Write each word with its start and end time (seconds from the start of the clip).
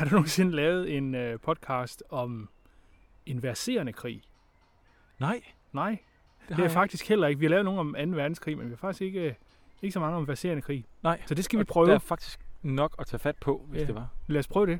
har 0.00 0.06
du 0.06 0.10
nogensinde 0.14 0.52
lavet 0.56 0.96
en 0.96 1.14
øh, 1.14 1.38
podcast 1.40 2.02
om 2.10 2.48
en 3.26 3.42
verserende 3.42 3.92
krig? 3.92 4.22
Nej, 5.18 5.42
Nej, 5.72 5.90
det 5.90 6.48
det 6.48 6.56
har 6.56 6.62
er 6.62 6.66
jeg 6.66 6.72
faktisk 6.72 7.08
heller 7.08 7.26
ikke. 7.28 7.38
Vi 7.38 7.44
har 7.44 7.50
lavet 7.50 7.64
nogle 7.64 7.80
om 7.80 7.94
2. 8.10 8.16
verdenskrig, 8.16 8.58
men 8.58 8.66
vi 8.66 8.70
har 8.70 8.76
faktisk 8.76 9.02
ikke, 9.02 9.20
øh, 9.20 9.34
ikke 9.82 9.92
så 9.92 10.00
mange 10.00 10.16
om 10.16 10.28
verserende 10.28 10.62
krig. 10.62 10.84
Nej. 11.02 11.22
Så 11.26 11.34
det 11.34 11.44
skal 11.44 11.58
vi 11.58 11.64
prøve. 11.64 11.86
Der 11.86 11.94
er 11.94 11.98
faktisk 11.98 12.40
nok 12.62 12.94
at 12.98 13.06
tage 13.06 13.18
fat 13.20 13.36
på, 13.40 13.66
hvis 13.68 13.80
Ja. 13.80 13.86
det 13.86 13.94
var. 13.94 14.08
Lad 14.26 14.38
os 14.38 14.48
prøve 14.48 14.66
det. 14.66 14.78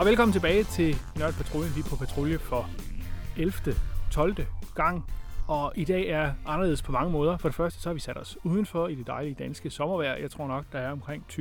Og 0.00 0.06
velkommen 0.06 0.32
tilbage 0.32 0.64
til 0.64 0.96
Nørd 1.18 1.32
Patruljen. 1.32 1.72
Vi 1.74 1.80
er 1.80 1.84
på 1.90 1.96
patrulje 1.96 2.38
for 2.38 2.70
11. 3.36 3.52
12. 4.10 4.36
gang. 4.74 5.04
Og 5.48 5.72
i 5.76 5.84
dag 5.84 6.08
er 6.08 6.32
anderledes 6.46 6.82
på 6.82 6.92
mange 6.92 7.12
måder. 7.12 7.36
For 7.36 7.48
det 7.48 7.54
første 7.54 7.80
så 7.80 7.88
har 7.88 7.94
vi 7.94 8.00
sat 8.00 8.18
os 8.18 8.38
udenfor 8.44 8.88
i 8.88 8.94
det 8.94 9.06
dejlige 9.06 9.36
danske 9.38 9.70
sommervejr. 9.70 10.16
Jeg 10.16 10.30
tror 10.30 10.46
nok, 10.46 10.64
der 10.72 10.78
er 10.78 10.92
omkring 10.92 11.24
20-22 11.32 11.36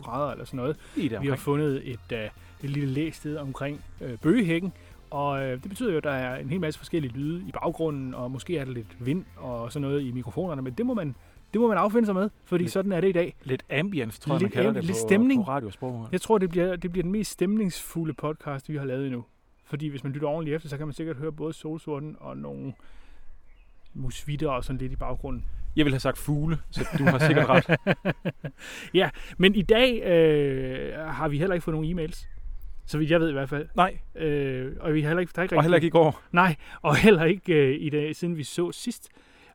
grader 0.00 0.32
eller 0.32 0.44
sådan 0.44 0.56
noget. 0.56 0.76
Der 1.10 1.20
Vi 1.20 1.28
har 1.28 1.36
fundet 1.36 1.90
et, 1.90 2.12
øh, 2.12 2.24
et 2.62 2.70
lille 2.70 2.88
læsted 2.88 3.36
omkring 3.36 3.84
øh, 4.00 4.18
bøgehækken, 4.18 4.72
og 5.10 5.42
øh, 5.42 5.62
det 5.62 5.68
betyder 5.68 5.90
jo, 5.90 5.96
at 5.96 6.04
der 6.04 6.10
er 6.10 6.36
en 6.36 6.50
hel 6.50 6.60
masse 6.60 6.78
forskellige 6.78 7.12
lyde 7.12 7.44
i 7.48 7.52
baggrunden, 7.52 8.14
og 8.14 8.30
måske 8.30 8.58
er 8.58 8.64
der 8.64 8.72
lidt 8.72 9.06
vind 9.06 9.24
og 9.36 9.72
sådan 9.72 9.88
noget 9.88 10.02
i 10.02 10.10
mikrofonerne, 10.10 10.62
men 10.62 10.72
det 10.72 10.86
må 10.86 10.94
man, 10.94 11.14
det 11.52 11.60
må 11.60 11.68
man 11.68 11.78
affinde 11.78 12.06
sig 12.06 12.14
med, 12.14 12.30
fordi 12.44 12.64
Lidt- 12.64 12.72
sådan 12.72 12.92
er 12.92 13.00
det 13.00 13.08
i 13.08 13.12
dag. 13.12 13.34
Lidt 13.44 13.62
ambience, 13.70 14.20
tror 14.20 14.32
jeg, 14.34 14.34
man 14.34 14.42
Lidt 14.42 14.52
kalder 14.52 14.70
am- 14.70 14.74
det 14.74 14.84
lidt 14.84 14.94
på, 14.94 15.08
stemning. 15.08 15.44
på 15.44 15.50
radiosprog. 15.50 16.08
Jeg 16.12 16.20
tror, 16.20 16.38
det 16.38 16.50
bliver, 16.50 16.76
det 16.76 16.92
bliver 16.92 17.02
den 17.02 17.12
mest 17.12 17.30
stemningsfulde 17.30 18.14
podcast, 18.14 18.68
vi 18.68 18.76
har 18.76 18.84
lavet 18.84 19.06
endnu. 19.06 19.24
Fordi 19.64 19.88
hvis 19.88 20.04
man 20.04 20.12
lytter 20.12 20.28
ordentligt 20.28 20.54
efter, 20.56 20.68
så 20.68 20.76
kan 20.78 20.86
man 20.86 20.94
sikkert 20.94 21.16
høre 21.16 21.32
både 21.32 21.52
solsorten 21.52 22.16
og 22.20 22.36
nogle 22.36 22.72
musvitter 23.94 24.50
og 24.50 24.64
sådan 24.64 24.78
lidt 24.78 24.92
i 24.92 24.96
baggrunden. 24.96 25.44
Jeg 25.76 25.84
ville 25.84 25.94
have 25.94 26.00
sagt 26.00 26.18
fugle, 26.18 26.58
så 26.70 26.86
du 26.98 27.04
har 27.04 27.18
sikkert 27.18 27.46
ret. 27.48 29.12
Men 29.38 29.54
i 29.54 29.62
dag 29.62 30.02
øh, 30.02 30.98
har 30.98 31.28
vi 31.28 31.38
heller 31.38 31.54
ikke 31.54 31.64
fået 31.64 31.74
nogen 31.74 31.98
e-mails. 31.98 32.28
Så 32.86 32.98
vidt 32.98 33.10
jeg 33.10 33.20
ved 33.20 33.28
i 33.28 33.32
hvert 33.32 33.48
fald. 33.48 33.68
Nej, 33.76 33.98
Øh, 34.16 34.72
og 34.80 34.94
vi 34.94 35.00
har 35.02 35.08
heller 35.08 35.20
ikke, 35.20 35.32
der 35.34 35.38
er 35.38 35.42
ikke 35.42 35.56
og 35.56 35.62
heller 35.62 35.76
ikke 35.76 35.86
i 35.86 35.90
går. 35.90 36.22
Nej, 36.32 36.56
og 36.82 36.96
heller 36.96 37.24
ikke 37.24 37.54
øh, 37.54 37.76
i 37.80 37.90
dag, 37.90 38.16
siden 38.16 38.36
vi 38.36 38.44
så 38.44 38.72
sidst. 38.72 39.08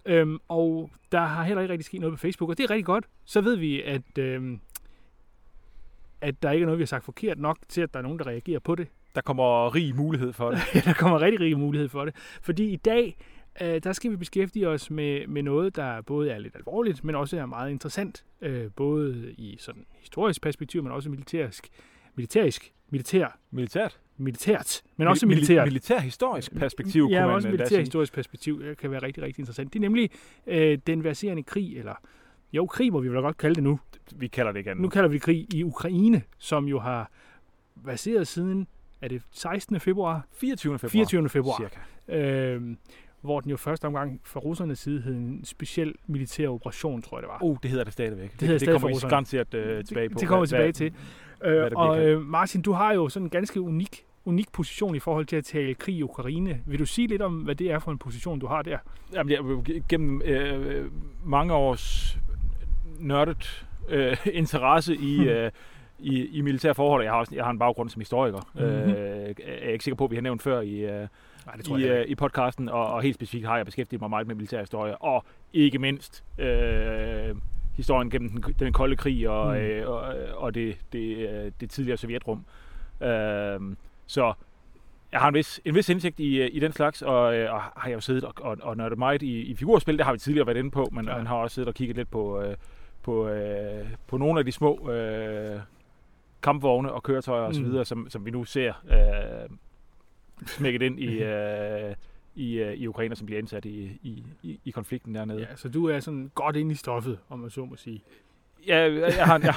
Øhm, 0.08 0.40
og 0.48 0.92
der 1.12 1.20
har 1.20 1.44
heller 1.44 1.62
ikke 1.62 1.72
rigtig 1.72 1.86
sket 1.86 2.02
noget 2.02 2.14
på 2.14 2.18
Facebook, 2.18 2.50
og 2.50 2.58
det 2.58 2.64
er 2.64 2.70
rigtig 2.70 2.86
godt. 2.86 3.06
Så 3.26 3.42
ved 3.42 3.56
vi, 3.56 3.82
at, 3.82 4.18
øhm, 4.18 4.60
at 6.22 6.44
der 6.44 6.52
ikke 6.52 6.64
er 6.64 6.66
noget, 6.66 6.80
vi 6.80 6.82
har 6.82 6.88
sagt 6.88 7.06
forkert 7.06 7.40
nok 7.40 7.58
til, 7.68 7.82
at 7.82 7.94
der 7.94 8.00
er 8.00 8.04
nogen, 8.04 8.20
der 8.20 8.28
reagerer 8.28 8.60
på 8.60 8.76
det. 8.76 8.88
Der 9.16 9.22
kommer 9.22 9.76
rig 9.76 9.96
mulighed 9.96 10.34
for 10.34 10.52
det. 10.52 10.60
der 10.86 10.94
kommer 10.94 11.22
rigtig, 11.22 11.40
rigtig 11.40 11.60
mulighed 11.60 11.90
for 11.90 12.06
det. 12.06 12.16
Fordi 12.42 12.70
i 12.70 12.76
dag, 12.76 13.18
øh, 13.62 13.84
der 13.84 13.94
skal 13.94 14.12
vi 14.12 14.16
beskæftige 14.16 14.70
os 14.70 14.92
med, 14.92 15.28
med 15.28 15.44
noget, 15.44 15.76
der 15.76 16.02
både 16.02 16.32
er 16.32 16.40
lidt 16.40 16.56
alvorligt, 16.56 17.04
men 17.04 17.16
også 17.16 17.38
er 17.38 17.46
meget 17.46 17.72
interessant. 17.72 18.26
Øh, 18.42 18.72
både 18.76 19.34
i 19.38 19.58
sådan 19.60 19.86
historisk 20.00 20.42
perspektiv, 20.42 20.84
men 20.84 20.92
også 20.92 21.10
militærisk. 21.10 21.70
Militærisk. 22.18 22.73
Militær. 22.90 23.40
Militært. 23.52 24.00
Militært. 24.18 24.82
Men 24.98 25.08
også 25.08 25.26
Mil- 25.26 25.36
militært. 25.36 25.68
Militærhistorisk 25.68 26.56
perspektiv, 26.56 27.08
ja, 27.12 27.18
kunne 27.18 27.26
man 27.28 27.36
også 27.36 27.46
sige. 27.46 27.52
militærhistorisk 27.58 28.14
perspektiv 28.14 28.62
øh, 28.64 28.78
kan 28.78 28.92
være 28.92 29.02
rigtig, 29.04 29.23
rigtig 29.23 29.40
interessant. 29.42 29.73
Det 29.73 29.80
er 29.80 29.82
nemlig 29.82 30.10
øh, 30.48 30.78
den 30.88 31.04
verserende 31.04 31.44
krig, 31.44 31.78
eller 31.78 31.94
jo, 32.54 32.66
krig 32.66 32.92
må 32.94 33.00
vi 33.00 33.08
vel 33.12 33.22
godt 33.22 33.38
kalde 33.38 33.56
det 33.56 33.64
nu. 33.64 33.80
Vi 34.16 34.28
kalder 34.28 34.52
det 34.52 34.60
ikke 34.60 34.72
andet. 34.72 34.82
Nu 34.82 34.90
kalder 34.90 35.10
vi 35.10 35.14
det 35.14 35.22
krig 35.22 35.54
i 35.54 35.64
Ukraine, 35.64 36.22
som 36.38 36.66
jo 36.66 36.80
har 36.80 37.12
verseret 37.76 38.28
siden, 38.28 38.68
er 39.02 39.08
det 39.08 39.22
16. 39.32 39.80
februar? 39.80 40.28
24. 40.32 40.80
februar. 40.80 40.90
24. 40.92 41.30
februar. 41.30 41.58
Cirka. 42.08 42.20
Øh, 42.20 42.76
hvor 43.22 43.40
den 43.40 43.52
jo 43.52 43.58
første 43.58 43.86
omgang 43.86 44.22
fra 44.23 44.40
russernes 44.40 44.80
side 44.80 45.02
hed 45.02 45.14
en 45.16 45.45
speciel 45.45 45.94
militær 46.08 46.48
operation, 46.48 47.02
tror 47.02 47.18
jeg 47.18 47.22
det 47.22 47.30
var. 47.30 47.38
Oh, 47.42 47.58
det 47.64 47.70
hedder 47.72 47.84
det 47.84 47.94
stadigvæk. 47.94 48.32
Det, 48.32 48.42
hedder 48.42 48.54
det 48.54 48.61
stadig 48.61 48.82
kommer 48.82 48.98
vi 48.98 49.10
garanteret 49.10 49.54
øh, 49.54 49.84
tilbage 49.86 50.10
på. 50.10 50.14
Det, 50.14 50.20
det 50.20 50.28
kommer 50.28 50.45
vi 50.45 50.48
tilbage 50.48 50.64
hvad- 50.64 50.73
til. 50.73 50.94
Øh, 51.43 51.71
og 51.75 52.05
øh, 52.05 52.21
Martin, 52.21 52.61
du 52.61 52.71
har 52.71 52.93
jo 52.93 53.09
sådan 53.09 53.25
en 53.25 53.30
ganske 53.30 53.61
unik, 53.61 54.05
unik 54.25 54.52
position 54.52 54.95
i 54.95 54.99
forhold 54.99 55.25
til 55.25 55.36
at 55.36 55.45
tale 55.45 55.73
krig 55.73 55.95
i 55.95 56.03
Ukraine. 56.03 56.61
Vil 56.65 56.80
du 56.80 56.86
sige 56.86 57.08
lidt 57.08 57.21
om, 57.21 57.33
hvad 57.33 57.55
det 57.55 57.71
er 57.71 57.80
for 57.80 57.92
en 57.92 57.98
position, 57.98 58.39
du 58.39 58.48
har 58.48 58.61
der? 58.61 58.77
Jamen, 59.14 59.31
jeg, 59.31 59.81
gennem 59.89 60.21
øh, 60.25 60.92
mange 61.25 61.53
års 61.53 62.17
nørdet 62.99 63.65
øh, 63.89 64.17
interesse 64.33 64.95
i, 64.95 65.17
Hmm. 65.17 65.27
øh, 65.27 65.52
i, 65.99 66.25
i 66.37 66.42
militære 66.42 66.75
forhold, 66.75 67.03
jeg 67.03 67.11
har, 67.11 67.20
også, 67.20 67.36
jeg 67.36 67.43
har 67.43 67.52
en 67.52 67.59
baggrund 67.59 67.89
som 67.89 67.99
historiker, 67.99 68.39
Mhm. 68.55 68.64
mm-hmm. 68.64 68.92
øh, 68.92 69.36
er 69.45 69.64
jeg 69.64 69.71
ikke 69.73 69.83
sikker 69.83 69.95
på, 69.95 70.04
at 70.05 70.11
vi 70.11 70.15
har 70.15 70.21
nævnt 70.21 70.42
før 70.42 70.61
i, 70.61 70.73
øh, 70.80 71.08
Nej, 71.45 71.55
det 71.55 71.67
i, 71.80 71.87
øh, 71.87 72.05
i 72.08 72.15
podcasten, 72.15 72.69
og, 72.69 72.87
og 72.87 73.02
helt 73.02 73.15
specifikt 73.15 73.48
har 73.48 73.55
jeg 73.58 73.65
beskæftiget 73.65 74.02
mig 74.02 74.09
meget 74.09 74.27
med 74.27 74.36
militær 74.36 74.59
historie, 74.59 74.98
og 74.98 75.25
ikke 75.54 75.80
mindst 75.80 76.23
øh, 76.39 77.36
historien 77.77 78.10
gennem 78.10 78.30
den, 78.30 78.55
den 78.60 78.73
kolde 78.73 78.95
krig 78.95 79.30
og, 79.30 79.54
Mm. 79.55 79.61
øh, 79.61 79.89
og, 79.89 80.02
og 80.36 80.55
det, 80.55 80.77
det, 80.93 81.17
øh, 81.17 81.52
det 81.61 81.70
tidligere 81.70 81.98
sovjetrum. 81.98 82.45
Øh, 83.02 83.60
så 84.08 84.33
jeg 85.11 85.20
har 85.20 85.27
en 85.27 85.33
vis, 85.33 85.61
en 85.65 85.76
vis 85.76 85.89
indsigt 85.89 86.20
i, 86.20 86.42
øh, 86.42 86.49
i 86.54 86.60
den 86.60 86.71
slags, 86.71 87.02
og, 87.02 87.36
øh, 87.37 87.54
og 87.54 87.61
har 87.61 87.89
jeg 87.89 87.95
jo 87.95 88.02
siddet 88.02 88.23
og, 88.23 88.33
og, 88.37 88.58
og 88.61 88.77
nørdet 88.77 88.98
meget 88.98 89.21
i, 89.21 89.42
i 89.42 89.55
figurspil, 89.55 89.98
det 89.98 90.05
har 90.05 90.14
vi 90.14 90.20
tidligere 90.20 90.48
været 90.48 90.58
inde 90.58 90.71
på, 90.71 90.89
men 90.92 91.08
Ja. 91.08 91.17
man 91.17 91.27
har 91.27 91.36
også 91.36 91.54
siddet 91.54 91.67
og 91.67 91.73
kigget 91.76 91.98
lidt 91.98 92.11
på, 92.11 92.42
øh, 92.42 92.55
på, 93.04 93.27
øh, 93.27 93.86
på 94.08 94.17
nogle 94.17 94.39
af 94.39 94.45
de 94.45 94.52
små 94.52 94.92
øh, 94.92 95.60
kampvogne 96.43 96.92
og 96.92 97.04
køretøjer 97.04 97.43
Mm. 97.43 97.49
osv., 97.49 97.64
videre, 97.66 97.86
som, 97.86 98.10
som 98.10 98.26
vi 98.26 98.32
nu 98.32 98.43
ser 98.43 98.73
øh, 98.92 99.49
smækket 100.48 100.82
ind 100.82 100.99
i, 100.99 101.23
øh, 101.23 101.95
i, 102.37 102.59
øh, 102.59 102.73
i 102.73 102.87
Ukraine, 102.87 103.15
som 103.15 103.25
bliver 103.25 103.39
indsat 103.39 103.65
i, 103.65 103.99
i, 104.03 104.23
i, 104.43 104.59
i 104.65 104.71
konflikten 104.71 105.15
dernede. 105.15 105.39
Ja, 105.39 105.55
så 105.55 105.70
du 105.70 105.86
er 105.86 105.99
sådan 105.99 106.31
godt 106.36 106.55
inde 106.55 106.71
i 106.71 106.75
stoffet, 106.75 107.20
om 107.30 107.39
man 107.39 107.49
så 107.49 107.65
må 107.65 107.75
sige. 107.75 108.03
Ja, 108.67 108.77
jeg, 108.77 108.93
jeg, 109.17 109.25
har, 109.25 109.36
en, 109.36 109.43
jeg, 109.43 109.53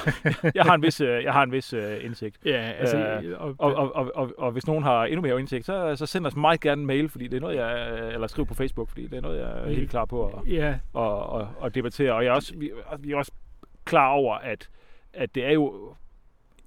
jeg 0.55 0.63
har 0.63 0.75
en 0.75 0.81
vis, 0.81 1.01
øh, 1.01 1.23
jeg 1.23 1.33
har 1.33 1.43
en 1.43 1.51
vis 1.51 1.73
uh, 1.73 2.05
indsigt. 2.05 2.37
Ja, 2.45 2.71
altså... 2.79 2.97
Øh, 2.97 3.41
og, 3.41 3.55
Og, 3.57 3.75
og, 3.75 3.95
og, 3.95 4.11
og, 4.15 4.33
og 4.37 4.51
hvis 4.51 4.67
nogen 4.67 4.83
har 4.83 5.05
endnu 5.05 5.21
mere 5.21 5.39
indsigt, 5.39 5.65
så, 5.65 5.95
så 5.95 6.05
send 6.05 6.25
os 6.25 6.35
meget 6.35 6.61
gerne 6.61 6.81
en 6.81 6.87
mail, 6.87 7.09
fordi 7.09 7.27
det 7.27 7.37
er 7.37 7.41
noget, 7.41 7.55
jeg, 7.55 8.13
eller 8.13 8.27
skriv 8.27 8.45
på 8.45 8.53
Facebook, 8.53 8.89
fordi 8.89 9.07
det 9.07 9.17
er 9.17 9.21
noget, 9.21 9.39
jeg 9.39 9.49
er 9.49 9.69
helt 9.69 9.89
klar 9.89 10.05
på 10.05 10.27
at, 10.27 10.33
ja, 10.47 10.75
at, 10.95 11.41
at, 11.41 11.47
at 11.65 11.75
debattere. 11.75 12.13
Og 12.13 12.23
jeg 12.23 12.29
er 12.29 12.35
også, 12.35 12.53
vi, 12.57 12.71
vi 12.99 13.11
er 13.11 13.17
også 13.17 13.31
klar 13.85 14.09
over, 14.09 14.35
at, 14.35 14.69
at 15.13 15.35
det 15.35 15.45
er 15.45 15.51
jo 15.51 15.95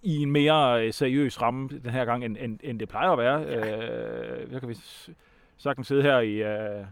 i 0.02 0.22
en 0.22 0.30
mere 0.30 0.86
øh, 0.86 0.92
seriøs 0.92 1.42
ramme 1.42 1.68
den 1.68 1.90
her 1.90 2.04
gang, 2.04 2.24
end, 2.24 2.36
end, 2.40 2.58
end 2.62 2.80
det 2.80 2.88
plejer 2.88 3.10
at 3.10 3.18
være. 3.18 3.44
Øh, 3.44 4.50
så 4.52 4.60
kan 4.60 4.68
vi 4.68 4.74
sagtens 5.56 5.86
sidde 5.86 6.02
her 6.02 6.18
i, 6.20 6.32
øh, 6.42 6.84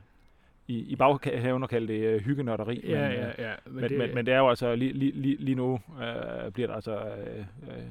i, 0.68 0.78
i 0.78 0.96
baghaven 0.96 1.62
og 1.62 1.68
kalde 1.68 1.88
det 1.92 2.00
øh, 2.04 2.20
hyggenørderi. 2.20 2.80
ja, 2.84 3.08
men, 3.08 3.12
øh, 3.18 3.34
ja, 3.38 3.48
ja. 3.50 3.54
men, 3.66 3.82
det, 3.90 3.98
men, 3.98 4.14
men 4.14 4.26
det 4.26 4.34
er 4.34 4.38
jo 4.38 4.48
altså 4.48 4.74
lige, 4.74 4.92
lige, 4.92 5.36
lige, 5.36 5.54
nu 5.54 5.80
øh, 6.02 6.52
bliver 6.52 6.66
der 6.66 6.74
altså 6.74 6.96
øh, 6.96 7.38
øh, 7.38 7.82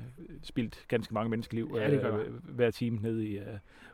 spildt 0.43 0.85
ganske 0.87 1.13
mange 1.13 1.29
menneskeliv 1.29 1.71
Ja, 1.75 1.91
det 1.91 2.05
øh, 2.05 2.33
hver 2.55 2.71
time 2.71 2.97
nede 3.01 3.27
i, 3.27 3.37
øh, 3.37 3.45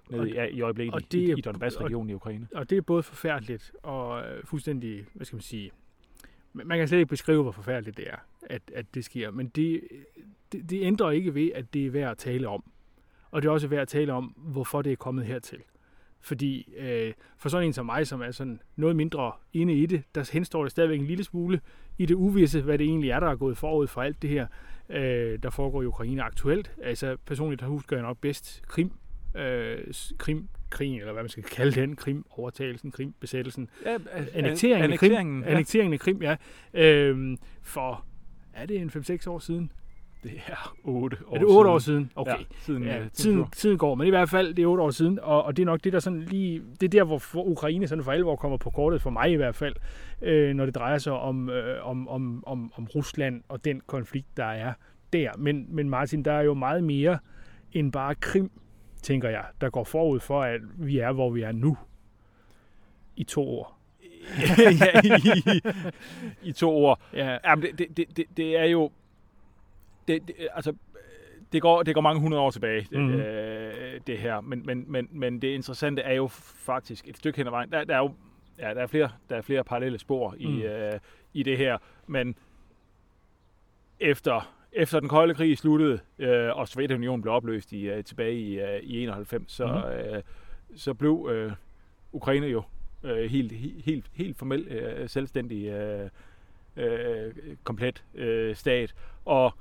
nede 0.09 0.21
Og- 0.21 0.27
i, 0.29 0.33
ja, 0.33 0.45
i 0.45 0.61
øjeblikket 0.61 0.93
og 0.93 1.01
i, 1.01 1.05
det 1.11 1.19
i, 1.19 1.31
i 1.37 1.41
Donbass-regionen 1.41 2.09
i 2.09 2.13
Ukraine. 2.13 2.47
og 2.55 2.69
det 2.69 2.77
er 2.77 2.81
både 2.81 3.03
forfærdeligt 3.03 3.71
og 3.83 4.21
øh, 4.21 4.43
fuldstændig, 4.45 5.05
hvad 5.13 5.25
skal 5.25 5.35
man 5.35 5.41
sige, 5.41 5.71
man 6.53 6.67
man 6.67 6.77
kan 6.77 6.87
slet 6.87 6.99
ikke 6.99 7.09
beskrive, 7.09 7.41
hvor 7.43 7.51
forfærdeligt 7.51 7.97
det 7.97 8.07
er, 8.09 8.17
at, 8.49 8.61
at 8.75 8.85
det 8.93 9.05
sker. 9.05 9.31
Men 9.31 9.47
det, 9.47 9.81
det, 10.51 10.69
det 10.69 10.81
ændrer 10.81 11.11
ikke 11.11 11.33
ved, 11.35 11.51
at 11.55 11.73
det 11.73 11.85
er 11.85 11.89
værd 11.91 12.11
at 12.11 12.17
tale 12.17 12.47
om. 12.47 12.63
Og 13.31 13.41
det 13.41 13.47
er 13.47 13.51
også 13.51 13.67
værd 13.67 13.81
at 13.81 13.87
tale 13.87 14.13
om, 14.13 14.25
hvorfor 14.37 14.81
det 14.81 14.91
er 14.91 14.95
kommet 14.95 15.25
hertil. 15.25 15.59
Fordi 16.22 16.73
øh, 16.78 17.13
for 17.38 17.50
sådan 17.50 17.67
en 17.67 17.73
som 17.73 17.85
mig, 17.85 18.07
som 18.07 18.22
er 18.22 18.31
sådan 18.31 18.59
noget 18.75 18.95
mindre 18.95 19.31
inde 19.53 19.73
i 19.73 19.85
det, 19.85 20.03
der 20.16 20.29
henstår 20.33 20.63
det 20.63 20.72
stadigvæk 20.72 21.00
en 21.00 21.05
lille 21.05 21.23
smule 21.23 21.61
i 21.97 22.05
det 22.05 22.16
uvisse, 22.16 22.61
hvad 22.61 22.78
det 22.78 22.85
egentlig 22.85 23.09
er, 23.09 23.19
der 23.19 23.28
er 23.28 23.35
gået 23.35 23.57
forud 23.57 23.88
for 23.88 24.01
alt 24.01 24.22
det 24.22 24.29
her, 24.29 24.47
øh, 24.89 25.39
der 25.44 25.50
foregår 25.50 25.81
i 25.81 25.85
Ukraine 25.85 26.23
aktuelt. 26.23 26.72
Altså 26.83 27.17
personligt 27.25 27.61
der 27.61 27.67
husker 27.67 27.95
jeg 27.95 28.03
nok 28.03 28.17
bedst 28.22 28.63
Krim, 28.67 28.91
øh, 29.35 29.78
Krim, 30.17 30.47
krigen, 30.69 30.99
eller 30.99 31.14
hvad 31.14 31.23
man 31.23 31.29
skal 31.29 31.43
kalde 31.43 31.81
den, 31.81 31.96
Krim, 31.96 32.25
overtagelsen, 32.29 32.91
Krim, 32.91 33.14
besættelsen, 33.19 33.69
Ja, 33.85 33.97
annekteringen, 34.34 34.91
af 34.91 34.99
Krim, 34.99 35.11
annekteringen, 35.11 35.43
ja. 35.43 35.49
annekteringen 35.49 35.93
af 35.93 35.99
Krim, 35.99 36.22
ja, 36.22 36.35
øh, 36.73 37.37
for, 37.61 38.05
er 38.53 38.66
det 38.66 38.78
en 38.78 38.90
5-6 38.90 39.29
år 39.29 39.40
siden? 39.40 39.72
Det 40.23 40.31
er 40.47 40.75
8 40.84 41.17
år 41.28 41.35
er 41.35 41.40
det 41.40 41.47
8 41.47 41.69
år 41.69 41.79
siden? 41.79 42.11
Okay. 42.16 42.31
Ja, 42.31 42.37
siden, 42.59 42.84
Ja, 42.84 43.03
tiden, 43.14 43.46
tiden 43.55 43.78
går, 43.78 43.96
men 43.96 44.08
i 44.08 44.09
hvert 44.09 44.29
fald, 44.29 44.53
det 44.53 44.64
er 44.64 44.67
otte 44.67 44.84
år 44.84 44.90
siden, 44.90 45.19
og, 45.19 45.43
og 45.43 45.58
det 45.58 45.64
er 45.64 45.66
nok 45.66 45.84
det, 45.84 45.93
der 45.93 45.99
sådan 45.99 46.22
lige, 46.22 46.61
det 46.79 46.84
er 46.84 46.90
der, 46.90 47.03
hvor 47.03 47.22
Ukraine 47.35 47.87
sådan 47.87 48.03
for 48.03 48.11
alvor 48.11 48.35
kommer 48.35 48.58
på 48.58 48.69
kortet, 48.69 49.02
for 49.02 49.09
mig 49.09 49.31
i 49.31 49.35
hvert 49.35 49.55
fald, 49.55 49.75
øh, 50.22 50.55
når 50.55 50.66
det 50.66 50.75
drejer 50.75 50.97
sig 50.97 51.14
om, 51.14 51.49
øh, 51.49 51.87
om, 51.87 52.08
om, 52.08 52.43
om, 52.47 52.72
om 52.75 52.87
Rusland 52.96 53.43
og 53.47 53.66
den 53.66 53.81
konflikt, 53.87 54.37
der 54.37 54.46
er 54.46 54.73
der. 55.14 55.31
Men, 55.37 55.66
men 55.69 55.90
Martin, 55.90 56.23
der 56.23 56.31
er 56.31 56.41
jo 56.41 56.53
meget 56.53 56.84
mere 56.84 57.19
end 57.73 57.91
bare 57.91 58.16
Krim, 58.16 58.52
tænker 59.02 59.29
jeg, 59.29 59.46
der 59.61 59.69
går 59.69 59.84
forud 59.84 60.19
for, 60.19 60.41
at 60.41 60.61
vi 60.78 60.97
er, 60.97 61.11
hvor 61.11 61.29
vi 61.29 61.41
er 61.41 61.52
nu. 61.52 61.78
I 63.16 63.23
to 63.23 63.49
år. 63.49 63.78
ja, 64.58 65.02
i, 65.03 65.61
i 66.49 66.52
to 66.52 66.85
år. 66.85 67.02
Ja, 67.14 67.37
Jamen, 67.46 67.66
det, 67.78 67.97
det, 67.97 68.17
det, 68.17 68.25
det 68.37 68.58
er 68.58 68.66
jo... 68.66 68.91
Det, 70.07 70.27
det, 70.27 70.35
altså, 70.53 70.73
det, 71.51 71.61
går, 71.61 71.83
det 71.83 71.93
går 71.93 72.01
mange 72.01 72.21
hundrede 72.21 72.41
år 72.41 72.51
tilbage, 72.51 72.87
mm-hmm. 72.91 73.13
øh, 73.13 73.99
det 74.07 74.17
her. 74.17 74.41
Men, 74.41 74.65
men, 74.65 74.85
men, 74.87 75.07
men 75.11 75.41
det 75.41 75.47
interessante 75.47 76.01
er 76.01 76.13
jo 76.13 76.27
faktisk 76.27 77.07
et 77.07 77.17
stykke 77.17 77.37
hen 77.37 77.47
ad 77.47 77.51
vejen. 77.51 77.71
Der, 77.71 77.83
der 77.83 77.93
er 77.95 77.99
jo 77.99 78.11
ja, 78.59 78.73
der 78.73 78.81
er 78.81 78.87
flere, 78.87 79.09
der 79.29 79.35
er 79.35 79.41
flere 79.41 79.63
parallelle 79.63 79.99
spor 79.99 80.35
i, 80.37 80.47
Mm. 80.47 80.61
øh, 80.61 80.99
i 81.33 81.43
det 81.43 81.57
her. 81.57 81.77
Men 82.07 82.35
efter, 83.99 84.53
efter 84.71 84.99
den 84.99 85.09
kolde 85.09 85.33
krig 85.33 85.57
sluttede, 85.57 85.99
øh, 86.19 86.57
og 86.57 86.67
Sovjetunionen 86.67 87.21
blev 87.21 87.33
opløst 87.33 87.73
i, 87.73 87.89
øh, 87.89 88.03
tilbage 88.03 88.39
i, 88.39 88.59
øh, 88.59 88.79
i 88.83 89.03
91, 89.03 89.51
så, 89.51 89.65
mm-hmm. 89.65 90.15
øh, 90.15 90.23
så 90.75 90.93
blev 90.93 91.29
øh, 91.31 91.51
Ukraine 92.11 92.47
jo 92.47 92.63
øh, 93.03 93.31
helt, 93.31 93.51
helt, 93.51 93.85
helt, 93.85 94.05
helt 94.13 94.37
formelt 94.37 94.67
øh, 94.71 95.09
selvstændig 95.09 95.65
øh, 95.67 96.09
øh, 96.77 97.33
komplet 97.63 98.03
øh, 98.15 98.55
stat. 98.55 98.95
Og 99.25 99.53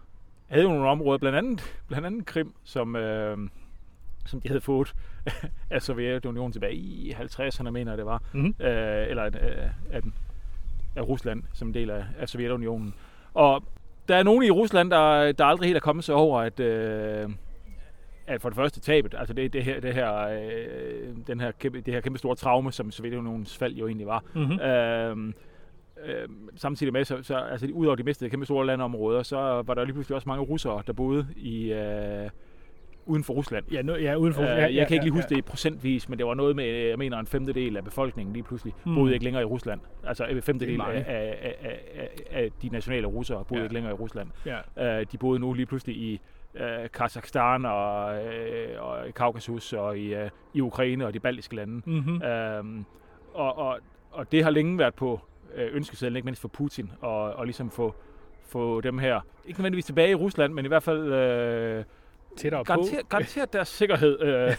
havde 0.49 0.65
jo 0.65 0.69
nogle 0.73 0.89
områder, 0.89 1.19
blandt 1.19 1.39
andet, 1.39 1.77
blandt 1.89 2.07
andet 2.07 2.27
Krim, 2.27 2.55
som, 2.65 2.97
øh, 2.97 3.39
som 4.27 4.41
de 4.41 4.49
havde 4.49 4.61
fået 4.61 4.95
af 5.71 5.83
Sovjetunionen 5.83 6.53
tilbage 6.53 6.75
i 6.75 7.13
50'erne, 7.13 7.71
mener 7.71 7.93
jeg 7.93 7.99
det 7.99 8.07
var. 8.07 8.23
Mhm. 8.33 8.55
Øh, 8.61 9.07
eller 9.09 9.25
øh, 9.25 9.71
af, 9.93 10.03
den, 10.03 10.15
af 10.97 11.09
Rusland 11.09 11.43
som 11.53 11.69
en 11.69 11.75
del 11.75 11.91
af, 11.91 12.05
af 12.19 12.29
Sovjetunionen. 12.29 12.95
Og 13.35 13.63
der 14.09 14.17
er 14.17 14.23
nogen 14.23 14.43
i 14.43 14.51
Rusland, 14.51 14.91
der, 14.91 15.33
der 15.33 15.45
aldrig 15.45 15.67
helt 15.67 15.77
er 15.77 15.81
kommet 15.81 16.05
sig 16.05 16.15
over, 16.15 16.41
at, 16.41 16.61
øh, 16.61 17.31
at 18.27 18.43
for 18.43 18.49
det 18.49 18.57
første 18.57 18.81
tabet, 18.81 19.15
altså 19.19 19.35
det, 19.35 19.53
det 19.53 19.65
her, 19.65 19.81
det 19.81 19.95
her, 19.95 20.19
øh, 20.19 21.17
den 21.27 21.41
her 21.41 21.51
kæmpe, 21.51 21.81
det 21.81 21.95
her 21.95 22.01
kæmpe 22.01 22.19
store 22.19 22.37
traume, 22.37 22.73
som 22.73 22.91
Sovjetunionens 22.91 23.59
fald 23.59 23.75
jo 23.75 23.87
egentlig 23.87 24.07
var, 24.07 24.25
Mm-hmm. 24.35 24.61
Øhm, 24.61 25.35
øh, 26.05 26.29
samtidig 26.57 26.93
med, 26.93 27.05
så, 27.05 27.23
så 27.23 27.37
altså, 27.37 27.67
udover 27.73 27.97
de 27.97 28.03
mistede 28.03 28.31
kæmpe 28.31 28.47
store 28.47 28.67
landområder, 28.67 29.23
så 29.23 29.37
var 29.67 29.75
der 29.75 29.85
lige 29.85 29.93
pludselig 29.95 30.15
også 30.17 30.29
mange 30.29 30.45
russere, 30.45 30.83
der 30.87 30.93
boede 30.93 31.27
i, 31.37 31.73
øh, 31.73 32.31
uden 33.07 33.25
for 33.25 33.35
Rusland. 33.35 33.65
Ja, 33.73 33.83
nu, 33.83 33.95
ja, 33.95 34.15
uden 34.15 34.35
for... 34.35 34.43
Øh, 34.43 34.49
ja, 34.49 34.55
jeg 34.55 34.71
ja, 34.73 34.85
kan 34.85 34.95
ikke 34.95 35.05
lige 35.05 35.15
ja, 35.15 35.19
huske 35.19 35.35
det 35.35 35.45
procentvis, 35.45 36.09
men 36.09 36.19
det 36.19 36.27
var 36.27 36.35
noget 36.35 36.57
med, 36.57 36.65
jeg 36.65 36.99
mener, 36.99 37.19
en 37.19 37.27
femtedel 37.27 37.77
af 37.77 37.85
befolkningen 37.85 38.33
lige 38.33 38.43
pludselig 38.43 38.75
Mm. 38.85 38.95
boede 38.95 39.13
ikke 39.13 39.25
længere 39.25 39.43
i 39.43 39.47
Rusland. 39.47 39.81
Altså 40.05 40.25
en 40.25 40.43
femtedel 40.43 40.79
mange. 40.79 41.05
af, 41.05 41.39
af, 41.43 41.55
af, 41.63 41.81
af, 41.95 42.43
af 42.43 42.51
de 42.63 42.69
nationale 42.69 43.07
russere 43.07 43.45
boede 43.45 43.61
Ja. 43.61 43.65
ikke 43.65 43.75
længere 43.75 43.93
i 43.93 43.97
Rusland. 43.97 44.29
Ja. 44.47 45.01
Øh, 45.01 45.07
de 45.13 45.19
boede 45.19 45.39
nu 45.41 45.53
lige 45.53 45.67
pludselig 45.67 45.97
i 45.97 46.21
øh, 46.55 46.65
Kazakhstan 46.95 47.65
og, 47.65 48.25
øh, 48.25 48.69
og 48.83 49.09
i 49.09 49.11
Kaukasus 49.11 49.73
og 49.73 49.99
i, 49.99 50.15
øh, 50.15 50.31
i 50.55 50.61
Ukraine 50.61 51.07
og 51.07 51.15
de 51.15 51.21
baltiske 51.21 51.57
lande. 51.57 51.83
Mm-hmm. 51.87 52.23
Øhm, 52.23 52.85
og, 53.35 53.59
og, 53.59 53.79
og 54.11 54.33
det 54.33 54.45
har 54.45 54.51
længe 54.51 54.79
været 54.79 54.95
på 54.95 55.13
øh, 55.13 55.19
ønskesedlen, 55.55 56.17
ikke 56.17 56.27
mindst 56.27 56.41
for 56.41 56.49
Putin, 56.49 56.93
og, 57.01 57.23
og 57.23 57.45
ligesom 57.45 57.71
få, 57.71 57.95
få 58.49 58.81
dem 58.81 58.99
her, 58.99 59.21
ikke 59.47 59.61
nødvendigvis 59.61 59.85
tilbage 59.85 60.11
i 60.11 60.15
Rusland, 60.15 60.53
men 60.53 60.65
i 60.65 60.69
hvert 60.69 60.83
fald 60.83 61.13
øh, 61.13 61.85
Tættere 62.37 62.65
på. 62.65 62.65
garantere, 62.65 63.03
garantere 63.09 63.47
deres 63.53 63.69
sikkerhed. 63.69 64.21
Øh, 64.21 64.57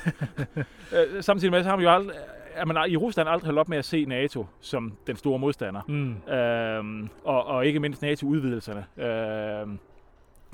øh, 1.15 1.23
samtidig 1.23 1.51
med, 1.51 1.63
så 1.63 1.69
har 1.69 1.75
man 1.75 1.83
jo 1.83 1.91
aldrig, 1.91 2.15
er 2.53 2.65
man 2.65 2.91
i 2.91 2.97
Rusland 2.97 3.29
aldrig 3.29 3.45
holdt 3.45 3.59
op 3.59 3.69
med 3.69 3.77
at 3.77 3.85
se 3.85 4.05
NATO 4.05 4.45
som 4.59 4.97
den 5.07 5.15
store 5.15 5.39
modstander. 5.39 5.81
Mm. 5.87 6.33
Øhm, 6.33 7.09
og, 7.23 7.45
og 7.45 7.65
ikke 7.65 7.79
mindst 7.79 8.01
NATO-udvidelserne. 8.01 8.85
Øhm, 8.97 9.79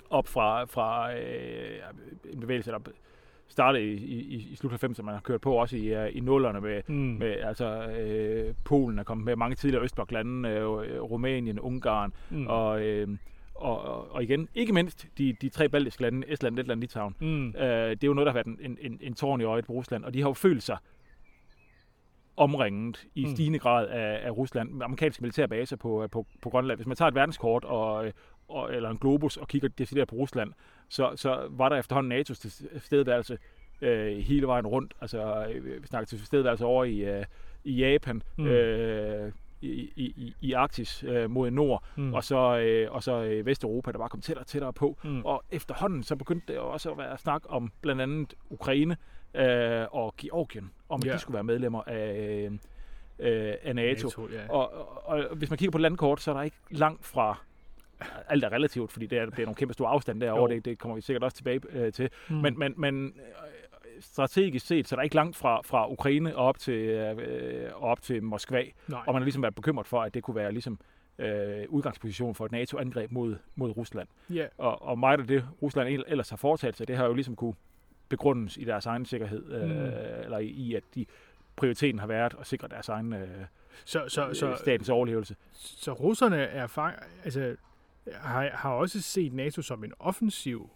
op 0.10 0.28
fra, 0.28 0.64
fra 0.66 1.14
øh, 1.16 1.80
en 2.34 2.40
bevægelse, 2.40 2.72
der 2.72 2.80
startede 3.54 3.84
i, 3.86 3.94
i, 3.96 4.48
i 4.52 4.56
slut 4.56 4.84
90'erne, 4.84 5.02
man 5.04 5.14
har 5.14 5.22
kørt 5.22 5.42
på 5.42 5.54
også 5.54 5.78
i, 5.78 5.94
øh, 5.94 6.10
i 6.14 6.20
nullerne 6.20 6.62
med, 6.62 6.82
Mm. 6.88 6.96
med 6.96 7.32
altså 7.32 7.88
øh, 7.88 8.54
Polen 8.66 9.00
er 9.00 9.04
kommet 9.04 9.26
med 9.26 9.36
mange 9.36 9.56
tidligere 9.56 9.84
Østbloklande, 9.84 10.50
øh, 10.50 11.02
Rumænien, 11.02 11.60
Ungarn 11.60 12.14
Mm. 12.30 12.48
og, 12.48 12.82
øh, 12.82 13.08
og, 13.56 13.82
og, 13.82 14.12
og 14.12 14.24
igen, 14.24 14.48
ikke 14.56 14.74
mindst 14.74 15.08
de, 15.18 15.34
de 15.42 15.50
tre 15.50 15.70
baltiske 15.70 16.02
lande, 16.02 16.32
Estland, 16.32 16.56
Letland, 16.56 16.80
Litauen. 16.82 17.16
Mm. 17.20 17.48
Øh, 17.48 17.90
det 17.90 18.04
er 18.04 18.08
jo 18.08 18.14
noget, 18.14 18.26
der 18.26 18.32
har 18.32 18.44
været 18.44 18.60
en, 18.60 18.78
en, 18.82 18.98
en, 19.02 19.14
tårn 19.14 19.42
i 19.42 19.44
øjet 19.44 19.66
på 19.66 19.74
Rusland, 19.74 20.04
og 20.06 20.14
de 20.14 20.22
har 20.22 20.30
jo 20.30 20.34
følt 20.34 20.64
sig 20.64 20.78
omringet 22.38 23.06
i 23.16 23.26
Mm. 23.26 23.32
stigende 23.32 23.60
grad 23.60 23.88
af, 23.88 24.20
af 24.28 24.32
Rusland, 24.38 24.70
med 24.72 24.86
amerikanske 24.86 25.22
militærbaser 25.22 25.76
på, 25.76 26.08
på, 26.12 26.28
på 26.42 26.50
Grønland. 26.50 26.78
Hvis 26.78 26.88
man 26.88 26.96
tager 26.98 27.10
et 27.10 27.16
verdenskort 27.16 27.64
og, 27.66 28.06
øh, 28.06 28.12
og, 28.48 28.76
eller 28.76 28.90
en 28.90 28.98
globus 28.98 29.38
og 29.38 29.48
kigger 29.48 29.68
decideret 29.68 30.08
på 30.08 30.16
Rusland, 30.16 30.54
så, 30.90 31.12
så 31.16 31.48
var 31.50 31.70
der 31.70 31.76
efterhånden 31.76 32.12
NATO's 32.22 32.34
tilstedeværelse 32.72 33.38
øh, 33.82 34.18
hele 34.18 34.48
vejen 34.48 34.68
rundt. 34.68 34.94
Altså, 35.02 35.46
øh, 35.54 35.82
vi 35.82 35.88
snakker 35.88 36.06
til 36.08 36.18
tilstedeværelse 36.18 36.66
over 36.66 36.84
i, 36.84 36.98
øh, 37.00 37.26
i 37.64 37.74
Japan, 37.76 38.22
Mm. 38.38 38.46
øh, 38.46 39.32
i, 39.62 39.92
i, 39.96 40.34
i- 40.42 40.54
Arktis 40.54 41.04
øh, 41.08 41.30
mod 41.30 41.52
nord, 41.52 41.84
Mm. 41.96 42.14
og 42.14 42.24
så, 42.24 42.58
øh, 42.60 42.92
og 42.92 43.04
så 43.04 43.24
øh, 43.24 43.46
Vesteuropa, 43.46 43.92
der 43.92 43.98
bare 43.98 44.10
kom 44.10 44.22
tættere 44.22 44.44
og 44.44 44.48
tættere 44.48 44.74
på. 44.74 44.98
Mm. 45.04 45.26
Og 45.26 45.44
efterhånden 45.52 46.04
så 46.04 46.16
begyndte 46.16 46.54
det 46.54 46.62
også 46.62 46.92
at 46.92 46.98
være 46.98 47.18
snak 47.18 47.42
om 47.50 47.72
blandt 47.82 48.02
andet 48.02 48.34
Ukraine 48.50 48.98
øh, 49.34 49.86
og 49.92 50.14
Georgien, 50.18 50.72
om 50.90 51.00
at 51.04 51.06
Ja. 51.08 51.14
de 51.14 51.20
skulle 51.20 51.34
være 51.36 51.44
medlemmer 51.44 51.82
af, 51.88 52.50
øh, 53.20 53.54
af 53.64 53.76
NATO. 53.76 54.08
NATO, 54.08 54.28
ja. 54.34 54.50
Og, 54.50 54.72
og, 55.08 55.24
og 55.30 55.36
hvis 55.36 55.50
man 55.50 55.58
kigger 55.58 55.72
på 55.72 55.78
landkort, 55.78 56.22
så 56.22 56.32
er 56.32 56.36
der 56.36 56.42
ikke 56.44 56.58
langt 56.72 57.06
fra 57.06 57.38
alt 58.28 58.44
er 58.44 58.52
relativt, 58.52 58.92
fordi 58.92 59.06
det 59.06 59.18
er, 59.20 59.26
det 59.26 59.40
er 59.40 59.44
nogle 59.46 59.56
kæmpe 59.56 59.74
store 59.74 59.90
afstand 59.90 60.22
derovre, 60.22 60.54
det, 60.56 60.66
det 60.66 60.80
kommer 60.80 60.96
vi 60.96 61.02
sikkert 61.02 61.24
også 61.24 61.38
tilbage 61.38 61.62
øh, 61.70 61.94
til. 61.94 62.10
Mm. 62.30 62.36
Men, 62.36 62.60
men, 62.60 62.74
men 62.78 63.06
øh, 63.06 64.02
strategisk 64.02 64.66
set, 64.68 64.88
så 64.88 64.96
er 64.96 64.98
der 64.98 65.04
ikke 65.04 65.16
langt 65.16 65.36
fra, 65.36 65.62
fra 65.62 65.92
Ukraine 65.92 66.36
og 66.36 66.46
op 66.46 66.58
til, 66.60 66.74
øh, 66.74 67.72
op 67.84 68.02
til 68.02 68.24
Moskva, 68.24 68.64
Nej. 68.88 69.02
og 69.08 69.14
man 69.14 69.22
har 69.22 69.26
ligesom 69.26 69.44
været 69.44 69.56
bekymret 69.56 69.88
for, 69.88 70.02
at 70.02 70.14
det 70.14 70.24
kunne 70.24 70.36
være 70.36 70.52
ligesom 70.52 70.80
øh, 71.20 71.64
udgangsposition 71.70 72.36
for 72.36 72.46
et 72.46 72.52
NATO-angreb 72.52 73.12
mod, 73.12 73.36
mod 73.56 73.78
Rusland. 73.78 74.08
Ja. 74.30 74.46
Og, 74.58 74.82
og 74.82 75.00
meget 75.00 75.20
af 75.20 75.28
det, 75.28 75.46
Rusland 75.62 75.90
el- 75.90 76.04
ellers 76.08 76.30
har 76.30 76.38
foretaget 76.38 76.78
sig, 76.78 76.88
det 76.88 76.98
har 76.98 77.06
jo 77.06 77.14
ligesom 77.14 77.36
kunne 77.36 77.54
begrundes 78.10 78.58
i 78.58 78.64
deres 78.64 78.86
egen 78.86 79.06
sikkerhed, 79.06 79.52
øh, 79.52 79.70
Mm. 79.70 79.76
eller 80.24 80.38
i, 80.38 80.46
i, 80.48 80.76
at 80.76 80.84
de 80.96 81.06
prioriteten 81.56 82.00
har 82.00 82.08
været 82.08 82.36
at 82.40 82.48
sikre 82.48 82.68
deres 82.68 82.90
egen 82.90 83.14
øh, 83.14 83.28
Så, 83.86 84.04
så, 84.08 84.34
så, 84.34 84.56
statens 84.56 84.90
overlevelse. 84.90 85.36
så 85.54 85.94
russerne 85.94 86.38
er 86.38 86.68
fang, 86.68 86.96
altså, 87.24 87.56
har, 88.14 88.50
har 88.54 88.70
også 88.72 89.02
set 89.02 89.34
NATO 89.34 89.62
som 89.62 89.84
en 89.84 89.94
offensiv 90.00 90.70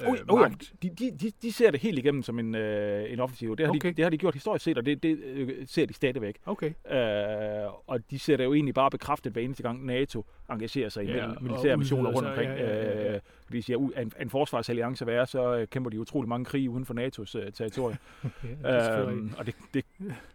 øh, 0.00 0.08
Oh, 0.08 0.14
oh, 0.28 0.40
magt. 0.40 0.72
de, 0.82 0.88
de, 0.88 1.10
de, 1.10 1.32
de 1.42 1.52
ser 1.52 1.70
det 1.70 1.80
helt 1.80 1.98
igennem 1.98 2.22
som 2.22 2.38
en, 2.38 2.54
øh, 2.54 3.12
en 3.12 3.20
offensiv. 3.20 3.56
Det 3.56 3.66
har, 3.66 3.74
Okay. 3.74 3.88
de, 3.88 3.94
det 3.94 4.04
har 4.04 4.10
de 4.10 4.18
gjort 4.18 4.34
historisk 4.34 4.64
set, 4.64 4.78
og 4.78 4.86
det, 4.86 5.02
det 5.02 5.18
øh, 5.24 5.66
ser 5.66 5.86
de 5.86 5.94
stadigvæk. 5.94 6.36
Okay. 6.46 6.72
Øh, 6.92 7.72
og 7.86 8.10
de 8.10 8.18
ser 8.18 8.36
det 8.36 8.44
jo 8.44 8.54
egentlig 8.54 8.74
bare 8.74 8.90
bekræftet 8.90 9.32
hver 9.32 9.42
eneste 9.42 9.62
gang 9.62 9.86
NATO 9.86 10.24
engagerer 10.50 10.88
sig 10.88 11.04
i 11.04 11.06
Ja, 11.12 11.26
og 11.26 11.42
militære 11.42 11.76
missioner 11.76 12.10
rundt 12.12 12.28
omkring. 12.28 12.50
ja, 12.50 12.66
ja, 12.66 13.00
ja, 13.00 13.02
ja. 13.02 13.14
Øh, 13.14 13.20
de 13.52 13.62
siger, 13.62 13.88
at 13.96 14.02
en, 14.06 14.12
en 14.20 14.30
forsvarsalliance 14.30 15.06
være, 15.06 15.26
så 15.26 15.56
øh, 15.56 15.66
kæmper 15.68 15.90
de 15.90 16.00
utrolig 16.00 16.28
mange 16.28 16.44
krige 16.44 16.70
uden 16.70 16.86
for 16.86 16.94
NATO's 16.94 17.38
øh, 17.46 17.52
territorie. 17.52 17.96
Ja, 18.64 19.00
det 19.02 19.08
øhm, 19.08 19.34
og 19.38 19.46
det, 19.46 19.54
det 19.74 19.84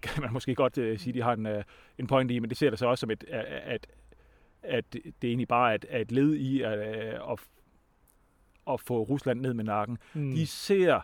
kan 0.02 0.22
man 0.22 0.34
måske 0.34 0.56
godt 0.56 0.78
øh, 0.78 1.00
sige, 1.00 1.14
de 1.14 1.22
har 1.22 1.34
en, 1.34 1.46
øh, 1.46 1.64
en 1.98 2.08
point 2.08 2.32
i, 2.32 2.40
men 2.40 2.50
det 2.50 2.58
ser 2.58 2.70
det 2.70 2.80
så 2.80 2.88
også 2.88 3.00
som, 3.00 3.12
et, 3.12 3.24
at, 3.30 3.46
at, 3.46 3.88
at 4.68 4.94
det 4.94 5.14
egentlig 5.24 5.48
bare 5.48 5.72
er 5.72 5.76
et, 5.76 5.86
er 5.90 6.00
et 6.00 6.12
led 6.12 6.34
i 6.34 6.62
at, 6.62 6.80
øh, 6.98 7.32
at, 7.32 7.40
at 8.70 8.80
få 8.82 9.04
Rusland 9.04 9.40
ned 9.42 9.54
med 9.54 9.64
nakken. 9.64 9.98
Mm. 10.14 10.32
De 10.32 10.48
ser, 10.48 11.00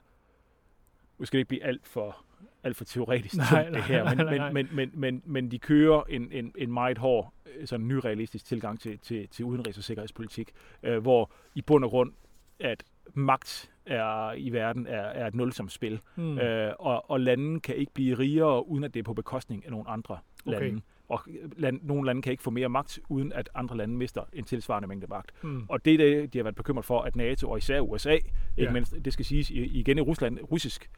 nu 1.20 1.26
skal 1.26 1.38
det 1.38 1.40
ikke 1.42 1.48
blive 1.50 1.64
alt 1.64 1.88
for, 1.88 2.24
alt 2.64 2.78
for 2.78 2.86
teoretisk 2.86 3.36
Nej, 3.38 3.70
det 3.70 3.84
her, 3.84 4.04
men, 4.16 4.18
nej, 4.18 4.38
nej. 4.38 4.52
men, 4.52 4.68
men, 4.72 4.76
men, 4.76 4.92
men, 4.94 5.22
men 5.26 5.52
de 5.52 5.60
kører 5.60 6.04
en, 6.10 6.32
en, 6.32 6.54
en 6.58 6.72
meget 6.72 6.98
hård, 6.98 7.34
øh, 7.56 7.68
sådan 7.68 7.88
nyrealistisk 7.88 8.46
tilgang 8.46 8.80
til, 8.80 9.00
til, 9.00 9.28
til 9.28 9.44
udenrigs- 9.46 9.78
og 9.78 9.84
sikkerhedspolitik, 9.84 10.52
øh, 10.84 10.98
hvor 10.98 11.32
i 11.56 11.62
bund 11.62 11.84
og 11.84 11.90
grund, 11.90 12.14
at 12.60 12.84
magt 13.14 13.72
er 13.86 14.34
i 14.34 14.50
verden 14.50 14.88
er, 14.88 15.02
er 15.02 15.28
et 15.28 15.36
nulsomspil, 15.36 16.02
Mm. 16.16 16.24
mm. 16.24 16.38
øh, 16.40 16.74
og, 16.80 17.10
og 17.12 17.20
lande 17.20 17.60
kan 17.60 17.76
ikke 17.76 17.94
blive 17.94 18.18
rigere, 18.20 18.68
uden 18.68 18.84
at 18.84 18.94
det 18.94 19.00
er 19.00 19.04
på 19.04 19.14
bekostning 19.14 19.66
af 19.66 19.72
nogle 19.72 19.90
andre 19.90 20.18
Okay. 20.46 20.60
lande. 20.60 20.82
Og 21.12 21.22
land, 21.58 21.80
nogle 21.84 22.06
lande 22.06 22.22
kan 22.22 22.32
ikke 22.32 22.44
få 22.44 22.50
mere 22.50 22.70
magt, 22.70 23.00
uden 23.10 23.34
at 23.34 23.50
andre 23.56 23.78
lande 23.78 23.96
mister 23.98 24.22
en 24.34 24.44
tilsvarende 24.44 24.88
mængde 24.88 25.08
magt. 25.08 25.32
Mm. 25.44 25.66
Og 25.70 25.86
det 25.86 25.94
er 25.94 25.98
det, 25.98 26.34
de 26.34 26.38
har 26.38 26.44
været 26.44 26.56
bekymret 26.56 26.86
for, 26.86 27.02
at 27.02 27.16
NATO 27.16 27.50
og 27.52 27.58
især 27.58 27.80
USA, 27.80 28.12
ikke 28.12 28.32
Ja. 28.58 28.72
mindst, 28.72 28.96
det 29.06 29.14
skal 29.14 29.26
siges 29.26 29.50
igen 29.52 29.98
i 29.98 30.02
Rusland, 30.02 30.40
russisk 30.52 30.90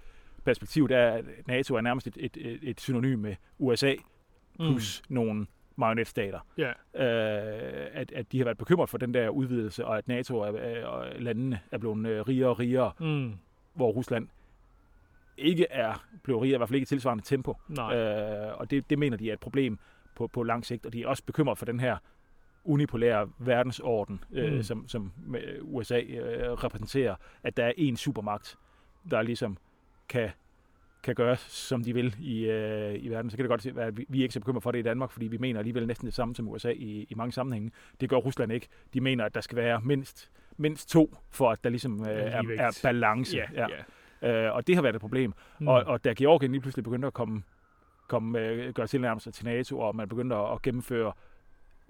perspektiv, 0.46 0.90
der 0.90 0.98
er 0.98 1.22
NATO 1.48 1.76
er 1.76 1.82
nærmest 1.82 2.08
et, 2.08 2.18
et, 2.20 2.38
et, 2.38 2.60
et 2.62 2.82
synonym 2.82 3.20
med 3.20 3.36
USA 3.60 3.94
plus 4.60 5.02
mm. 5.10 5.14
nogle 5.14 5.46
marionetstater. 5.76 6.40
Ja. 6.58 6.70
Øh, 6.70 7.88
at, 7.94 8.12
at 8.12 8.32
de 8.32 8.38
har 8.38 8.46
været 8.46 8.58
bekymret 8.58 8.90
for 8.90 8.98
den 8.98 9.14
der 9.14 9.30
udvidelse, 9.30 9.86
og 9.86 9.98
at 9.98 10.08
NATO 10.08 10.40
og, 10.40 10.56
og 10.84 11.06
landene 11.20 11.60
er 11.72 11.78
blevet 11.78 12.08
øh, 12.08 12.22
rigere 12.28 12.50
og 12.50 12.60
rigere, 12.60 12.92
Mm. 13.00 13.34
hvor 13.74 13.92
Rusland 13.92 14.28
ikke 15.38 15.68
er 15.70 16.06
blevet 16.24 16.42
rigere, 16.42 16.56
i 16.56 16.58
hvert 16.58 16.70
fald 16.70 16.76
ikke 16.76 16.84
i 16.84 16.86
tilsvarende 16.86 17.24
tempo. 17.24 17.58
Nej. 17.68 17.96
Øh, 17.98 18.58
og 18.60 18.72
det, 18.72 18.90
det 18.90 19.00
mener 19.00 19.18
de 19.18 19.30
er 19.30 19.34
et 19.34 19.40
problem 19.40 19.80
på, 20.16 20.28
på 20.28 20.44
lang 20.44 20.66
sigt, 20.66 20.86
og 20.86 20.94
de 20.94 21.04
er 21.04 21.08
også 21.08 21.24
bekymret 21.26 21.58
for 21.58 21.66
den 21.66 21.80
her 21.80 21.98
unipolære 22.64 23.30
verdensorden, 23.40 24.24
øh, 24.32 24.54
Mm. 24.54 24.64
som, 24.64 24.88
som 24.88 25.12
øh, 25.38 25.60
USA 25.62 26.00
øh, 26.00 26.52
repræsenterer, 26.52 27.16
at 27.44 27.58
der 27.58 27.66
er 27.66 27.72
en 27.78 27.98
supermagt, 27.98 28.58
der 29.12 29.22
ligesom 29.22 29.58
kan, 30.10 30.30
kan 31.04 31.16
gøre, 31.16 31.36
som 31.38 31.84
de 31.84 31.94
vil 31.94 32.16
i, 32.20 32.46
øh, 32.46 32.96
i 33.04 33.10
verden. 33.10 33.32
Så 33.32 33.38
kan 33.38 33.44
det 33.44 33.50
godt 33.50 33.76
være, 33.76 33.86
at 33.88 33.98
vi, 33.98 34.06
vi 34.10 34.20
er 34.20 34.24
ikke 34.24 34.34
så 34.34 34.40
bekymret 34.40 34.64
for 34.64 34.72
det 34.72 34.80
i 34.80 34.82
Danmark, 34.82 35.12
fordi 35.12 35.28
vi 35.28 35.38
mener 35.38 35.60
alligevel 35.60 35.88
næsten 35.88 36.06
det 36.06 36.14
samme 36.14 36.36
som 36.36 36.48
USA 36.48 36.70
i, 36.70 37.08
i 37.10 37.16
mange 37.16 37.32
sammenhænge. 37.32 37.72
Det 38.02 38.10
gør 38.10 38.18
Rusland 38.18 38.52
ikke. 38.52 38.68
De 38.94 39.02
mener, 39.02 39.26
at 39.26 39.36
der 39.36 39.42
skal 39.42 39.56
være 39.56 39.82
mindst 39.82 40.32
mindst 40.58 40.90
to, 40.90 41.16
for 41.30 41.52
at 41.52 41.64
der 41.64 41.70
ligesom 41.70 42.02
øh, 42.02 42.08
er, 42.08 42.42
er 42.58 42.80
balance. 42.84 43.38
Ja, 43.38 43.68
ja. 44.22 44.48
Øh, 44.48 44.56
og 44.56 44.68
det 44.68 44.76
har 44.76 44.82
været 44.82 44.96
et 44.96 45.02
problem. 45.02 45.34
Mm. 45.60 45.68
Og, 45.68 45.84
og 45.84 46.04
da 46.04 46.14
Georgien 46.14 46.52
lige 46.52 46.62
pludselig 46.62 46.84
begyndte 46.84 47.08
at 47.08 47.14
komme, 47.14 47.44
komme 48.08 48.40
øh, 48.40 48.74
gøre 48.74 48.88
tilnærmelser 48.88 49.32
til 49.32 49.46
NATO, 49.46 49.80
og 49.80 49.96
man 49.96 50.10
begyndte 50.10 50.36
at, 50.36 50.52
at 50.52 50.62
gennemføre 50.62 51.12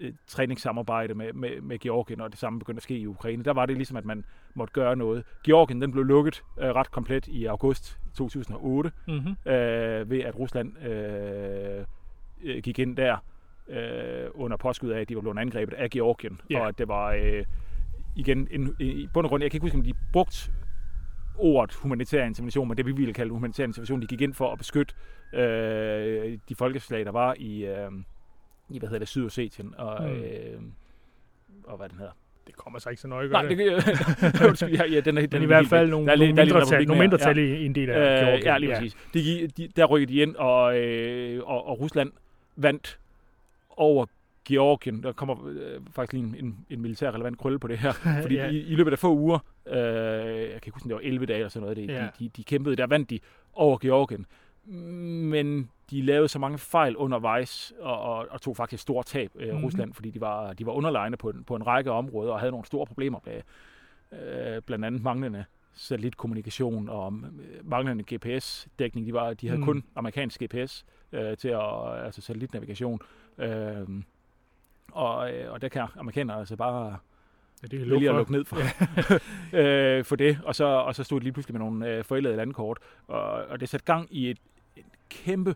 et 0.00 0.16
træningssamarbejde 0.26 1.14
med, 1.14 1.32
med, 1.32 1.60
med 1.60 1.78
Georgien, 1.78 2.20
og 2.20 2.30
det 2.30 2.38
samme 2.38 2.58
begyndte 2.58 2.78
at 2.78 2.82
ske 2.82 2.98
i 2.98 3.06
Ukraine, 3.06 3.44
der 3.44 3.52
var 3.52 3.66
det 3.66 3.76
ligesom, 3.76 3.96
at 3.96 4.04
man 4.04 4.24
måtte 4.54 4.72
gøre 4.74 4.96
noget. 4.96 5.24
Georgien 5.44 5.82
den 5.82 5.92
blev 5.92 6.04
lukket 6.04 6.42
øh, 6.60 6.68
ret 6.68 6.90
komplet 6.90 7.26
i 7.28 7.44
august 7.44 7.98
2008, 8.16 8.92
Mm-hmm. 9.08 9.52
øh, 9.52 10.10
ved 10.10 10.20
at 10.20 10.38
Rusland 10.38 10.78
øh, 10.86 11.84
øh, 12.44 12.62
gik 12.62 12.78
ind 12.78 12.96
der 12.96 13.16
øh, 13.68 14.30
under 14.34 14.56
påskud 14.56 14.90
af, 14.90 15.00
at 15.00 15.08
de 15.08 15.14
var 15.14 15.20
blevet 15.20 15.38
angrebet 15.38 15.74
af 15.74 15.90
Georgien, 15.90 16.40
Ja. 16.50 16.60
og 16.60 16.68
at 16.68 16.78
det 16.78 16.88
var 16.88 17.12
øh, 17.12 17.44
igen 18.16 18.48
en, 18.50 18.76
i 18.80 19.08
bund 19.14 19.26
og 19.26 19.30
grund, 19.30 19.42
jeg 19.42 19.50
kan 19.50 19.56
ikke 19.56 19.64
huske, 19.64 19.76
om 19.78 19.84
de 19.84 19.92
brugt 20.12 20.52
ordet 21.38 21.74
humanitær 21.74 22.24
intervention, 22.24 22.68
men 22.68 22.76
det 22.76 22.86
vi 22.86 22.92
ville 22.92 23.12
kalde 23.14 23.30
humanitær 23.32 23.64
intervention, 23.64 24.02
de 24.02 24.06
gik 24.06 24.20
ind 24.20 24.34
for 24.34 24.52
at 24.52 24.58
beskytte 24.58 24.94
øh, 25.34 26.38
de 26.48 26.54
folkeslag, 26.54 27.04
der 27.04 27.10
var 27.12 27.34
i, 27.38 27.64
øh, 27.64 27.90
i 28.70 28.78
hvad 28.78 28.88
hedder 28.88 28.98
det, 28.98 29.08
Sydossetien 29.08 29.74
og, 29.78 30.02
Mm. 30.02 30.08
øh, 30.08 30.60
og 31.64 31.76
hvad 31.76 31.88
den 31.88 31.98
hedder. 31.98 32.12
Det 32.46 32.56
kommer 32.56 32.78
så 32.78 32.90
ikke 32.90 33.02
så 33.02 33.08
nøje, 33.08 33.26
gør 33.26 33.32
Nej, 33.32 33.42
det. 33.42 33.58
det, 33.58 34.46
undskyld, 34.48 34.68
ja, 34.76 34.84
ja, 34.84 35.00
den 35.00 35.18
er, 35.18 35.22
den 35.22 35.30
Men 35.32 35.42
i 35.42 35.46
hvert 35.46 35.66
fald 35.66 35.90
nogle, 35.90 36.06
Der 36.06 36.12
er 36.12 36.16
nogle 36.16 36.36
der 36.36 36.42
er 36.42 36.44
mindretal, 36.46 36.64
republik 36.68 36.88
nogle 36.88 36.98
mere, 36.98 37.08
mindretal 37.08 37.38
ja. 37.38 37.44
i 37.56 37.66
en 37.66 37.74
del 37.74 37.90
af 37.90 37.98
Øh, 38.20 38.26
Georgien. 38.26 38.44
ja, 38.44 38.58
lige 38.58 38.72
præcis. 38.74 38.96
De, 39.14 39.46
de, 39.56 39.68
der 39.76 39.84
rykkede 39.84 40.12
de 40.12 40.22
ind, 40.22 40.36
og, 40.36 40.78
øh, 40.78 41.42
og, 41.44 41.66
og 41.66 41.80
Rusland 41.80 42.12
vandt 42.56 42.98
over 43.76 44.06
Georgien. 44.44 45.02
Der 45.02 45.12
kommer 45.12 45.46
øh, 45.46 45.80
faktisk 45.90 46.12
lige 46.12 46.24
en, 46.24 46.36
en, 46.46 46.66
en 46.70 46.80
militær 46.80 47.10
relevant 47.10 47.38
krølle 47.38 47.58
på 47.58 47.68
det 47.68 47.78
her. 47.78 47.92
Fordi 48.22 48.34
ja. 48.34 48.48
i, 48.48 48.58
i 48.60 48.74
løbet 48.74 48.92
af 48.92 48.98
få 48.98 49.14
uger, 49.14 49.38
øh, 49.66 49.74
jeg 49.76 50.48
kan 50.48 50.54
ikke 50.54 50.70
huske, 50.74 50.88
det 50.88 50.94
var 50.94 51.00
11 51.04 51.26
dage 51.26 51.38
eller 51.38 51.48
sådan 51.48 51.62
noget, 51.62 51.76
det, 51.76 51.88
Ja. 51.88 52.02
de, 52.02 52.08
de, 52.18 52.28
de 52.28 52.44
kæmpede, 52.44 52.76
der 52.76 52.86
vandt 52.86 53.10
de 53.10 53.18
over 53.52 53.78
Georgien. 53.78 54.26
Men 55.30 55.70
de 55.90 56.02
lavede 56.02 56.28
så 56.28 56.38
mange 56.38 56.58
fejl 56.58 56.96
undervejs, 56.96 57.72
og, 57.80 58.00
og, 58.00 58.26
og 58.30 58.40
tog 58.40 58.56
faktisk 58.56 58.82
store 58.82 59.02
tab, 59.02 59.30
øh, 59.34 59.40
Mhm. 59.42 59.50
mm-hmm. 59.52 59.64
Rusland, 59.64 59.94
fordi 59.94 60.10
de 60.10 60.20
var, 60.20 60.52
de 60.52 60.66
var 60.66 60.72
underlegne 60.72 61.16
på, 61.16 61.30
en- 61.30 61.44
på 61.44 61.56
en 61.56 61.66
række 61.66 61.90
områder, 61.90 62.32
og 62.32 62.38
havde 62.40 62.50
nogle 62.50 62.66
store 62.66 62.86
problemer 62.86 63.18
med 63.26 63.40
øh, 64.12 64.62
blandt 64.62 64.84
andet 64.84 65.02
manglende 65.02 65.44
satellitkommunikation 65.76 66.88
og 66.88 67.12
øh, 67.14 67.70
manglende 67.70 68.04
GPS-dækning. 68.14 69.06
De, 69.06 69.12
var, 69.12 69.34
de 69.34 69.48
havde 69.48 69.60
mm. 69.60 69.64
kun 69.66 69.84
amerikansk 69.96 70.42
GPS 70.42 70.84
øh, 71.12 71.36
til 71.36 71.48
at, 71.48 72.04
altså 72.04 72.20
satellitnavigation. 72.20 73.00
Øh, 73.38 73.88
og, 74.92 75.32
øh, 75.32 75.52
og 75.52 75.62
der 75.62 75.68
kan 75.68 75.86
amerikanerne 75.96 76.40
altså 76.40 76.56
bare 76.56 76.96
Ja, 77.62 77.68
det 77.68 77.78
kan 77.78 77.90
vælge 77.90 78.08
at 78.08 78.14
lukke 78.14 78.32
ned 78.32 78.44
for, 78.44 78.56
øh, 79.58 80.04
for 80.04 80.16
det. 80.16 80.38
Og 80.44 80.54
så, 80.54 80.64
og 80.64 80.94
så 80.94 81.04
stod 81.04 81.20
de 81.20 81.24
lige 81.24 81.32
pludselig 81.32 81.54
med 81.54 81.66
nogle 81.66 81.88
øh, 81.88 82.04
forældede 82.04 82.36
landkort. 82.36 82.78
Og, 83.06 83.30
og 83.30 83.60
det 83.60 83.68
satte 83.68 83.86
gang 83.86 84.08
i 84.10 84.30
et, 84.30 84.38
et 84.76 84.84
kæmpe 85.08 85.54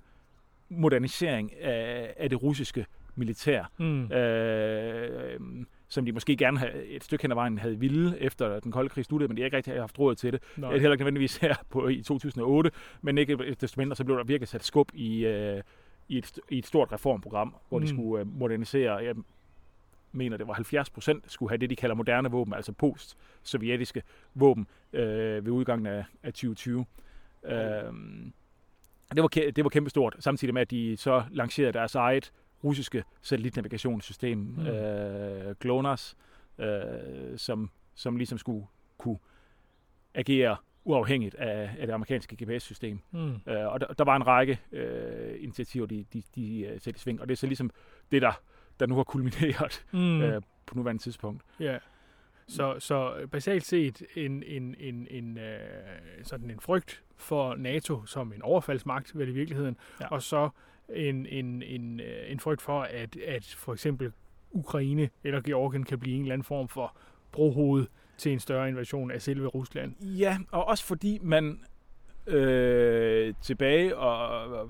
modernisering 0.69 1.61
af, 1.61 2.15
af 2.17 2.31
det 2.31 2.43
russiske 2.43 2.87
militær. 3.15 3.71
Mm. 3.79 4.13
Øh, 4.13 5.41
som 5.89 6.05
de 6.05 6.13
måske 6.13 6.37
gerne 6.37 6.59
havde, 6.59 6.87
et 6.87 7.05
stykke 7.05 7.23
hen 7.23 7.31
ad 7.31 7.35
vejen 7.35 7.59
havde 7.59 7.79
ville 7.79 8.19
efter 8.21 8.61
den 8.61 8.73
kolde 8.73 8.89
krig 8.89 9.05
sluttede, 9.05 9.29
men 9.29 9.37
de 9.37 9.43
har 9.43 9.45
ikke 9.45 9.57
rigtig 9.57 9.75
haft 9.75 9.99
råd 9.99 10.15
til 10.15 10.33
det. 10.33 10.43
Det 10.57 10.65
er 10.65 10.81
heller 10.81 10.93
ikke 10.93 11.03
nødvendigvis 11.03 11.37
her 11.37 11.55
på, 11.71 11.89
i 11.89 12.03
2008, 12.03 12.71
men 13.03 13.19
ikke 13.19 13.57
desto 13.61 13.81
mindre, 13.81 13.97
så 13.97 14.05
blev 14.05 14.17
der 14.17 14.25
virkelig 14.25 14.49
sat 14.49 14.65
skub 14.65 14.91
i, 14.95 15.27
øh, 15.27 15.63
i, 16.09 16.19
et, 16.19 16.41
i 16.51 16.59
et 16.59 16.67
stort 16.67 16.93
reformprogram, 16.93 17.55
hvor 17.69 17.79
mm. 17.79 17.85
de 17.85 17.89
skulle 17.89 18.21
øh, 18.21 18.39
modernisere, 18.39 18.95
jeg 18.95 19.15
mener 20.13 20.37
det 20.37 20.47
var 20.47 20.55
70 20.55 20.91
procent, 20.91 21.33
skulle 21.33 21.51
have 21.51 21.59
det, 21.59 21.71
de 21.71 21.77
kalder 21.77 21.95
moderne 21.95 22.31
våben, 22.31 22.55
altså 22.55 22.73
post-sovjetiske 22.73 24.03
våben 24.35 24.67
øh, 24.93 25.45
ved 25.45 25.53
udgangen 25.53 25.87
af, 25.87 26.05
af 26.23 26.33
2020. 26.33 26.87
Øh, 27.45 27.53
det, 29.15 29.23
var, 29.23 29.29
det 29.29 29.65
var 29.65 29.71
kæmpestort, 29.71 30.17
samtidig 30.19 30.55
med, 30.55 30.63
at 30.63 30.71
de 30.71 30.97
så 30.97 31.23
lancerede 31.31 31.73
deres 31.73 31.95
eget 31.95 32.33
russiske 32.65 33.05
satellitnavigationssystem, 33.23 34.39
mm. 34.39 34.67
øh, 34.67 35.55
GLONASS, 35.61 36.17
øh, 36.59 36.69
som, 37.37 37.71
som 37.95 38.17
ligesom 38.17 38.39
skulle 38.39 38.67
kunne 38.99 39.19
agere 40.15 40.57
uafhængigt 40.89 41.35
af, 41.35 41.71
af 41.79 41.87
det 41.87 41.95
amerikanske 41.95 42.45
GPS-system. 42.45 42.99
Mm. 43.11 43.35
Øh, 43.47 43.67
og 43.73 43.81
der, 43.81 43.87
der 43.87 44.05
var 44.05 44.17
en 44.17 44.27
række 44.27 44.61
øh, 44.73 45.43
initiativer, 45.43 45.87
de, 45.87 46.05
de, 46.13 46.23
de 46.35 46.71
uh, 46.75 46.81
satte 46.81 46.99
i 46.99 47.01
sving, 47.01 47.21
og 47.21 47.29
det 47.29 47.33
er 47.33 47.37
så 47.37 47.47
ligesom 47.47 47.71
det, 48.13 48.23
der, 48.23 48.33
der 48.81 48.87
nu 48.87 48.95
har 48.97 49.05
kulmineret 49.05 49.85
Mm. 49.93 49.99
mm. 49.99 50.23
øh, 50.23 50.43
på 50.67 50.75
nuværende 50.75 51.03
tidspunkt. 51.03 51.43
Ja. 51.61 51.79
Så, 52.49 52.77
så 52.79 53.27
basalt 53.33 53.65
set 53.65 54.03
en, 54.17 54.43
en, 54.43 54.75
en, 54.79 55.07
en, 55.11 55.39
øh, 55.39 55.59
sådan 56.23 56.51
en 56.51 56.61
frygt 56.61 57.03
for 57.17 57.55
NATO 57.55 58.07
som 58.07 58.33
en 58.33 58.43
overfaldsmagt, 58.43 59.19
vel 59.19 59.29
i 59.29 59.33
virkeligheden, 59.33 59.77
Ja. 60.01 60.07
og 60.09 60.23
så 60.23 60.49
en, 60.95 61.27
en, 61.27 61.63
en, 61.63 62.01
øh, 62.01 62.33
en 62.33 62.41
frygt 62.41 62.63
for, 62.63 62.83
at, 62.83 63.17
at 63.17 63.45
for 63.59 63.73
eksempel 63.73 64.13
Ukraine 64.51 65.11
eller 65.25 65.41
Georgien 65.41 65.85
kan 65.85 65.99
blive 65.99 66.17
en 66.17 66.23
eller 66.23 66.33
anden 66.33 66.45
form 66.45 66.69
for 66.69 66.97
brohoved 67.33 67.87
til 68.19 68.33
en 68.33 68.41
større 68.41 68.69
invasion 68.69 69.11
af 69.11 69.23
selve 69.23 69.47
Rusland. 69.47 69.95
Ja, 70.03 70.39
og 70.51 70.65
også 70.69 70.85
fordi 70.85 71.19
man 71.23 71.61
øh, 72.27 73.35
tilbage, 73.43 73.97
og, 73.97 74.29
og 74.61 74.69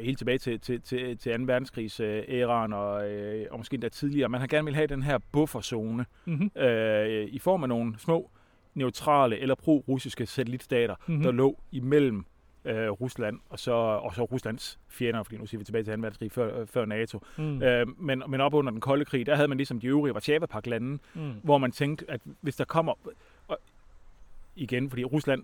helt 0.00 0.18
tilbage 0.18 0.38
til, 0.38 0.60
til, 0.60 0.80
til, 0.80 1.18
til 1.18 1.38
2. 1.38 1.44
verdenskrigs 1.44 2.00
øh, 2.00 2.22
æraen, 2.28 2.72
og, 2.72 3.10
øh, 3.10 3.46
og 3.50 3.58
måske 3.58 3.74
endda 3.74 3.88
tidligere, 3.88 4.28
man 4.28 4.40
har 4.40 4.48
gerne 4.48 4.64
vil 4.64 4.74
have 4.74 4.86
den 4.86 5.02
her 5.02 5.18
bufferzone 5.32 6.06
Mm-hmm. 6.24 6.50
øh, 6.62 7.24
i 7.24 7.38
form 7.38 7.62
af 7.62 7.68
nogle 7.68 7.94
små 7.98 8.30
neutrale 8.74 9.38
eller 9.38 9.54
pro-russiske 9.54 10.26
satellitstater, 10.26 10.94
Mhm. 10.98 11.12
mm-hmm. 11.14 11.22
der 11.24 11.32
lå 11.32 11.58
imellem 11.72 12.24
øh, 12.64 12.90
Rusland 12.90 13.38
og 13.48 13.58
så, 13.58 13.72
og 13.72 14.14
så 14.14 14.22
Ruslands 14.24 14.78
fjender, 14.88 15.22
fordi 15.22 15.36
nu 15.36 15.46
siger 15.46 15.58
vi 15.58 15.64
tilbage 15.64 15.84
til 15.84 15.94
2. 15.94 16.00
verdenskrig 16.00 16.32
før, 16.32 16.64
før 16.64 16.84
NATO. 16.84 17.20
Mm. 17.36 17.62
Øh, 17.62 17.86
men, 18.00 18.22
men 18.28 18.40
op 18.40 18.54
under 18.54 18.70
den 18.70 18.80
kolde 18.80 19.04
krig, 19.04 19.26
der 19.26 19.34
havde 19.34 19.48
man 19.48 19.56
ligesom 19.56 19.80
de 19.80 19.86
øvrige 19.86 20.14
Varsava-lande, 20.14 20.98
Mm. 21.14 21.32
hvor 21.42 21.58
man 21.58 21.72
tænkte, 21.72 22.10
at 22.10 22.20
hvis 22.40 22.56
der 22.56 22.64
kommer... 22.64 22.94
Og 23.48 23.58
igen, 24.56 24.90
fordi 24.90 25.04
Rusland 25.04 25.42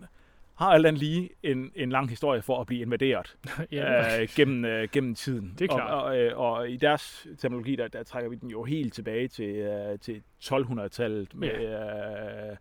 har 0.55 0.67
alt 0.71 0.87
andet 0.87 1.03
lige 1.03 1.31
en, 1.43 1.73
en 1.75 1.91
lang 1.91 2.09
historie 2.11 2.43
for 2.43 2.61
at 2.61 2.67
blive 2.67 2.83
invaderet 2.83 3.37
ja, 3.73 4.21
øh, 4.23 4.29
gennem, 4.37 4.65
øh, 4.65 4.89
gennem 4.93 5.15
tiden. 5.15 5.55
Det 5.59 5.71
er 5.71 5.75
klart. 5.75 5.91
Og, 5.93 6.03
og, 6.03 6.19
øh, 6.19 6.39
og 6.39 6.71
i 6.71 6.77
deres 6.77 7.27
terminologi, 7.39 7.77
der, 7.77 7.89
der 7.89 8.03
trækker 8.03 8.31
vi 8.31 8.37
den 8.37 8.51
jo 8.51 8.65
helt 8.65 8.95
tilbage 8.95 9.29
til, 9.29 9.49
øh, 9.57 9.99
til 9.99 10.23
1200-tallet 10.45 11.35
med, 11.35 11.49
øh, 11.51 12.57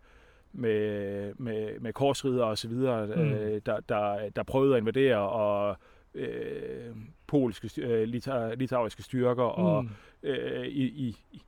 med, 0.56 1.32
med, 1.34 1.80
med 1.80 1.92
korsridder 1.92 2.44
og 2.44 2.58
så 2.58 2.68
videre, 2.68 3.06
Mm. 3.06 3.12
øh, 3.32 3.60
der, 3.66 3.80
der, 3.80 4.30
der 4.36 4.42
prøvede 4.42 4.74
at 4.74 4.80
invadere, 4.80 5.16
og 5.18 5.76
øh, 6.14 6.96
polske, 7.26 7.82
øh, 7.82 8.08
lita, 8.08 8.54
litauiske 8.54 9.02
styrker, 9.02 9.42
og 9.42 9.84
Mm. 9.84 9.90
øh, 10.22 10.66
i, 10.66 10.82
i, 10.84 11.16
i- 11.32 11.42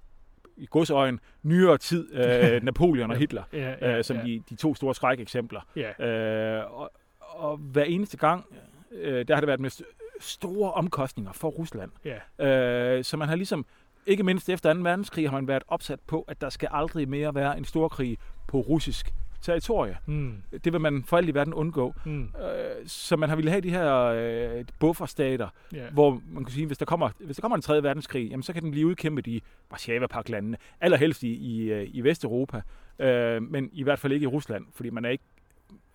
godsøjen 0.70 1.20
nyere 1.42 1.78
tid 1.78 2.14
øh, 2.14 2.62
Napoleon 2.64 3.10
og 3.10 3.16
Hitler, 3.16 3.42
Ja, 3.52 3.74
ja, 3.80 3.96
øh, 3.98 4.04
som 4.04 4.16
ja. 4.16 4.22
de, 4.22 4.42
de 4.50 4.54
to 4.56 4.74
store 4.74 4.94
skrækeksempler. 4.94 5.60
ja. 5.76 6.06
Øh, 6.06 6.80
og, 6.80 6.90
og 7.20 7.56
hver 7.56 7.84
eneste 7.84 8.16
gang, 8.16 8.44
øh, 8.92 9.28
der 9.28 9.34
har 9.34 9.40
det 9.40 9.46
været 9.48 9.60
med 9.60 9.70
st- 9.70 10.18
store 10.20 10.72
omkostninger 10.72 11.32
for 11.32 11.48
Rusland. 11.48 11.90
ja. 12.38 12.46
Øh, 12.96 13.04
så 13.04 13.16
man 13.16 13.28
har 13.28 13.36
ligesom, 13.36 13.66
ikke 14.08 14.22
mindst 14.22 14.48
efter 14.48 14.74
2. 14.74 14.80
verdenskrig, 14.80 15.30
har 15.30 15.36
man 15.36 15.48
været 15.48 15.62
opsat 15.68 16.00
på, 16.06 16.22
at 16.28 16.40
der 16.40 16.48
skal 16.48 16.68
aldrig 16.72 17.08
mere 17.08 17.34
være 17.34 17.58
en 17.58 17.64
storkrig 17.64 18.18
på 18.48 18.60
russisk 18.60 19.14
territorie. 19.42 19.96
Mm. 20.06 20.34
Det 20.64 20.72
vil 20.72 20.80
man 20.80 21.04
for 21.04 21.16
alt 21.16 21.28
i 21.28 21.34
verden 21.34 21.54
undgå. 21.54 21.94
Mm. 22.04 22.22
Øh, 22.22 22.86
så 22.86 23.16
man 23.16 23.28
har 23.28 23.36
ville 23.36 23.50
have 23.50 23.60
de 23.60 23.70
her 23.70 23.94
øh, 24.04 24.64
bufferstater, 24.80 25.48
Ja. 25.72 25.90
hvor 25.90 26.20
man 26.30 26.44
kan 26.44 26.52
sige, 26.52 26.66
hvis 26.66 26.78
der 26.78 26.84
kommer, 26.84 27.10
hvis 27.20 27.36
der 27.36 27.40
kommer 27.40 27.56
en 27.56 27.62
3. 27.62 27.82
verdenskrig, 27.82 28.30
jamen, 28.30 28.42
så 28.42 28.52
kan 28.52 28.62
den 28.62 28.70
blive 28.70 28.86
udkæmpet 28.86 29.26
i 29.26 29.42
Warszawa-paklandene, 29.70 30.56
allerhelst 30.80 31.22
i, 31.22 31.28
i, 31.34 31.72
øh, 31.72 31.88
i 31.92 32.00
Vesteuropa, 32.00 32.62
øh, 32.98 33.42
men 33.42 33.70
i 33.72 33.82
hvert 33.82 33.98
fald 33.98 34.12
ikke 34.12 34.24
i 34.24 34.26
Rusland, 34.26 34.64
fordi 34.72 34.90
man 34.90 35.04
er 35.04 35.08
ikke 35.10 35.24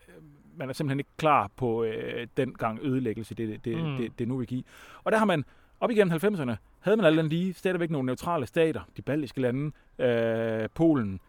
øh, 0.07 0.13
man 0.57 0.69
er 0.69 0.73
simpelthen 0.73 0.99
ikke 0.99 1.11
klar 1.17 1.51
på 1.55 1.83
øh, 1.83 2.27
den 2.37 2.53
gang 2.53 2.79
ødelæggelse, 2.81 3.35
det, 3.35 3.65
det, 3.65 3.77
Mm. 3.77 3.83
mm. 3.89 3.97
det, 3.97 4.19
det 4.19 4.27
nu 4.27 4.37
vil 4.37 4.47
give. 4.47 4.63
Og 5.03 5.11
der 5.11 5.17
har 5.17 5.25
man 5.25 5.45
op 5.79 5.91
igennem 5.91 6.13
90'erne, 6.23 6.55
havde 6.79 6.97
man 6.97 7.05
alle 7.05 7.27
lige 7.27 7.53
stadigvæk 7.53 7.89
nogle 7.89 8.05
neutrale 8.05 8.45
stater, 8.45 8.81
de 8.97 9.01
baltiske 9.01 9.41
lande, 9.41 9.71
øh, 9.99 10.69
Polen, 10.75 11.19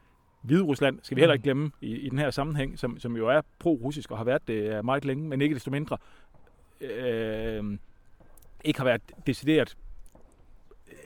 Hviderusland, 0.43 0.99
skal 1.03 1.17
vi 1.17 1.21
heller 1.21 1.35
Mm. 1.35 1.37
ikke 1.37 1.43
glemme 1.45 1.71
i, 1.81 1.97
i 1.97 2.09
den 2.09 2.19
her 2.19 2.31
sammenhæng, 2.31 2.79
som, 2.79 2.99
som 2.99 3.17
jo 3.17 3.29
er 3.29 3.41
pro-russisk 3.59 4.11
og 4.11 4.17
har 4.17 4.25
været 4.25 4.49
det 4.49 4.77
øh, 4.77 4.85
meget 4.85 5.05
længe, 5.05 5.29
men 5.29 5.41
ikke 5.41 5.55
desto 5.55 5.71
mindre 5.71 5.97
øh, 6.81 7.65
ikke 8.65 8.79
har 8.81 8.85
været 8.85 9.03
decideret 9.27 9.77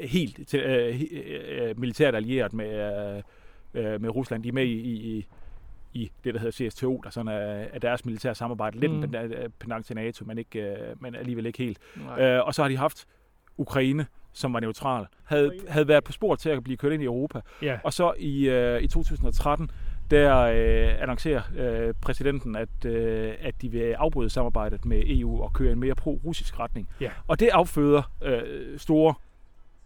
helt 0.00 0.48
til, 0.48 0.60
øh, 0.60 1.00
øh, 1.68 1.80
militært 1.80 2.14
allieret 2.14 2.52
med, 2.52 2.70
øh, 3.74 3.92
øh, 3.92 4.00
med 4.00 4.10
Rusland. 4.10 4.42
De 4.42 4.48
er 4.48 4.52
med 4.52 4.64
i, 4.64 4.78
i, 5.16 5.26
i 5.92 6.10
det, 6.24 6.34
der 6.34 6.40
hedder 6.40 6.68
CSTO, 6.70 7.00
der 7.04 7.10
sådan 7.10 7.28
er, 7.28 7.36
er 7.72 7.78
deres 7.78 8.04
militære 8.04 8.34
samarbejde. 8.34 8.78
Lidt 8.80 8.92
Mm. 8.92 8.98
mm. 8.98 9.04
en 9.14 9.52
pendant 9.58 9.86
til 9.86 9.96
NATO, 9.96 10.24
men, 10.24 10.38
ikke, 10.38 10.60
øh, 10.60 11.02
men 11.02 11.14
alligevel 11.14 11.46
ikke 11.46 11.58
helt. 11.58 11.78
Øh, 12.20 12.46
og 12.46 12.54
så 12.54 12.62
har 12.62 12.68
de 12.68 12.76
haft 12.76 13.06
Ukraine, 13.58 14.06
som 14.32 14.52
var 14.52 14.60
neutral, 14.60 15.06
havde, 15.24 15.50
havde 15.68 15.88
været 15.88 16.04
på 16.04 16.12
spor 16.12 16.34
til 16.34 16.48
at 16.50 16.64
blive 16.64 16.76
kørt 16.76 16.92
ind 16.92 17.02
i 17.02 17.06
Europa. 17.06 17.40
ja. 17.62 17.78
Og 17.84 17.92
så 17.92 18.12
i, 18.18 18.48
øh, 18.48 18.82
i 18.82 18.88
2013 18.88 19.70
der 20.10 20.36
øh, 20.38 21.02
annoncerer 21.02 21.42
øh, 21.56 21.94
præsidenten, 22.02 22.56
at, 22.56 22.84
øh, 22.84 23.34
at 23.40 23.54
de 23.62 23.68
vil 23.68 23.80
afbryde 23.80 24.30
samarbejdet 24.30 24.84
med 24.84 25.02
EU 25.06 25.42
og 25.42 25.52
køre 25.52 25.72
en 25.72 25.80
mere 25.80 25.94
pro-russisk 25.94 26.60
retning. 26.60 26.88
Ja. 27.00 27.10
Og 27.26 27.40
det 27.40 27.48
afføder 27.52 28.12
øh, 28.22 28.78
store 28.78 29.14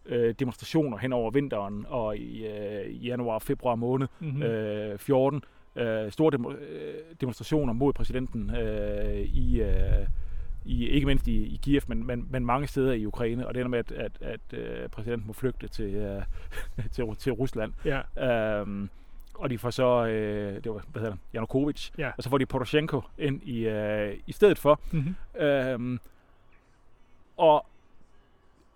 øh, 0.05 0.35
demonstrationer 0.39 0.97
hen 0.97 1.13
over 1.13 1.31
vinteren 1.31 1.85
og 1.89 2.17
i 2.17 2.47
øh, 2.47 3.05
januar 3.05 3.39
februar 3.39 3.75
måned 3.75 4.07
Mm-hmm. 4.19 4.43
øh, 4.43 4.97
14. 4.97 5.43
Øh, 5.75 6.11
store 6.11 6.31
demo, 6.31 6.51
øh, 6.51 6.93
demonstrationer 7.21 7.73
mod 7.73 7.93
præsidenten 7.93 8.55
øh, 8.55 9.19
i, 9.19 9.61
øh, 9.61 10.07
i 10.65 10.87
ikke 10.87 11.05
mindst 11.07 11.27
i, 11.27 11.43
i 11.45 11.59
Kiev, 11.63 11.81
men, 11.87 12.07
men, 12.07 12.27
men 12.29 12.45
mange 12.45 12.67
steder 12.67 12.93
i 12.93 13.05
Ukraine. 13.05 13.47
Og 13.47 13.53
det 13.53 13.59
ender 13.61 13.69
med, 13.69 13.79
at, 13.79 13.91
at, 13.91 14.11
at 14.21 14.59
øh, 14.59 14.89
præsidenten 14.89 15.27
må 15.27 15.33
flygte 15.33 15.67
til, 15.67 15.93
øh, 15.95 16.21
til, 16.93 17.05
til 17.19 17.31
Rusland. 17.33 17.73
Ja. 17.85 18.59
Øhm, 18.61 18.89
og 19.33 19.49
de 19.49 19.57
får 19.57 19.69
så, 19.69 20.05
øh, 20.05 20.63
det 20.63 20.71
var, 20.71 20.83
hvad 20.91 21.01
hedder 21.01 21.15
det, 21.15 21.21
Janukovic, 21.33 21.89
Ja. 21.97 22.11
og 22.17 22.23
så 22.23 22.29
får 22.29 22.37
de 22.37 22.45
Poroshenko 22.45 23.01
ind 23.17 23.43
i, 23.43 23.67
øh, 23.67 24.17
i 24.27 24.31
stedet 24.31 24.57
for. 24.57 24.79
Mm-hmm. 24.91 25.41
Øhm, 25.41 25.99
og 27.37 27.65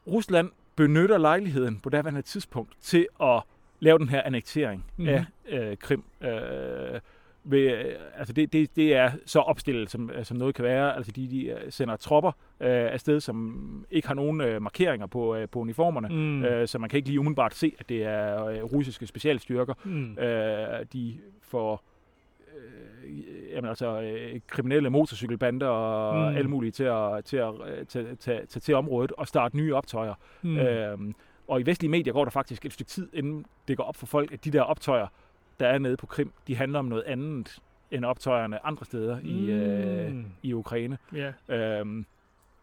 Rusland 0.08 0.52
benytter 0.76 1.18
lejligheden 1.18 1.80
på 1.80 1.90
daværende 1.90 2.22
tidspunkt 2.22 2.74
til 2.82 3.08
at 3.22 3.42
lave 3.80 4.00
den 4.00 4.10
her 4.10 4.22
annektering 4.26 4.86
Mhm. 4.98 5.08
mm-hmm. 5.08 5.26
af 5.52 5.60
øh, 5.72 5.78
Krim. 5.78 6.04
Øh, 6.22 7.00
ved, 7.52 7.72
øh, 7.72 7.94
altså 8.16 8.34
det, 8.34 8.54
det, 8.54 8.76
det 8.76 8.96
er 8.96 9.12
så 9.26 9.40
opstillet, 9.40 9.90
som, 9.92 10.12
øh, 10.16 10.26
som 10.26 10.38
noget 10.38 10.56
kan 10.56 10.66
være. 10.66 10.96
Altså 10.96 11.12
de, 11.12 11.28
de 11.28 11.46
øh, 11.46 11.58
sender 11.72 11.96
tropper 11.96 12.32
øh, 12.60 12.68
afsted, 12.70 13.20
som 13.20 13.86
ikke 13.92 14.08
har 14.08 14.16
nogen 14.16 14.42
øh, 14.42 14.62
markeringer 14.62 15.08
på, 15.08 15.36
øh, 15.36 15.50
på 15.50 15.60
uniformerne. 15.60 16.08
Mm. 16.10 16.44
Øh, 16.44 16.68
så 16.68 16.80
man 16.80 16.90
kan 16.90 16.98
ikke 16.98 17.10
lige 17.10 17.20
umiddelbart 17.20 17.56
se, 17.56 17.74
at 17.80 17.90
det 17.90 18.04
er 18.04 18.46
øh, 18.46 18.64
russiske 18.64 19.08
specialstyrker. 19.08 19.74
Mm. 19.84 20.18
Øh, 20.18 20.86
de 20.94 21.18
får 21.42 21.84
øh, 22.58 23.52
jamen 23.56 23.70
altså, 23.70 24.02
øh, 24.02 24.40
kriminelle 24.48 24.90
motorcykelbander 24.90 25.68
og 25.68 26.32
Mm. 26.32 26.38
alle 26.38 26.50
mulige 26.50 26.72
til 26.72 26.84
at, 26.84 27.26
til 27.26 27.38
at 27.38 27.54
øh, 27.68 27.86
tage, 27.86 28.16
tage, 28.16 28.46
tage 28.46 28.62
til 28.62 28.76
området 28.76 29.12
og 29.12 29.28
starte 29.28 29.58
nye 29.58 29.76
optøjer. 29.76 30.14
Mm. 30.42 30.58
Øhm, 30.58 31.16
og 31.48 31.60
i 31.62 31.64
vestlige 31.66 31.92
medier 31.92 32.14
går 32.14 32.24
der 32.24 32.32
faktisk 32.32 32.66
et 32.66 32.74
stykke 32.74 32.90
tid, 32.90 33.10
inden 33.14 33.46
det 33.68 33.78
går 33.78 33.84
op 33.84 33.96
for 33.96 34.06
folk, 34.06 34.32
at 34.32 34.46
de 34.46 34.52
der 34.52 34.62
optøjer, 34.62 35.08
der 35.60 35.68
er 35.68 35.78
nede 35.78 35.98
på 35.98 36.06
Krim, 36.06 36.32
de 36.48 36.56
handler 36.56 36.80
om 36.80 36.86
noget 36.86 37.04
andet 37.04 37.60
end 37.92 38.06
optøjerne 38.06 38.66
andre 38.66 38.86
steder 38.86 39.20
i, 39.24 39.46
øh, 39.52 40.12
Mm. 40.14 40.26
i 40.44 40.54
Ukraine. 40.54 40.98
Ja. 41.16 41.56
Øhm, 41.56 42.06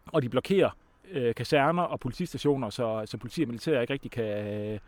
og 0.05 0.21
de 0.21 0.29
blokerer 0.29 0.69
øh, 1.11 1.35
kaserner 1.35 1.83
og 1.83 1.99
politistationer, 1.99 2.69
så, 2.69 3.01
så 3.05 3.17
politi 3.17 3.41
og 3.41 3.47
militær 3.47 3.81
ikke 3.81 3.93
rigtig 3.93 4.11
kan, 4.11 4.79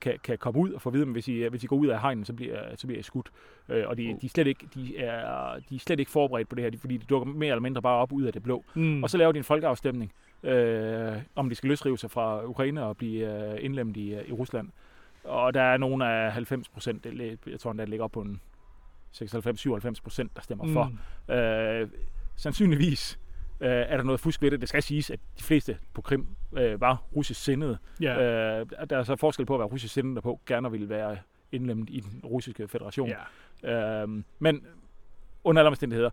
kan, 0.00 0.18
kan 0.24 0.38
komme 0.38 0.60
ud 0.60 0.72
og 0.72 0.82
få 0.82 0.88
at 0.88 0.92
vide, 0.92 1.04
hvis 1.06 1.28
I, 1.28 1.42
hvis 1.42 1.64
I 1.64 1.66
går 1.66 1.76
ud 1.76 1.86
af 1.86 2.00
hegnen, 2.00 2.24
så 2.24 2.32
bliver, 2.32 2.76
så 2.76 2.86
bliver 2.86 3.00
I 3.00 3.02
skudt. 3.02 3.30
Øh, 3.68 3.84
og 3.88 3.96
de, 3.96 4.02
Oh. 4.14 4.20
de, 4.20 4.26
er 4.26 4.30
slet 4.30 4.46
ikke, 4.46 4.66
de, 4.74 4.98
er, 4.98 5.54
de 5.70 5.74
er 5.74 5.78
slet 5.78 5.98
ikke 6.00 6.10
forberedt 6.10 6.48
på 6.48 6.54
det 6.54 6.64
her, 6.64 6.78
fordi 6.80 6.96
de 6.96 7.06
dukker 7.06 7.32
mere 7.32 7.50
eller 7.50 7.60
mindre 7.62 7.82
bare 7.82 7.96
op 7.96 8.12
ud 8.12 8.22
af 8.22 8.32
det 8.32 8.42
blå. 8.42 8.64
Mm. 8.74 9.02
Og 9.02 9.10
så 9.10 9.18
laver 9.18 9.32
de 9.32 9.38
en 9.38 9.44
folkeafstemning, 9.44 10.12
øh, 10.42 11.12
om 11.34 11.48
de 11.48 11.54
skal 11.54 11.68
løsrive 11.68 11.98
sig 11.98 12.10
fra 12.10 12.44
Ukraine 12.46 12.82
og 12.84 12.96
blive 12.96 13.52
øh, 13.52 13.64
indlemmet 13.64 13.96
i, 13.96 14.14
øh, 14.14 14.28
i 14.28 14.32
Rusland. 14.32 14.68
Og 15.24 15.54
der 15.54 15.62
er 15.62 15.76
nogle 15.76 16.06
af 16.06 16.32
90 16.32 16.68
procent, 16.68 17.06
jeg 17.46 17.60
tror 17.60 17.72
det 17.72 17.88
ligger 17.88 18.04
op 18.04 18.12
på 18.12 18.20
en 18.20 18.40
96-97 19.14 20.02
procent, 20.02 20.36
der 20.36 20.42
stemmer 20.42 20.72
for. 20.72 20.92
Mm. 21.28 21.34
Øh, 21.34 21.88
sandsynligvis 22.36 23.18
øh, 23.60 23.68
er 23.70 23.96
der 23.96 24.04
noget 24.04 24.20
fusk 24.20 24.42
ved 24.42 24.50
det. 24.50 24.60
Det 24.60 24.68
skal 24.68 24.82
siges, 24.82 25.10
at 25.10 25.20
de 25.38 25.42
fleste 25.42 25.78
på 25.94 26.02
Krim 26.02 26.26
øh, 26.56 26.80
var 26.80 27.02
russisk 27.16 27.44
sindede. 27.44 27.78
Ja. 28.00 28.22
Øh, 28.60 28.66
der 28.90 28.98
er 28.98 29.02
så 29.02 29.16
forskel 29.16 29.46
på 29.46 29.54
at 29.54 29.58
være 29.58 29.68
russisk 29.68 29.94
sindede 29.94 30.20
på, 30.20 30.40
gerne 30.46 30.70
ville 30.70 30.88
være 30.88 31.18
indlemmet 31.52 31.90
i 31.90 32.00
den 32.00 32.20
russiske 32.24 32.68
federation. 32.68 33.12
ja. 33.62 34.02
Øh, 34.02 34.08
men 34.38 34.66
under 35.44 35.60
alle 35.60 35.68
omstændigheder, 35.68 36.10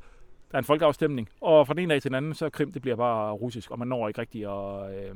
der 0.52 0.56
er 0.56 0.60
en 0.60 0.66
folkeafstemning, 0.66 1.30
og 1.42 1.68
fra 1.68 1.74
den 1.74 1.84
ene 1.84 1.94
dag 1.94 2.02
til 2.02 2.12
den 2.12 2.16
anden, 2.16 2.34
så 2.34 2.50
Krim, 2.50 2.72
det 2.72 2.82
bliver 2.82 2.96
bare 2.96 3.32
russisk, 3.32 3.72
og 3.72 3.80
man 3.80 3.88
når 3.88 4.08
ikke 4.08 4.22
rigtig 4.22 4.42
at, 4.46 5.10
øh, 5.10 5.16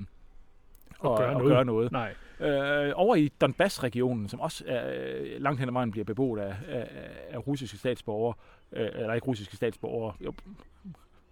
Og 1.09 1.17
gøre 1.17 1.31
at 1.31 1.37
noget. 1.37 1.51
gøre 1.51 1.65
noget. 1.65 1.91
Nej. 1.91 2.13
Øh, 2.39 2.91
over 2.95 3.15
i 3.15 3.31
Donbass-regionen, 3.41 4.29
som 4.29 4.39
også 4.39 4.65
øh, 4.65 5.41
langt 5.41 5.59
hen 5.59 5.69
ad 5.69 5.73
vejen 5.73 5.91
bliver 5.91 6.05
beboet 6.05 6.39
af, 6.39 6.55
af, 6.69 6.87
af 7.29 7.47
russiske 7.47 7.77
statsborgere, 7.77 8.33
øh, 8.73 8.87
eller 8.95 9.13
ikke 9.13 9.27
russiske 9.27 9.55
statsborgere, 9.55 10.13
jo, 10.25 10.33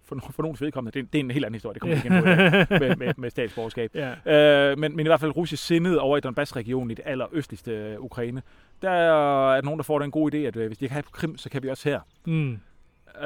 for, 0.04 0.16
for 0.30 0.42
nogens 0.42 0.60
vedkommende, 0.62 0.98
det, 1.00 1.06
er- 1.06 1.10
det 1.12 1.18
er 1.18 1.24
en 1.24 1.30
helt 1.30 1.44
anden 1.44 1.54
historie, 1.54 1.74
det 1.74 1.80
kommer 1.80 1.96
vi 1.96 2.02
ikke 2.04 2.16
ind 2.16 2.22
på 2.24 2.28
i 2.30 2.34
dag, 2.34 2.66
med, 2.88 2.96
med, 3.06 3.14
med 3.16 3.30
statsborgerskab. 3.30 3.90
Ja. 3.94 4.70
Øh, 4.70 4.78
men, 4.78 4.96
men 4.96 5.06
i 5.06 5.08
hvert 5.08 5.20
fald 5.20 5.36
russisk 5.36 5.66
sindet 5.66 5.98
over 5.98 6.16
i 6.16 6.20
Donbass-regionen 6.20 6.90
i 6.90 6.94
det 6.94 7.02
allerøstligste 7.06 7.72
øh, 7.72 8.00
Ukraine. 8.00 8.42
Der 8.82 8.90
er 8.90 9.60
nogen, 9.60 9.78
der 9.78 9.84
får 9.84 9.98
den 9.98 10.10
gode 10.10 10.36
idé, 10.38 10.46
at 10.46 10.56
øh, 10.56 10.66
hvis 10.66 10.78
de 10.78 10.88
kan 10.88 10.92
have 10.92 11.02
på 11.02 11.10
Krim, 11.10 11.36
så 11.36 11.50
kan 11.50 11.62
vi 11.62 11.68
også 11.68 11.88
her. 11.88 12.00
Mm. 12.26 12.58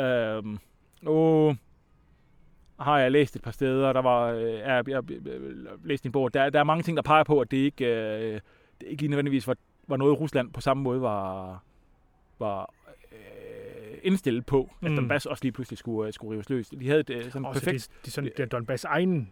Øhm, 0.00 0.58
nu 1.02 1.56
har 2.80 2.98
jeg 2.98 3.12
læst 3.12 3.36
et 3.36 3.42
par 3.42 3.50
steder, 3.50 3.92
der 3.92 4.02
var, 4.02 4.32
øh, 4.32 4.42
jeg, 4.52 4.60
jeg, 4.66 4.86
jeg, 4.88 5.02
jeg 5.24 5.40
læste 5.84 6.06
en 6.06 6.12
bog, 6.12 6.34
der, 6.34 6.50
der 6.50 6.58
er 6.60 6.64
mange 6.64 6.82
ting, 6.82 6.96
der 6.96 7.02
peger 7.02 7.24
på, 7.24 7.40
at 7.40 7.50
det 7.50 7.56
ikke, 7.56 7.84
øh, 7.86 8.40
det 8.80 8.86
ikke 8.86 9.02
lige 9.02 9.10
nødvendigvis 9.10 9.46
var, 9.46 9.56
var 9.88 9.96
noget, 9.96 10.20
Rusland 10.20 10.52
på 10.52 10.60
samme 10.60 10.82
måde 10.82 11.02
var, 11.02 11.62
var 12.38 12.72
øh, 13.12 13.98
indstillet 14.02 14.46
på, 14.46 14.70
at 14.82 14.90
Mm. 14.90 14.96
Donbass 14.96 15.26
også 15.26 15.44
lige 15.44 15.52
pludselig 15.52 15.78
skulle, 15.78 16.06
øh, 16.06 16.12
skulle 16.12 16.32
rives 16.32 16.50
løs. 16.50 16.68
De 16.68 16.86
havde 16.86 17.00
et 17.00 17.10
øh, 17.10 17.24
sådan 17.24 17.44
Også 17.44 17.60
perfekt... 17.60 17.82
det, 17.82 18.00
det 18.02 18.08
er 18.08 18.12
sådan, 18.12 18.30
det 18.36 18.42
er 18.42 18.46
Donbass 18.46 18.84
egen 18.84 19.30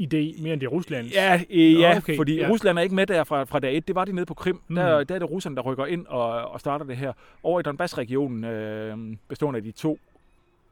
idé, 0.00 0.42
mere 0.42 0.52
end 0.52 0.60
det 0.60 0.62
er 0.62 0.68
Ruslands. 0.70 1.14
Ja, 1.14 1.40
øh, 1.50 1.80
ja 1.80 1.96
okay, 1.96 2.16
fordi 2.16 2.36
ja. 2.36 2.48
Rusland 2.48 2.78
er 2.78 2.82
ikke 2.82 2.94
med 2.94 3.06
der 3.06 3.24
fra, 3.24 3.44
fra 3.44 3.58
dag 3.58 3.76
1. 3.76 3.88
Det 3.88 3.94
var 3.94 4.04
de 4.04 4.12
nede 4.12 4.26
på 4.26 4.34
Krim. 4.34 4.60
Mm. 4.68 4.74
Der, 4.74 5.04
der 5.04 5.14
er 5.14 5.18
det 5.18 5.30
russerne, 5.30 5.56
der 5.56 5.62
rykker 5.62 5.86
ind 5.86 6.06
og, 6.06 6.50
og 6.50 6.60
starter 6.60 6.84
det 6.84 6.96
her. 6.96 7.12
Over 7.42 7.60
i 7.60 7.62
Donbass-regionen, 7.62 8.44
øh, 8.44 9.16
bestående 9.28 9.56
af 9.56 9.62
de 9.64 9.70
to 9.70 9.98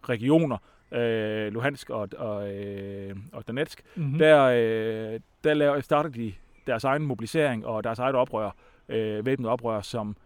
regioner, 0.08 0.56
øh, 0.92 1.52
Luhansk 1.52 1.90
og, 1.90 2.08
og, 2.18 2.54
øh, 2.54 3.16
og 3.32 3.48
Donetsk, 3.48 3.82
Mm-hmm. 3.96 4.12
mm. 4.12 4.18
der, 4.18 4.42
øh, 4.44 5.20
der 5.44 5.54
laver, 5.54 5.80
starter 5.80 6.10
de 6.10 6.32
deres 6.66 6.84
egen 6.84 7.02
mobilisering 7.06 7.66
og 7.66 7.84
deres 7.84 7.98
eget 7.98 8.14
oprør, 8.14 8.50
øh, 8.88 9.26
væbnet 9.26 9.50
oprør, 9.50 9.80
som, 9.80 10.16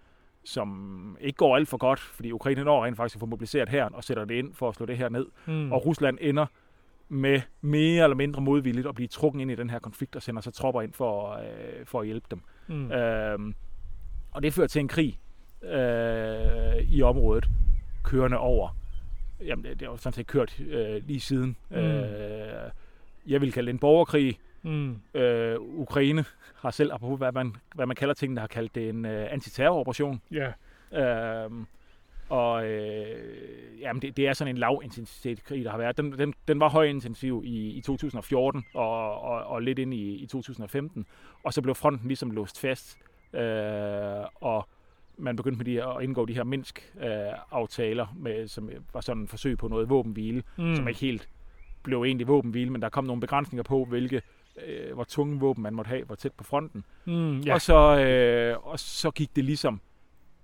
som 0.44 1.16
ikke 1.20 1.36
går 1.36 1.56
alt 1.56 1.68
for 1.68 1.76
godt, 1.76 2.00
fordi 2.00 2.32
Ukraine 2.32 2.64
når 2.64 2.84
rent 2.84 2.96
faktisk 2.96 3.16
at 3.16 3.20
få 3.20 3.26
mobiliseret 3.26 3.68
hæren 3.68 3.94
og 3.94 4.04
sætter 4.04 4.24
det 4.24 4.34
ind 4.34 4.54
for 4.54 4.68
at 4.68 4.74
slå 4.74 4.86
det 4.86 4.96
her 4.98 5.08
ned. 5.08 5.26
mm. 5.46 5.72
Og 5.72 5.86
Rusland 5.86 6.18
ender 6.20 6.46
med 7.08 7.40
mere 7.60 8.02
eller 8.04 8.16
mindre 8.16 8.40
modvilligt 8.42 8.86
at 8.86 8.94
blive 8.94 9.08
trukket 9.08 9.40
ind 9.40 9.50
i 9.50 9.54
den 9.54 9.70
her 9.70 9.78
konflikt 9.78 10.16
og 10.16 10.22
sender 10.22 10.40
så 10.42 10.50
tropper 10.50 10.82
ind 10.82 10.92
for, 10.92 11.32
øh, 11.32 11.86
for 11.86 12.00
at 12.00 12.06
hjælpe 12.06 12.26
dem. 12.30 12.40
mm. 12.66 12.92
Øhm, 12.92 13.54
og 14.30 14.42
det 14.42 14.52
fører 14.54 14.66
til 14.66 14.80
en 14.80 14.88
krig 14.88 15.18
øh, 15.62 16.76
i 16.88 17.02
området, 17.02 17.48
kørende 18.04 18.38
over. 18.38 18.76
Jamen, 19.40 19.64
det, 19.64 19.80
det 19.80 19.88
har 19.88 19.92
jo 19.92 19.96
sådan 19.96 20.12
set 20.12 20.26
kørt 20.26 20.60
øh, 20.60 21.06
lige 21.06 21.20
siden. 21.20 21.56
Mm. 21.70 21.76
Øh, 21.76 22.70
jeg 23.26 23.40
vil 23.40 23.52
kalde 23.52 23.66
det 23.66 23.74
en 23.74 23.78
borgerkrig. 23.78 24.38
Mm. 24.62 24.96
Øh, 25.14 25.60
Ukraine 25.60 26.24
har 26.54 26.70
selv, 26.70 26.92
apropos 26.92 27.18
hvad 27.18 27.32
man, 27.32 27.56
hvad 27.74 27.86
man 27.86 27.96
kalder 27.96 28.14
tingene, 28.14 28.40
har 28.40 28.46
kaldt 28.46 28.74
det 28.74 28.88
en 28.88 29.04
øh, 29.04 29.32
antiterroroperation. 29.32 30.20
Ja. 30.30 30.52
Øhm, 30.92 31.66
og 32.28 32.66
øh, 32.66 33.80
jamen 33.80 34.02
det, 34.02 34.16
det 34.16 34.28
er 34.28 34.32
sådan 34.32 34.54
en 34.54 34.58
lavintensitet 34.58 35.44
krig, 35.44 35.64
der 35.64 35.70
har 35.70 35.78
været. 35.78 35.96
Den, 35.96 36.18
den, 36.18 36.34
den 36.48 36.60
var 36.60 36.68
højintensiv 36.68 37.42
i, 37.46 37.70
i 37.70 37.80
2014 37.80 38.64
og, 38.74 39.20
og, 39.20 39.44
og 39.44 39.62
lidt 39.62 39.78
ind 39.78 39.94
i, 39.94 40.14
i 40.14 40.26
2015. 40.26 41.06
Og 41.42 41.52
så 41.52 41.62
blev 41.62 41.74
fronten 41.74 42.08
ligesom 42.08 42.30
låst 42.30 42.60
fast. 42.60 42.98
Øh, 43.32 44.24
og 44.34 44.68
man 45.18 45.36
begyndte 45.36 45.56
med 45.58 45.64
de 45.64 45.84
at 45.84 46.02
indgå 46.02 46.26
de 46.26 46.34
her 46.34 46.44
Minsk-aftaler, 46.44 48.06
med, 48.16 48.48
som 48.48 48.70
var 48.92 49.00
sådan 49.00 49.22
en 49.22 49.28
forsøg 49.28 49.58
på 49.58 49.68
noget 49.68 49.88
våbenhvile, 49.88 50.42
Mm. 50.58 50.76
som 50.76 50.88
ikke 50.88 51.00
helt 51.00 51.28
blev 51.82 52.02
egentlig 52.02 52.26
våbenhvile, 52.28 52.70
men 52.70 52.82
der 52.82 52.88
kom 52.88 53.04
nogle 53.04 53.20
begrænsninger 53.20 53.62
på, 53.62 53.84
hvilke 53.84 54.22
øh, 54.66 54.94
hvor 54.94 55.04
tunge 55.04 55.40
våben 55.40 55.62
man 55.62 55.74
måtte 55.74 55.88
have, 55.88 56.04
hvor 56.04 56.14
tæt 56.14 56.32
på 56.32 56.44
fronten. 56.44 56.84
Mm. 57.04 57.40
Ja. 57.40 57.54
Og, 57.54 57.60
så, 57.60 57.98
øh, 57.98 58.66
og 58.66 58.78
så 58.78 59.10
gik 59.10 59.36
det 59.36 59.44
ligesom 59.44 59.80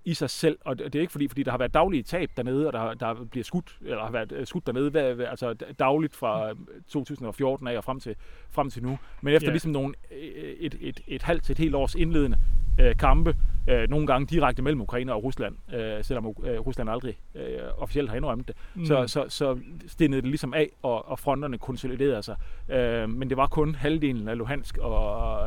i 0.05 0.15
sig 0.15 0.31
selv, 0.31 0.59
og 0.65 0.79
det 0.79 0.95
er 0.95 1.01
ikke 1.01 1.13
fordi, 1.13 1.29
fordi 1.29 1.43
der 1.43 1.51
har 1.51 1.59
været 1.59 1.75
daglige 1.75 2.03
tab 2.03 2.31
dernede, 2.37 2.67
og 2.67 2.73
der, 2.73 2.95
der 2.95 3.25
bliver 3.25 3.45
skudt, 3.45 3.79
eller 3.81 4.05
har 4.05 4.11
været 4.11 4.33
øh, 4.33 4.47
skudt 4.47 4.67
dernede, 4.67 4.91
hvad, 4.91 5.21
altså 5.21 5.55
dagligt 5.79 6.17
fra 6.17 6.51
øh, 6.51 6.57
2014 6.89 7.67
af 7.69 7.77
og 7.77 7.85
frem 7.85 8.01
til, 8.01 8.17
frem 8.51 8.71
til 8.71 8.83
nu. 8.83 8.99
Men 9.23 9.35
efter 9.35 9.47
yeah. 9.47 9.53
ligesom 9.53 9.71
nogle, 9.73 9.95
øh, 10.11 10.19
et, 10.59 10.77
et, 10.81 11.01
et 11.07 11.23
halvt 11.23 11.45
til 11.45 11.53
et 11.53 11.59
helt 11.59 11.75
års 11.75 11.95
indledende 11.95 12.39
øh, 12.81 12.97
kampe, 12.97 13.37
øh, 13.69 13.91
nogle 13.91 14.07
gange 14.07 14.27
direkte 14.27 14.63
mellem 14.63 14.81
Ukraine 14.81 15.13
og 15.15 15.25
Rusland, 15.25 15.75
øh, 15.75 16.05
selvom 16.05 16.27
øh, 16.45 16.61
Rusland 16.61 16.91
aldrig 16.91 17.19
øh, 17.35 17.59
officielt 17.79 18.09
har 18.09 18.17
indrømmet 18.17 18.49
det, 18.49 18.57
mm. 18.75 18.87
så, 18.87 19.07
så, 19.07 19.25
så 19.29 19.59
stillede 19.87 20.23
det 20.23 20.29
ligesom 20.29 20.55
af, 20.55 20.71
og, 20.83 21.09
og 21.09 21.19
fronterne 21.19 21.59
konsoliderede 21.59 22.23
sig. 22.23 22.37
Øh, 22.69 23.11
men 23.11 23.29
det 23.29 23.37
var 23.37 23.47
kun 23.47 23.75
halvdelen 23.75 24.29
af 24.29 24.39
Luhansk 24.39 24.79
og, 24.79 25.39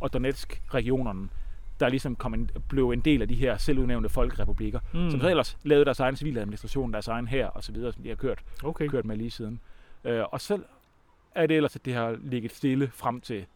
og 0.00 0.12
Donetsk-regionerne, 0.12 1.28
der 1.80 1.88
ligesom 1.88 2.16
kom 2.16 2.34
en, 2.34 2.50
blev 2.68 2.90
en 2.90 3.00
del 3.00 3.22
af 3.22 3.28
de 3.28 3.34
her 3.34 3.56
selvudnævnte 3.56 4.08
folkerepublikker, 4.08 4.80
mm. 4.94 5.10
som 5.10 5.20
så 5.20 5.28
ellers 5.28 5.58
lavede 5.62 5.84
deres 5.84 6.00
egen 6.00 6.16
civile 6.16 6.40
administration, 6.40 6.92
deres 6.92 7.08
egen 7.08 7.28
her 7.28 7.46
og 7.46 7.64
så 7.64 7.72
videre, 7.72 7.92
som 7.92 8.02
de 8.02 8.08
har 8.08 8.16
kørt, 8.16 8.38
Okay. 8.64 8.88
kørt 8.88 9.04
med 9.04 9.16
lige 9.16 9.30
siden. 9.30 9.60
Øh, 10.04 10.22
og 10.30 10.40
så 10.40 10.58
er 11.34 11.46
det 11.46 11.56
ellers, 11.56 11.76
at 11.76 11.84
det 11.84 11.94
har 11.94 12.16
ligget 12.22 12.52
stille 12.52 12.90
frem 12.94 13.20
til 13.20 13.46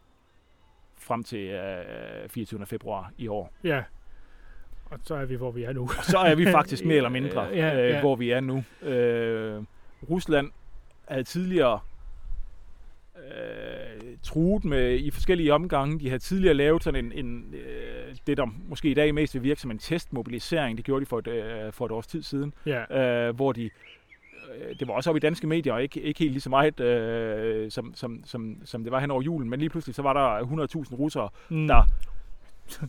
frem 0.98 1.24
til 1.24 1.38
øh, 1.48 2.28
24. 2.28 2.66
februar 2.66 3.12
i 3.18 3.28
år. 3.28 3.52
Ja. 3.64 3.82
Og 4.90 4.98
så 5.02 5.14
er 5.14 5.24
vi, 5.24 5.34
hvor 5.34 5.50
vi 5.50 5.62
er 5.62 5.72
nu. 5.72 5.88
så 6.12 6.18
er 6.18 6.34
vi 6.34 6.46
faktisk 6.46 6.84
mere 6.84 6.96
eller 6.96 7.10
mindre, 7.10 7.42
Ja, 7.42 7.54
ja, 7.54 7.94
øh, 7.94 8.00
hvor 8.00 8.16
vi 8.16 8.30
er 8.30 8.40
nu. 8.40 8.64
Øh, 8.82 9.62
Rusland 10.10 10.50
havde 11.08 11.24
tidligere 11.24 11.80
øh, 13.16 14.16
truet 14.22 14.64
med 14.64 14.98
i 14.98 15.10
forskellige 15.10 15.54
omgange. 15.54 16.00
De 16.00 16.08
havde 16.08 16.22
tidligere 16.22 16.54
lavet 16.54 16.84
sådan 16.84 17.04
en, 17.04 17.12
en 17.26 17.54
øh, 17.54 18.16
det, 18.26 18.36
der 18.36 18.46
måske 18.68 18.90
i 18.90 18.94
dag 18.94 19.14
mest 19.14 19.34
vil 19.34 19.42
virke 19.42 19.60
som 19.60 19.70
en 19.70 19.78
testmobilisering. 19.78 20.76
Det 20.76 20.84
gjorde 20.84 21.00
de 21.04 21.06
for 21.06 21.18
et, 21.18 21.26
øh, 21.26 21.72
for 21.72 21.86
et 21.86 21.92
års 21.92 22.06
tid 22.06 22.22
siden, 22.22 22.54
Ja, 22.66 22.98
øh, 23.28 23.36
hvor 23.36 23.52
de 23.52 23.64
øh, 23.64 23.70
det 24.80 24.88
var 24.88 24.94
også 24.94 25.10
op 25.10 25.16
i 25.16 25.18
danske 25.18 25.46
medier, 25.46 25.72
og 25.72 25.82
ikke, 25.82 26.00
ikke 26.00 26.18
helt 26.18 26.32
lige 26.32 26.40
så 26.40 26.50
meget, 26.50 26.80
øh, 26.80 27.70
som, 27.70 27.94
som, 27.94 28.22
som, 28.24 28.56
som 28.64 28.82
det 28.82 28.92
var 28.92 29.00
hen 29.00 29.10
over 29.10 29.22
julen, 29.22 29.50
men 29.50 29.60
lige 29.60 29.70
pludselig 29.70 29.94
så 29.94 30.02
var 30.02 30.12
der 30.12 30.46
100.000 30.90 30.94
russere, 30.94 31.28
mm. 31.48 31.66
der 31.66 31.82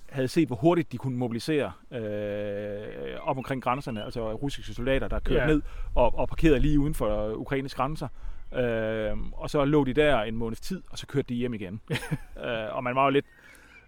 havde 0.10 0.28
set, 0.28 0.48
hvor 0.48 0.56
hurtigt 0.56 0.92
de 0.92 0.98
kunne 0.98 1.18
mobilisere 1.18 1.72
øh, 1.92 3.20
op 3.22 3.38
omkring 3.38 3.64
grænserne, 3.64 4.04
altså 4.04 4.34
russiske 4.34 4.74
soldater, 4.74 5.08
der 5.08 5.20
kørte 5.20 5.40
yeah. 5.40 5.48
ned 5.48 5.62
og, 5.96 6.20
og 6.20 6.28
parkerede 6.28 6.60
lige 6.60 6.80
uden 6.80 6.94
for 6.94 7.34
Ukraines 7.34 7.76
grænser. 7.76 8.08
Øh, 8.56 9.18
og 9.32 9.50
så 9.50 9.66
lå 9.66 9.84
de 9.84 9.94
der 9.94 10.22
en 10.22 10.38
måneds 10.38 10.60
tid, 10.60 10.84
og 10.90 10.98
så 10.98 11.08
kørte 11.08 11.30
de 11.30 11.36
hjem 11.36 11.54
igen. 11.54 11.82
øh, 12.46 12.76
og 12.76 12.84
man 12.84 12.96
var 12.96 13.04
jo 13.04 13.10
lidt... 13.10 13.26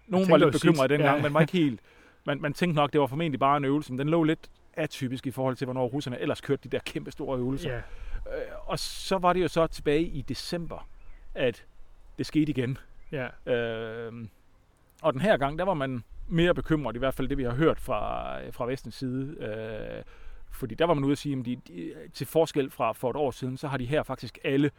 Nogen 0.06 0.30
var 0.30 0.36
lidt 0.36 0.52
bekymret 0.52 0.90
dengang, 0.90 1.16
ja. 1.16 1.22
man 1.22 1.34
var 1.34 1.40
ikke 1.40 1.52
helt... 1.52 1.80
Man, 2.26 2.40
man 2.40 2.52
tænkte 2.52 2.76
nok, 2.76 2.92
det 2.92 3.00
var 3.00 3.06
formentlig 3.06 3.40
bare 3.40 3.56
en 3.56 3.64
øvelse, 3.64 3.92
men 3.92 3.98
den 3.98 4.08
lå 4.08 4.22
lidt 4.22 4.50
atypisk 4.80 5.26
i 5.26 5.30
forhold 5.30 5.56
til, 5.56 5.64
hvornår 5.64 5.86
russerne 5.86 6.18
ellers 6.20 6.40
kørte 6.40 6.62
de 6.64 6.68
der 6.68 6.78
kæmpe 6.84 7.10
store 7.10 7.38
øvelser. 7.38 7.70
ja, 7.72 7.80
Øh, 8.26 8.42
og 8.66 8.78
så 8.78 9.18
var 9.18 9.32
det 9.32 9.42
jo 9.42 9.48
så 9.48 9.66
tilbage 9.66 10.02
i 10.02 10.22
december, 10.22 10.88
at 11.34 11.64
det 12.18 12.26
skete 12.26 12.50
igen. 12.50 12.78
ja, 13.12 13.52
Øh, 13.52 14.12
og 15.02 15.12
den 15.12 15.20
her 15.20 15.36
gang, 15.36 15.58
der 15.58 15.64
var 15.64 15.74
man 15.74 16.04
mere 16.28 16.54
bekymret, 16.54 16.96
i 16.96 16.98
hvert 16.98 17.14
fald 17.14 17.28
det, 17.28 17.38
vi 17.38 17.44
har 17.44 17.54
hørt 17.54 17.80
fra, 17.80 18.36
fra 18.50 18.66
vestens 18.66 18.94
side. 18.94 19.36
Øh, 19.40 20.02
fordi 20.50 20.74
der 20.74 20.84
var 20.84 20.94
man 20.94 21.04
ude 21.04 21.12
at 21.12 21.18
sige, 21.18 21.38
at 21.38 21.44
de, 21.46 21.56
de, 21.68 21.92
til 22.14 22.26
forskel 22.26 22.70
fra 22.70 22.92
for 22.92 23.10
et 23.10 23.16
år 23.16 23.30
siden, 23.30 23.56
så 23.56 23.68
har 23.68 23.76
de 23.78 23.84
her 23.86 24.02
faktisk 24.02 24.38
alle 24.44 24.70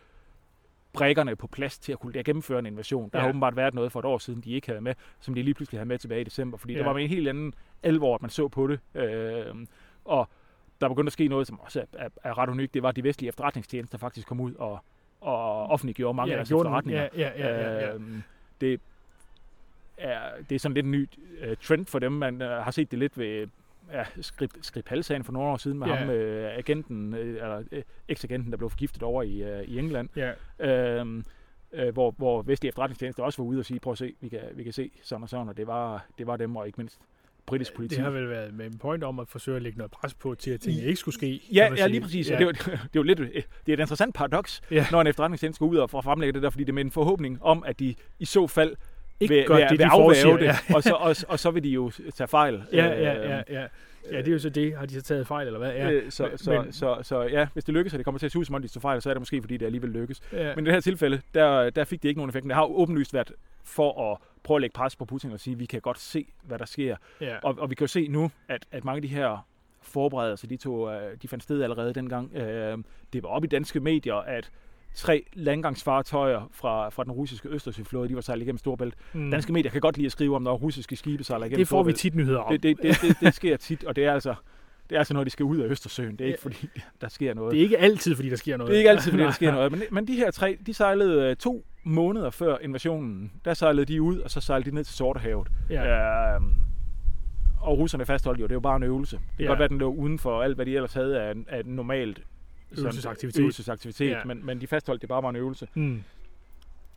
brækkerne 0.94 1.36
på 1.36 1.48
plads 1.48 1.80
til 1.80 1.92
at 1.92 2.00
kunne 2.00 2.24
gennemføre 2.24 2.60
en 2.60 2.66
invasion. 2.66 3.10
Der 3.14 3.20
Ja. 3.20 3.22
har 3.24 3.30
åbenbart 3.30 3.56
været 3.56 3.74
noget 3.74 3.92
for 3.92 4.00
et 4.00 4.06
år 4.06 4.18
siden, 4.18 4.42
de 4.42 4.52
ikke 4.52 4.68
havde 4.68 4.82
med, 4.82 4.94
som 5.20 5.34
de 5.36 5.44
lige 5.44 5.54
pludselig 5.54 5.80
havde 5.80 5.88
med 5.88 5.98
tilbage 5.98 6.22
i 6.22 6.24
december. 6.24 6.58
Fordi 6.58 6.74
ja. 6.74 6.80
Der 6.80 6.86
var 6.86 6.98
en 6.98 7.10
helt 7.10 7.28
anden 7.28 7.54
alvor, 7.84 8.16
at 8.16 8.22
man 8.22 8.30
så 8.30 8.48
på 8.48 8.68
det. 8.68 8.80
Øh, 8.96 9.56
og 10.06 10.30
der 10.82 10.88
begyndte 10.90 11.10
at 11.10 11.14
ske 11.14 11.28
noget, 11.28 11.48
som 11.48 11.60
også 11.60 11.80
er, 11.80 11.86
er, 11.94 12.10
er 12.24 12.38
ret 12.38 12.50
unikt. 12.50 12.74
Det 12.74 12.84
var, 12.84 12.90
at 12.90 12.96
de 12.96 13.04
vestlige 13.04 13.28
efterretningstjenester 13.30 13.98
faktisk 13.98 14.28
kom 14.28 14.40
ud 14.40 14.54
og, 14.56 14.80
og 15.22 15.68
offentliggjorde 15.68 16.16
mange 16.16 16.34
ja, 16.34 16.40
af 16.40 16.46
deres 16.46 16.52
efterretninger. 16.52 17.10
Ja, 17.16 17.32
ja, 17.38 17.48
ja, 17.48 17.62
ja, 17.62 17.80
ja. 17.80 17.94
Øhm, 17.94 18.24
det, 18.62 18.82
er, 19.98 20.20
det 20.50 20.56
er 20.56 20.60
sådan 20.60 20.74
lidt 20.74 20.86
en 20.86 20.92
ny 20.92 21.10
uh, 21.50 21.58
trend 21.62 21.86
for 21.86 22.00
dem. 22.00 22.12
Man 22.12 22.42
uh, 22.42 22.48
har 22.48 22.72
set 22.72 22.92
det 22.92 23.00
lidt 23.00 23.18
ved 23.18 23.48
ja, 23.92 24.04
Skrip, 24.22 24.52
Skripal-sagen 24.62 25.24
for 25.24 25.34
nogle 25.34 25.50
år 25.50 25.58
siden 25.58 25.80
med 25.80 25.88
Ja. 25.88 25.96
ham, 25.96 26.10
uh, 26.10 26.58
agenten, 26.58 27.14
uh, 27.14 27.20
eller 27.20 27.58
uh, 27.60 27.80
eks-agenten, 28.08 28.52
der 28.52 28.58
blev 28.58 28.70
forgiftet 28.70 29.04
over 29.04 29.24
i, 29.24 29.60
uh, 29.60 29.62
i 29.62 29.80
England. 29.80 30.10
ja. 30.16 30.32
Øhm, 30.60 31.26
øh, 31.74 31.94
hvor, 31.94 32.12
hvor 32.18 32.42
vestlige 32.42 32.70
efterretningstjenester 32.70 33.24
også 33.24 33.42
var 33.42 33.50
ude 33.50 33.60
og 33.60 33.66
sige, 33.66 33.80
prøv 33.80 33.92
at 33.92 33.98
se, 33.98 34.14
vi 34.22 34.30
kan, 34.30 34.40
vi 34.54 34.64
kan 34.64 34.74
se 34.74 34.92
sådan 35.04 35.24
og 35.24 35.30
sådan, 35.30 35.50
og 35.50 35.58
det 35.58 35.68
var, 35.68 36.06
det 36.18 36.28
var 36.28 36.38
dem, 36.38 36.56
og 36.56 36.68
ikke 36.68 36.78
mindst 36.78 37.00
britisk 37.46 37.74
politi. 37.76 37.96
Det 37.96 38.04
har 38.04 38.12
vel 38.12 38.30
været 38.30 38.54
med 38.54 38.66
en 38.66 38.78
point 38.78 39.04
om 39.04 39.20
at 39.20 39.28
forsøge 39.28 39.56
at 39.58 39.64
lægge 39.64 39.78
noget 39.78 39.92
pres 39.92 40.14
på 40.14 40.36
til, 40.36 40.52
at 40.52 40.60
tingene 40.62 40.88
ikke 40.88 41.00
skulle 41.00 41.16
ske. 41.16 41.42
Ja, 41.54 41.74
ja, 41.78 41.88
lige 41.88 42.02
præcis. 42.02 42.30
Ja. 42.30 42.34
Ja. 42.40 42.40
Det, 42.40 42.48
er 42.48 42.54
det 42.72 42.74
er 42.74 42.78
jo 42.96 43.04
lidt, 43.04 43.20
det 43.20 43.28
er 43.68 43.74
et 43.74 43.80
interessant 43.80 44.16
paradoks, 44.16 44.62
Ja. 44.72 44.86
når 44.92 45.02
en 45.02 45.08
efterretningstjeneste 45.08 45.60
går 45.60 45.66
ud 45.68 45.78
og 45.78 45.90
får 45.90 46.02
fremlægge 46.02 46.34
det 46.34 46.44
der, 46.44 46.50
fordi 46.50 46.64
det 46.64 46.70
er 46.70 46.74
med 46.74 46.86
en 46.86 46.92
forhåbning 46.92 47.38
om, 47.44 47.64
at 47.68 47.80
de 47.80 47.96
i 48.20 48.26
så 48.26 48.48
fald 48.48 48.76
ikke 49.20 49.34
vil, 49.34 49.46
gør 49.48 49.56
vil, 49.56 49.64
det, 49.64 49.72
vil 49.72 49.80
de 49.80 49.90
forudsiger. 49.92 50.38
det, 50.38 50.46
Ja. 50.46 50.56
og, 50.76 50.84
så, 50.84 50.94
og, 50.94 51.16
og 51.28 51.40
så 51.40 51.52
vil 51.52 51.64
de 51.64 51.70
jo 51.70 51.92
tage 52.16 52.28
fejl. 52.28 52.64
Ja, 52.74 52.86
ja, 52.86 52.94
ja, 53.02 53.38
Øh, 53.40 53.44
ja. 53.50 53.66
Ja, 54.12 54.18
det 54.18 54.28
er 54.28 54.32
jo 54.32 54.40
så 54.40 54.50
det. 54.50 54.78
Har 54.78 54.86
de 54.86 54.94
så 54.94 55.02
taget 55.02 55.28
fejl, 55.28 55.48
eller 55.48 55.60
hvad? 55.60 55.72
Ja. 55.72 55.92
øh, 55.92 56.12
Så, 56.12 56.24
Men- 56.28 56.38
så, 56.38 56.52
men- 56.64 56.74
så, 56.74 56.98
så 57.04 57.22
ja, 57.22 57.48
hvis 57.54 57.64
det 57.64 57.74
lykkes, 57.74 57.94
og 57.94 57.98
det 57.98 58.06
kommer 58.06 58.20
til 58.20 58.26
at 58.26 58.32
se 58.32 58.40
ud 58.40 58.46
som 58.46 58.56
om, 58.56 58.62
de 58.62 58.68
står 58.68 58.82
fejl, 58.82 59.02
så 59.02 59.10
er 59.10 59.14
det 59.14 59.22
måske, 59.22 59.42
fordi 59.42 59.58
det 59.58 59.66
alligevel 59.66 59.90
lykkes. 59.90 60.22
ja. 60.34 60.56
Men 60.56 60.66
i 60.66 60.66
det 60.66 60.74
her 60.74 60.82
tilfælde, 60.82 61.22
der, 61.34 61.70
der 61.70 61.84
fik 61.84 62.04
det 62.04 62.10
ikke 62.10 62.20
nogen 62.20 62.30
effekt. 62.30 62.46
Det 62.46 62.56
har 62.56 62.62
jo 62.62 62.76
åbenlyst 62.76 63.14
været 63.14 63.32
for 63.64 64.12
at 64.12 64.18
prøve 64.44 64.56
at 64.58 64.62
lægge 64.62 64.74
pres 64.74 64.96
på 64.96 65.06
Putin 65.06 65.32
og 65.32 65.40
sige, 65.40 65.58
vi 65.58 65.66
kan 65.66 65.82
godt 65.82 66.00
se, 66.00 66.26
hvad 66.44 66.60
der 66.60 66.66
sker. 66.66 66.96
ja. 67.22 67.38
Og, 67.44 67.56
og 67.60 67.70
vi 67.70 67.76
kan 67.76 67.84
jo 67.84 67.88
se 67.88 68.08
nu, 68.08 68.32
at, 68.48 68.66
at 68.72 68.86
mange 68.86 68.96
af 68.98 69.02
de 69.02 69.08
her 69.08 69.48
forberedelser, 69.82 70.48
de, 70.48 70.58
tog, 70.58 70.94
øh, 70.94 71.18
de 71.22 71.28
fandt 71.28 71.44
sted 71.44 71.64
allerede 71.64 71.94
dengang. 71.94 72.36
Øh, 72.36 72.78
det 73.14 73.24
var 73.24 73.30
op 73.30 73.44
i 73.44 73.48
danske 73.48 73.80
medier, 73.80 74.16
at 74.16 74.52
tre 74.96 75.26
landgangsfartøjer 75.34 76.50
fra, 76.52 76.90
fra 76.90 77.04
den 77.04 77.12
russiske 77.12 77.50
Østersøflåde, 77.50 78.10
de 78.10 78.16
var 78.16 78.22
sejlet 78.22 78.42
igennem 78.44 78.58
Storbælt. 78.58 78.94
Mm. 79.14 79.32
Danske 79.32 79.54
medier 79.54 79.72
kan 79.72 79.82
godt 79.82 79.98
lide 79.98 80.06
at 80.06 80.12
skrive 80.12 80.36
om, 80.36 80.42
når 80.42 80.54
russiske 80.56 80.96
skibe 80.96 81.24
sejler 81.24 81.46
igennem 81.46 81.60
det 81.60 81.68
får 81.68 81.78
vi 81.84 81.92
Storebælt. 81.92 82.00
tit 82.00 82.16
nyheder 82.16 82.40
om. 82.40 82.52
Det, 82.52 82.64
det, 82.64 82.78
det, 82.82 83.02
det, 83.02 83.18
det 83.20 83.34
sker 83.34 83.58
tit, 83.58 83.84
og 83.84 83.96
det 83.96 84.06
er 84.06 84.14
altså, 84.14 84.36
det 84.90 84.96
er 84.96 85.00
altså, 85.00 85.14
når 85.14 85.24
de 85.24 85.30
skal 85.30 85.44
ud 85.44 85.58
af 85.58 85.68
Østersøen. 85.68 86.16
Det 86.16 86.22
er 86.22 86.28
ikke, 86.28 86.42
fordi 86.42 86.70
der 87.02 87.10
sker 87.10 87.34
noget. 87.34 87.52
det 87.52 87.60
er 87.60 87.64
ikke 87.64 87.78
altid, 87.78 88.16
fordi 88.16 88.30
der 88.30 88.36
sker 88.36 88.58
noget. 88.58 88.70
Det 88.70 88.76
er 88.76 88.80
ikke 88.80 88.90
altid, 88.90 89.12
fordi 89.12 89.24
der 89.24 89.32
sker 89.32 89.52
noget. 89.52 89.72
Men, 89.72 89.82
men 89.92 90.08
de 90.08 90.16
her 90.16 90.32
tre, 90.32 90.58
de 90.66 90.74
sejlede 90.74 91.30
øh, 91.30 91.36
to 91.36 91.66
måneder 91.84 92.30
før 92.30 92.58
invasionen. 92.58 93.32
Der 93.46 93.54
sejlede 93.54 93.86
de 93.86 94.02
ud, 94.02 94.20
og 94.20 94.32
så 94.32 94.42
sejlede 94.42 94.70
de 94.70 94.76
ned 94.76 94.84
til 94.84 94.96
Sortehavet. 94.96 95.48
Ja. 95.70 96.36
Øh, 96.36 96.42
og 97.62 97.78
russerne 97.78 98.06
fastholdt 98.06 98.40
jo, 98.40 98.44
det 98.46 98.52
er 98.52 98.56
jo 98.56 98.60
bare 98.60 98.76
en 98.76 98.84
øvelse. 98.84 99.16
Det 99.16 99.24
kan 99.38 99.44
Ja. 99.44 99.48
godt 99.50 99.60
være, 99.60 99.68
den 99.68 99.78
lå 99.78 99.94
uden 99.94 100.20
for 100.20 100.42
alt, 100.42 100.56
hvad 100.56 100.66
de 100.66 100.76
ellers 100.76 100.94
havde 100.94 101.22
af, 101.22 101.34
af 101.48 101.66
normalt 101.66 102.24
sådan, 102.70 102.84
Øvelsesaktivitet. 102.86 103.40
øvelsesaktivitet 103.42 104.10
Ja. 104.10 104.24
men, 104.26 104.46
men 104.46 104.62
de 104.62 104.68
fastholdt, 104.68 105.02
det 105.02 105.10
bare 105.10 105.24
var 105.24 105.30
en 105.30 105.36
øvelse. 105.36 105.68
Mm. 105.74 106.04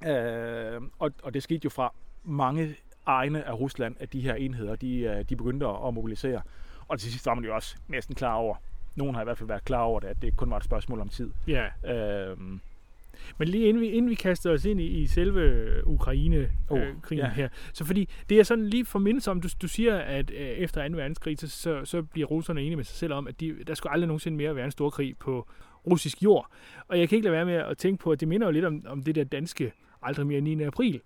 Øh, 0.07 0.81
og, 0.99 1.11
og 1.23 1.35
det 1.35 1.43
skete 1.43 1.61
jo 1.65 1.71
fra 1.71 1.93
mange 2.25 2.75
egne 3.07 3.45
af 3.49 3.53
Rusland, 3.61 3.97
at 4.01 4.13
de 4.13 4.21
her 4.21 4.35
enheder, 4.35 4.77
de, 4.77 4.99
øh, 5.01 5.25
de 5.29 5.37
begyndte 5.37 5.67
at 5.67 5.77
at 5.87 5.95
mobilisere. 5.95 6.43
Og 6.89 6.99
til 7.01 7.11
sidst 7.13 7.27
var 7.27 7.35
man 7.35 7.45
jo 7.45 7.55
også 7.55 7.77
næsten 7.89 8.15
klar 8.15 8.35
over, 8.35 8.57
nogen 8.95 9.15
har 9.15 9.23
i 9.23 9.25
hvert 9.25 9.39
fald 9.39 9.49
været 9.49 9.65
klar 9.65 9.81
over 9.81 10.01
det, 10.01 10.09
at 10.09 10.23
det 10.23 10.37
kun 10.37 10.51
var 10.51 10.57
et 10.57 10.65
spørgsmål 10.65 11.01
om 11.01 11.09
tid. 11.09 11.31
Ja. 11.47 11.67
Øh, 11.95 12.37
Men 13.39 13.49
lige 13.49 13.69
inden 13.69 13.81
vi, 13.81 13.89
inden 13.89 14.11
vi 14.11 14.15
kaster 14.15 14.51
os 14.51 14.65
ind 14.65 14.81
i, 14.81 14.87
i 14.87 15.07
selve 15.07 15.65
Ukraine-krigen 15.87 16.51
Oh, 16.69 16.81
øh, 16.81 17.03
krigen 17.03 17.25
ja. 17.25 17.31
her, 17.31 17.49
så 17.73 17.85
fordi 17.85 18.09
det 18.29 18.39
er 18.39 18.43
sådan 18.43 18.67
lige 18.67 18.85
for 18.85 18.99
mindst 18.99 19.29
om, 19.29 19.41
du, 19.41 19.49
du 19.63 19.69
siger, 19.69 19.97
at 19.97 20.31
øh, 20.31 20.37
efter 20.37 20.89
2. 20.89 20.97
verdenskrig, 20.97 21.39
så, 21.39 21.49
så, 21.49 21.85
så 21.85 22.03
bliver 22.03 22.27
russerne 22.27 22.61
enige 22.61 22.77
med 22.77 22.85
sig 22.85 22.97
selv 22.97 23.13
om, 23.13 23.27
at 23.27 23.41
de, 23.41 23.57
der 23.67 23.75
skulle 23.75 23.93
aldrig 23.93 24.07
nogensinde 24.07 24.37
mere 24.37 24.57
være 24.57 24.65
en 24.65 24.71
stor 24.71 24.91
krig 24.91 25.17
på 25.19 25.49
russisk 25.87 26.23
jord. 26.23 26.51
Og 26.89 26.99
jeg 26.99 27.09
kan 27.09 27.17
ikke 27.17 27.25
lade 27.25 27.37
være 27.37 27.45
med 27.45 27.55
at 27.55 27.79
tænke 27.79 28.03
på, 28.03 28.11
at 28.11 28.21
det 28.21 28.29
minder 28.29 28.47
jo 28.47 28.51
lidt 28.51 28.65
om, 28.65 28.83
om 28.87 29.03
det 29.03 29.15
der 29.15 29.25
danske 29.25 29.73
aldrig 30.03 30.27
mere 30.27 30.41
9. 30.41 30.63
april. 30.63 31.01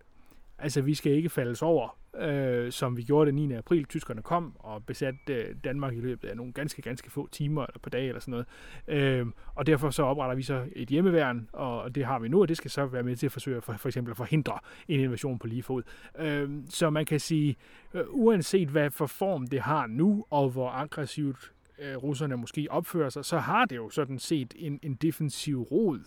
Altså, 0.59 0.83
vi 0.83 0.94
skal 0.94 1.12
ikke 1.12 1.29
faldes 1.29 1.62
over, 1.62 1.99
øh, 2.20 2.72
som 2.72 2.96
vi 2.96 3.02
gjorde 3.02 3.31
den 3.31 3.48
9. 3.48 3.52
april. 3.52 3.85
Tyskerne 3.85 4.22
kom 4.22 4.57
og 4.59 4.85
besatte 4.87 5.35
øh, 5.35 5.54
Danmark 5.64 5.94
i 5.94 6.00
løbet 6.00 6.28
af 6.28 6.37
nogle 6.37 6.52
ganske, 6.52 6.83
ganske 6.83 7.11
få 7.11 7.28
timer 7.33 7.62
eller 7.62 7.78
på 7.78 7.90
dage 7.90 8.09
eller 8.09 8.20
sådan 8.20 8.33
noget. 8.33 8.46
Øh, 8.88 9.26
og 9.54 9.66
derfor 9.66 9.90
så 9.90 10.02
opretter 10.02 10.37
vi 10.37 10.42
så 10.42 10.64
et 10.72 10.88
hjemmeværn, 10.88 11.48
og 11.52 11.88
og 11.88 11.94
det 11.94 12.04
har 12.04 12.18
vi 12.18 12.28
nu, 12.28 12.40
og 12.40 12.48
det 12.48 12.57
skal 12.57 12.70
så 12.70 12.87
være 12.87 13.02
med 13.02 13.16
til 13.16 13.26
at 13.26 13.33
forsøge 13.33 13.61
for, 13.61 13.72
for 13.72 13.88
eksempel 13.88 14.11
at 14.11 14.16
forhindre 14.16 14.59
en 14.88 15.00
invasion 15.00 15.38
på 15.38 15.46
lige 15.46 15.62
fod. 15.62 15.83
Øh, 16.18 16.50
så 16.68 16.90
man 16.90 17.07
kan 17.07 17.20
sige, 17.20 17.57
øh, 17.94 18.02
uanset 18.09 18.68
hvad 18.68 18.90
for 18.90 19.07
form 19.07 19.46
det 19.46 19.61
har 19.61 19.87
nu, 19.87 20.24
og 20.31 20.50
hvor 20.50 20.70
aggressivt 20.70 21.52
øh, 21.78 21.96
russerne 21.96 22.37
måske 22.37 22.66
opfører 22.70 23.09
sig, 23.09 23.24
så 23.24 23.38
har 23.38 23.64
det 23.64 23.76
jo 23.76 23.90
sådan 23.90 24.18
set 24.18 24.54
en, 24.57 24.81
en 24.83 24.94
defensiv 24.94 25.62
rod. 25.62 26.00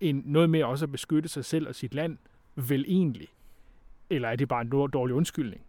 En, 0.00 0.22
noget 0.26 0.50
med 0.50 0.62
også 0.62 0.84
at 0.84 0.92
beskytte 0.92 1.28
sig 1.28 1.44
selv 1.44 1.68
og 1.68 1.74
sit 1.74 1.94
land, 1.94 2.18
vel 2.54 2.84
egentlig. 2.88 3.28
Eller 4.10 4.28
er 4.28 4.36
det 4.36 4.48
bare 4.48 4.60
en 4.60 4.68
dår- 4.72 4.86
dårlig 4.86 5.14
undskyldning? 5.16 5.62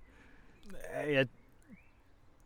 jeg 1.10 1.28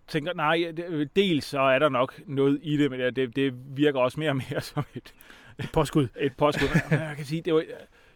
tænker, 0.07 0.33
nej, 0.33 0.73
dels 1.15 1.45
så 1.45 1.59
er 1.59 1.79
der 1.79 1.89
nok 1.89 2.21
noget 2.25 2.59
i 2.63 2.77
det, 2.77 2.91
men 2.91 2.99
det, 2.99 3.35
det 3.35 3.53
virker 3.77 3.99
også 3.99 4.19
mere 4.19 4.29
og 4.29 4.35
mere 4.35 4.61
som 4.73 4.83
et, 4.95 5.13
Et 5.59 5.69
påskud. 5.73 6.07
et 6.19 6.37
påskud. 6.37 6.67
Jeg 6.91 7.13
kan 7.15 7.25
sige, 7.25 7.41
det 7.41 7.53
var, 7.53 7.63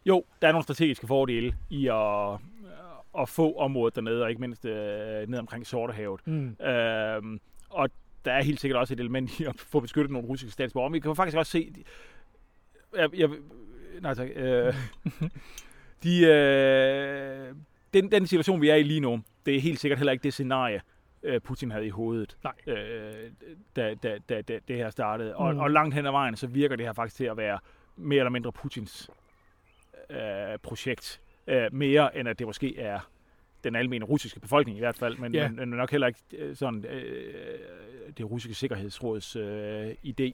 jo, 0.06 0.24
der 0.42 0.48
er 0.48 0.52
nogle 0.52 0.64
strategiske 0.64 1.08
fordele 1.08 1.56
i 1.70 1.88
at, 1.88 2.34
at 3.20 3.30
få 3.30 3.58
området 3.58 3.96
dernede, 3.96 4.24
og 4.24 4.30
ikke 4.30 4.42
mindst 4.42 4.66
øh, 4.66 5.28
ned 5.30 5.40
omkring 5.40 5.68
Sortehavet. 5.68 6.28
Mm. 6.28 6.56
Øhm, 6.66 7.40
og 7.70 7.90
der 8.26 8.32
er 8.32 8.44
helt 8.44 8.60
sikkert 8.60 8.80
også 8.80 8.94
et 8.94 9.00
element 9.00 9.40
i 9.40 9.44
at 9.44 9.56
få 9.60 9.80
beskyttet 9.80 10.12
nogle 10.12 10.28
russiske 10.28 10.52
statsborgere. 10.54 10.90
Men 10.90 10.94
vi 10.94 11.00
kan 11.00 11.16
faktisk 11.16 11.38
også 11.38 11.52
se... 11.52 11.74
Jeg, 12.98 13.10
jeg, 13.18 13.30
nej 14.02 14.14
tak. 14.14 14.28
Øh, 14.36 14.74
de, 16.04 16.26
øh, 16.26 17.56
den, 17.94 18.12
den 18.12 18.28
situation, 18.28 18.62
vi 18.62 18.70
er 18.70 18.76
i 18.76 18.84
lige 18.84 19.00
nu, 19.00 19.22
det 19.46 19.56
er 19.56 19.60
helt 19.62 19.80
sikkert 19.80 20.00
heller 20.00 20.12
ikke 20.12 20.24
det 20.24 20.34
scenarie, 20.34 20.82
øh, 21.24 21.42
Putin 21.42 21.72
havde 21.72 21.86
i 21.86 21.90
hovedet, 21.90 22.38
Nej. 22.44 22.54
øh, 22.76 23.32
da, 23.76 23.94
da, 24.04 24.18
da, 24.30 24.42
da 24.42 24.60
det 24.68 24.76
her 24.76 24.90
startede. 24.90 25.36
Og, 25.36 25.54
Mm. 25.54 25.60
og 25.60 25.72
langt 25.72 25.96
hen 25.96 26.06
ad 26.06 26.12
vejen, 26.12 26.36
så 26.36 26.48
virker 26.48 26.76
det 26.76 26.86
her 26.86 26.94
faktisk 26.94 27.16
til 27.18 27.26
at 27.26 27.38
være 27.38 27.60
mere 27.96 28.20
eller 28.20 28.30
mindre 28.30 28.52
Putins 28.52 29.10
øh, 30.10 30.18
projekt. 30.64 31.22
Øh, 31.48 31.74
mere 31.74 32.18
end 32.18 32.30
at 32.30 32.40
det 32.40 32.48
måske 32.48 32.80
er 32.80 33.10
den 33.64 33.76
almindelige 33.76 34.10
russiske 34.12 34.40
befolkning 34.40 34.78
i 34.78 34.80
hvert 34.80 34.98
fald, 34.98 35.18
men, 35.18 35.34
Ja. 35.34 35.48
men, 35.48 35.56
men 35.70 35.70
nok 35.70 35.92
heller 35.92 36.08
ikke 36.08 36.20
øh, 36.32 36.56
sådan 36.56 36.86
øh, 36.86 37.34
det 38.18 38.32
russiske 38.32 38.54
sikkerhedsråds 38.54 39.36
øh, 39.36 39.90
idé. 40.06 40.32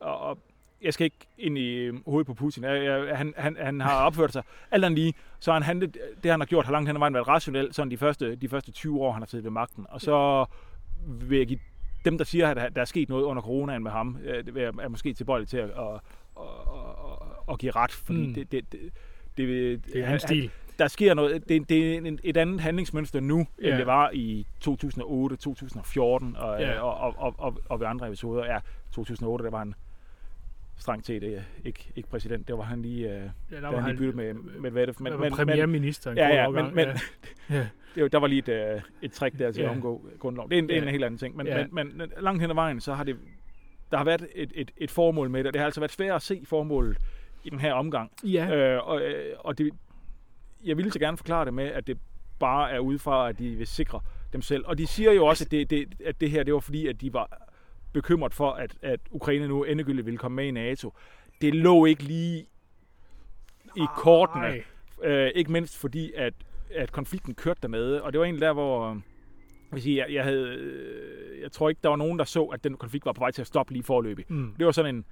Og, 0.00 0.18
og 0.20 0.38
jeg 0.86 0.94
skal 0.94 1.04
ikke 1.04 1.16
ind 1.38 1.58
i 1.58 1.74
øh, 1.74 1.94
hovedet 2.06 2.26
på 2.26 2.34
Putin. 2.34 2.64
Jeg, 2.64 2.84
jeg, 2.84 3.18
han, 3.18 3.34
han, 3.36 3.56
han 3.60 3.80
har 3.80 4.04
opført 4.06 4.32
sig 4.32 4.42
alt 4.70 4.84
andet 4.84 4.98
lige, 4.98 5.14
så 5.40 5.50
har 5.50 5.54
han 5.58 5.62
handlet, 5.62 5.96
det 6.22 6.30
han 6.30 6.40
har 6.40 6.46
gjort 6.46 6.64
har 6.64 6.72
langt 6.72 6.88
hen 6.88 6.96
ad 6.96 6.98
vejen 6.98 7.14
været 7.14 7.28
rationelt, 7.28 7.74
sådan 7.74 7.90
de 7.90 7.96
første, 7.96 8.34
de 8.36 8.48
første 8.48 8.72
20 8.72 9.00
år, 9.00 9.12
han 9.12 9.22
har 9.22 9.26
siddet 9.26 9.44
ved 9.44 9.50
magten. 9.50 9.86
Og 9.88 10.00
så 10.00 10.44
vil 11.06 11.38
jeg 11.38 11.46
give 11.46 11.58
dem, 12.04 12.18
der 12.18 12.24
siger, 12.24 12.48
at 12.48 12.74
der 12.74 12.80
er 12.80 12.84
sket 12.84 13.08
noget 13.08 13.24
under 13.24 13.42
coronaen 13.42 13.82
med 13.82 13.90
ham, 13.90 14.18
øh, 14.24 14.44
det 14.46 14.56
er 14.62 14.88
måske 14.88 15.14
tilbøjelig 15.14 15.48
til 15.48 15.56
at, 15.56 15.70
at, 15.70 16.00
at, 16.40 16.44
at, 17.50 17.58
give 17.58 17.72
ret, 17.72 17.90
fordi 17.92 18.26
Mm. 18.26 18.34
det, 18.34 18.52
det, 18.52 18.72
det, 18.72 18.80
det, 19.36 19.84
Det 19.86 20.00
er 20.00 20.06
hans 20.06 20.22
stil. 20.22 20.50
der 20.78 20.88
sker 20.88 21.14
noget, 21.14 21.48
det, 21.48 21.68
det 21.68 21.96
er 22.08 22.16
et 22.24 22.36
andet 22.36 22.60
handlingsmønster 22.60 23.20
nu, 23.20 23.38
end 23.38 23.46
Ja. 23.60 23.76
det 23.76 23.86
var 23.86 24.10
i 24.12 24.46
2008, 24.60 25.36
2014 25.36 26.36
og, 26.36 26.60
ja. 26.60 26.80
og, 26.80 26.96
og, 26.98 27.14
og, 27.18 27.34
og, 27.38 27.58
og 27.68 27.80
ved 27.80 27.86
andre 27.86 28.06
episoder. 28.06 28.44
Ja, 28.44 28.58
2008, 28.92 29.44
der 29.44 29.50
var 29.50 29.58
han 29.58 29.74
strengt 30.78 31.06
set 31.06 31.22
øh, 31.22 31.42
ikke, 31.64 31.92
ikke 31.96 32.08
præsident. 32.08 32.48
Der 32.48 32.54
var 32.56 32.62
han 32.64 32.82
lige, 32.82 33.14
øh, 33.16 33.30
Ja, 33.50 33.60
der 33.60 33.68
var 33.68 33.80
han 33.80 33.90
lige 33.90 33.98
byttet 33.98 34.14
med 34.16 34.34
Medvedev. 34.34 34.94
men, 34.98 35.04
Men, 35.04 35.12
men, 35.12 35.20
men, 35.20 35.32
premierminister 35.32 36.12
ja, 36.12 36.28
ja, 36.28 36.48
men, 36.50 36.74
men 36.74 36.86
ja. 36.86 36.94
ja. 37.56 37.66
det, 37.94 38.02
var- 38.02 38.08
der 38.08 38.18
var 38.18 38.26
lige 38.26 38.38
et, 38.38 38.74
øh, 38.74 38.80
et 39.02 39.12
trick 39.12 39.38
der 39.38 39.52
til 39.52 39.60
Ja. 39.62 39.68
at 39.70 39.76
omgå 39.76 40.08
grundloven. 40.18 40.50
Det 40.50 40.58
er 40.58 40.62
en, 40.62 40.68
det 40.68 40.76
er 40.76 40.80
en 40.80 40.84
Ja. 40.84 40.90
helt 40.90 41.04
anden 41.04 41.18
ting. 41.18 41.36
Men, 41.36 41.46
Ja. 41.46 41.66
men, 41.72 41.98
men 41.98 42.12
langt 42.20 42.40
hen 42.40 42.50
ad 42.50 42.54
vejen, 42.54 42.80
så 42.80 42.94
har 42.94 43.04
det, 43.04 43.16
der 43.90 43.96
har 43.96 44.04
været 44.04 44.26
et, 44.34 44.52
et, 44.54 44.70
et 44.76 44.90
formål 44.90 45.30
med 45.30 45.38
det. 45.40 45.46
og 45.46 45.52
Det 45.52 45.60
har 45.60 45.66
altså 45.66 45.80
været 45.80 45.92
svært 45.92 46.14
at 46.16 46.22
se 46.22 46.42
formålet 46.44 46.98
i 47.44 47.50
den 47.50 47.60
her 47.60 47.72
omgang. 47.72 48.10
ja. 48.24 48.56
Øh, 48.74 48.88
og, 48.88 49.00
øh, 49.02 49.34
og 49.38 49.58
det, 49.58 49.70
jeg 50.64 50.76
ville 50.76 50.92
så 50.92 50.98
gerne 50.98 51.16
forklare 51.16 51.44
det 51.44 51.54
med, 51.54 51.64
at 51.64 51.86
det 51.86 51.98
bare 52.38 52.70
er 52.70 52.78
ud 52.78 52.98
fra, 52.98 53.28
at 53.28 53.38
de 53.38 53.50
vil 53.56 53.66
sikre 53.66 54.00
dem 54.32 54.42
selv. 54.42 54.64
Og 54.66 54.78
de 54.78 54.86
siger 54.86 55.12
jo 55.12 55.26
også, 55.26 55.44
at 55.44 55.50
det, 55.50 55.70
det, 55.70 55.94
at 56.04 56.20
det 56.20 56.30
her 56.30 56.42
det 56.42 56.54
var 56.54 56.60
fordi, 56.60 56.86
at 56.86 57.00
de 57.00 57.12
var 57.12 57.42
bekymret 57.96 58.34
for, 58.34 58.50
at, 58.50 58.76
at 58.82 59.00
Ukraine 59.10 59.48
nu 59.48 59.64
endegyldigt 59.64 60.06
ville 60.06 60.18
komme 60.18 60.36
med 60.36 60.46
i 60.46 60.50
NATO. 60.50 60.92
Det 61.40 61.54
lå 61.54 61.84
ikke 61.84 62.02
lige 62.02 62.46
i 63.76 63.86
kortene. 63.96 64.46
Ej. 64.46 64.64
Øh, 65.04 65.30
ikke 65.34 65.52
mindst 65.52 65.78
fordi, 65.78 66.12
at, 66.16 66.34
at 66.74 66.92
konflikten 66.92 67.34
kørte 67.34 67.60
dernede. 67.62 68.02
Og 68.02 68.12
det 68.12 68.18
var 68.18 68.24
egentlig 68.24 68.40
der, 68.40 68.52
hvor... 68.52 68.88
Jeg, 68.88 69.72
vil 69.72 69.82
sige, 69.82 69.96
jeg, 69.96 70.14
jeg, 70.14 70.24
havde, 70.24 70.48
øh, 70.48 71.40
jeg 71.42 71.52
tror 71.52 71.68
ikke, 71.68 71.80
der 71.82 71.88
var 71.88 71.96
nogen, 71.96 72.18
der 72.18 72.24
så, 72.24 72.44
at 72.44 72.64
den 72.64 72.76
konflikt 72.76 73.06
var 73.06 73.12
på 73.12 73.18
vej 73.18 73.30
til 73.30 73.40
at 73.42 73.46
stoppe 73.46 73.72
lige 73.72 73.82
forløbig. 73.82 74.24
Mm. 74.28 74.54
Det 74.58 74.66
var 74.66 74.72
sådan 74.72 74.94
en, 74.94 75.04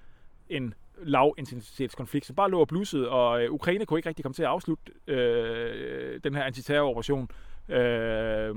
en 0.48 0.74
lavintensitetskonflikt, 1.02 2.26
som 2.26 2.36
bare 2.36 2.50
lå 2.50 2.60
og 2.60 2.68
blussede, 2.68 3.08
og 3.08 3.42
øh, 3.42 3.52
Ukraine 3.52 3.86
kunne 3.86 3.98
ikke 3.98 4.08
rigtig 4.08 4.22
komme 4.22 4.34
til 4.34 4.42
at 4.42 4.48
afslutte 4.48 4.92
øh, 5.06 6.20
den 6.24 6.34
her 6.34 6.42
antiterroroperation, 6.42 7.28
øh, 7.68 8.54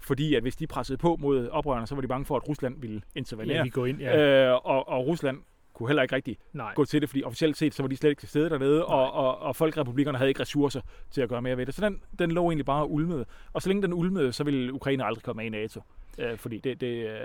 fordi 0.00 0.34
at 0.34 0.42
hvis 0.42 0.56
de 0.56 0.66
pressede 0.66 0.98
på 0.98 1.16
mod 1.20 1.48
oprørerne, 1.48 1.86
så 1.86 1.94
var 1.94 2.02
de 2.02 2.08
bange 2.08 2.24
for, 2.24 2.36
at 2.36 2.48
Rusland 2.48 2.80
ville 2.80 3.02
intervenere. 3.14 3.56
Ja, 3.56 3.62
vi 3.62 3.68
går 3.68 3.86
ind. 3.86 4.00
Ja. 4.00 4.46
øh, 4.48 4.54
og, 4.64 4.88
og 4.88 5.06
Rusland 5.06 5.38
kunne 5.74 5.88
heller 5.88 6.02
ikke 6.02 6.14
rigtig 6.14 6.38
Nej. 6.52 6.74
gå 6.74 6.84
til 6.84 7.00
det, 7.00 7.08
fordi 7.08 7.22
officielt 7.22 7.56
set, 7.56 7.74
så 7.74 7.82
var 7.82 7.88
de 7.88 7.96
slet 7.96 8.10
ikke 8.10 8.20
til 8.20 8.28
stede 8.28 8.50
dernede, 8.50 8.86
og, 8.86 9.12
og, 9.12 9.38
og 9.38 9.56
folkerepublikkerne 9.56 10.18
havde 10.18 10.28
ikke 10.28 10.40
ressourcer 10.40 10.80
til 11.10 11.20
at 11.20 11.28
gøre 11.28 11.42
mere 11.42 11.56
ved 11.56 11.66
det. 11.66 11.74
Så 11.74 11.80
den, 11.80 12.00
den 12.18 12.30
lå 12.30 12.50
egentlig 12.50 12.66
bare 12.66 12.82
og 12.82 12.92
ulmede. 12.92 13.24
Og 13.52 13.62
så 13.62 13.68
længe 13.68 13.82
den 13.82 13.92
ulmede, 13.92 14.32
så 14.32 14.44
ville 14.44 14.72
Ukraine 14.72 15.04
aldrig 15.04 15.22
komme 15.22 15.40
med 15.42 15.46
i 15.46 15.48
NATO. 15.48 15.80
Øh, 16.18 16.38
fordi 16.38 16.58
det, 16.58 16.80
det, 16.80 17.08
øh, 17.08 17.18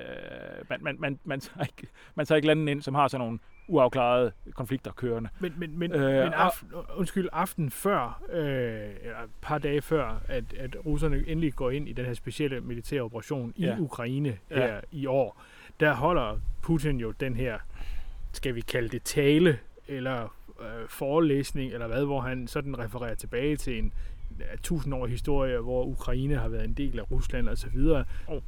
man, 0.70 0.80
man, 0.82 0.96
man, 1.00 1.20
man, 1.24 1.40
tager 1.40 1.64
ikke, 1.66 1.88
man 2.16 2.26
tager 2.26 2.36
ikke 2.38 2.48
landen 2.48 2.68
ind, 2.68 2.82
som 2.82 2.96
har 2.96 3.08
sådan 3.08 3.26
nogle 3.26 3.40
uafklarede 3.68 4.32
konflikter 4.54 4.92
kørende. 4.92 5.30
Men, 5.40 5.54
men, 5.58 5.80
men, 5.80 5.92
Øh, 5.92 6.02
men 6.24 6.34
aften, 6.34 6.70
undskyld, 6.96 7.30
aften 7.32 7.72
før, 7.72 8.22
øh, 8.32 8.90
et 8.90 9.30
par 9.42 9.58
dage 9.58 9.82
før, 9.82 10.22
at, 10.28 10.44
at 10.54 10.76
russerne 10.86 11.24
endelig 11.28 11.54
går 11.54 11.72
ind 11.72 11.90
i 11.90 11.94
den 11.94 12.06
her 12.06 12.14
specielle 12.14 12.62
militære 12.62 13.02
operation 13.02 13.54
i 13.56 13.66
Ja. 13.66 13.76
Ukraine 13.80 14.38
Ja. 14.52 14.56
her 14.56 14.82
i 14.92 15.06
år, 15.06 15.42
der 15.80 15.94
holder 15.94 16.40
Putin 16.62 16.98
jo 17.00 17.12
den 17.12 17.36
her, 17.36 17.60
skal 18.32 18.56
vi 18.56 18.62
kalde 18.62 18.90
det 18.90 19.04
tale, 19.04 19.60
eller 19.88 20.36
øh, 20.62 20.88
forelæsning, 20.90 21.74
eller 21.74 21.88
hvad, 21.88 22.06
hvor 22.06 22.22
han 22.22 22.48
sådan 22.48 22.80
refererer 22.80 23.16
tilbage 23.16 23.56
til 23.58 23.80
en 23.80 23.94
ja, 24.40 24.46
tusindårig 24.64 25.12
historie, 25.12 25.60
hvor 25.60 25.84
Ukraine 25.84 26.36
har 26.36 26.48
været 26.48 26.66
en 26.66 26.74
del 26.74 27.00
af 27.00 27.12
Rusland 27.12 27.50
og 27.50 27.58
så 27.58 27.70
videre. 27.70 28.06
Oh. 28.28 28.42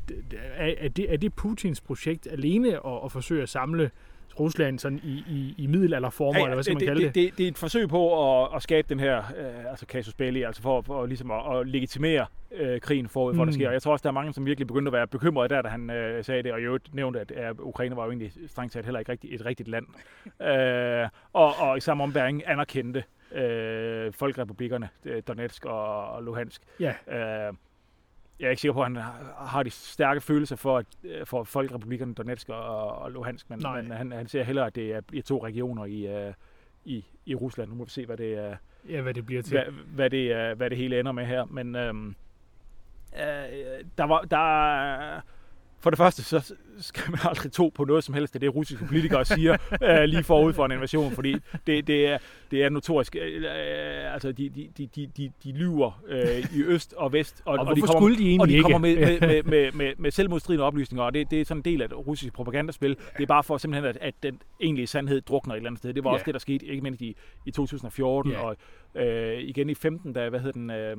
Er, 0.57 0.89
det, 0.89 1.13
er 1.13 1.17
det 1.17 1.33
Putins 1.33 1.81
projekt 1.81 2.27
alene 2.31 2.87
at, 2.87 2.99
at 3.05 3.11
forsøge 3.11 3.43
at 3.43 3.49
samle 3.49 3.91
Rusland 4.39 4.79
sådan 4.79 4.99
i, 5.03 5.23
i, 5.29 5.55
i 5.57 5.67
middelalderformer, 5.67 6.39
eller 6.39 6.53
hvad 6.53 6.63
skal 6.63 6.73
man 6.73 6.79
det, 6.79 6.87
kalde 6.87 7.01
det? 7.01 7.15
det, 7.15 7.29
det, 7.29 7.37
det 7.37 7.43
er 7.43 7.47
et 7.47 7.57
forsøg 7.57 7.89
på 7.89 8.31
at, 8.43 8.49
at 8.55 8.63
skabe 8.63 8.89
den 8.89 8.99
her 8.99 9.17
øh, 9.17 9.69
altså 9.69 9.85
casus 9.85 10.13
belli, 10.13 10.43
altså 10.43 10.61
for, 10.61 10.81
for 10.81 11.05
ligesom 11.05 11.31
at, 11.31 11.57
at 11.57 11.67
legitimere 11.67 12.25
øh, 12.51 12.81
krigen 12.81 13.09
forud 13.09 13.33
for, 13.35 13.43
mm. 13.43 13.47
Mm. 13.47 13.51
der 13.51 13.53
sker. 13.53 13.67
Og 13.67 13.73
Jeg 13.73 13.81
tror 13.81 13.91
også, 13.91 14.03
der 14.03 14.09
er 14.09 14.13
mange, 14.13 14.33
som 14.33 14.45
virkelig 14.45 14.67
begyndte 14.67 14.89
at 14.89 14.93
være 14.93 15.07
bekymrede 15.07 15.49
der, 15.49 15.61
da 15.61 15.69
han 15.69 15.89
øh, 15.89 16.23
sagde 16.23 16.43
det, 16.43 16.51
og 16.51 16.59
i 16.59 16.63
øvrigt 16.63 16.93
nævnte, 16.93 17.19
at 17.19 17.31
øh, 17.31 17.65
Ukraine 17.65 17.95
var 17.95 18.03
jo 18.03 18.09
egentlig 18.09 18.31
strengt 18.47 18.73
taget 18.73 18.85
heller 18.85 18.99
ikke 18.99 19.11
rigtig, 19.11 19.35
et 19.35 19.45
rigtigt 19.45 19.69
land. 19.69 19.85
øh, 20.49 21.09
og, 21.33 21.53
og 21.59 21.77
i 21.77 21.79
samme 21.79 22.03
ombæring 22.03 22.43
anerkendte 22.45 23.03
øh, 23.31 24.13
folkerepublikkerne, 24.13 24.89
øh, 25.05 25.23
Donetsk 25.27 25.65
og, 25.65 26.09
og 26.11 26.23
Luhansk. 26.23 26.61
Ja, 26.79 26.93
Øh, 27.07 27.53
jeg 28.39 28.45
er 28.45 28.49
ikke 28.49 28.61
sikker 28.61 28.73
på, 28.73 28.79
at 28.81 28.85
han 28.87 28.95
har- 28.95 29.47
de 29.63 29.69
stærke 29.69 30.21
følelser 30.21 30.55
for, 30.55 30.77
at, 30.77 30.85
øh, 31.03 31.25
for 31.25 31.43
folkerepublikkerne 31.43 32.13
Donetsk 32.13 32.49
og, 32.49 32.87
og 32.97 33.11
Luhansk, 33.11 33.49
men, 33.49 33.59
Nej. 33.59 33.81
men 33.81 33.91
han, 33.91 34.11
han 34.11 34.27
ser 34.27 34.43
hellere, 34.43 34.65
at 34.65 34.75
det 34.75 34.91
er, 34.93 35.01
to 35.21 35.43
regioner 35.45 35.85
i, 35.85 36.07
øh, 36.27 36.33
i, 36.85 37.05
i 37.25 37.35
Rusland. 37.35 37.69
Nu 37.69 37.75
må 37.75 37.83
vi 37.83 37.89
se, 37.89 38.05
hvad 38.05 38.17
det, 38.17 38.33
er, 38.33 38.55
ja, 38.89 39.01
hvad 39.01 39.13
det 39.13 39.25
bliver 39.25 39.41
til. 39.41 39.53
hvad, 39.63 39.71
hvad, 39.71 40.09
det, 40.09 40.31
er, 40.31 40.53
hvad 40.53 40.69
det 40.69 40.77
hele 40.77 40.99
ender 40.99 41.11
med 41.11 41.25
her. 41.25 41.45
Men 41.45 41.75
øhm, 41.75 42.15
øh, 43.13 43.23
der 43.97 44.03
var, 44.03 44.21
der, 44.21 44.73
er- 44.75 45.21
for 45.79 45.89
det 45.89 45.97
første, 45.97 46.23
så 46.23 46.53
skal 46.79 47.11
man 47.11 47.19
aldrig 47.23 47.51
tro 47.51 47.71
på 47.75 47.85
noget 47.85 48.03
som 48.03 48.13
helst 48.13 48.35
af 48.35 48.39
det, 48.41 48.55
russiske 48.55 48.85
politikere 48.85 49.25
siger 49.25 49.57
øh, 49.83 50.03
lige 50.03 50.23
forud 50.23 50.53
for 50.53 50.65
en 50.65 50.71
invasion, 50.71 51.11
fordi 51.11 51.35
det, 51.67 51.87
det, 51.87 52.07
er, 52.07 52.17
det 52.51 52.63
er 52.63 52.69
notorisk. 52.69 53.15
Øh, 53.15 53.43
øh, 53.43 54.13
altså, 54.13 54.31
de, 54.31 54.49
de, 54.49 54.69
de, 54.77 55.07
de, 55.17 55.31
de, 55.43 55.51
lyver 55.51 56.01
øh, 56.07 56.57
i 56.59 56.63
øst 56.63 56.93
og 56.93 57.13
vest, 57.13 57.41
og, 57.45 57.59
Og, 57.59 57.67
og, 57.67 57.75
de 57.75 57.81
kommer, 57.81 57.99
skulle 57.99 58.17
de 58.17 58.27
egentlig 58.27 58.41
og 58.41 58.47
de 58.47 58.53
ikke? 58.53 58.63
kommer 58.63 58.77
med, 58.77 58.95
med, 58.95 59.19
med, 59.29 59.43
med, 59.43 59.71
med, 59.71 59.93
med 59.97 60.11
selvmodstridende 60.11 60.65
oplysninger, 60.65 61.03
og 61.03 61.13
det, 61.13 61.31
det 61.31 61.41
er 61.41 61.45
sådan 61.45 61.59
en 61.59 61.65
del 61.65 61.81
af 61.81 61.89
det 61.89 62.07
russiske 62.07 62.33
propagandaspil. 62.33 62.95
Det 63.17 63.23
er 63.23 63.27
bare 63.27 63.43
for 63.43 63.57
simpelthen, 63.57 63.89
at, 63.89 63.97
at 64.01 64.13
den 64.23 64.41
egentlige 64.61 64.87
sandhed 64.87 65.21
drukner 65.21 65.53
et 65.53 65.57
eller 65.57 65.69
andet 65.69 65.79
sted. 65.79 65.93
Det 65.93 66.03
var 66.03 66.09
også 66.09 66.25
det, 66.25 66.33
der 66.33 66.39
skete, 66.39 66.65
ikke 66.65 66.81
mindst 66.81 67.01
i, 67.01 67.15
i 67.45 67.51
2014, 67.51 68.31
Ja. 68.31 68.39
og 68.39 68.55
øh, 68.95 69.39
igen 69.39 69.69
i 69.69 69.75
15, 69.75 70.13
da, 70.13 70.29
hvad 70.29 70.39
hedder 70.39 70.51
den, 70.51 70.69
øh, 70.69 70.97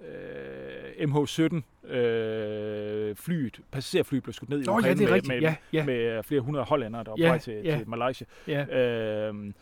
øh, 0.00 1.08
MH17 1.08 1.88
øh, 1.94 3.16
flyet, 3.16 3.60
passagerflyet 3.70 4.22
blev 4.22 4.32
skudt 4.32 4.50
ned 4.50 4.60
i 4.60 4.64
ja, 4.64 4.70
Ukraine 4.70 4.94
det 4.94 5.00
er 5.04 5.06
med, 5.06 5.14
rigtigt. 5.14 5.34
med, 5.34 5.40
Ja, 5.42 5.54
ja, 5.72 5.84
med 5.84 6.22
flere 6.22 6.40
hundrede 6.40 6.64
hollændere, 6.64 7.04
der 7.04 7.10
var 7.10 7.16
på 7.16 7.20
Ja, 7.22 7.28
vej 7.28 7.38
til, 7.38 7.54
ja. 7.64 7.76
til 7.78 7.88
Malaysia. 7.88 8.26
ja. 8.48 8.64
Øh, 9.28 9.52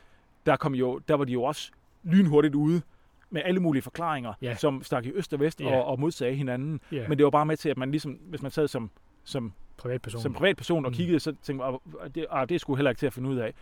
der, 0.46 0.57
kom 0.57 0.75
jo, 0.75 0.99
der 1.09 1.14
var 1.14 1.25
de 1.25 1.33
jo 1.33 1.42
også 1.42 1.70
lynhurtigt 2.05 2.55
ude 2.55 2.83
med 3.31 3.42
alle 3.44 3.61
mulige 3.61 3.83
forklaringer, 3.83 4.33
Ja. 4.42 4.55
som 4.55 4.83
stak 4.83 5.07
i 5.07 5.11
øst 5.12 5.33
og 5.35 5.40
vest 5.40 5.61
Ja. 5.61 5.77
og, 5.77 5.85
og 5.85 6.01
modsagde 6.01 6.35
hinanden. 6.35 6.81
ja. 6.92 7.09
Men 7.09 7.18
det 7.18 7.25
var 7.25 7.31
bare 7.31 7.46
med 7.46 7.57
til, 7.57 7.68
at 7.68 7.77
man 7.77 7.90
ligesom, 7.90 8.12
hvis 8.12 8.42
man 8.42 8.51
sad 8.51 8.68
som, 8.68 8.90
som, 9.25 9.53
privatperson. 9.77 10.20
som 10.20 10.33
privatperson 10.35 10.85
og 10.85 10.90
Mm. 10.90 10.96
kiggede, 10.96 11.20
så 11.20 11.31
tænkte 11.42 11.55
man, 11.55 11.79
"Ah, 12.03 12.11
det, 12.14 12.27
ah, 12.31 12.49
det 12.49 12.61
sgu 12.61 12.75
heller 12.75 12.90
ikke 12.90 12.99
til 12.99 13.07
at 13.07 13.12
finde 13.12 13.29
ud 13.29 13.37
af. 13.37 13.53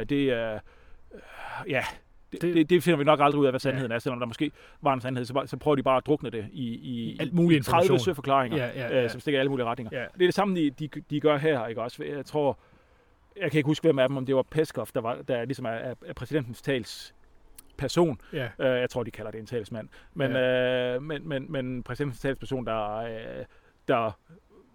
Øh, 0.00 0.06
det 0.08 0.30
er, 0.30 0.54
øh, 0.54 1.70
ja, 1.70 1.84
det, 2.32 2.42
Det- 2.42 2.70
det, 2.70 2.82
finder 2.82 2.98
vi 2.98 3.04
nok 3.04 3.20
aldrig 3.22 3.40
ud 3.40 3.46
af, 3.46 3.52
hvad 3.52 3.60
sandheden 3.60 3.92
er, 3.92 3.98
selvom 3.98 4.18
der 4.20 4.26
måske 4.26 4.50
var 4.82 4.92
en 4.94 5.00
sandhed, 5.00 5.24
så, 5.24 5.42
så 5.46 5.56
prøver 5.56 5.76
de 5.76 5.82
bare 5.82 5.96
at 5.96 6.06
drukne 6.06 6.30
det 6.30 6.46
i, 6.52 6.64
i, 6.74 7.16
Alt 7.20 7.32
mulig 7.34 7.58
i 7.58 7.62
30 7.62 7.84
information. 7.84 7.98
søforklaringer, 8.04 8.58
Ja, 8.58 8.70
ja, 8.74 8.86
øh, 8.88 9.02
ja. 9.02 9.08
som 9.08 9.20
stikker 9.20 9.38
i 9.38 9.40
alle 9.40 9.50
mulige 9.50 9.66
retninger. 9.66 9.98
Ja. 9.98 10.04
Det 10.14 10.22
er 10.22 10.26
det 10.26 10.34
samme, 10.34 10.56
de, 10.56 10.70
de, 10.70 10.88
de 11.10 11.20
gør 11.20 11.36
her, 11.36 11.66
ikke 11.66 11.82
også? 11.82 12.04
Jeg 12.04 12.26
tror, 12.26 12.58
jeg 13.40 13.50
kan 13.50 13.58
ikke 13.58 13.66
huske, 13.66 13.84
hvem 13.86 13.98
af 13.98 14.08
dem, 14.08 14.16
om 14.16 14.26
det 14.26 14.36
var 14.36 14.42
Peskov, 14.42 14.86
der, 14.94 15.00
var, 15.00 15.14
der 15.28 15.44
ligesom 15.44 15.64
er, 15.64 15.70
er, 15.70 15.94
præsidentens 16.16 16.62
tals 16.62 17.14
person. 17.76 18.20
Ja. 18.32 18.44
Uh, 18.58 18.64
jeg 18.64 18.90
tror, 18.90 19.02
de 19.02 19.10
kalder 19.10 19.30
det 19.30 19.40
en 19.40 19.46
talsmand. 19.46 19.88
Men, 20.14 20.32
ja. 20.32 20.96
uh, 20.96 21.02
men, 21.02 21.28
men, 21.28 21.52
men 21.52 21.82
præsidentens 21.82 22.20
talsperson, 22.20 22.66
der, 22.66 23.02
uh, 23.04 23.44
der 23.88 24.18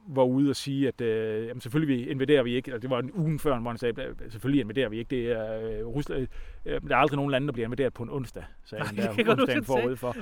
var 0.07 0.23
ude 0.23 0.49
og 0.49 0.55
sige, 0.55 0.87
at 0.87 1.01
uh, 1.01 1.47
jamen, 1.47 1.61
selvfølgelig 1.61 2.09
invaderer 2.11 2.43
vi 2.43 2.55
ikke, 2.55 2.75
og 2.75 2.81
det 2.81 2.89
var 2.89 2.99
en 2.99 3.11
uge 3.13 3.39
før, 3.39 3.59
hvor 3.59 3.69
han 3.69 3.77
sagde, 3.77 4.15
selvfølgelig 4.29 4.61
invaderer 4.61 4.89
vi 4.89 4.97
ikke, 4.97 5.15
det 5.15 5.31
er 5.31 5.83
uh, 5.85 5.95
Rusland, 5.95 6.27
uh, 6.65 6.71
der 6.71 6.95
er 6.95 6.99
aldrig 6.99 7.15
nogen 7.15 7.31
lande, 7.31 7.47
der 7.47 7.53
bliver 7.53 7.67
invaderet 7.67 7.93
på 7.93 8.03
en 8.03 8.09
onsdag, 8.09 8.43
sagde 8.65 8.83
Nej, 8.83 9.05
han 9.05 9.25
der 9.25 9.31
onsdagen 9.31 9.63
forud 9.63 9.95
for. 9.95 10.15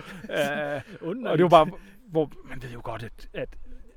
Underligt. 1.08 1.28
og 1.28 1.38
det 1.38 1.44
var 1.44 1.50
bare, 1.50 1.70
hvor 2.12 2.32
man 2.50 2.64
ved 2.64 2.70
jo 2.70 2.82
godt, 2.84 3.04
at, 3.04 3.30
at 3.34 3.50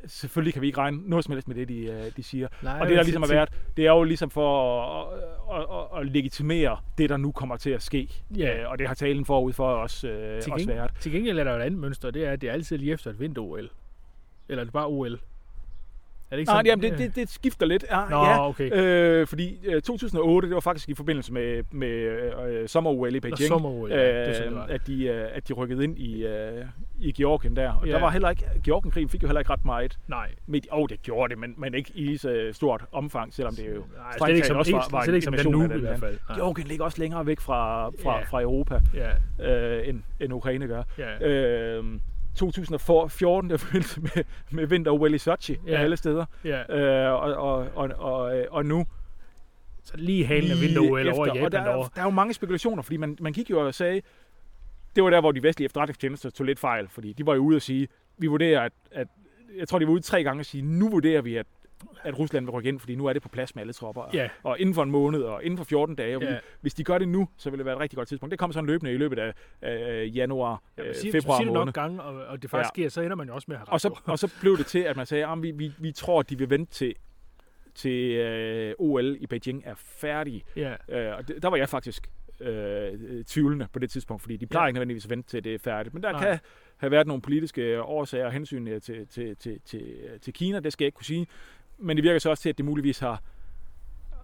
selvfølgelig 0.07 0.53
kan 0.53 0.63
vi 0.63 0.67
ikke 0.67 0.79
regne 0.79 1.09
noget 1.09 1.25
som 1.25 1.33
helst 1.33 1.49
med 1.49 1.57
det, 1.57 1.69
de, 1.69 1.79
øh, 1.79 2.17
de 2.17 2.23
siger. 2.23 2.49
Nej, 2.63 2.81
Og 2.81 2.87
det, 2.87 2.97
der 2.97 3.03
ligesom 3.03 3.23
har 3.23 3.29
været, 3.29 3.49
det 3.77 3.87
er 3.87 3.93
jo 3.93 4.03
ligesom 4.03 4.31
for 4.31 4.81
at, 4.83 5.19
at, 5.57 5.67
at, 5.71 6.01
at 6.01 6.13
legitimere 6.13 6.77
det, 6.99 7.11
der 7.11 7.17
nu 7.17 7.33
kommer 7.33 7.57
til 7.57 7.71
at 7.71 7.83
ske. 7.83 8.09
Ja. 8.37 8.63
Øh, 8.63 8.71
og 8.71 8.79
det 8.79 8.87
har 8.89 8.95
talen 8.95 9.25
forud 9.25 9.53
for 9.53 9.69
os, 9.69 10.05
øh, 10.05 10.43
Til, 10.43 10.53
også 10.53 10.67
været. 10.67 10.91
til 11.01 11.13
gengæld 11.13 11.39
er 11.39 11.45
der 11.45 11.53
jo 11.53 11.59
et 11.59 11.63
andet 11.63 11.81
mønster, 11.81 12.11
det 12.11 12.25
er, 12.27 12.33
at 12.33 12.41
det 12.41 12.49
er 12.49 12.53
altid 12.53 12.79
lige 12.79 12.93
efter 12.93 13.11
et 13.11 13.21
vinter-OL. 13.21 13.71
Eller 14.49 14.61
er 14.61 14.65
det 14.65 14.73
bare 14.73 14.87
OL? 14.87 15.21
Er 16.31 16.37
det 16.37 16.41
ikke 16.41 16.49
Nej, 16.51 16.59
sådan? 16.59 16.67
jamen, 16.67 16.91
det, 16.91 16.99
det, 16.99 17.17
det 17.17 17.29
skifter 17.31 17.67
lidt. 17.67 17.85
Ja, 17.91 18.05
Nå, 18.11 18.17
ja. 18.25 18.49
okay. 18.49 18.71
Øh, 18.73 19.27
fordi 19.27 19.59
øh, 19.65 19.83
2008, 19.83 20.49
det 20.49 20.55
var 20.55 20.61
faktisk 20.61 20.89
i 20.89 20.95
forbindelse 20.95 21.33
med, 21.33 21.63
med 21.71 21.89
øh, 21.89 22.69
sommer-OL 22.69 23.09
i 23.15 23.15
Nå, 23.15 23.21
Beijing. 23.21 23.39
sommer-OL, 23.39 23.91
ja. 23.91 23.97
Det 23.97 24.29
er 24.29 24.35
sådan, 24.35 24.53
det 24.53 24.59
øh, 24.69 24.75
at, 24.75 24.87
de, 24.87 25.05
øh, 25.07 25.29
at 25.33 25.49
de 25.49 25.53
rykkede 25.53 25.85
ind 25.85 25.99
i, 25.99 26.27
øh, 26.27 26.65
i 27.01 27.13
Georgien 27.13 27.57
der. 27.57 27.73
Og 27.73 27.87
Ja. 27.87 27.93
der 27.93 28.01
var 28.01 28.11
heller 28.11 28.31
ikke, 28.31 28.45
Georgienkrigen 28.65 29.09
fik 29.09 29.23
jo 29.23 29.29
heller 29.29 29.41
ikke 29.41 29.53
ret 29.53 29.65
meget 29.65 29.99
Nej. 30.09 30.29
Åh, 30.49 30.79
oh, 30.79 30.89
det 30.89 31.03
gjorde 31.03 31.31
det, 31.31 31.39
men, 31.39 31.55
men 31.59 31.75
ikke 31.75 31.91
i 31.95 32.17
så 32.17 32.49
stort 32.53 32.85
omfang, 32.93 33.35
selvom 33.35 33.55
det 33.55 33.67
jo 33.69 33.73
Nej, 33.73 33.83
strengt 34.17 34.19
slet 34.25 34.35
ikke 34.35 34.47
som, 34.47 34.57
også 34.57 34.73
var, 34.73 34.87
var 34.91 35.05
slet 35.05 35.15
ikke 35.15 35.25
som 35.25 35.35
den 35.35 35.51
nu 35.53 35.65
i 35.65 35.69
det 35.69 35.81
hvert 35.81 36.01
fald. 36.01 36.19
Nej. 36.29 36.39
Georgien 36.39 36.67
ligger 36.69 36.85
også 36.85 37.01
længere 37.01 37.27
væk 37.27 37.41
fra, 37.41 37.89
fra, 38.03 38.19
Ja. 38.19 38.25
fra 38.25 38.43
Europa, 38.43 38.81
Ja, 38.95 39.11
øh, 39.79 39.89
end, 39.89 40.03
end 40.21 40.33
Ukraine 40.33 40.67
gør. 40.67 40.83
ja. 40.99 41.29
Øh, 41.29 41.85
2014 42.37 43.51
i 43.51 43.57
forbindelse 43.59 44.01
med, 44.15 44.25
med 44.51 44.67
vinter 44.67 44.91
OL 44.93 45.15
i 45.15 45.19
Sochi 45.19 45.57
Ja. 45.67 45.79
alle 45.81 45.97
steder. 45.97 46.25
Ja. 46.45 46.77
Øh, 46.79 47.13
og, 47.13 47.21
og, 47.21 47.67
og, 47.75 47.91
og, 47.99 48.33
og 48.51 48.67
nu 48.67 48.87
Så 49.85 49.93
lige 49.97 50.27
halen 50.27 50.51
af 50.51 50.61
vinter-OL 50.61 51.09
over 51.09 51.27
i 51.27 51.31
og 51.31 51.37
Japan 51.37 51.53
der, 51.53 51.61
er, 51.61 51.65
derovre. 51.65 51.89
der 51.95 52.01
er 52.01 52.05
jo 52.05 52.11
mange 52.11 52.35
spekulationer, 52.35 52.83
fordi 52.83 52.97
man, 52.97 53.17
man 53.21 53.33
gik 53.33 53.51
jo 53.51 53.67
og 53.67 53.75
sagde, 53.75 54.03
det 54.97 55.05
var 55.05 55.11
der, 55.11 55.21
hvor 55.21 55.33
de 55.33 55.43
vestlige 55.43 55.65
efterretningstjenester 55.67 56.31
tog 56.31 56.47
lidt 56.47 56.59
fejl, 56.59 56.89
fordi 56.89 57.13
de 57.13 57.27
var 57.27 57.35
jo 57.35 57.41
ude 57.41 57.57
og 57.57 57.63
sige, 57.63 57.89
vi 58.19 58.27
vurderer, 58.27 58.61
at, 58.61 58.73
at 58.91 59.09
jeg 59.59 59.69
tror, 59.69 59.79
de 59.79 59.87
var 59.87 59.93
ude 59.93 60.01
tre 60.03 60.23
gange 60.23 60.41
og 60.41 60.47
sige, 60.47 60.63
nu 60.63 60.89
vurderer 60.89 61.23
vi, 61.23 61.37
at, 61.37 61.47
at 62.03 62.19
Rusland 62.19 62.45
vil 62.45 62.51
rykke 62.51 62.69
ind, 62.69 62.81
fordi 62.81 62.95
nu 62.95 63.07
er 63.07 63.13
det 63.13 63.23
på 63.23 63.29
plads 63.29 63.55
med 63.55 63.63
alle 63.63 63.73
tropper. 63.73 64.03
Og, 64.03 64.13
og 64.43 64.61
inden 64.61 64.75
for 64.75 64.83
en 64.83 64.91
måned, 64.91 65.23
og 65.23 65.45
inden 65.45 65.57
for 65.59 65.65
14 65.65 65.95
dage. 65.97 66.25
Ja. 66.25 66.39
Hvis 66.61 66.75
de 66.75 66.85
gør 66.85 66.99
det 66.99 67.09
nu, 67.09 67.29
så 67.37 67.51
vil 67.51 67.59
det 67.59 67.67
være 67.67 67.75
et 67.75 67.81
rigtig 67.81 67.97
godt 67.97 68.09
tidspunkt. 68.09 68.31
Det 68.31 68.39
kommer 68.39 68.53
sådan 68.53 68.67
løbende 68.67 68.93
i 68.93 68.97
løbet 68.97 69.19
af 69.19 69.33
øh, 70.03 70.17
januar, 70.17 70.63
Ja, 70.79 70.85
øh, 70.89 70.95
siger, 70.95 71.13
februar 71.13 71.37
siger 71.37 71.45
det 71.45 71.53
måned. 71.55 71.65
nok 71.67 71.75
gange, 71.75 72.03
og, 72.03 72.27
og 72.27 72.43
det 72.43 72.51
faktisk 72.51 72.79
Ja. 72.79 72.83
sker, 72.83 72.89
så 72.89 73.01
ender 73.01 73.17
man 73.17 73.29
jo 73.29 73.35
også 73.35 73.45
med 73.49 73.57
at 73.57 73.61
have 73.61 73.73
Og 73.73 73.81
så, 73.81 74.01
og 74.05 74.19
så 74.19 74.35
blev 74.41 74.59
det 74.59 74.67
til, 74.67 74.79
at 74.79 74.97
man 74.97 75.07
sagde, 75.07 75.27
at 75.27 75.43
vi, 75.43 75.51
vi, 75.51 75.73
vi 75.79 75.93
tror, 75.93 76.21
at 76.21 76.31
de 76.31 76.39
vil 76.39 76.51
vente 76.51 76.73
til, 76.73 76.95
til 77.75 78.13
øh, 78.13 78.75
OL 78.79 79.17
i 79.21 79.27
Beijing 79.27 79.63
er 79.67 79.75
færdige. 79.77 80.43
Ja, 80.57 80.75
Øh, 80.89 81.17
og 81.17 81.29
det, 81.29 81.43
der 81.43 81.49
var 81.49 81.57
jeg 81.57 81.69
faktisk 81.69 82.09
øh, 82.41 83.25
tvivlende 83.25 83.67
på 83.73 83.79
det 83.79 83.91
tidspunkt, 83.91 84.23
fordi 84.23 84.37
de 84.37 84.47
plejer 84.47 84.65
Ja. 84.65 84.69
ikke 84.69 84.75
nødvendigvis 84.75 85.05
at 85.05 85.11
vente 85.11 85.29
til 85.29 85.45
det 85.45 85.55
er 85.55 85.59
færdigt. 85.59 85.95
Men 85.95 86.03
der 86.03 86.13
Nej. 86.13 86.21
kan 86.31 86.39
have 86.77 86.91
været 86.91 87.07
nogle 87.07 87.23
politiske 87.23 87.83
årsager 87.83 88.27
og 88.27 88.33
hensyn 88.33 88.81
til, 88.81 89.07
til, 89.09 89.37
til, 89.37 89.61
til, 89.65 89.83
til 90.23 90.33
Kina, 90.33 90.61
det 90.61 90.73
skal 90.73 90.85
jeg 90.85 90.89
ikke 90.89 90.97
kunne 90.97 91.05
sige. 91.05 91.27
Men 91.79 91.97
det 91.97 92.05
virker 92.05 92.19
så 92.19 92.31
også 92.31 92.43
til, 92.43 92.49
at 92.49 92.57
det 92.59 92.65
muligvis 92.65 92.99
har, 92.99 93.23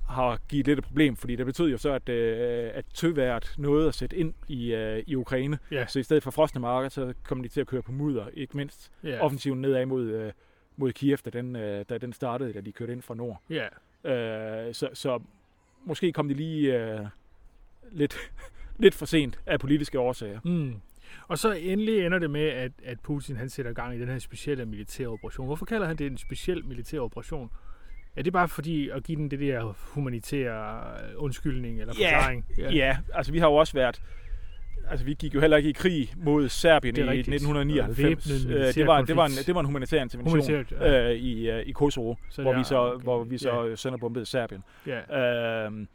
har 0.08 0.38
givet 0.48 0.66
lidt 0.66 0.78
et 0.78 0.84
problem, 0.84 1.16
fordi 1.16 1.36
det 1.36 1.46
betød 1.46 1.70
jo 1.70 1.78
så, 1.78 1.92
at, 1.92 2.08
øh, 2.08 2.70
at 2.74 2.84
tøværet 2.94 3.54
nåede 3.58 3.88
at 3.88 3.94
sætte 3.94 4.16
ind 4.16 4.34
i, 4.48 4.74
øh, 4.74 5.02
i 5.06 5.14
Ukraine. 5.16 5.58
ja, 5.70 5.86
Så 5.86 5.98
i 5.98 6.02
stedet 6.02 6.22
for 6.22 6.30
frosne 6.30 6.60
marker, 6.60 6.88
så 6.88 7.14
kom 7.24 7.42
de 7.42 7.48
til 7.48 7.60
at 7.60 7.66
køre 7.66 7.82
på 7.82 7.92
mudder, 7.92 8.26
ikke 8.34 8.56
mindst 8.56 8.92
ja. 9.04 9.20
offensiven 9.20 9.60
nedad 9.60 9.86
mod, 9.86 10.04
øh, 10.04 10.32
mod 10.76 10.92
Kiev, 10.92 11.18
da 11.24 11.30
den, 11.30 11.56
øh, 11.56 11.84
da 11.88 11.98
den 11.98 12.12
startede, 12.12 12.52
da 12.52 12.60
de 12.60 12.72
kørte 12.72 12.92
ind 12.92 13.02
fra 13.02 13.14
nord. 13.14 13.42
ja. 13.50 13.66
Øh, 14.04 14.74
så, 14.74 14.88
så 14.94 15.20
måske 15.84 16.12
kom 16.12 16.28
de 16.28 16.34
lige 16.34 16.82
øh, 16.82 17.06
lidt, 17.92 18.16
lidt 18.78 18.94
for 18.94 19.06
sent 19.06 19.40
af 19.46 19.60
politiske 19.60 19.98
årsager. 19.98 20.40
Mm. 20.44 20.74
Og 21.28 21.38
så 21.38 21.52
endelig 21.52 22.06
ender 22.06 22.18
det 22.18 22.30
med, 22.30 22.46
at, 22.48 22.72
at 22.84 23.00
Putin 23.00 23.36
han 23.36 23.48
sætter 23.48 23.72
gang 23.72 23.96
i 23.96 24.00
den 24.00 24.08
her 24.08 24.18
specielle 24.18 24.66
militære 24.66 25.08
operation. 25.08 25.46
Hvorfor 25.46 25.64
kalder 25.66 25.86
han 25.86 25.96
det 25.96 26.06
en 26.06 26.18
speciel 26.18 26.64
militær 26.64 27.00
operation? 27.00 27.50
Er 28.16 28.22
det 28.22 28.32
bare 28.32 28.48
fordi 28.48 28.88
at 28.88 29.02
give 29.04 29.16
den 29.16 29.30
det 29.30 29.38
der 29.40 29.74
humanitære 29.94 30.80
undskyldning 31.16 31.80
eller 31.80 31.94
Ja, 32.00 32.16
forklaring? 32.16 32.44
Ja. 32.58 32.70
ja, 32.70 32.96
altså 33.14 33.32
vi 33.32 33.38
har 33.38 33.46
jo 33.48 33.54
også 33.54 33.72
været... 33.74 34.02
Altså 34.90 35.04
vi 35.04 35.14
gik 35.14 35.34
jo 35.34 35.40
heller 35.40 35.56
ikke 35.56 35.68
i 35.68 35.72
krig 35.72 36.12
mod 36.16 36.48
Serbien 36.48 36.94
i 36.94 37.00
Det 37.00 37.06
er 37.06 37.10
rigtigt. 37.10 37.34
1999. 37.34 37.98
Væbnet 38.48 38.56
Øh, 38.68 38.74
det, 38.74 38.86
var, 38.86 39.02
det, 39.02 39.16
var 39.16 39.24
en, 39.26 39.32
det 39.46 39.54
var 39.54 39.60
en 39.60 39.66
humanitær 39.66 40.02
intervention 40.02 40.40
Humanitært, 40.40 40.72
ja. 40.80 41.10
øh, 41.10 41.16
i, 41.16 41.50
øh, 41.50 41.62
i 41.66 41.72
Kosovo, 41.72 42.14
Så 42.30 42.42
hvor, 42.42 42.50
det 42.52 42.58
vi 42.58 42.64
så, 42.64 42.78
okay. 42.78 43.02
hvor 43.04 43.24
vi 43.24 43.38
så 43.38 43.48
Ja. 43.50 43.64
ja. 43.68 43.76
sønderbombede 43.76 44.26
Serbien. 44.26 44.62
Ja. 44.86 45.18
Øhm, 45.66 45.88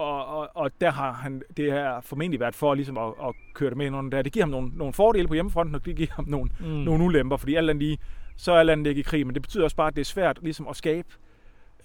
og, 0.00 0.38
og, 0.38 0.48
og 0.54 0.70
der 0.80 0.90
har 0.90 1.12
han, 1.12 1.42
det 1.56 1.72
har 1.72 2.00
formentlig 2.00 2.40
været 2.40 2.54
for 2.54 2.74
ligesom 2.74 2.98
at, 2.98 3.12
at 3.22 3.34
køre 3.54 3.70
det 3.70 3.76
med 3.78 3.86
ind 3.86 3.96
under 3.96 4.10
der. 4.10 4.22
Det 4.22 4.32
giver 4.32 4.44
ham 4.44 4.50
nogle, 4.50 4.70
nogle 4.74 4.92
fordele 4.92 5.28
på 5.28 5.34
hjemmefronten, 5.34 5.74
og 5.74 5.84
det 5.84 5.96
giver 5.96 6.08
ham 6.12 6.24
nogle, 6.28 6.50
Mm. 6.60 6.66
nogle 6.66 7.04
ulemper, 7.04 7.36
fordi 7.36 7.54
alt 7.54 7.70
andet 7.70 7.82
lige, 7.82 7.98
så 8.36 8.52
er 8.52 8.56
alt 8.58 8.70
andet 8.70 8.86
ikke 8.86 8.98
i 8.98 9.02
krig, 9.02 9.26
men 9.26 9.34
det 9.34 9.42
betyder 9.42 9.64
også 9.64 9.76
bare, 9.76 9.88
at 9.88 9.94
det 9.96 10.00
er 10.00 10.04
svært 10.04 10.38
ligesom 10.42 10.68
at 10.68 10.76
skabe 10.76 11.08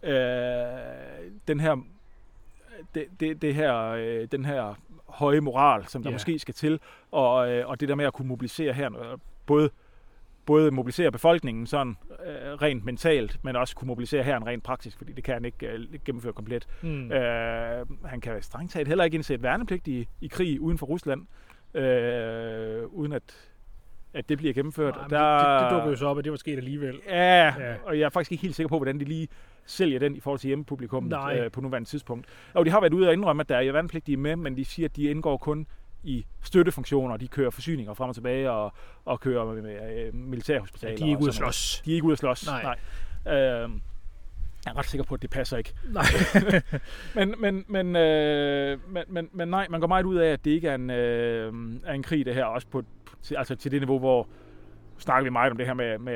øh, 0.04 0.14
den 1.48 1.60
her, 1.60 1.76
det, 2.96 3.06
det, 3.20 3.42
det 3.42 3.56
her, 3.56 3.90
øh, 3.90 4.28
den 4.32 4.46
her 4.46 4.76
høje 5.08 5.40
moral, 5.40 5.88
som 5.88 6.04
der 6.04 6.10
yeah. 6.10 6.16
måske 6.16 6.40
skal 6.40 6.54
til, 6.54 6.80
og, 7.12 7.52
øh, 7.52 7.70
og 7.70 7.80
det 7.80 7.90
der 7.90 7.96
med 7.96 8.06
at 8.06 8.14
kunne 8.14 8.28
mobilisere 8.28 8.74
her, 8.74 9.12
øh, 9.12 9.18
både 10.46 10.72
mobilisere 10.72 11.12
befolkningen 11.12 11.68
sådan 11.68 11.96
øh, 12.26 12.54
rent 12.62 12.86
mentalt, 12.86 13.40
men 13.44 13.56
også 13.56 13.76
kunne 13.76 13.88
mobilisere 13.88 14.24
her 14.24 14.48
rent 14.48 14.64
praktisk, 14.64 14.98
fordi 14.98 15.12
det 15.14 15.24
kan 15.24 15.34
han 15.34 15.46
ikke 15.46 15.68
øh, 15.68 15.80
gennemføre 16.06 16.34
komplet. 16.34 16.68
Mm. 16.82 17.12
Øh, 17.12 17.86
han 18.06 18.22
kan 18.22 18.42
strengt 18.42 18.72
taget 18.72 18.88
heller 18.88 19.04
ikke 19.04 19.16
indsætte 19.16 19.44
værnepligt 19.44 19.88
i, 19.88 20.08
i 20.22 20.28
krig 20.28 20.62
uden 20.62 20.78
for 20.78 20.86
Rusland, 20.86 21.22
øh, 21.74 22.86
uden 22.88 23.14
at, 23.14 23.24
at 24.14 24.30
det 24.30 24.38
bliver 24.38 24.54
gennemført. 24.54 24.96
Nej, 24.96 25.02
men 25.04 25.10
det, 25.10 25.62
det, 25.62 25.72
dukker 25.72 25.90
jo 25.90 25.96
så 25.96 26.06
op, 26.08 26.18
at 26.18 26.24
det 26.24 26.32
var 26.32 26.38
sket 26.38 26.58
alligevel. 26.58 27.02
Ja, 27.08 27.46
Ja. 27.60 27.76
og 27.86 28.00
jeg 28.00 28.06
er 28.06 28.10
faktisk 28.10 28.32
ikke 28.32 28.42
helt 28.42 28.56
sikker 28.56 28.70
på, 28.70 28.78
hvordan 28.78 29.00
de 29.00 29.06
lige 29.06 29.28
sælger 29.66 30.00
den 30.00 30.16
i 30.16 30.20
forhold 30.20 30.40
til 30.40 30.48
hjemmepublikum 30.48 31.14
øh, 31.34 31.52
på 31.52 31.62
nuværende 31.62 31.90
tidspunkt. 31.90 32.28
Og 32.54 32.66
de 32.66 32.72
har 32.72 32.82
været 32.82 32.94
ude 32.94 33.08
og 33.08 33.14
indrømme, 33.14 33.42
at 33.42 33.50
der 33.50 33.58
er 33.58 33.72
værnepligtige 33.72 34.18
med, 34.18 34.36
men 34.36 34.58
de 34.58 34.66
siger, 34.66 34.88
at 34.88 34.96
de 34.96 35.04
indgår 35.04 35.38
kun 35.38 35.68
i 36.06 36.26
støttefunktioner. 36.42 37.18
De 37.18 37.28
kører 37.28 37.50
forsyninger 37.50 37.94
frem 37.94 38.10
og 38.10 38.16
tilbage 38.16 38.52
og, 38.52 38.74
og 39.06 39.20
kører 39.20 39.54
med, 39.54 39.62
med 39.62 40.06
øh, 40.08 40.14
militærhospitaler. 40.14 40.92
Ja, 40.92 40.98
de 40.98 41.04
er 41.04 41.08
ikke 41.08 41.22
ude 41.22 41.30
at 41.30 41.36
slås. 41.36 41.82
De 41.86 41.92
er 41.92 41.96
ikke 41.96 42.06
ude 42.06 42.12
at 42.12 42.20
slås. 42.20 42.46
Nej. 42.48 42.64
Nej. 42.64 43.34
Øh, 43.34 43.70
jeg 44.66 44.72
er 44.72 44.78
ret 44.78 44.86
sikker 44.86 45.06
på, 45.06 45.16
at 45.16 45.22
det 45.22 45.30
passer 45.30 45.58
ikke. 45.58 45.74
Nej. 45.90 46.06
Men, 47.16 47.36
men, 47.40 47.66
men, 47.68 47.96
øh, 47.96 48.80
men, 48.90 49.04
men, 49.08 49.30
men 49.34 49.48
nej, 49.48 49.68
man 49.70 49.80
går 49.80 49.88
meget 49.88 50.06
ud 50.06 50.16
af, 50.16 50.32
at 50.32 50.46
det 50.46 50.52
ikke 50.52 50.70
er 50.70 50.76
en, 50.76 50.90
øh, 50.90 51.54
er 51.86 51.94
en 51.94 52.04
krig, 52.04 52.26
det 52.26 52.36
her. 52.36 52.46
Også 52.46 52.68
på, 52.68 52.84
til, 53.22 53.36
altså 53.36 53.56
til 53.56 53.72
det 53.72 53.82
niveau, 53.82 54.00
hvor 54.00 54.28
snakker 54.98 55.24
vi 55.24 55.30
meget 55.30 55.52
om 55.52 55.58
det 55.58 55.66
her 55.66 55.74
med, 55.74 55.98
med 55.98 56.14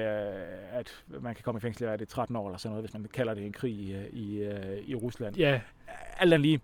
at 0.71 1.03
man 1.21 1.35
kan 1.35 1.43
komme 1.43 1.57
i 1.57 1.61
fængsel, 1.61 1.99
det 1.99 2.07
13 2.07 2.35
år 2.35 2.47
eller 2.47 2.57
sådan 2.57 2.71
noget, 2.71 2.83
hvis 2.83 2.93
man 2.93 3.05
kalder 3.13 3.33
det 3.33 3.45
en 3.45 3.53
krig 3.53 3.73
i, 3.73 3.95
i, 4.11 4.39
øh, 4.43 4.77
i 4.85 4.95
Rusland. 4.95 5.35
ja. 5.37 5.61
Alt 6.19 6.33
andet 6.33 6.41
lige, 6.41 6.59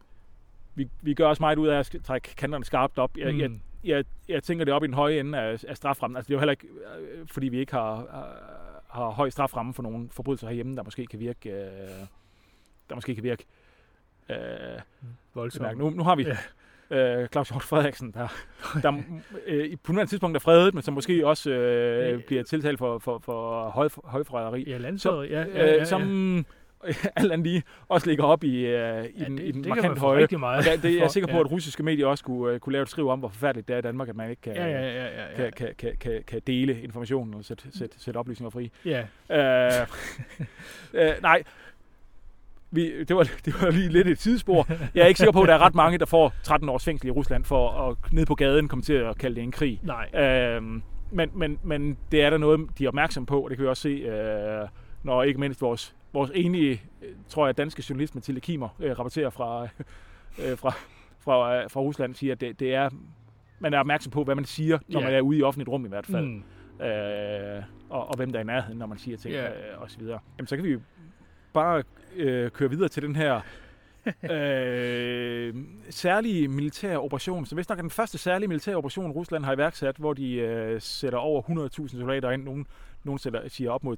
vi, 0.75 0.87
vi 1.01 1.13
gør 1.13 1.27
også 1.27 1.43
meget 1.43 1.57
ud 1.57 1.67
af 1.67 1.79
at 1.79 1.95
trække 2.03 2.35
kanterne 2.35 2.65
skarpt 2.65 2.97
op. 2.97 3.17
Jeg, 3.17 3.33
Mm. 3.33 3.39
jeg, 3.39 3.51
jeg, 3.83 4.05
jeg 4.29 4.43
tænker 4.43 4.65
det 4.65 4.73
op 4.73 4.83
i 4.83 4.87
den 4.87 4.93
høje 4.93 5.19
ende 5.19 5.37
af, 5.39 5.63
af 5.67 5.77
straframmen. 5.77 6.17
Altså 6.17 6.27
det 6.27 6.33
er 6.33 6.35
jo 6.35 6.39
heller 6.39 6.51
ikke, 6.51 6.67
øh, 6.67 7.27
fordi 7.31 7.47
vi 7.47 7.59
ikke 7.59 7.71
har, 7.73 7.95
har, 8.11 8.37
har 8.87 9.09
høj 9.09 9.29
straframme 9.29 9.73
for 9.73 9.83
nogle 9.83 10.09
forbrydelser 10.11 10.47
herhjemme, 10.47 10.75
der 10.75 10.83
måske 10.83 11.05
kan 11.05 11.19
virke, 11.19 11.49
øh, 11.49 11.67
der 12.89 12.95
måske 12.95 13.15
kan 13.15 13.23
virke 13.23 13.45
øh, 14.29 14.35
Voldsomt. 15.33 15.77
Nu, 15.77 15.89
nu 15.89 16.03
har 16.03 16.15
vi 16.15 16.25
ja. 16.91 17.21
øh, 17.21 17.27
Claus 17.27 17.49
Hjort 17.49 17.63
Frederiksen, 17.63 18.11
der, 18.11 18.27
der 18.83 19.01
øh, 19.45 19.77
på 19.83 19.91
nuværende 19.91 20.11
tidspunkt 20.11 20.35
er 20.35 20.39
fredet, 20.39 20.73
men 20.73 20.83
som 20.83 20.93
måske 20.93 21.27
også 21.27 21.49
øh, 21.51 22.13
Øh. 22.13 22.23
bliver 22.23 22.43
tiltalt 22.43 22.79
for, 22.79 22.99
for, 22.99 23.19
for 23.19 23.69
høj, 23.69 23.89
højforræderi. 24.03 24.63
Ja, 24.69 24.77
landsholdet, 24.77 25.31
ja, 25.31 25.39
ja, 25.39 25.47
Øh, 25.47 25.55
ja, 25.55 25.65
ja. 25.73 25.85
som 25.85 26.45
alt 27.15 27.31
andet 27.31 27.47
lige 27.47 27.63
også 27.89 28.07
ligger 28.07 28.23
op 28.23 28.43
i, 28.43 28.65
øh, 28.65 28.65
i, 28.65 29.19
ja, 29.19 29.25
den, 29.25 29.37
det, 29.37 29.43
i 29.43 29.51
den 29.51 29.63
det 29.63 29.69
markant 29.69 29.99
høje. 29.99 30.27
meget 30.39 30.57
Og 30.59 30.65
der, 30.65 30.77
det 30.77 30.85
er 30.85 30.95
jeg 30.95 31.01
for. 31.03 31.07
sikker 31.07 31.27
på, 31.27 31.33
ja. 31.33 31.39
at 31.39 31.51
russiske 31.51 31.83
medier 31.83 32.07
også 32.07 32.23
kunne, 32.23 32.53
øh, 32.53 32.59
kunne 32.59 32.73
lave 32.73 32.83
et 32.83 32.89
skriv 32.89 33.09
om, 33.09 33.19
hvor 33.19 33.29
forfærdeligt 33.29 33.67
det 33.67 33.73
er 33.73 33.77
i 33.77 33.81
Danmark, 33.81 34.09
at 34.09 34.15
man 34.15 34.29
ikke 34.29 34.41
kan, 34.41 34.55
Ja, 34.55 34.67
ja, 34.67 34.81
ja, 34.81 35.05
ja, 35.05 35.43
ja. 35.43 35.49
kan, 35.49 35.51
kan, 35.57 35.73
kan, 35.79 35.95
kan, 35.99 36.23
kan 36.27 36.41
dele 36.47 36.81
informationen 36.81 37.33
og 37.33 37.45
sætte, 37.45 37.77
sætte, 37.77 38.03
sætte 38.03 38.17
oplysninger 38.17 38.49
fri. 38.49 38.71
ja. 38.85 39.03
Øh, 39.29 39.87
øh, 41.07 41.11
nej, 41.21 41.43
vi, 42.71 43.03
det, 43.03 43.15
var, 43.15 43.29
det 43.45 43.53
var 43.61 43.71
lige 43.71 43.89
lidt 43.89 44.07
et 44.07 44.19
tidsspor. 44.19 44.67
Jeg 44.95 45.01
er 45.03 45.07
ikke 45.07 45.17
sikker 45.17 45.31
på, 45.31 45.41
at 45.41 45.47
der 45.47 45.53
er 45.53 45.59
ret 45.59 45.75
mange, 45.75 45.97
der 45.97 46.05
får 46.05 46.33
13 46.43 46.69
års 46.69 46.85
fængsel 46.85 47.07
i 47.07 47.11
Rusland 47.11 47.43
for 47.43 47.69
at 47.69 48.13
ned 48.13 48.25
på 48.25 48.35
gaden 48.35 48.67
komme 48.67 48.83
til 48.83 48.93
at 48.93 49.17
kalde 49.17 49.35
det 49.35 49.43
en 49.43 49.51
krig. 49.51 49.79
Nej. 49.83 50.21
Øhm, 50.21 50.83
men, 51.11 51.29
men, 51.33 51.59
men 51.63 51.97
det 52.11 52.21
er 52.21 52.29
der 52.29 52.37
noget, 52.37 52.61
de 52.79 52.83
er 52.83 52.87
opmærksom 52.87 53.25
på, 53.25 53.41
og 53.41 53.49
det 53.49 53.57
kan 53.57 53.63
vi 53.63 53.69
også 53.69 53.81
se, 53.83 53.89
øh, 53.89 54.67
når 55.03 55.23
ikke 55.23 55.39
mindst 55.39 55.61
vores, 55.61 55.95
vores 56.15 56.31
enige, 56.33 56.81
øh, 57.01 57.09
tror 57.29 57.45
jeg, 57.47 57.57
danske 57.57 57.83
journalist 57.89 58.15
Mathilde 58.15 58.41
Kimer 58.41 58.69
øh, 58.79 58.99
rapporterer 58.99 59.29
fra, 59.29 59.63
øh, 59.63 60.57
fra, 60.57 60.73
fra, 61.19 61.55
øh, 61.63 61.69
fra 61.69 61.79
Rusland, 61.81 62.15
siger, 62.15 62.33
at 62.33 62.41
det, 62.41 62.59
det 62.59 62.73
er, 62.75 62.89
man 63.59 63.73
er 63.73 63.79
opmærksom 63.79 64.11
på, 64.11 64.23
hvad 64.23 64.35
man 64.35 64.45
siger, 64.45 64.79
når 64.87 64.99
Ja. 64.99 65.05
man 65.05 65.15
er 65.15 65.21
ude 65.21 65.37
i 65.37 65.41
offentligt 65.41 65.69
rum 65.69 65.85
i 65.85 65.89
hvert 65.89 66.05
fald. 66.05 66.25
Mm. 66.25 66.43
Øh, 66.85 67.63
og, 67.89 68.07
og 68.09 68.15
hvem 68.17 68.31
der 68.31 68.39
er 68.39 68.43
i 68.43 68.45
nærheden, 68.45 68.77
når 68.79 68.85
man 68.85 68.97
siger 68.97 69.17
ting, 69.17 69.33
Ja. 69.33 69.45
øh, 69.47 69.81
og 69.81 69.91
så 69.91 69.99
videre. 69.99 70.19
Jamen, 70.37 70.47
så 70.47 70.55
kan 70.55 70.65
vi 70.65 70.71
jo 70.71 70.79
bare 71.53 71.83
øh, 72.15 72.51
køre 72.51 72.69
videre 72.69 72.89
til 72.89 73.03
den 73.03 73.15
her 73.15 73.41
øh, 74.31 75.53
særlige 75.89 76.47
militære 76.47 76.99
operation, 76.99 77.45
som 77.45 77.57
vist 77.57 77.69
nok 77.69 77.77
er 77.79 77.81
den 77.83 77.89
første 77.91 78.17
særlige 78.17 78.47
militære 78.47 78.75
operation, 78.75 79.11
Rusland 79.11 79.45
har 79.45 79.53
iværksat, 79.53 79.95
hvor 79.97 80.13
de 80.13 80.33
øh, 80.35 80.81
sætter 80.81 81.19
over 81.19 81.41
100.000 81.41 81.87
soldater 81.87 82.31
ind. 82.31 82.43
Nogen, 82.43 82.67
nogen 83.05 83.19
sætter, 83.19 83.41
siger 83.47 83.71
op 83.71 83.83
mod 83.83 83.97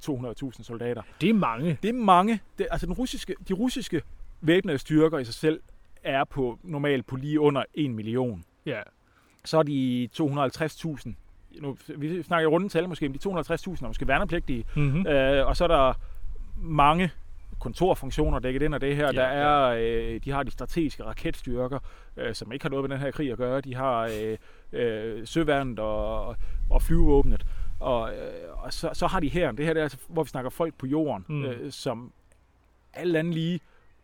200.000 0.58 0.63
soldater. 0.63 1.02
Det 1.22 1.30
er 1.30 1.34
mange. 1.34 1.78
Det 1.84 1.89
er 1.89 1.93
mange. 1.93 2.39
Det, 2.58 2.68
altså 2.72 2.86
den 2.86 2.93
russiske, 2.93 3.36
de 3.47 3.53
russiske 3.53 4.01
væbnede 4.41 4.78
styrker 4.78 5.18
i 5.18 5.26
sig 5.26 5.34
selv 5.34 5.60
er 6.03 6.24
på 6.24 6.60
normalt 6.64 7.08
på 7.08 7.16
lige 7.16 7.39
under 7.39 7.64
1 7.74 7.91
million. 7.91 8.43
Ja. 8.66 8.82
Så 9.45 9.58
er 9.58 9.64
de 9.64 10.10
250.000. 10.22 11.14
Nu, 11.62 11.78
vi 11.95 12.24
snakker 12.24 12.49
i 12.49 12.51
rundetal 12.51 12.89
måske, 12.89 13.10
men 13.10 13.20
de 13.20 13.30
250.000 13.30 13.34
er 13.84 13.88
måske 13.88 14.08
værnepligtige. 14.08 14.66
Mm-hmm. 14.76 15.08
Øh, 15.08 15.47
og 15.47 15.58
så 15.58 15.64
er 15.64 15.68
der 15.68 15.93
mange 16.58 17.12
kontorfunktioner 17.60 18.39
dækket 18.39 18.62
ind 18.62 18.74
af 18.74 18.80
det 18.80 18.95
her. 18.95 19.05
Ja, 19.05 19.12
der 19.12 19.24
er, 19.24 19.78
øh, 19.80 20.20
de 20.26 20.32
har 20.32 20.43
de 20.43 20.51
strategiske 20.51 21.03
raketstyrker, 21.03 21.80
øh, 22.18 22.36
som 22.36 22.51
ikke 22.51 22.66
har 22.66 22.70
noget 22.70 22.89
med 22.89 22.97
den 22.97 23.03
her 23.03 23.12
krig 23.12 23.32
at 23.32 23.38
gøre. 23.38 23.62
De 23.62 23.76
har 23.76 24.10
øh, 24.22 24.38
øh, 24.74 25.28
søværnet 25.28 25.80
og, 25.80 26.36
og 26.70 26.82
flyvevåbnet. 26.82 27.45
Og, 27.80 28.13
øh, 28.13 28.63
og 28.63 28.73
så, 28.73 28.89
så 28.93 29.07
har 29.07 29.19
de 29.19 29.28
her, 29.30 29.51
det 29.51 29.65
her 29.65 29.73
det 29.73 29.80
er 29.80 29.84
altså, 29.84 29.97
hvor 30.07 30.23
vi 30.23 30.30
snakker 30.30 30.49
folk 30.49 30.73
på 30.78 30.86
jorden, 30.88 31.25
Mm. 31.30 31.45
øh, 31.45 31.71
som 31.71 32.11
alt 32.93 33.15
andet 33.15 33.34
lige, 33.34 33.59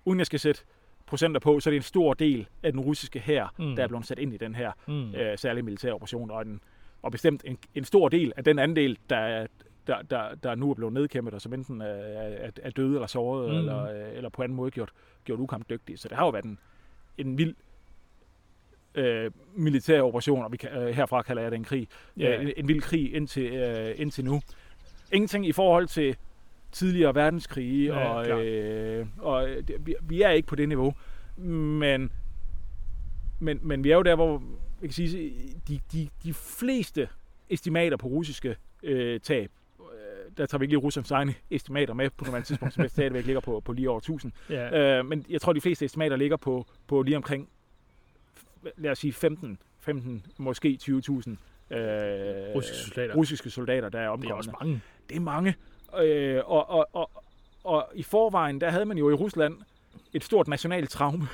uden 0.05 0.19
jeg 0.19 0.25
skal 0.25 0.39
sætte 0.39 0.61
procenter 1.05 1.39
på, 1.39 1.59
så 1.59 1.69
er 1.69 1.71
det 1.71 1.75
en 1.77 1.81
stor 1.83 2.13
del 2.13 2.47
af 2.63 2.71
den 2.71 2.81
russiske 2.81 3.19
hær, 3.19 3.53
Mm. 3.59 3.75
der 3.75 3.83
er 3.83 3.87
blevet 3.87 4.05
sat 4.05 4.19
ind 4.19 4.33
i 4.33 4.37
den 4.37 4.55
her 4.55 4.71
Mm. 4.87 5.15
øh, 5.15 5.37
særlige 5.37 5.63
militære 5.63 5.93
operation, 5.93 6.31
og 6.31 6.41
en 6.41 6.61
og 7.01 7.11
bestemt 7.11 7.41
en, 7.45 7.57
en 7.75 7.83
stor 7.85 8.09
del 8.09 8.33
af 8.37 8.43
den 8.43 8.59
andel, 8.59 8.97
der, 9.09 9.47
der, 9.87 10.01
der, 10.01 10.35
der 10.35 10.55
nu 10.55 10.69
er 10.69 10.73
blevet 10.73 10.93
nedkæmpet, 10.93 11.33
og 11.33 11.41
som 11.41 11.53
enten 11.53 11.81
er, 11.81 11.85
er, 11.85 12.51
er 12.61 12.69
døde 12.69 12.93
eller 12.93 13.07
såret, 13.07 13.47
Mm. 13.49 13.53
mm. 13.53 13.59
eller, 13.59 13.83
øh, 14.09 14.17
eller 14.17 14.29
på 14.29 14.43
anden 14.43 14.55
måde 14.55 14.71
gjort, 14.71 14.91
gjort 15.25 15.39
ukampdygtige. 15.39 15.97
Så 15.97 16.07
det 16.07 16.17
har 16.17 16.25
jo 16.25 16.29
været 16.29 16.45
en, 16.45 16.59
en 17.17 17.37
vild 17.37 17.55
øh, 18.95 19.31
militær 19.55 20.01
operation, 20.01 20.43
og 20.43 20.51
vi 20.51 20.57
kan, 20.57 20.69
øh, 20.69 20.87
herfra 20.87 21.21
kalder 21.21 21.41
jeg 21.41 21.51
det 21.51 21.57
en 21.57 21.63
krig. 21.63 21.87
Ja. 22.17 22.29
Ja. 22.29 22.41
En, 22.41 22.53
en 22.57 22.67
vild 22.67 22.81
krig 22.81 23.15
indtil, 23.15 23.53
øh, 23.53 23.95
indtil 23.95 24.25
nu. 24.25 24.41
Ingenting 25.11 25.47
i 25.47 25.51
forhold 25.51 25.87
til 25.87 26.15
tidligere 26.71 27.15
verdenskrige, 27.15 27.93
Ja, 27.93 28.07
og, 28.07 28.45
øh, 28.45 29.05
og 29.19 29.47
det, 29.67 29.75
vi, 29.79 29.95
vi 30.01 30.21
er 30.21 30.29
ikke 30.29 30.47
på 30.47 30.55
det 30.55 30.69
niveau. 30.69 30.93
Men, 31.37 32.11
men, 33.39 33.59
men 33.61 33.83
vi 33.83 33.91
er 33.91 33.95
jo 33.95 34.01
der, 34.01 34.15
hvor 34.15 34.43
jeg 34.81 34.89
kan 34.89 34.93
sige, 34.93 35.33
de, 35.67 35.79
de, 35.91 36.09
de 36.23 36.33
fleste 36.33 37.07
estimater 37.49 37.97
på 37.97 38.07
russiske 38.07 38.55
øh, 38.83 39.19
tab, 39.19 39.51
øh, 39.79 40.31
der 40.37 40.45
tager 40.45 40.59
vi 40.59 40.63
ikke 40.63 40.71
lige 40.71 40.79
Ruslands 40.79 41.11
egne 41.11 41.33
estimater 41.51 41.93
med 41.93 42.09
på 42.17 42.25
nuværende 42.25 42.47
tidspunkt, 42.47 42.73
som 42.73 42.87
stadigvæk 42.87 43.25
ligger 43.25 43.41
på, 43.41 43.61
på 43.65 43.73
lige 43.73 43.89
over 43.89 43.97
1000. 43.97 44.31
Ja. 44.49 44.97
Øh, 44.99 45.05
men 45.05 45.25
jeg 45.29 45.41
tror, 45.41 45.53
de 45.53 45.61
fleste 45.61 45.85
estimater 45.85 46.15
ligger 46.15 46.37
på, 46.37 46.65
på 46.87 47.01
lige 47.01 47.17
omkring, 47.17 47.49
lad 48.77 48.91
os 48.91 48.99
sige 48.99 49.13
15, 49.13 49.57
15 49.79 50.25
måske 50.37 50.77
20.000 50.81 50.91
øh, 50.91 52.55
Russiske 52.55 52.77
soldater. 52.77 53.15
russiske 53.15 53.49
soldater, 53.49 53.89
der 53.89 53.99
er 53.99 54.01
det 54.01 54.07
er 54.07 54.09
omkommet. 54.09 54.37
også 54.37 54.51
mange. 54.61 54.81
Det 55.09 55.15
er 55.15 55.21
mange. 55.21 55.55
Øh, 56.01 56.41
og, 56.45 56.69
og, 56.69 56.89
og, 56.93 57.11
og 57.63 57.87
i 57.95 58.03
forvejen, 58.03 58.61
der 58.61 58.69
havde 58.69 58.85
man 58.85 58.97
jo 58.97 59.09
i 59.09 59.13
Rusland 59.13 59.57
et 60.13 60.23
stort 60.23 60.47
nationalt 60.47 60.89
traume. 60.89 61.27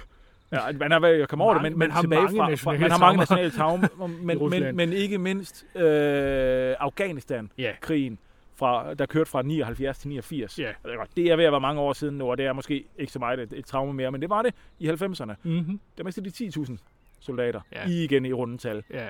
Ja, 0.51 0.71
man 0.71 0.91
har 0.91 0.99
været 0.99 1.30
kommet 1.30 1.45
over 1.45 1.53
det, 1.53 1.63
men, 1.63 1.80
man 1.80 1.88
men 1.88 1.91
har 1.91 2.01
mange 2.01 2.57
fra, 2.57 2.71
fra, 2.71 2.77
man 2.77 2.91
har 2.91 2.97
mange 2.99 3.17
nationale 3.17 3.51
traumer, 3.51 4.07
men, 4.07 4.49
men, 4.49 4.75
men 4.75 4.93
ikke 4.93 5.17
mindst 5.17 5.65
øh, 5.75 6.75
Afghanistan-krigen, 6.80 8.19
fra, 8.55 8.93
der 8.93 9.05
kørte 9.05 9.30
fra 9.30 9.41
79 9.41 9.97
til 9.97 10.09
89. 10.09 10.59
Ja. 10.59 10.63
Det 10.63 10.91
er 10.91 10.97
godt. 10.97 11.09
Det 11.15 11.32
er 11.32 11.36
ved 11.36 11.45
at 11.45 11.51
være 11.51 11.61
mange 11.61 11.82
år 11.82 11.93
siden 11.93 12.17
nu, 12.17 12.32
og 12.32 12.38
det 12.38 12.45
er 12.45 12.53
måske 12.53 12.86
ikke 12.97 13.11
så 13.11 13.19
meget 13.19 13.39
et, 13.39 13.53
et 13.53 13.65
traume 13.65 13.93
mere, 13.93 14.11
men 14.11 14.21
det 14.21 14.30
var 14.30 14.41
det 14.41 14.53
i 14.80 14.89
90'erne. 14.89 15.34
Mm-hmm. 15.43 15.80
Der 15.97 16.03
mistede 16.03 16.30
de 16.30 16.47
10.000 16.47 16.77
soldater, 17.20 17.61
Ja. 17.72 17.88
i 17.88 18.03
igen 18.03 18.26
i 18.26 18.34
rundetal. 18.34 18.84
Ja. 18.93 19.09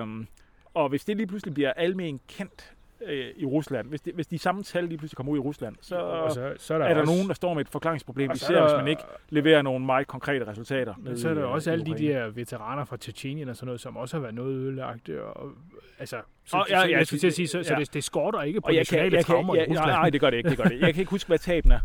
Øhm, 0.00 0.26
og 0.74 0.88
hvis 0.88 1.04
det 1.04 1.16
lige 1.16 1.26
pludselig 1.26 1.54
bliver 1.54 1.72
almen 1.72 2.20
kendt 2.28 2.72
øh, 3.06 3.26
i 3.36 3.44
Rusland, 3.44 3.88
hvis, 3.88 4.00
det, 4.00 4.14
hvis 4.14 4.26
de 4.26 4.38
samme 4.38 4.62
tal 4.62 4.84
lige 4.84 4.98
pludselig 4.98 5.16
kommer 5.16 5.32
ud 5.32 5.38
i 5.38 5.40
Rusland, 5.40 5.76
så, 5.80 5.96
og 5.96 6.32
så, 6.32 6.52
så 6.58 6.74
er 6.74 6.78
der, 6.78 6.84
er 6.86 6.94
der 6.94 7.00
også, 7.00 7.12
nogen, 7.12 7.28
der 7.28 7.34
står 7.34 7.54
med 7.54 7.60
et 7.60 7.68
forklaringsproblem, 7.68 8.34
så 8.34 8.44
især 8.44 8.56
er 8.56 8.62
hvis 8.62 8.70
der- 8.72 8.78
man 8.78 8.88
ikke 8.88 9.02
leverer 9.28 9.62
nogle 9.62 9.86
meget 9.86 10.06
konkrete 10.06 10.46
resultater. 10.46 10.94
Men 10.98 11.18
så 11.18 11.28
er 11.28 11.34
der 11.34 11.40
i, 11.40 11.44
øh, 11.44 11.50
også 11.50 11.70
i 11.70 11.72
alle 11.72 11.84
de 11.84 11.94
der 11.98 12.28
veteraner 12.28 12.84
fra 12.84 12.96
Tjetjenien 12.96 13.48
og 13.48 13.56
sådan 13.56 13.66
noget, 13.66 13.80
som 13.80 13.96
også 13.96 14.16
har 14.16 14.20
været 14.22 14.34
noget 14.34 14.54
ødelagt. 14.54 15.08
Og, 15.08 15.50
altså, 15.98 16.16
så, 16.44 16.56
Og 16.56 16.66
så, 16.68 16.74
ja, 16.74 16.80
så 16.82 16.88
ja, 16.88 16.96
jeg 16.98 17.06
skulle 17.06 17.20
til 17.20 17.26
at 17.26 17.34
sige, 17.34 17.48
så, 17.48 17.62
så 17.62 17.74
ja. 17.74 17.80
det, 17.80 17.94
det 17.94 18.04
skorter 18.04 18.42
ikke 18.42 18.60
på 18.60 18.66
Og 18.66 18.74
jeg 18.74 18.86
kan, 18.86 18.96
nationale 18.98 19.16
jeg 19.16 19.24
traumer 19.24 19.54
i 19.54 19.58
jeg, 19.58 19.68
Rusland. 19.68 19.86
nej, 19.90 20.10
det 20.10 20.20
gør 20.20 20.30
det 20.30 20.36
ikke, 20.36 20.50
det 20.50 20.58
gør 20.58 20.64
det. 20.64 20.80
Jeg 20.80 20.94
kan 20.94 21.00
ikke 21.00 21.10
huske, 21.10 21.28
hvad 21.28 21.38
tabene, 21.38 21.80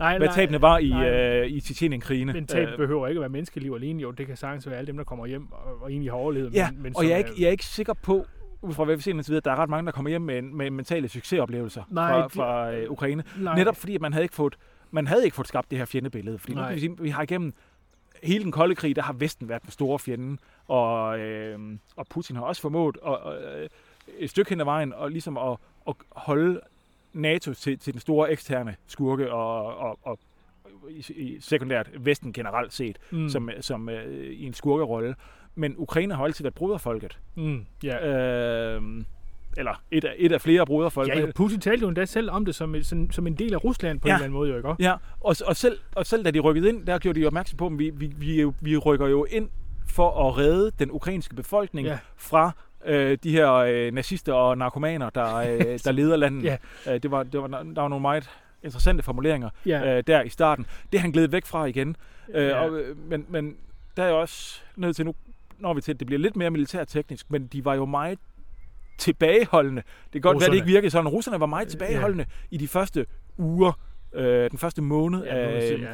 nej, 0.00 0.18
hvad 0.18 0.28
tabene 0.34 0.62
var 0.62 0.78
i, 0.78 0.88
nej. 0.88 1.10
øh, 1.10 1.46
i 1.46 1.60
Tjetjenien-krigene. 1.60 2.32
Men 2.32 2.46
tab 2.46 2.68
Øh, 2.68 2.76
behøver 2.76 3.08
ikke 3.08 3.18
at 3.18 3.20
være 3.20 3.28
menneskeliv 3.30 3.72
alene, 3.72 4.02
jo. 4.02 4.10
Det 4.10 4.26
kan 4.26 4.36
sagtens 4.36 4.66
være 4.66 4.76
alle 4.76 4.86
dem, 4.86 4.96
der 4.96 5.04
kommer 5.04 5.26
hjem 5.26 5.52
og, 5.52 5.82
og 5.82 5.90
egentlig 5.90 6.10
har 6.10 6.16
overlevet. 6.16 6.54
Ja, 6.54 6.70
men, 6.70 6.82
men 6.82 6.92
og 6.96 7.04
jeg 7.04 7.12
er, 7.12 7.16
ikke, 7.16 7.30
jeg 7.38 7.46
er 7.46 7.50
ikke 7.50 7.64
sikker 7.66 7.92
på, 7.92 8.26
ud 8.62 8.72
fra 8.74 8.84
hvad 8.84 8.96
vi 8.96 9.02
ser 9.02 9.10
indtil 9.10 9.30
videre, 9.30 9.42
der 9.44 9.50
er 9.50 9.56
ret 9.56 9.70
mange, 9.70 9.86
der 9.86 9.92
kommer 9.92 10.08
hjem 10.08 10.22
med, 10.22 10.42
med 10.42 10.70
mentale 10.70 11.08
succesoplevelser 11.08 11.82
Nej, 11.90 12.12
fra, 12.12 12.26
fra 12.28 12.72
øh, 12.72 12.90
Ukraine. 12.90 13.24
nej, 13.38 13.56
Netop 13.56 13.76
fordi, 13.76 13.94
at 13.94 14.00
man 14.00 14.12
havde 14.12 14.22
ikke 14.24 14.34
fået, 14.34 14.56
man 14.90 15.06
havde 15.06 15.24
ikke 15.24 15.34
fået 15.34 15.48
skabt 15.48 15.70
det 15.70 15.78
her 15.78 15.84
fjendebillede. 15.84 16.38
Fordi 16.38 16.54
nu 16.54 16.62
kan 16.62 16.74
vi 16.74 16.80
sige, 16.80 16.96
vi 17.00 17.10
har 17.10 17.22
igennem 17.22 17.54
hele 18.22 18.44
den 18.44 18.52
kolde 18.52 18.74
krig, 18.74 18.96
der 18.96 19.02
har 19.02 19.12
Vesten 19.12 19.48
været 19.48 19.62
den 19.62 19.70
store 19.70 19.98
fjende, 19.98 20.36
og, 20.68 21.18
øh, 21.18 21.58
og 21.96 22.06
Putin 22.10 22.36
har 22.36 22.42
også 22.42 22.62
formået 22.62 22.96
at, 23.06 23.16
øh, 23.62 23.68
et 24.18 24.30
stykke 24.30 24.48
hen 24.48 24.60
ad 24.60 24.64
vejen 24.64 24.92
og 24.92 25.10
ligesom 25.10 25.36
at, 25.38 25.56
at 25.88 25.94
holde 26.10 26.60
NATO 27.12 27.54
til, 27.54 27.78
til 27.78 27.92
den 27.92 28.00
store 28.00 28.32
eksterne 28.32 28.76
skurke 28.86 29.32
og, 29.32 29.76
og, 29.76 29.98
og 30.02 30.18
i, 30.90 31.04
i 31.16 31.40
sekundært 31.40 31.90
Vesten 31.98 32.32
generelt 32.32 32.72
set 32.72 32.98
mm, 33.10 33.28
som, 33.28 33.50
som 33.60 33.88
øh, 33.88 34.26
i 34.32 34.46
en 34.46 34.54
skurkerolle. 34.54 35.14
Men 35.54 35.74
Ukraine 35.78 36.14
har 36.14 36.24
altid 36.24 36.44
været 36.44 36.54
broderfolket. 36.54 37.18
mm, 37.36 37.66
ja. 37.84 38.06
Øh, 38.76 38.82
eller 39.56 39.82
et 39.90 40.04
af, 40.04 40.14
et 40.18 40.32
af 40.32 40.40
flere 40.40 40.66
broderfolk. 40.66 41.08
Ja, 41.08 41.20
jo, 41.20 41.32
Putin 41.34 41.60
talte 41.60 41.82
jo 41.82 41.88
endda 41.88 42.04
selv 42.04 42.30
om 42.30 42.44
det 42.44 42.54
som, 42.54 42.82
som, 42.82 43.10
som 43.10 43.26
en 43.26 43.34
del 43.34 43.54
af 43.54 43.64
Rusland 43.64 44.00
på 44.00 44.08
Ja. 44.08 44.12
en 44.12 44.16
eller 44.16 44.24
anden 44.24 44.38
måde, 44.38 44.50
jo, 44.50 44.56
ikke? 44.56 44.74
Ja, 44.78 44.94
og, 45.20 45.36
og, 45.46 45.56
selv, 45.56 45.78
og 45.96 46.06
selv 46.06 46.24
da 46.24 46.30
de 46.30 46.40
rykkede 46.40 46.68
ind, 46.68 46.86
der 46.86 46.98
gjorde 46.98 47.16
de 47.16 47.20
jo 47.20 47.26
opmærksom 47.26 47.56
på, 47.56 47.66
at 47.66 47.78
vi, 47.78 47.90
vi, 47.90 48.06
vi, 48.16 48.50
vi 48.60 48.76
rykker 48.76 49.06
jo 49.06 49.24
ind 49.30 49.48
for 49.86 50.28
at 50.28 50.38
redde 50.38 50.70
den 50.78 50.90
ukrainske 50.90 51.34
befolkning 51.34 51.86
ja. 51.86 51.98
fra 52.16 52.52
øh, 52.86 53.18
de 53.22 53.30
her 53.30 53.52
øh, 53.52 53.92
nazister 53.92 54.32
og 54.32 54.58
narkomaner, 54.58 55.10
der, 55.10 55.36
øh, 55.36 55.58
der 55.84 55.92
leder 55.92 56.16
landet. 56.16 56.44
Ja. 56.44 56.56
Øh, 56.94 57.02
det 57.02 57.10
var, 57.10 57.22
det 57.22 57.40
var, 57.42 57.46
der 57.48 57.80
var 57.80 57.88
nogle 57.88 58.02
meget 58.02 58.30
interessante 58.62 59.02
formuleringer 59.02 59.50
Ja. 59.66 59.96
øh, 59.96 60.02
der 60.06 60.22
i 60.22 60.28
starten. 60.28 60.66
Det 60.92 61.00
han 61.00 61.10
glædet 61.10 61.32
væk 61.32 61.46
fra 61.46 61.64
igen. 61.64 61.96
Øh, 62.34 62.46
Ja. 62.46 62.60
og, 62.60 62.78
øh, 62.80 62.96
men, 63.08 63.26
men 63.28 63.56
der 63.96 64.02
er 64.02 64.06
jeg 64.06 64.14
også 64.16 64.60
nødt 64.76 64.96
til 64.96 65.04
nu, 65.04 65.14
når 65.58 65.74
vi 65.74 65.80
til, 65.80 65.92
at 65.92 65.98
det 66.00 66.06
bliver 66.06 66.18
lidt 66.20 66.36
mere 66.36 66.50
militærteknisk, 66.50 67.30
men 67.30 67.46
de 67.46 67.64
var 67.64 67.74
jo 67.74 67.84
meget 67.84 68.18
tilbageholdende. 68.98 69.82
Det 70.04 70.12
kan 70.12 70.20
godt 70.20 70.34
være, 70.34 70.36
at 70.36 70.40
det 70.40 70.46
Russerne. 70.46 70.56
ikke 70.56 70.66
virkede 70.66 70.90
sådan. 70.90 71.08
Russerne 71.08 71.40
var 71.40 71.46
meget 71.46 71.64
Ja. 71.66 71.70
tilbageholdende 71.70 72.24
i 72.50 72.56
de 72.56 72.68
første 72.68 73.06
uger, 73.38 73.72
øh, 74.12 74.50
den 74.50 74.58
første 74.58 74.82
måned 74.82 75.24
Ja, 75.24 75.34
af, 75.36 75.62
sige, 75.62 75.80
ja. 75.80 75.88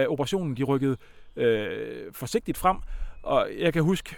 af 0.00 0.06
operationen. 0.08 0.56
De 0.56 0.62
rykkede 0.64 0.96
øh, 1.36 1.68
forsigtigt 2.12 2.58
frem, 2.58 2.76
og 3.22 3.48
jeg 3.58 3.72
kan 3.72 3.82
huske, 3.82 4.16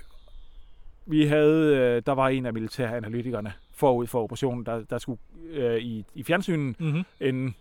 vi 1.06 1.26
havde, 1.26 1.76
øh, 1.76 2.02
der 2.06 2.12
var 2.12 2.28
en 2.28 2.46
af 2.46 2.52
militæranalytikerne 2.52 3.52
forud 3.74 4.06
for 4.06 4.22
operationen, 4.22 4.66
der, 4.66 4.84
der 4.90 4.98
skulle 4.98 5.20
øh, 5.52 5.78
i, 5.78 6.04
i 6.14 6.22
fjernsynen 6.22 6.76
Mm-hmm. 6.78 7.04
en 7.20 7.54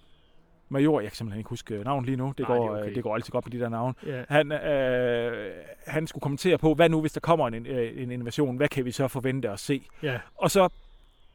major, 0.70 1.00
jeg 1.00 1.10
kan 1.10 1.16
simpelthen 1.16 1.40
ikke 1.40 1.50
huske 1.50 1.84
navnet 1.84 2.06
lige 2.06 2.18
nu, 2.18 2.34
det, 2.38 2.50
Nej, 2.50 2.58
går, 2.58 2.70
det 2.70 2.80
okay. 2.80 2.90
øh, 2.90 2.96
det 2.96 3.04
går 3.04 3.16
altid 3.16 3.32
godt 3.32 3.46
med 3.46 3.52
de 3.52 3.60
der 3.60 3.70
navne. 3.70 3.94
Ja. 4.06 4.24
Han, 4.30 4.52
øh, 4.52 5.52
han 5.88 6.08
skulle 6.08 6.22
kommentere 6.22 6.58
på, 6.58 6.74
hvad 6.74 6.90
nu 6.90 7.02
hvis 7.02 7.14
der 7.14 7.20
kommer 7.20 7.48
en, 7.48 7.66
øh, 7.66 8.04
en 8.04 8.12
innovation, 8.12 8.58
hvad 8.58 8.68
kan 8.68 8.86
vi 8.86 8.92
så 8.92 9.08
forvente 9.08 9.50
at 9.50 9.60
se? 9.60 9.82
ja. 10.04 10.20
Og 10.36 10.52
så 10.52 10.70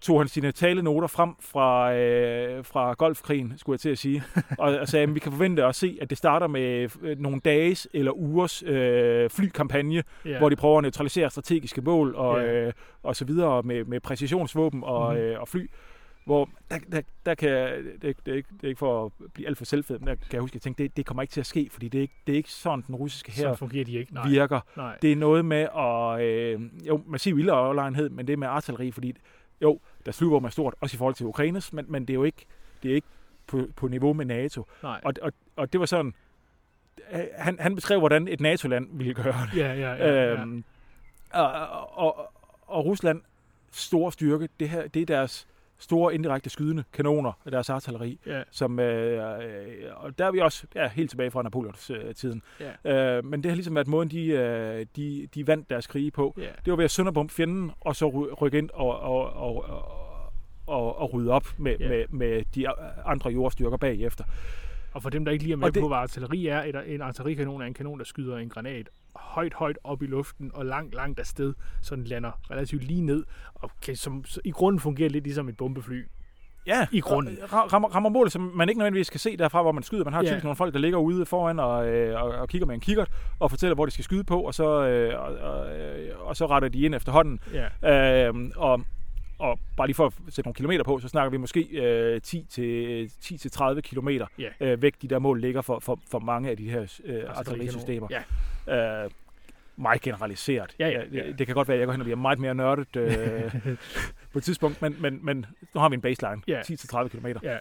tog 0.05 0.21
han 0.21 0.29
sine 0.29 0.53
talenoter 0.53 1.09
frem 1.09 1.35
fra, 1.41 1.95
øh, 1.95 2.65
fra 2.65 2.93
golfkrigen, 2.93 3.53
skulle 3.57 3.75
jeg 3.75 3.81
til 3.81 3.89
at 3.91 3.99
sige, 3.99 4.23
og, 4.59 4.79
og 4.79 4.89
sagde, 4.89 5.03
at 5.03 5.15
vi 5.15 5.21
kan 5.21 5.33
forvente 5.33 5.65
at 5.65 5.75
se, 5.75 5.99
at 6.01 6.11
det 6.11 6.19
starter 6.19 6.47
med 6.47 6.89
øh, 7.03 7.19
nogle 7.19 7.41
dages 7.41 7.89
eller 7.93 8.13
ugers 8.13 8.63
øh, 8.63 9.31
flykampagne, 9.31 10.03
ja. 10.25 10.39
hvor 10.39 10.49
de 10.49 10.57
prøver 10.57 10.79
at 10.79 10.83
neutralisere 10.83 11.31
strategiske 11.31 11.81
mål 11.81 12.15
og, 12.15 12.41
Ja. 12.41 12.53
øh, 12.53 12.73
og 13.03 13.17
så 13.17 13.25
videre 13.25 13.63
med, 13.63 13.85
med 13.85 14.01
præcisionsvåben 14.01 14.85
og, 14.85 15.15
mm. 15.15 15.21
øh, 15.21 15.41
og 15.41 15.49
fly. 15.49 15.71
Hvor 16.25 16.49
der, 16.71 16.79
der, 16.93 17.01
der 17.27 17.35
kan, 17.35 17.51
det, 18.03 18.17
det, 18.27 18.33
er 18.33 18.37
ikke, 18.37 18.49
det 18.57 18.65
er 18.65 18.69
ikke 18.69 18.79
for 18.79 19.05
at 19.05 19.13
blive 19.35 19.49
alt 19.49 19.59
for 19.59 19.65
selvfed, 19.65 19.99
men 19.99 20.09
der 20.09 20.15
kan 20.15 20.33
jeg 20.33 20.41
huske, 20.41 20.53
at 20.53 20.55
jeg 20.55 20.63
tænkte, 20.63 20.83
det, 20.83 20.97
det 20.97 21.07
kommer 21.07 21.23
ikke 21.23 21.33
til 21.33 21.41
at 21.41 21.47
ske, 21.47 21.69
fordi 21.73 21.89
det 21.89 21.99
er 21.99 22.03
ikke, 22.03 22.15
det 22.27 22.33
er 22.33 22.37
ikke 22.37 22.51
sådan, 22.53 22.85
den 22.87 22.95
russiske 22.95 23.33
her 23.33 23.43
Sådan 23.43 23.57
fungerer 23.57 23.85
de 23.85 23.93
ikke. 23.93 24.15
Nej. 24.15 24.29
virker. 24.29 24.61
Nej. 24.77 24.97
Det 25.03 25.13
er 25.13 25.17
noget 25.17 25.45
med 25.45 25.69
at, 25.77 26.21
øh, 26.21 26.61
jo, 26.89 27.03
massiv 27.07 27.39
ildeoverlegenhed, 27.39 28.09
men 28.09 28.27
det 28.27 28.33
er 28.33 28.37
med 28.37 28.49
artilleri, 28.49 28.91
fordi 28.91 29.15
jo, 29.63 29.81
deres 30.05 30.19
flyvåben 30.19 30.47
er 30.47 30.51
stort, 30.51 30.75
også 30.81 30.97
i 30.97 30.99
forhold 30.99 31.15
til 31.15 31.27
Ukraines, 31.27 31.73
men, 31.73 31.85
men 31.89 32.03
det 32.03 32.11
er 32.11 32.15
jo 32.15 32.25
ikke, 32.25 32.47
det 32.83 32.91
er 32.91 32.95
ikke 32.95 33.09
på, 33.47 33.61
på 33.77 33.89
niveau 33.89 34.13
med 34.13 34.25
NATO. 34.25 34.67
Nej. 34.83 35.01
Og, 35.05 35.15
og, 35.23 35.33
og 35.57 35.73
det 35.73 35.81
var 35.81 35.87
sådan, 35.87 36.15
han, 37.39 37.59
han 37.61 37.75
beskrev, 37.75 37.99
hvordan 37.99 38.29
et 38.29 38.41
NATO-land 38.41 38.89
ville 38.93 39.15
gøre 39.15 39.49
det. 39.53 39.61
Ja, 39.61 39.73
ja, 39.73 39.95
ja. 39.95 40.07
ja. 40.07 40.33
Øhm, 40.33 40.65
og, 41.33 41.53
og, 41.99 42.33
og 42.67 42.85
Rusland 42.85 43.23
store 43.73 44.13
styrke, 44.13 44.49
det 44.61 44.69
her, 44.69 44.89
det 44.89 45.03
er 45.03 45.07
deres 45.07 45.49
store 45.85 46.15
indirekte 46.15 46.51
skydende 46.51 46.85
kanoner, 46.93 47.33
deres 47.53 47.71
artilleri, 47.71 48.19
ja. 48.27 48.43
som, 48.51 48.79
øh, 48.81 49.45
øh, 49.45 49.75
og 49.97 50.19
der 50.19 50.27
er 50.27 50.31
vi 50.33 50.39
også 50.39 50.67
ja, 50.75 50.89
helt 50.89 51.11
tilbage 51.11 51.31
fra 51.31 51.43
Napoleons 51.43 51.91
øh, 51.91 52.15
tiden. 52.15 52.43
Ja. 52.85 53.17
Øh, 53.17 53.25
men 53.25 53.43
det 53.43 53.51
har 53.51 53.57
ligesom 53.57 53.75
været 53.75 53.89
måden, 53.89 54.11
de, 54.11 54.27
øh, 54.27 54.87
de, 54.97 55.29
de 55.35 55.47
vandt 55.47 55.71
deres 55.71 55.87
krige 55.87 56.11
på. 56.11 56.35
ja. 56.39 56.43
Det 56.65 56.71
var 56.71 56.77
ved 56.77 56.85
at 56.85 56.91
sønderbombe 56.91 57.33
fjenden, 57.33 57.71
og 57.81 57.97
så 57.97 58.09
ry- 58.09 58.35
rykke 58.43 58.59
ind 58.59 58.71
og, 58.75 59.01
og, 59.01 59.33
og, 59.33 59.65
og, 59.69 59.85
og, 60.67 60.99
og 60.99 61.13
rydde 61.15 61.31
op 61.31 61.47
med, 61.59 61.77
Ja. 61.81 61.89
med, 61.89 62.05
med 62.09 62.43
de 62.55 62.69
andre 63.07 63.31
jordstyrker 63.31 63.77
bagefter. 63.77 64.25
Og 64.95 65.03
for 65.03 65.11
dem, 65.11 65.25
der 65.25 65.33
ikke 65.33 65.45
lige 65.45 65.53
er 65.53 65.57
med 65.57 65.67
Og 65.67 65.75
det- 65.75 65.81
på, 65.81 65.89
hvad 65.89 65.99
artilleri 65.99 66.47
er, 66.47 66.63
et, 66.63 66.95
en 66.95 67.01
artillerikanon 67.03 67.63
er 67.63 67.67
en 67.67 67.75
kanon, 67.75 67.99
der 67.99 68.05
skyder 68.05 68.37
en 68.39 68.49
granat 68.49 68.89
højt, 69.17 69.55
højt 69.55 69.79
op 69.85 70.03
i 70.03 70.07
luften 70.07 70.51
og 70.55 70.67
langt, 70.67 70.95
langt 70.95 71.21
afsted, 71.21 71.55
så 71.83 71.97
den 71.97 72.05
lander 72.05 72.31
relativt 72.51 72.85
lige 72.85 73.01
ned, 73.03 73.25
og 73.55 73.71
kan 73.83 73.97
som, 73.97 74.25
i 74.45 74.51
grunden 74.51 74.81
fungerer 74.81 75.09
lidt 75.11 75.25
ligesom 75.25 75.49
et 75.49 75.57
bombefly. 75.57 76.05
Ja, 76.67 76.87
I 76.93 77.01
grunden. 77.01 77.37
ra- 77.43 77.57
Rammer, 77.73 77.89
rammer 77.89 78.11
mål, 78.11 78.31
som 78.31 78.53
man 78.55 78.69
ikke 78.69 78.79
nødvendigvis 78.79 79.11
kan 79.11 79.21
se 79.21 79.37
derfra, 79.37 79.63
hvor 79.63 79.73
man 79.73 79.83
skyder. 79.83 80.05
Man 80.05 80.13
har 80.13 80.23
Ja. 80.23 80.29
typisk 80.29 80.45
nogle 80.45 80.57
folk, 80.57 80.75
der 80.75 80.81
ligger 80.81 80.99
ude 80.99 81.27
foran 81.27 81.59
og, 81.59 81.89
øh, 81.89 82.23
og, 82.23 82.29
og 82.31 82.49
kigger 82.49 82.67
med 82.67 82.75
en 82.75 82.81
kikkert 82.81 83.11
og 83.39 83.51
fortæller, 83.51 83.75
hvor 83.75 83.85
de 83.87 83.91
skal 83.91 84.05
skyde 84.05 84.25
på, 84.25 84.41
og 84.41 84.55
så, 84.55 84.87
øh, 84.87 85.21
og, 85.21 85.35
og, 85.37 85.77
øh, 85.77 86.09
og 86.21 86.37
så 86.37 86.47
retter 86.47 86.69
de 86.69 86.81
ind 86.81 86.95
efterhånden. 86.95 87.41
Ja. 87.83 88.29
Øh, 88.29 88.35
og, 88.57 88.81
og 89.39 89.59
bare 89.77 89.87
lige 89.87 89.95
for 89.95 90.07
at 90.07 90.13
sætte 90.29 90.49
nogle 90.49 90.55
kilometer 90.55 90.85
på, 90.85 90.99
så 90.99 91.09
snakker 91.09 91.31
vi 91.31 91.37
måske 91.37 91.61
øh, 91.73 92.21
10 92.21 92.47
til 92.51 93.11
10 93.21 93.39
til 93.39 93.51
30 93.51 93.83
kilometer 93.83 94.27
Ja. 94.39 94.49
øh, 94.61 94.83
væk, 94.83 94.95
de 95.03 95.09
der 95.09 95.19
mål 95.19 95.41
ligger 95.41 95.63
for, 95.63 95.79
for, 95.79 95.99
for 96.11 96.19
mange 96.19 96.51
af 96.51 96.57
de 96.57 96.71
her 96.71 97.01
øh, 97.05 97.23
artillerisystemer. 97.29 98.09
Ja. 98.69 99.05
Øh, 99.05 99.11
meget 99.77 100.01
generaliseret. 100.01 100.75
Ja, 100.79 100.89
ja, 100.89 101.01
det, 101.01 101.15
ja. 101.15 101.33
det 101.39 101.47
kan 101.47 101.55
godt 101.55 101.69
være, 101.69 101.75
at 101.75 101.79
jeg 101.81 101.87
går 101.87 101.93
hen 101.93 102.01
og 102.01 102.05
bliver 102.05 102.17
meget 102.17 102.39
mere 102.39 102.55
nørdet 102.55 102.97
øh, 102.97 103.55
på 104.33 104.39
et 104.39 104.45
tidspunkt, 104.45 104.83
men, 104.83 104.97
men, 105.01 105.19
men 105.23 105.47
nu 105.75 105.81
har 105.81 105.89
vi 105.89 105.95
en 105.95 106.01
baseline, 106.01 106.43
Ja. 106.49 106.61
10-30 106.61 107.09
km. 107.09 107.27
Ja. 107.43 107.59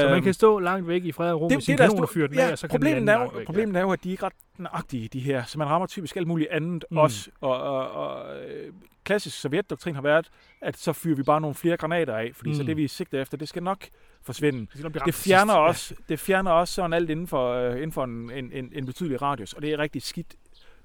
Så 0.00 0.08
man 0.10 0.22
kan 0.22 0.34
stå 0.34 0.58
langt 0.58 0.88
væk 0.88 1.04
i 1.04 1.12
fred 1.12 1.32
og 1.32 1.40
ro 1.40 1.48
med 1.48 1.60
sin 1.60 1.76
kanon 1.76 2.02
og 2.02 2.08
fyre 2.08 2.28
den 2.28 2.38
af, 2.38 2.46
ja, 2.46 2.52
og 2.52 2.58
så 2.58 2.68
kan 2.68 2.70
problemet, 2.70 3.08
er 3.08 3.20
jo, 3.20 3.30
væk. 3.36 3.46
problemet 3.46 3.76
er 3.76 3.80
jo, 3.80 3.90
at 3.92 4.04
de 4.04 4.08
er 4.08 4.12
ikke 4.12 4.24
ret 4.24 4.32
nøjagtige, 4.58 5.08
de 5.08 5.20
her. 5.20 5.44
Så 5.44 5.58
man 5.58 5.66
rammer 5.68 5.86
typisk 5.86 6.16
alt 6.16 6.26
muligt 6.28 6.50
andet 6.50 6.84
Mm. 6.90 6.94
mm. 6.94 6.98
også. 6.98 7.30
Og, 7.40 7.62
og, 7.62 7.90
og 7.90 8.36
øh, 8.42 8.72
klassisk 9.04 9.40
sovjetdoktrin 9.40 9.94
har 9.94 10.02
været, 10.02 10.30
at 10.60 10.76
så 10.76 10.92
fyrer 10.92 11.16
vi 11.16 11.22
bare 11.22 11.40
nogle 11.40 11.54
flere 11.54 11.76
granater 11.76 12.16
af, 12.16 12.30
fordi 12.34 12.50
mm. 12.50 12.56
så 12.56 12.62
det, 12.62 12.76
vi 12.76 12.88
sigter 12.88 13.22
efter, 13.22 13.36
det 13.36 13.48
skal 13.48 13.62
nok 13.62 13.84
forsvinde. 14.22 14.66
Ja. 14.82 14.88
Det, 14.88 15.02
Det 15.06 15.14
fjerner, 15.14 15.54
også, 15.54 15.94
det 16.08 16.18
fjerner 16.18 16.50
også 16.50 16.74
sådan 16.74 16.92
alt 16.92 17.10
inden 17.10 17.26
for, 17.26 17.52
øh, 17.54 17.76
inden 17.76 17.92
for 17.92 18.04
en, 18.04 18.30
en, 18.30 18.52
en, 18.52 18.72
en 18.72 18.86
betydelig 18.86 19.22
radius, 19.22 19.52
og 19.52 19.62
det 19.62 19.72
er 19.72 19.78
rigtig 19.78 20.02
skidt, 20.02 20.34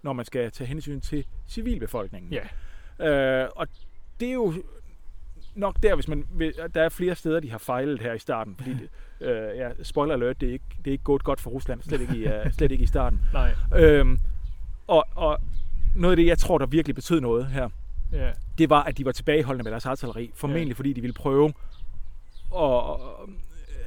når 0.02 0.14
man 0.14 0.26
skal 0.26 0.52
tage 0.52 0.68
hensyn 0.68 1.02
til 1.02 1.26
civilbefolkningen. 1.48 2.34
Ja. 3.00 3.44
Øh, 3.44 3.50
og 3.56 3.68
det 4.20 4.30
er 4.30 4.34
jo 4.34 4.54
nok 5.56 5.76
der, 5.84 5.96
hvis 5.96 6.08
man 6.08 6.26
vil, 6.32 6.54
der 6.76 6.82
er 6.82 6.90
flere 6.90 7.16
steder, 7.16 7.40
de 7.40 7.52
har 7.52 7.58
fejlet 7.58 8.02
her 8.02 8.14
i 8.14 8.20
starten. 8.20 8.56
Fordi, 8.58 8.72
det, 8.72 8.90
øh, 9.28 9.58
ja, 9.58 9.70
spoiler 9.84 10.14
alert, 10.14 10.42
det 10.42 10.50
er, 10.50 10.54
ikke, 10.54 10.66
det 10.78 10.88
er 10.88 10.92
ikke 10.92 11.04
gået 11.04 11.24
godt 11.24 11.42
for 11.42 11.50
Rusland, 11.50 11.82
slet 11.84 12.02
ikke 12.02 12.18
i, 12.18 12.26
uh, 12.28 12.52
slet 12.58 12.72
ikke 12.72 12.84
i 12.84 12.88
starten. 12.88 13.22
Nej. 13.34 13.56
Øhm, 13.76 14.20
og, 14.88 15.06
og 15.16 15.40
noget 15.96 16.12
af 16.12 16.18
det, 16.18 16.26
jeg 16.26 16.38
tror, 16.38 16.58
der 16.58 16.66
virkelig 16.66 16.96
betød 16.96 17.22
noget 17.22 17.46
her, 17.48 17.70
Ja. 18.16 18.32
det 18.58 18.70
var, 18.70 18.84
at 18.84 18.98
de 18.98 19.06
var 19.06 19.12
tilbageholdende 19.12 19.64
med 19.64 19.72
deres 19.72 19.86
artilleri. 19.86 20.32
Formentlig 20.36 20.68
Ja. 20.68 20.74
fordi 20.78 20.94
de 20.94 21.02
ville 21.02 21.14
prøve 21.14 21.54
at, 22.60 22.82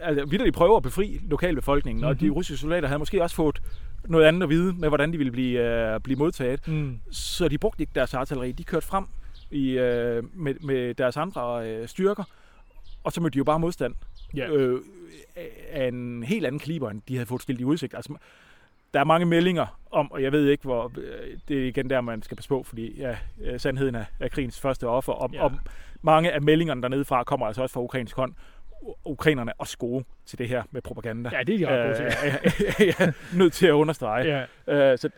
altså, 0.01 0.25
videre, 0.25 0.47
de 0.47 0.53
prøver 0.53 0.77
at 0.77 0.83
befri 0.83 1.21
lokalbefolkningen, 1.29 2.01
mm-hmm. 2.01 2.09
og 2.11 2.21
de 2.21 2.25
Mhm. 2.27 2.35
russiske 2.35 2.61
soldater 2.61 2.89
havde 2.89 2.99
måske 2.99 3.23
også 3.23 3.37
fået 3.37 3.63
noget 4.05 4.25
andet 4.25 4.43
at 4.43 4.49
vide 4.49 4.73
med, 4.79 4.89
hvordan 4.89 5.13
de 5.13 5.19
ville 5.19 5.31
blive, 5.33 5.95
uh, 5.95 6.01
blive 6.03 6.17
modtaget. 6.19 6.69
Mm. 6.69 6.99
Så 7.11 7.49
de 7.49 7.59
brugte 7.59 7.81
ikke 7.83 7.93
deres 7.95 8.15
artilleri. 8.15 8.53
De 8.53 8.65
kørte 8.65 8.87
frem 8.87 9.05
i, 9.51 9.71
øh, 9.71 10.23
med, 10.35 10.55
med 10.61 10.95
deres 10.95 11.17
andre 11.17 11.71
øh, 11.71 11.89
styrker, 11.89 12.25
og 13.05 13.13
så 13.13 13.21
mødte 13.21 13.35
de 13.35 13.39
jo 13.39 13.45
bare 13.45 13.59
modstand 13.61 13.95
Ja. 14.37 14.49
øh, 14.51 14.81
af 15.71 15.89
en 15.89 16.23
helt 16.23 16.47
anden 16.47 16.59
kaliber, 16.59 16.91
end 16.91 17.03
de 17.09 17.15
havde 17.15 17.27
fået 17.27 17.43
stillet 17.43 17.61
i 17.61 17.65
udsigt. 17.65 17.95
Altså, 17.95 18.15
der 18.95 19.01
er 19.01 19.05
mange 19.05 19.27
meldinger 19.27 19.79
om, 19.91 20.13
og 20.13 20.23
jeg 20.23 20.33
ved 20.33 20.49
ikke, 20.49 20.65
hvor 20.65 20.93
øh, 20.99 21.37
det 21.49 21.63
er 21.63 21.67
igen 21.69 21.91
der, 21.91 22.01
man 22.01 22.23
skal 22.23 22.37
passe 22.37 22.49
på, 22.49 22.63
fordi 22.63 22.99
ja, 23.01 23.17
øh, 23.41 23.61
sandheden 23.61 23.95
er, 23.95 24.05
er 24.21 24.29
krigens 24.29 24.61
første 24.61 24.87
offer, 24.89 25.13
og, 25.13 25.31
Ja. 25.33 25.45
og 25.45 25.53
mange 26.03 26.33
af 26.33 26.43
meldingerne 26.43 26.83
dernede 26.83 27.05
fra 27.05 27.25
kommer 27.25 27.47
altså 27.47 27.63
også 27.63 27.73
fra 27.73 27.81
ukrainsk 27.83 28.17
hånd. 28.17 28.35
Ukrainerne 29.05 29.51
er 29.51 29.55
også 29.59 29.79
gode 29.79 30.05
til 30.27 30.39
det 30.39 30.49
her 30.49 30.63
med 30.71 30.83
propaganda. 30.83 31.31
ja, 31.33 31.43
det 31.43 31.55
er 31.55 31.59
de 31.59 31.67
ret 31.69 31.97
gode 31.99 32.11
til. 32.79 33.07
Øh, 33.07 33.13
nødt 33.39 33.53
til 33.53 33.67
at 33.67 33.73
understrege. 33.73 34.47
Ja. 34.67 34.93
Øh, 34.93 34.99
så 34.99 35.09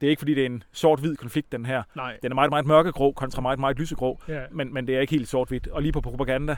det 0.00 0.06
er 0.06 0.10
ikke, 0.10 0.20
fordi 0.20 0.34
det 0.34 0.42
er 0.42 0.46
en 0.46 0.62
sort-hvid 0.72 1.16
konflikt, 1.16 1.52
den 1.52 1.66
her. 1.66 1.82
Nej. 1.96 2.16
Den 2.22 2.32
er 2.32 2.34
meget, 2.34 2.50
meget 2.50 2.66
mørkegrå 2.66 3.12
kontra 3.12 3.42
meget, 3.42 3.58
meget 3.58 3.78
lysegrå, 3.78 4.20
Ja. 4.28 4.40
men, 4.50 4.74
men 4.74 4.86
det 4.86 4.96
er 4.96 5.00
ikke 5.00 5.10
helt 5.10 5.28
sort-hvidt. 5.28 5.66
Og 5.68 5.82
lige 5.82 5.92
på 5.92 6.00
propaganda, 6.00 6.56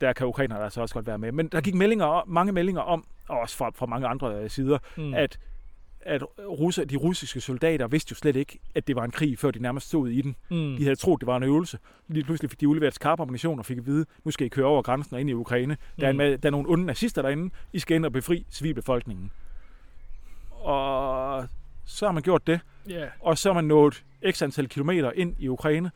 der 0.00 0.12
kan 0.12 0.26
ukrainerne 0.26 0.64
altså 0.64 0.80
også 0.80 0.94
godt 0.94 1.06
være 1.06 1.18
med. 1.18 1.32
Men 1.32 1.48
der 1.48 1.60
gik 1.60 1.74
meldinger, 1.74 2.04
om- 2.06 2.28
mange 2.28 2.52
meldinger 2.52 2.80
om, 2.80 3.04
og 3.28 3.38
også 3.40 3.56
fra, 3.56 3.70
fra 3.74 3.86
mange 3.86 4.06
andre 4.06 4.48
sider, 4.48 4.78
mm. 4.96 5.14
at, 5.14 5.38
at 6.00 6.22
russer, 6.38 6.84
de 6.84 6.96
russiske 6.96 7.40
soldater 7.40 7.86
vidste 7.88 8.12
jo 8.12 8.16
slet 8.16 8.36
ikke, 8.36 8.58
at 8.74 8.86
det 8.86 8.96
var 8.96 9.04
en 9.04 9.10
krig, 9.10 9.38
før 9.38 9.50
de 9.50 9.58
nærmest 9.62 9.86
stod 9.88 10.08
i 10.08 10.20
den. 10.22 10.36
mm. 10.50 10.76
De 10.76 10.82
havde 10.82 10.96
troet, 10.96 11.20
det 11.20 11.26
var 11.26 11.36
en 11.36 11.42
øvelse. 11.42 11.78
Lige 12.08 12.24
pludselig 12.24 12.50
fik 12.50 12.60
de 12.60 12.68
udleveret 12.68 12.94
skarp 12.94 13.20
ammunition 13.20 13.58
og 13.58 13.66
fik 13.66 13.78
at 13.78 13.86
vide, 13.86 14.06
nu 14.24 14.30
skal 14.30 14.46
I 14.46 14.48
køre 14.48 14.66
over 14.66 14.82
grænsen 14.82 15.14
og 15.14 15.20
ind 15.20 15.30
i 15.30 15.32
Ukraine. 15.32 15.76
Der, 16.00 16.06
er, 16.06 16.10
en, 16.10 16.16
Mm. 16.16 16.22
ma- 16.22 16.24
der 16.36 16.46
er 16.48 16.50
nogle 16.50 16.68
onde 16.70 16.84
nazister 16.86 17.22
derinde. 17.22 17.50
I 17.72 17.78
skal 17.78 17.94
ind 17.96 18.04
og 18.04 18.12
befri 18.12 18.46
civilbefolkningen. 18.50 19.30
Og 20.50 21.48
så 21.84 22.06
har 22.06 22.12
man 22.12 22.22
gjort 22.22 22.46
det 22.46 22.60
Ja. 22.88 23.06
og 23.20 23.38
så 23.38 23.50
er 23.50 23.54
man 23.54 23.64
nået 23.64 24.04
x 24.30 24.42
antal 24.42 24.68
kilometer 24.68 25.12
ind 25.14 25.36
i 25.38 25.48
Ukraine, 25.48 25.90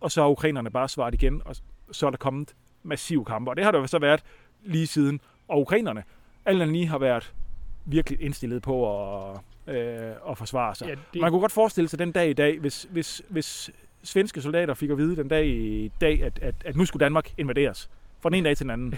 og 0.00 0.10
så 0.10 0.20
har 0.22 0.28
ukrainerne 0.28 0.70
bare 0.70 0.88
svaret 0.88 1.14
igen, 1.14 1.42
og 1.44 1.56
så 1.92 2.06
er 2.06 2.10
der 2.10 2.16
kommet 2.18 2.54
massive 2.82 3.24
kampe. 3.24 3.50
Og 3.50 3.56
det 3.56 3.64
har 3.64 3.72
der 3.72 3.86
så 3.86 3.98
været 3.98 4.20
lige 4.64 4.86
siden. 4.86 5.20
Og 5.48 5.60
ukrainerne, 5.60 6.02
alle 6.44 6.66
lige 6.66 6.86
har 6.86 6.98
været 6.98 7.34
virkelig 7.90 8.20
indstillet 8.22 8.62
på 8.62 9.04
at, 9.26 9.40
øh, 9.66 10.12
at 10.30 10.38
forsvare 10.38 10.74
sig. 10.74 10.88
ja 10.88 10.94
Det... 11.12 11.20
Man 11.20 11.30
kunne 11.30 11.40
godt 11.40 11.52
forestille 11.52 11.88
sig 11.88 11.98
den 11.98 12.12
dag 12.12 12.30
i 12.30 12.32
dag, 12.32 12.58
hvis, 12.58 12.86
hvis, 12.90 13.22
hvis 13.28 13.70
svenske 14.02 14.42
soldater 14.42 14.74
fik 14.74 14.90
at 14.90 14.98
vide 14.98 15.16
den 15.16 15.28
dag 15.28 15.46
i 15.46 15.92
dag, 16.00 16.22
at, 16.22 16.38
at, 16.42 16.54
at 16.64 16.76
nu 16.76 16.84
skulle 16.84 17.04
Danmark 17.04 17.32
invaderes. 17.38 17.90
Fra 18.20 18.28
den 18.28 18.38
ene 18.38 18.48
dag 18.48 18.56
til 18.56 18.64
den 18.64 18.70
anden. 18.70 18.94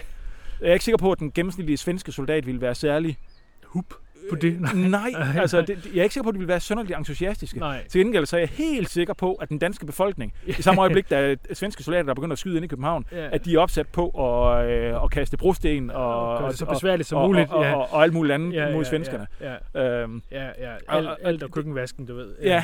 Jeg 0.61 0.69
er 0.69 0.73
ikke 0.73 0.85
sikker 0.85 0.97
på, 0.97 1.11
at 1.11 1.19
den 1.19 1.31
gennemsnitlige 1.31 1.77
svenske 1.77 2.11
soldat 2.11 2.45
ville 2.45 2.61
være 2.61 2.75
særlig 2.75 3.17
hup 3.63 3.93
på 4.31 4.35
det. 4.35 4.51
Øh, 4.75 4.79
nej, 4.79 5.11
altså, 5.37 5.61
det, 5.61 5.89
jeg 5.93 5.99
er 5.99 6.03
ikke 6.03 6.13
sikker 6.13 6.23
på, 6.23 6.29
at 6.29 6.33
de 6.33 6.39
ville 6.39 6.47
være 6.47 6.59
synderligt 6.59 6.97
entusiastiske. 6.97 7.59
Nej. 7.59 7.87
Til 7.87 8.01
gengæld 8.01 8.25
så 8.25 8.35
er 8.35 8.39
jeg 8.39 8.49
helt 8.49 8.89
sikker 8.89 9.13
på, 9.13 9.33
at 9.33 9.49
den 9.49 9.59
danske 9.59 9.85
befolkning, 9.85 10.33
i 10.47 10.51
samme 10.51 10.81
øjeblik, 10.81 11.09
der 11.09 11.17
er 11.17 11.35
svenske 11.53 11.83
soldater, 11.83 12.03
der 12.03 12.13
begynder 12.13 12.33
at 12.33 12.39
skyde 12.39 12.55
ind 12.55 12.65
i 12.65 12.67
København, 12.67 13.05
Ja. 13.11 13.29
at 13.31 13.45
de 13.45 13.55
er 13.55 13.59
opsat 13.59 13.87
på 13.87 14.09
at, 14.09 14.69
øh, 14.69 15.03
at 15.03 15.11
kaste 15.11 15.37
brosten 15.37 15.89
og, 15.91 16.49
det 16.49 16.57
så 16.57 16.65
og, 16.65 16.73
besværligt 16.75 17.09
som 17.09 17.17
og, 17.17 17.27
muligt. 17.27 17.49
og, 17.51 17.63
ja. 17.63 17.73
og, 17.75 17.81
og, 17.81 17.87
og 17.93 18.03
alt 18.03 18.13
muligt 18.13 18.33
andet 18.33 18.53
ja, 18.53 18.71
mod 18.71 18.83
ja, 18.83 18.89
svenskerne. 18.89 19.27
Ja, 19.41 19.55
ja, 19.75 20.01
Øhm, 20.01 20.21
ja, 20.31 20.45
ja. 20.45 20.73
Og- 20.87 20.95
Alt, 20.97 21.07
og- 21.07 21.17
alt 21.23 21.43
og 21.43 21.51
køkkenvasken, 21.51 22.05
du 22.05 22.15
ved. 22.15 22.35
Ja. 22.43 22.63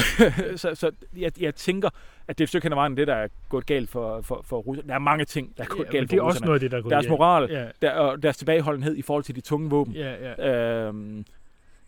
så 0.56 0.70
så 0.74 0.90
jeg, 1.16 1.32
jeg 1.40 1.54
tænker, 1.54 1.88
at 2.30 2.38
det 2.38 2.42
er 2.42 2.46
et 2.46 2.48
stykke 2.48 2.64
hen 2.64 2.72
ad 2.72 2.76
vejen 2.76 2.96
det, 2.96 3.06
der 3.06 3.14
er 3.14 3.28
gået 3.48 3.66
galt 3.66 3.90
for, 3.90 4.20
for, 4.20 4.40
for 4.44 4.58
Rusland. 4.58 4.88
Der 4.88 4.94
er 4.94 4.98
mange 4.98 5.24
ting, 5.24 5.52
der 5.56 5.62
er 5.62 5.66
ja, 5.70 5.74
gået 5.76 5.86
men 5.88 5.92
galt 5.92 6.10
det 6.10 6.16
er 6.16 6.20
for 6.20 6.26
også 6.26 6.36
russerne. 6.36 6.46
noget 6.46 6.56
af 6.56 6.60
det, 6.60 6.70
der 6.70 6.76
er 6.78 6.82
gået 6.82 6.90
Deres 6.92 7.08
moral, 7.08 7.50
Ja, 7.50 7.66
der, 7.82 7.90
og 7.92 8.22
deres 8.22 8.36
tilbageholdenhed 8.36 8.96
i 8.96 9.02
forhold 9.02 9.24
til 9.24 9.36
de 9.36 9.40
tunge 9.40 9.70
våben. 9.70 9.94
ja, 9.94 10.34
ja. 10.38 10.84
Øhm, 10.86 11.24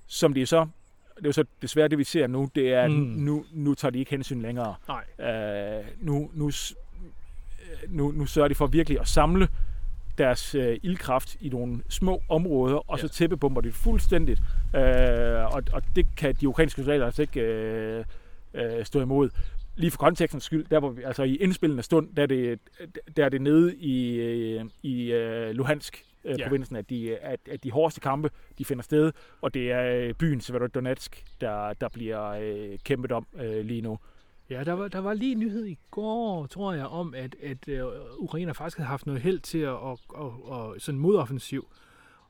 som 0.07 0.35
de 0.35 0.47
så, 0.47 0.61
det 1.17 1.25
er 1.25 1.29
jo 1.29 1.33
så 1.33 1.45
desværre 1.63 1.89
det, 1.89 1.99
vi 1.99 2.05
ser 2.05 2.27
nu, 2.27 2.49
det 2.55 2.75
er, 2.75 2.83
at 2.83 2.91
Mm. 2.91 2.97
nu, 2.97 3.45
nu 3.53 3.75
tager 3.75 3.91
de 3.93 3.99
ikke 3.99 4.11
hensyn 4.11 4.43
længere. 4.43 4.75
Nej. 4.89 5.31
Øh, 5.31 5.85
nu, 6.01 6.31
nu, 6.35 6.47
øh, 6.49 6.53
nu, 7.97 8.11
nu 8.13 8.27
sørger 8.27 8.49
de 8.49 8.55
for 8.55 8.67
virkelig 8.67 9.01
at 9.01 9.09
samle 9.09 9.49
deres 10.19 10.55
øh, 10.55 10.79
ildkraft 10.83 11.37
i 11.41 11.49
nogle 11.49 11.81
små 11.89 12.23
områder, 12.29 12.91
og 12.91 12.99
Ja. 12.99 13.03
så 13.03 13.09
tæppebomber 13.09 13.61
de 13.61 13.73
fuldstændigt. 13.73 14.41
Øh, 14.77 14.83
og, 15.55 15.63
og 15.73 15.83
det 15.97 16.07
kan 16.17 16.35
de 16.41 16.49
ukrainske 16.49 16.83
soldater 16.83 17.07
altså 17.07 17.23
ikke 17.23 17.41
øh, 17.41 18.05
øh, 18.55 18.85
stå 18.85 19.01
imod. 19.01 19.31
Lige 19.77 19.91
for 19.91 19.99
kontekstens 19.99 20.45
skyld, 20.45 20.67
der 20.71 20.81
hvor 20.81 20.91
vi, 20.91 21.03
altså 21.03 21.23
i 21.23 21.37
indspillende 21.37 21.83
stund, 21.83 22.15
der 22.17 22.23
er 22.23 22.27
det, 22.27 22.59
der 23.17 23.25
er 23.25 23.29
det 23.29 23.41
nede 23.43 23.77
i, 23.77 24.15
øh, 24.17 24.65
i 24.83 25.13
øh, 25.13 25.51
Luhansk, 25.51 26.05
øh, 26.25 26.39
Ja. 26.39 26.49
provinsen, 26.49 26.77
at 26.77 26.91
de, 26.91 27.17
at, 27.17 27.41
at 27.51 27.65
de 27.65 27.71
hårdeste 27.71 28.01
kampe, 28.01 28.31
de 28.59 28.65
finder 28.65 28.83
sted, 28.83 29.13
og 29.41 29.55
det 29.55 29.73
er 29.73 30.07
øh, 30.09 30.15
byen 30.15 30.41
Severodonetsk, 30.41 31.25
der, 31.41 31.73
der 31.73 31.89
bliver 31.89 32.29
øh, 32.29 32.79
kæmpet 32.85 33.13
om 33.13 33.27
øh, 33.43 33.65
lige 33.65 33.81
nu. 33.81 33.99
Ja, 34.51 34.65
der 34.65 34.73
var, 34.73 34.89
der 34.89 34.99
var 34.99 35.15
lige 35.15 35.33
en 35.33 35.39
nyhed 35.39 35.67
i 35.67 35.79
går, 35.91 36.47
tror 36.47 36.73
jeg, 36.73 36.87
om, 36.87 37.15
at, 37.15 37.37
at 37.43 37.83
uh, 37.85 37.93
Ukraine 38.19 38.55
faktisk 38.55 38.77
havde 38.79 38.89
haft 38.89 39.07
noget 39.07 39.21
held 39.21 39.41
til 39.41 39.59
at, 39.59 39.73
at, 39.75 39.99
at, 40.21 40.27
at 40.55 40.83
sådan 40.83 40.99
modoffensiv 41.01 41.67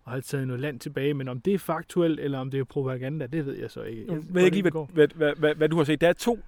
og 0.04 0.12
havde 0.12 0.22
taget 0.22 0.46
noget 0.46 0.60
land 0.60 0.80
tilbage. 0.80 1.14
Men 1.14 1.28
om 1.28 1.40
det 1.40 1.54
er 1.54 1.58
faktuelt, 1.58 2.20
eller 2.20 2.38
om 2.38 2.50
det 2.50 2.60
er 2.60 2.64
propaganda, 2.64 3.26
det 3.26 3.46
ved 3.46 3.58
jeg 3.58 3.70
så 3.70 3.82
ikke. 3.82 4.04
Nu 4.04 4.14
ved 4.14 4.24
jeg 4.34 4.44
ikke 4.44 4.56
lige, 4.56 4.70
hvad, 4.70 4.86
hvad, 4.92 5.08
hvad, 5.14 5.34
hvad, 5.34 5.54
hvad 5.54 5.68
du 5.68 5.76
har 5.76 5.84
set. 5.84 6.00
Der 6.00 6.08
er 6.08 6.12
to 6.12 6.38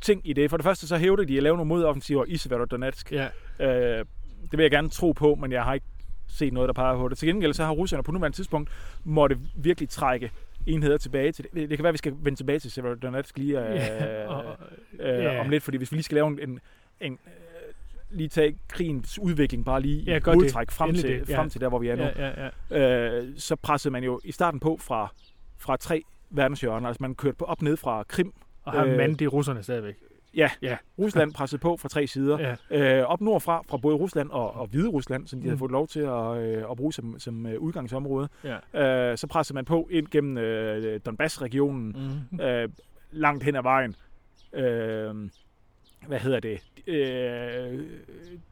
ting 0.00 0.20
i 0.24 0.32
det. 0.32 0.50
For 0.50 0.56
det 0.56 0.64
første 0.64 0.86
så 0.88 0.96
hævder 0.96 1.24
de 1.24 1.36
at 1.36 1.42
lave 1.42 1.56
nogle 1.56 1.68
modoffensiver 1.68 2.24
i 2.28 2.36
Severodonetsk. 2.36 3.12
Ja, 3.12 3.28
Øh, 3.60 4.04
det 4.50 4.58
vil 4.58 4.60
jeg 4.64 4.70
gerne 4.70 4.88
tro 4.88 5.12
på, 5.12 5.34
men 5.34 5.52
jeg 5.52 5.64
har 5.64 5.74
ikke 5.74 5.86
set 6.28 6.52
noget, 6.52 6.66
der 6.68 6.72
peger 6.72 6.96
på 6.96 7.08
det. 7.08 7.18
Til 7.18 7.28
gengæld 7.28 7.54
så 7.54 7.64
har 7.64 7.72
russerne 7.72 8.02
på 8.02 8.12
nuværende 8.12 8.36
tidspunkt 8.36 8.70
måtte 9.04 9.38
virkelig 9.56 9.88
trække 9.88 10.30
enheder 10.66 10.96
tilbage 10.98 11.32
til 11.32 11.44
det. 11.54 11.70
Det 11.70 11.78
kan 11.78 11.82
være, 11.82 11.88
at 11.88 11.92
vi 11.92 11.98
skal 11.98 12.14
vende 12.22 12.38
tilbage 12.38 12.58
til 12.58 12.70
Severodonetsk 12.70 13.38
lige 13.38 13.68
øh, 13.68 13.74
ja, 13.76 14.26
og, 14.28 14.44
øh, 15.00 15.24
ja. 15.24 15.40
om 15.40 15.48
lidt, 15.50 15.62
fordi 15.62 15.76
hvis 15.76 15.92
vi 15.92 15.96
lige 15.96 16.04
skal 16.04 16.14
lave 16.14 16.26
en, 16.28 16.38
en, 16.50 16.60
en 17.00 17.12
øh, 17.12 17.18
lige 18.10 18.28
tage 18.28 18.58
krigens 18.68 19.18
udvikling 19.18 19.64
bare 19.64 19.80
lige 19.80 20.02
Ja, 20.02 20.14
det. 20.14 20.24
hovedtræk 20.24 20.70
frem, 20.70 20.88
Endelig 20.88 21.10
til, 21.10 21.20
det, 21.20 21.28
ja. 21.28 21.38
frem 21.38 21.50
til 21.50 21.60
der, 21.60 21.68
hvor 21.68 21.78
vi 21.78 21.88
er 21.88 21.96
nu. 21.96 22.02
ja, 22.02 22.28
ja, 22.44 22.50
ja. 22.70 23.18
øh, 23.18 23.28
så 23.36 23.56
pressede 23.56 23.92
man 23.92 24.04
jo 24.04 24.20
i 24.24 24.32
starten 24.32 24.60
på 24.60 24.78
fra, 24.80 25.12
fra 25.58 25.76
tre 25.76 26.02
verdenshjørner. 26.30 26.88
Altså 26.88 27.02
man 27.02 27.14
kørte 27.14 27.36
på 27.36 27.44
op 27.44 27.62
ned 27.62 27.76
fra 27.76 28.02
Krim. 28.08 28.32
Og 28.66 28.72
har 28.72 28.84
Øh, 28.86 28.96
mand 28.96 29.16
det 29.16 29.24
er 29.24 29.28
russerne 29.28 29.62
stadigvæk. 29.62 29.94
Ja, 30.34 30.50
Ja. 30.62 30.76
Rusland 30.98 31.32
pressede 31.32 31.60
på 31.60 31.76
fra 31.76 31.88
tre 31.88 32.06
sider. 32.06 32.56
Ja, 32.70 32.98
Øh, 33.00 33.04
op 33.10 33.20
nordfra, 33.20 33.62
fra 33.68 33.76
både 33.76 33.96
Rusland 33.96 34.30
og, 34.30 34.54
og 34.54 34.66
Hvide 34.66 34.88
Rusland, 34.88 35.26
som 35.26 35.40
de 35.40 35.44
havde 35.46 35.54
Mm. 35.54 35.58
fået 35.58 35.70
lov 35.70 35.88
til 35.88 36.00
at, 36.00 36.36
øh, 36.38 36.70
at 36.70 36.76
bruge 36.76 36.92
som, 36.92 37.18
som 37.18 37.46
øh, 37.46 37.60
udgangsområde. 37.60 38.28
ja. 38.74 39.10
Øh, 39.10 39.18
så 39.18 39.26
pressede 39.26 39.54
man 39.54 39.64
på 39.64 39.88
ind 39.90 40.06
gennem 40.10 40.38
øh, 40.38 41.00
Donbass-regionen, 41.06 41.96
Mm. 42.30 42.40
øh, 42.40 42.68
langt 43.10 43.44
hen 43.44 43.56
ad 43.56 43.62
vejen. 43.62 43.96
Øh, 44.52 45.14
hvad 46.06 46.18
hedder 46.20 46.40
det? 46.40 46.60
Øh, 46.86 47.80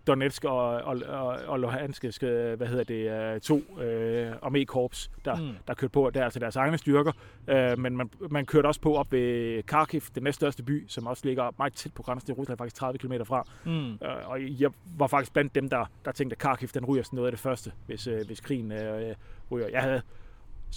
Donetsk 0.06 0.44
og, 0.44 0.58
og, 0.68 0.96
og, 1.08 1.26
og 1.46 1.60
Luhansk, 1.60 2.04
skal- 2.10 2.56
hvad 2.56 2.66
hedder 2.66 2.84
det, 2.84 3.34
øh, 3.34 3.40
to 3.40 3.80
øh, 3.82 4.32
armékorps, 4.32 5.08
der, 5.24 5.36
Mm. 5.36 5.48
der 5.68 5.74
kørte 5.74 5.92
på 5.92 6.10
der 6.14 6.30
til 6.30 6.40
deres 6.40 6.56
egne 6.56 6.78
styrker. 6.78 7.12
Øh, 7.48 7.78
men 7.78 7.96
man, 7.96 8.10
man 8.30 8.46
kørte 8.46 8.66
også 8.66 8.80
på 8.80 8.94
op 8.96 9.12
ved 9.12 9.62
Kharkiv, 9.62 10.00
den 10.14 10.22
næststørste 10.22 10.62
by, 10.62 10.84
som 10.88 11.06
også 11.06 11.26
ligger 11.26 11.50
meget 11.58 11.72
tæt 11.72 11.92
på 11.94 12.02
grænsen 12.02 12.26
til 12.26 12.34
Rusland, 12.34 12.58
faktisk 12.58 12.76
30 12.76 12.98
km 12.98 13.12
fra. 13.24 13.46
Mm. 13.64 13.92
Øh, 13.92 14.28
og 14.30 14.38
jeg 14.60 14.70
var 14.98 15.06
faktisk 15.06 15.32
blandt 15.32 15.54
dem, 15.54 15.68
der, 15.68 15.90
der 16.04 16.12
tænkte, 16.12 16.34
at 16.34 16.38
Kharkiv 16.38 16.68
den 16.68 16.84
ryger 16.84 17.02
sådan 17.02 17.16
noget 17.16 17.26
af 17.28 17.32
det 17.32 17.40
første, 17.40 17.72
hvis, 17.86 18.06
øh, 18.06 18.26
hvis 18.26 18.40
krigen 18.40 18.72
øh, 18.72 19.14
ryger. 19.50 19.68
Jeg 19.68 19.82
havde 19.82 20.02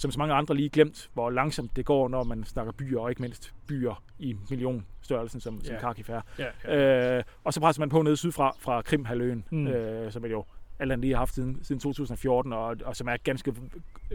som 0.00 0.10
så 0.10 0.18
mange 0.18 0.34
andre 0.34 0.54
lige 0.54 0.68
glemt, 0.68 1.10
hvor 1.14 1.30
langsomt 1.30 1.76
det 1.76 1.84
går, 1.84 2.08
når 2.08 2.24
man 2.24 2.44
snakker 2.44 2.72
byer, 2.72 3.00
og 3.00 3.10
ikke 3.10 3.22
mindst 3.22 3.54
byer 3.66 4.02
i 4.18 4.36
millionstørrelsen, 4.50 5.40
som, 5.40 5.64
som 5.64 5.74
Ja. 5.74 5.80
Kharkiv 5.80 6.04
er. 6.08 6.20
Ja, 6.38 6.46
ja. 6.64 7.16
Øh, 7.18 7.22
og 7.44 7.54
så 7.54 7.60
presser 7.60 7.80
man 7.80 7.88
på 7.88 8.02
nede 8.02 8.16
sydfra, 8.16 8.56
fra 8.58 8.82
Krimhaløen, 8.82 9.44
Mm. 9.50 9.66
øh, 9.66 10.12
som 10.12 10.24
er 10.24 10.28
jo 10.28 10.44
alt 10.78 10.92
andet 10.92 11.00
lige 11.04 11.12
har 11.12 11.18
haft 11.18 11.34
siden, 11.34 11.58
siden 11.62 11.80
2014, 11.80 12.52
og, 12.52 12.76
og 12.84 12.96
som 12.96 13.08
er 13.08 13.16
ganske 13.16 13.54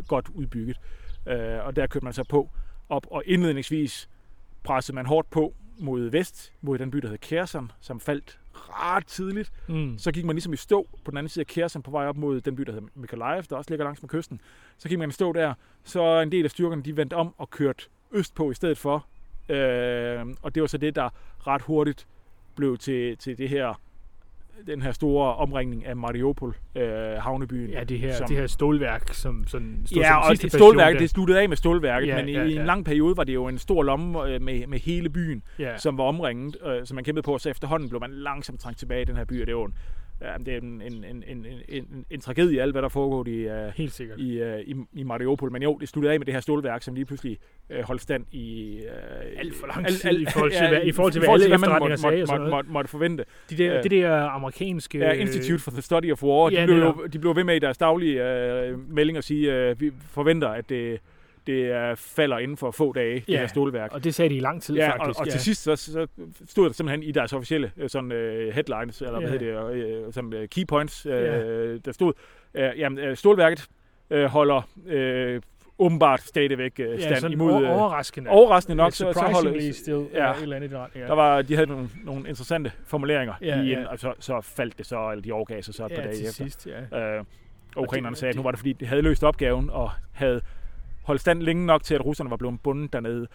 godt 0.07 0.29
udbygget. 0.34 0.79
Øh, 1.27 1.65
og 1.65 1.75
der 1.75 1.88
kørte 1.88 2.03
man 2.03 2.13
så 2.13 2.23
på 2.23 2.49
op, 2.89 3.07
og 3.11 3.23
indledningsvis 3.25 4.09
pressede 4.63 4.95
man 4.95 5.05
hårdt 5.05 5.29
på 5.29 5.53
mod 5.79 6.09
vest, 6.09 6.53
mod 6.61 6.77
den 6.77 6.91
by, 6.91 6.97
der 6.97 7.07
hed 7.09 7.17
Kherson, 7.17 7.71
som 7.81 7.99
faldt 7.99 8.39
ret 8.53 9.07
tidligt. 9.07 9.51
Mm. 9.67 9.97
Så 9.97 10.11
gik 10.11 10.25
man 10.25 10.35
ligesom 10.35 10.53
i 10.53 10.57
stå 10.57 10.87
på 11.05 11.11
den 11.11 11.17
anden 11.17 11.29
side 11.29 11.41
af 11.41 11.47
Kherson 11.47 11.81
på 11.81 11.91
vej 11.91 12.05
op 12.05 12.17
mod 12.17 12.41
den 12.41 12.55
by, 12.55 12.63
der 12.63 12.71
hedder 12.71 12.87
Mykolaiv, 12.95 13.43
der 13.43 13.55
også 13.55 13.71
ligger 13.71 13.85
langs 13.85 14.01
med 14.01 14.09
kysten. 14.09 14.41
Så 14.77 14.89
gik 14.89 14.99
man 14.99 15.09
i 15.09 15.11
stå 15.11 15.33
der, 15.33 15.53
så 15.83 16.21
en 16.21 16.31
del 16.31 16.45
af 16.45 16.51
styrkerne 16.51 16.83
de 16.83 16.97
vendte 16.97 17.13
om 17.13 17.33
og 17.37 17.49
kørte 17.49 17.83
østpå 18.11 18.51
i 18.51 18.53
stedet 18.53 18.77
for. 18.77 19.05
Øh, 19.49 20.25
og 20.41 20.55
det 20.55 20.61
var 20.61 20.67
så 20.67 20.77
det, 20.77 20.95
der 20.95 21.09
ret 21.47 21.61
hurtigt 21.61 22.07
blev 22.55 22.77
til, 22.77 23.17
til 23.17 23.37
det 23.37 23.49
her 23.49 23.81
den 24.67 24.81
her 24.81 24.91
store 24.91 25.35
omringning 25.35 25.85
af 25.85 25.95
Mariupol, 25.95 26.55
øh, 26.75 26.83
havnebyen. 27.19 27.69
Ja, 27.69 27.83
det 27.83 27.99
her, 27.99 28.13
som- 28.13 28.27
det 28.27 28.37
her 28.37 28.47
stålværk, 28.47 29.13
som 29.13 29.47
sådan 29.47 29.81
stod 29.85 30.01
Ja, 30.01 30.07
som 30.09 30.17
og 30.17 30.31
det 30.31 30.41
bastion 30.41 30.77
det 30.99 31.09
sluttede 31.09 31.41
af 31.41 31.49
med 31.49 31.57
stålværket, 31.57 32.07
Ja, 32.07 32.15
men 32.15 32.29
i, 32.29 32.31
ja, 32.31 32.43
i 32.43 32.53
ja. 32.53 32.59
en 32.59 32.65
lang 32.65 32.85
periode 32.85 33.17
var 33.17 33.23
det 33.23 33.33
jo 33.33 33.47
en 33.47 33.57
stor 33.57 33.83
lomme 33.83 34.23
øh, 34.27 34.41
med, 34.41 34.67
med 34.67 34.79
hele 34.79 35.09
byen. 35.09 35.43
Ja. 35.59 35.77
som 35.77 35.97
var 35.97 36.03
omringet, 36.03 36.57
øh, 36.65 36.85
som 36.85 36.95
man 36.95 37.03
kæmpede 37.03 37.23
på, 37.25 37.37
så 37.37 37.49
efterhånden 37.49 37.89
blev 37.89 38.01
man 38.01 38.11
langsomt 38.11 38.59
trængt 38.59 38.79
tilbage 38.79 39.01
i 39.01 39.05
den 39.05 39.15
her 39.17 39.25
by, 39.25 39.41
og 39.41 39.47
det 39.47 39.53
er 39.53 39.57
jo 39.57 39.63
en, 39.63 39.73
ja, 40.24 40.34
det 40.45 40.53
er 40.53 40.57
en, 40.57 40.82
en, 40.82 41.03
en, 41.03 41.24
en, 41.28 41.45
en, 41.69 42.05
en, 42.09 42.21
tragedie, 42.21 42.61
alt 42.61 42.71
hvad 42.71 42.82
der 42.82 42.89
foregår 42.89 43.28
i, 43.28 43.45
uh, 43.47 43.53
Helt 43.76 43.91
sikkert. 43.91 44.19
i, 44.19 44.41
uh, 44.41 44.59
i, 44.59 44.76
i 44.93 45.03
Mariupol. 45.03 45.51
Men 45.51 45.63
jo, 45.63 45.78
det 45.82 45.89
sluttede 45.89 46.13
af 46.13 46.19
med 46.19 46.26
det 46.26 46.34
her 46.34 46.41
stålværk, 46.41 46.84
som 46.84 46.93
lige 46.95 47.05
pludselig 47.05 47.38
uh, 47.69 47.80
holdt 47.86 48.01
stand 48.01 48.26
i... 48.32 48.78
Uh, 48.82 49.39
Alt 49.39 49.55
for 49.55 49.67
lang 49.67 49.88
tid 49.88 50.19
i 50.19 50.26
forhold 50.26 50.51
til, 50.51 50.67
hvad- 50.67 50.82
i 50.86 50.91
forhold 50.91 51.11
til, 51.11 51.19
hvad 51.19 51.30
alle 51.30 51.47
man 51.47 51.55
efterretninger 51.55 51.89
måtte, 51.89 51.97
sagde 52.01 52.19
måtte, 52.19 52.39
måtte, 52.39 52.49
måtte, 52.51 52.71
måtte 52.71 52.89
forvente. 52.89 53.26
De 53.49 53.57
der, 53.57 53.74
Ja. 53.74 53.82
det 53.82 53.91
der 53.91 54.11
amerikanske... 54.30 54.97
Ja, 54.99 55.11
Institute 55.11 55.59
for 55.63 55.71
the 55.71 55.82
Study 55.82 56.11
of 56.11 56.24
War, 56.24 56.51
ja, 56.51 56.61
de, 56.61 56.65
blev 56.67 56.78
jo, 56.78 57.07
de 57.13 57.19
blev 57.19 57.36
ved 57.36 57.43
med 57.43 57.55
i 57.55 57.59
deres 57.59 57.78
daglige 57.78 58.21
uh, 58.74 58.89
meldinger 58.93 59.17
at 59.17 59.24
sige, 59.24 59.51
at 59.53 59.82
vi 59.82 59.91
forventer, 60.09 60.47
at 60.47 60.69
det, 60.69 60.99
det 61.47 61.91
uh, 61.91 61.97
falder 61.97 62.37
inden 62.37 62.57
for 62.57 62.71
få 62.71 62.93
dage, 62.93 63.15
det 63.19 63.29
Ja, 63.29 63.39
her 63.39 63.47
stålværk. 63.47 63.93
Og 63.93 64.03
det 64.03 64.15
sagde 64.15 64.29
de 64.29 64.35
i 64.35 64.39
lang 64.39 64.61
tid, 64.61 64.75
Ja, 64.75 64.89
faktisk. 64.89 65.19
og, 65.19 65.25
og 65.25 65.31
til 65.31 65.39
sidst 65.41 65.63
så, 65.63 65.75
så 65.75 66.07
stod 66.49 66.65
der 66.65 66.73
simpelthen 66.73 67.03
i 67.03 67.11
deres 67.11 67.33
officielle 67.33 67.71
øh, 67.77 67.89
sådan, 67.89 68.11
uh, 68.11 68.53
headlines, 68.53 69.01
eller 69.01 69.19
hvad 69.19 69.29
Ja. 69.31 69.37
hedder 69.37 69.69
det, 69.69 70.05
uh, 70.07 70.13
som 70.13 70.25
uh, 70.27 70.45
key 70.45 70.65
points, 70.67 71.05
uh, 71.05 71.11
Ja. 71.11 71.75
der 71.77 71.91
stod, 71.91 72.13
uh, 72.53 72.61
jamen, 72.79 73.09
uh, 73.09 73.15
stålværket 73.15 73.67
uh, 74.09 74.23
holder 74.23 74.61
uh, 75.35 75.41
åbenbart 75.79 76.21
stadigvæk 76.21 76.71
uh, 76.79 76.85
ja, 76.85 76.99
stand 76.99 77.15
sådan 77.15 77.31
imod... 77.31 77.51
over, 77.51 77.63
øh, 77.63 77.77
overraskende. 77.77 78.75
nok, 78.75 78.91
så, 78.91 78.97
så 79.13 79.19
holder, 79.19 79.71
still, 79.73 80.05
ja. 80.13 80.25
ja. 80.25 80.33
et 80.33 80.41
eller 80.41 80.55
andet 80.55 80.71
i 80.71 80.75
retning, 80.77 81.01
ja. 81.03 81.07
der 81.09 81.15
var, 81.15 81.41
de 81.41 81.55
havde 81.55 81.67
nogle, 81.69 81.89
nogle 82.03 82.29
interessante 82.29 82.71
formuleringer 82.85 83.33
Ja, 83.41 83.61
lige 83.61 83.79
ja. 83.79 83.87
og 83.87 83.99
så, 83.99 84.13
så 84.19 84.41
faldt 84.41 84.77
det 84.77 84.85
så, 84.85 85.09
eller 85.11 85.21
de 85.21 85.31
overgav 85.31 85.61
sig 85.61 85.73
så 85.73 85.85
et 85.85 85.91
par 85.91 86.01
ja, 86.01 86.03
dage 86.07 86.15
til 86.15 86.25
efter. 86.25 86.43
sidst, 86.43 86.67
ja. 86.91 87.19
Og 87.75 87.83
ukrainerne 87.83 88.13
det- 88.13 88.19
sagde, 88.19 88.29
at 88.29 88.35
nu 88.35 88.39
det- 88.39 88.43
var 88.45 88.51
det 88.51 88.59
fordi, 88.59 88.73
de 88.73 88.85
havde 88.85 89.01
løst 89.01 89.23
opgaven 89.23 89.69
og 89.69 89.91
havde 90.11 90.41
holdt 91.03 91.21
stand 91.21 91.41
længe 91.41 91.65
nok 91.65 91.83
til, 91.83 91.95
at 91.95 92.05
russerne 92.05 92.29
var 92.29 92.37
blevet 92.37 92.59
bundet 92.63 92.93
dernede. 92.93 93.27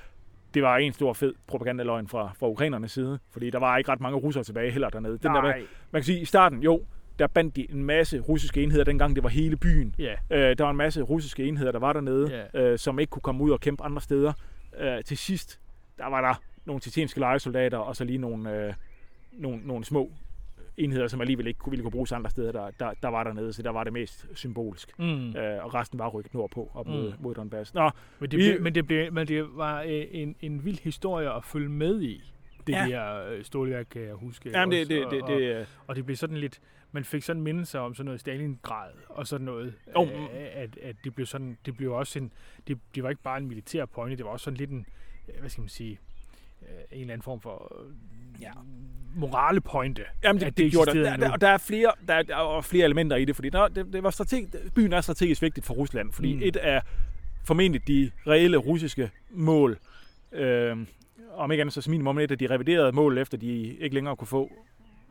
Det 0.54 0.62
var 0.62 0.76
en 0.76 0.92
stor 0.92 1.12
fed 1.12 1.34
propagandaløgn 1.46 2.08
fra, 2.08 2.32
fra 2.38 2.48
ukrainernes 2.48 2.92
side, 2.92 3.18
fordi 3.30 3.50
der 3.50 3.58
var 3.58 3.78
ikke 3.78 3.92
ret 3.92 4.00
mange 4.00 4.18
russere 4.18 4.44
tilbage 4.44 4.70
heller 4.70 4.90
dernede. 4.90 5.18
Den 5.18 5.34
der, 5.34 5.42
Nej. 5.42 5.62
man 5.90 6.02
kan 6.02 6.04
sige, 6.04 6.20
i 6.20 6.24
starten, 6.24 6.62
jo, 6.62 6.82
der 7.18 7.26
bandt 7.26 7.56
de 7.56 7.70
en 7.70 7.84
masse 7.84 8.20
russiske 8.20 8.62
enheder, 8.62 8.84
dengang 8.84 9.14
det 9.16 9.22
var 9.22 9.28
hele 9.28 9.56
byen. 9.56 9.94
Ja, 9.98 10.14
Øh, 10.30 10.58
der 10.58 10.64
var 10.64 10.70
en 10.70 10.76
masse 10.76 11.02
russiske 11.02 11.44
enheder, 11.44 11.72
der 11.72 11.78
var 11.78 11.92
dernede, 11.92 12.48
øh, 12.54 12.78
som 12.78 12.98
ikke 12.98 13.10
kunne 13.10 13.22
komme 13.22 13.44
ud 13.44 13.50
og 13.50 13.60
kæmpe 13.60 13.84
andre 13.84 14.02
steder. 14.02 14.32
Øh, 14.80 15.04
til 15.04 15.18
sidst, 15.18 15.60
der 15.98 16.06
var 16.10 16.20
der 16.20 16.42
nogle 16.64 16.80
tjetjenske 16.80 17.20
lejesoldater, 17.20 17.78
og 17.78 17.96
så 17.96 18.04
lige 18.04 18.18
nogle, 18.18 18.66
øh, 18.66 18.74
nogle, 19.32 19.60
nogle 19.64 19.84
små 19.84 20.12
enheder, 20.78 21.08
som 21.08 21.20
alligevel 21.20 21.46
ikke 21.46 21.58
kunne, 21.58 21.70
ville 21.70 21.82
kunne 21.82 21.90
bruges 21.92 22.12
andre 22.12 22.30
steder, 22.30 22.52
der, 22.52 22.70
der, 22.70 22.92
der 23.02 23.08
var 23.08 23.24
dernede, 23.24 23.52
så 23.52 23.62
der 23.62 23.70
var 23.70 23.84
det 23.84 23.92
mest 23.92 24.26
symbolsk. 24.34 24.98
mm. 24.98 25.36
Øh, 25.36 25.64
og 25.64 25.74
resten 25.74 25.98
var 25.98 26.08
rykket 26.08 26.34
nordpå, 26.34 26.70
op 26.74 26.86
mod, 26.86 27.08
Mm. 27.12 27.22
mod 27.22 27.34
Donbass. 27.34 27.74
Nå, 27.74 27.90
men, 28.18 28.30
det 28.30 28.38
vi- 28.38 28.50
blev, 28.52 28.62
men, 28.62 28.74
det 28.74 28.86
blev, 28.86 29.12
men 29.12 29.28
det 29.28 29.46
var 29.56 29.82
øh, 29.82 30.04
en, 30.10 30.36
en 30.40 30.64
vild 30.64 30.78
historie 30.78 31.32
at 31.34 31.44
følge 31.44 31.68
med 31.68 32.02
i. 32.02 32.22
Det 32.66 32.72
Ja. 32.72 32.86
der 32.88 33.28
øh, 33.30 33.44
stålværk, 33.44 33.86
kan 33.90 34.02
jeg 34.02 34.14
huske. 34.14 34.50
jamen, 34.50 34.72
det, 34.72 34.80
også, 34.80 34.94
det, 34.94 35.04
og- 35.04 35.10
det, 35.12 35.22
og- 35.22 35.28
det, 35.28 35.60
øh, 35.60 35.66
Og 35.86 35.96
det 35.96 36.04
blev 36.04 36.16
sådan 36.16 36.36
lidt, 36.36 36.60
man 36.92 37.04
fik 37.04 37.22
sådan 37.22 37.42
mindelser 37.42 37.80
om 37.80 37.94
sådan 37.94 38.04
noget 38.04 38.20
Stalingrad 38.20 38.90
og 39.08 39.26
sådan 39.26 39.44
noget. 39.44 39.74
Jo. 39.96 40.04
Øh, 40.04 40.28
at, 40.52 40.78
at 40.82 40.96
det 41.04 41.14
blev 41.14 41.26
sådan, 41.26 41.58
det 41.66 41.76
blev 41.76 41.92
også 41.92 42.18
en, 42.18 42.32
det, 42.68 42.78
det 42.94 43.02
var 43.02 43.10
ikke 43.10 43.22
bare 43.22 43.38
en 43.38 43.48
militær 43.48 43.84
pointe, 43.86 44.16
det 44.16 44.24
var 44.24 44.30
også 44.30 44.44
sådan 44.44 44.56
lidt 44.56 44.70
en, 44.70 44.86
øh, 45.28 45.40
hvad 45.40 45.50
skal 45.50 45.60
man 45.62 45.68
sige, 45.68 45.98
øh, 46.62 46.68
en 46.92 47.00
eller 47.00 47.12
anden 47.12 47.22
form 47.22 47.40
for 47.40 47.76
øh, 47.80 47.92
Ja. 48.42 48.50
Morale 49.18 49.60
pointe. 49.60 50.02
Jamen, 50.24 50.40
det, 50.40 50.46
det, 50.46 50.56
det 50.56 50.70
gjorde 50.72 50.94
der. 50.94 51.02
Der, 51.10 51.16
der, 51.16 51.30
og 51.32 51.40
der 51.40 51.48
er 51.48 51.58
flere, 51.58 51.92
der, 52.08 52.22
der 52.22 52.56
er 52.56 52.60
flere 52.60 52.84
elementer 52.84 53.16
i 53.16 53.24
det, 53.24 53.34
fordi 53.36 53.48
der, 53.50 53.68
det, 53.68 53.92
det 53.92 54.02
var 54.02 54.10
strateg, 54.10 54.46
byen 54.74 54.92
er 54.92 55.00
strategisk 55.00 55.42
vigtigt 55.42 55.66
for 55.66 55.74
Rusland, 55.74 56.12
fordi 56.12 56.34
mm. 56.34 56.40
et 56.44 56.56
af 56.56 56.82
formentlig 57.44 57.88
de 57.88 58.10
reelle 58.26 58.56
russiske 58.56 59.10
mål, 59.30 59.78
øh, 60.32 60.76
om 61.34 61.50
ikke 61.52 61.60
andet 61.60 61.74
så 61.74 61.80
som 61.80 61.90
minimum 61.90 62.18
et 62.18 62.30
af 62.30 62.38
de 62.38 62.46
reviderede 62.50 62.92
mål, 62.92 63.18
efter 63.18 63.38
de 63.38 63.76
ikke 63.76 63.94
længere 63.94 64.16
kunne 64.16 64.28
få 64.28 64.52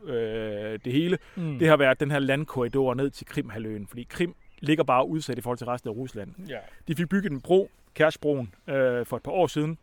øh, 0.05 0.79
det 0.85 0.93
hele, 0.93 1.17
Mm. 1.35 1.59
det 1.59 1.67
har 1.67 1.77
været 1.77 1.99
den 1.99 2.11
her 2.11 2.19
landkorridor 2.19 2.93
ned 2.93 3.09
til 3.09 3.25
Krimhaløen, 3.25 3.87
fordi 3.87 4.05
Krim 4.09 4.35
ligger 4.59 4.83
bare 4.83 5.07
udsat 5.07 5.37
i 5.37 5.41
forhold 5.41 5.57
til 5.57 5.67
resten 5.67 5.89
af 5.89 5.93
Rusland. 5.93 6.31
ja. 6.49 6.57
De 6.87 6.95
fik 6.95 7.09
bygget 7.09 7.31
en 7.31 7.41
bro, 7.41 7.71
Kærsbroen, 7.93 8.53
øh, 8.67 9.05
for 9.05 9.17
et 9.17 9.23
par 9.23 9.31
år 9.31 9.47
siden. 9.47 9.77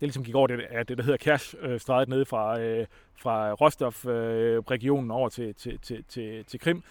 Det 0.00 0.02
ligesom 0.02 0.24
gik 0.24 0.34
over 0.34 0.46
det, 0.46 0.60
af 0.70 0.86
det 0.86 0.98
der 0.98 1.04
hedder 1.04 1.18
Kærsstrædet 1.18 2.08
nede 2.08 2.24
fra, 2.24 2.60
øh, 2.60 2.86
fra 3.18 3.52
Rostov-regionen 3.52 5.10
over 5.10 5.28
til, 5.28 5.54
til, 5.54 5.78
til, 5.82 6.04
til, 6.08 6.44
til 6.44 6.60
Krim. 6.60 6.82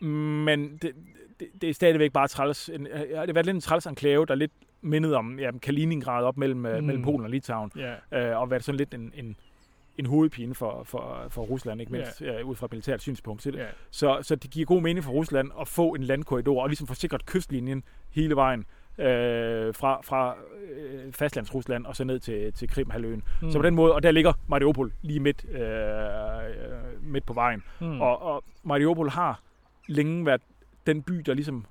Men 0.00 0.78
det, 0.82 0.92
det, 1.40 1.48
det 1.60 1.70
er 1.70 1.74
stadigvæk 1.74 2.12
bare 2.12 2.28
træls. 2.28 2.68
En, 2.68 2.86
øh, 2.86 3.00
det 3.00 3.16
har 3.16 3.32
været 3.32 3.46
lidt 3.46 3.54
en 3.54 3.60
træls 3.60 3.86
enklave, 3.86 4.26
der 4.26 4.32
er 4.32 4.36
lidt 4.36 4.52
mindet 4.80 5.14
om 5.14 5.38
ja, 5.38 5.50
Kaliningrad 5.62 6.24
op 6.24 6.36
mellem, 6.36 6.58
mm. 6.58 6.66
Mm. 6.66 6.84
mellem 6.84 7.02
Polen 7.02 7.24
og 7.24 7.30
Litauen. 7.30 7.72
ja. 7.76 8.30
Øh, 8.30 8.40
og 8.40 8.50
været 8.50 8.64
sådan 8.64 8.76
lidt 8.76 8.94
en, 8.94 9.12
en, 9.14 9.36
en 9.98 10.06
hovedpine 10.06 10.54
for, 10.54 10.82
for, 10.84 11.26
for 11.28 11.42
Rusland, 11.42 11.80
ikke 11.80 11.92
mindst 11.92 12.20
ja. 12.20 12.42
ud 12.42 12.56
fra 12.56 12.66
et 12.66 12.72
militært 12.72 13.00
synspunkt. 13.00 13.42
Så, 13.42 13.50
ja. 13.50 13.66
så, 13.90 14.18
så 14.22 14.36
det 14.36 14.50
giver 14.50 14.66
god 14.66 14.82
mening 14.82 15.04
for 15.04 15.12
Rusland 15.12 15.50
at 15.60 15.68
få 15.68 15.94
en 15.94 16.02
landkorridor 16.02 16.62
og 16.62 16.68
ligesom 16.68 16.86
få 16.86 16.94
sikret 16.94 17.26
kystlinjen 17.26 17.84
hele 18.10 18.36
vejen 18.36 18.64
øh, 19.00 19.74
fra, 19.74 20.00
fra 20.02 20.36
øh, 20.72 21.12
fastlandsrusland 21.12 21.86
og 21.86 21.96
så 21.96 22.04
ned 22.04 22.18
til, 22.20 22.52
til 22.52 22.68
Krimhaløen. 22.68 23.22
Mm. 23.42 23.50
Så 23.50 23.58
på 23.58 23.64
den 23.64 23.74
måde, 23.74 23.94
og 23.94 24.02
der 24.02 24.10
ligger 24.10 24.32
Mariupol 24.46 24.92
lige 25.02 25.20
midt, 25.20 25.44
øh, 25.50 25.60
øh, 25.60 27.02
midt 27.02 27.26
på 27.26 27.32
vejen. 27.32 27.62
mm. 27.80 28.00
Og, 28.00 28.22
og 28.22 28.44
Mariupol 28.62 29.08
har 29.08 29.40
længe 29.88 30.26
været 30.26 30.40
den 30.86 31.02
by, 31.02 31.14
der 31.14 31.34
ligesom 31.34 31.66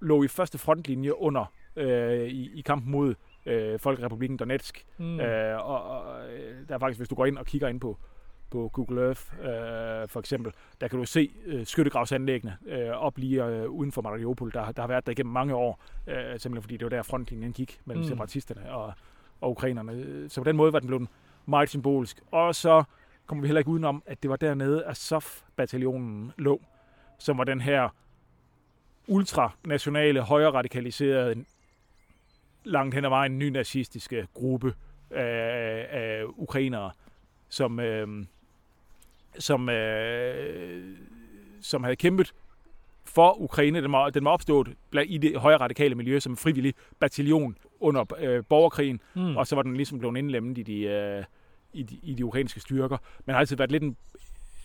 lå 0.00 0.22
i 0.22 0.28
første 0.28 0.58
frontlinje 0.58 1.20
under 1.20 1.52
øh, 1.76 2.28
i, 2.28 2.58
i 2.58 2.60
kampen 2.60 2.92
mod 2.92 3.14
øh, 3.46 3.78
Folkerepublikken 3.78 4.38
Donetsk. 4.38 4.86
mm. 4.98 5.04
Mm. 5.04 5.20
Øh, 5.20 5.68
og, 5.70 5.82
og 5.90 6.04
øh, 6.32 6.54
der 6.68 6.74
er 6.74 6.78
faktisk, 6.78 6.98
hvis 6.98 7.08
du 7.08 7.14
går 7.14 7.26
ind 7.26 7.38
og 7.38 7.46
kigger 7.46 7.68
ind 7.68 7.80
på, 7.80 7.98
på 8.50 8.70
Google 8.72 9.00
Earth 9.06 9.20
øh, 9.40 10.08
for 10.08 10.20
eksempel, 10.20 10.52
der 10.80 10.88
kan 10.88 10.98
du 10.98 11.04
se 11.04 11.30
øh, 11.46 11.66
skyttegravsanlæggene 11.66 12.56
øh, 12.66 12.88
op 12.90 13.18
lige 13.18 13.44
øh, 13.44 13.70
uden 13.70 13.92
for 13.92 14.02
Mariupol. 14.02 14.52
Der, 14.52 14.72
der 14.72 14.82
har 14.82 14.88
været 14.88 15.06
der 15.06 15.12
igennem 15.12 15.32
mange 15.32 15.54
år, 15.54 15.82
øh, 16.06 16.14
simpelthen 16.16 16.62
fordi 16.62 16.76
det 16.76 16.84
var 16.84 16.88
der 16.90 17.02
frontlinjen 17.02 17.52
gik 17.52 17.80
mellem 17.84 18.02
Mm. 18.04 18.08
separatisterne 18.08 18.72
og, 18.72 18.92
og 19.40 19.50
ukrainerne. 19.50 20.28
Så 20.28 20.40
på 20.40 20.44
den 20.48 20.56
måde 20.56 20.72
var 20.72 20.78
den 20.78 20.86
blevet 20.86 21.08
meget 21.46 21.68
symbolsk. 21.68 22.20
Og 22.30 22.54
så 22.54 22.84
kommer 23.26 23.42
vi 23.42 23.48
heller 23.48 23.58
ikke 23.58 23.70
udenom, 23.70 24.02
at 24.06 24.22
det 24.22 24.30
var 24.30 24.36
dernede, 24.36 24.84
at 24.84 24.96
SOF-bataljonen 24.96 26.32
lå, 26.38 26.60
som 27.18 27.38
var 27.38 27.44
den 27.44 27.60
her 27.60 27.88
ultranationale, 29.08 30.22
højre 30.22 30.50
radikaliserede, 30.50 31.44
langt 32.64 32.94
hen 32.94 33.04
ad 33.04 33.08
vejen 33.08 33.38
nynazistiske 33.38 34.26
gruppe 34.34 34.74
af, 35.10 35.86
af 35.90 36.24
ukrainere, 36.36 36.90
som, 37.48 37.80
øh, 37.80 38.24
som, 39.38 39.68
øh, 39.68 40.96
som 41.60 41.82
havde 41.84 41.96
kæmpet 41.96 42.32
for 43.04 43.40
Ukraine. 43.40 43.82
Den 43.82 43.92
var, 43.92 44.10
den 44.10 44.24
var 44.24 44.30
opstået 44.30 44.74
i 45.04 45.18
det 45.18 45.36
højre 45.36 45.56
radikale 45.56 45.94
miljø 45.94 46.20
som 46.20 46.32
en 46.32 46.36
frivillig 46.36 46.74
bataljon 47.00 47.56
under 47.80 48.04
øh, 48.18 48.44
borgerkrigen, 48.48 49.00
mm. 49.14 49.36
og 49.36 49.46
så 49.46 49.54
var 49.54 49.62
den 49.62 49.76
ligesom 49.76 49.98
blevet 49.98 50.16
indlemmet 50.16 50.58
i 50.58 50.62
de, 50.62 50.82
øh, 50.82 51.24
i 51.72 51.82
de, 51.82 51.98
i 52.02 52.14
de 52.14 52.24
ukrainske 52.24 52.60
styrker. 52.60 52.98
Men 53.26 53.32
har 53.32 53.40
altid 53.40 53.56
været 53.56 53.72
lidt 53.72 53.82
en, 53.82 53.96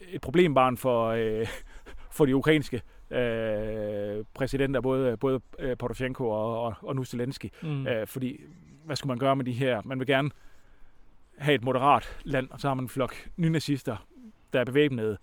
et 0.07 0.21
problembarn 0.21 0.77
for, 0.77 1.07
øh, 1.07 1.47
for 2.15 2.25
de 2.25 2.35
ukrainske 2.35 2.81
øh, 3.11 4.23
præsidenter, 4.33 4.81
både, 4.81 5.17
både 5.17 5.41
øh, 5.59 5.77
Poroshenko 5.77 6.29
og, 6.29 6.63
og, 6.63 6.73
og 6.81 6.95
nu 6.95 7.03
Zelensky. 7.03 7.45
mm. 7.61 7.87
Øh, 7.87 8.07
fordi, 8.07 8.41
hvad 8.85 8.95
skulle 8.95 9.11
man 9.11 9.17
gøre 9.17 9.35
med 9.35 9.45
de 9.45 9.51
her? 9.51 9.81
Man 9.85 9.99
vil 9.99 10.07
gerne 10.07 10.29
have 11.37 11.55
et 11.55 11.63
moderat 11.63 12.17
land, 12.23 12.49
og 12.51 12.59
så 12.59 12.67
har 12.67 12.75
man 12.75 12.85
en 12.85 12.89
flok 12.89 13.15
nynazister, 13.37 14.07
der 14.55 14.61
er 14.61 14.65
bevæbnede, 14.65 15.17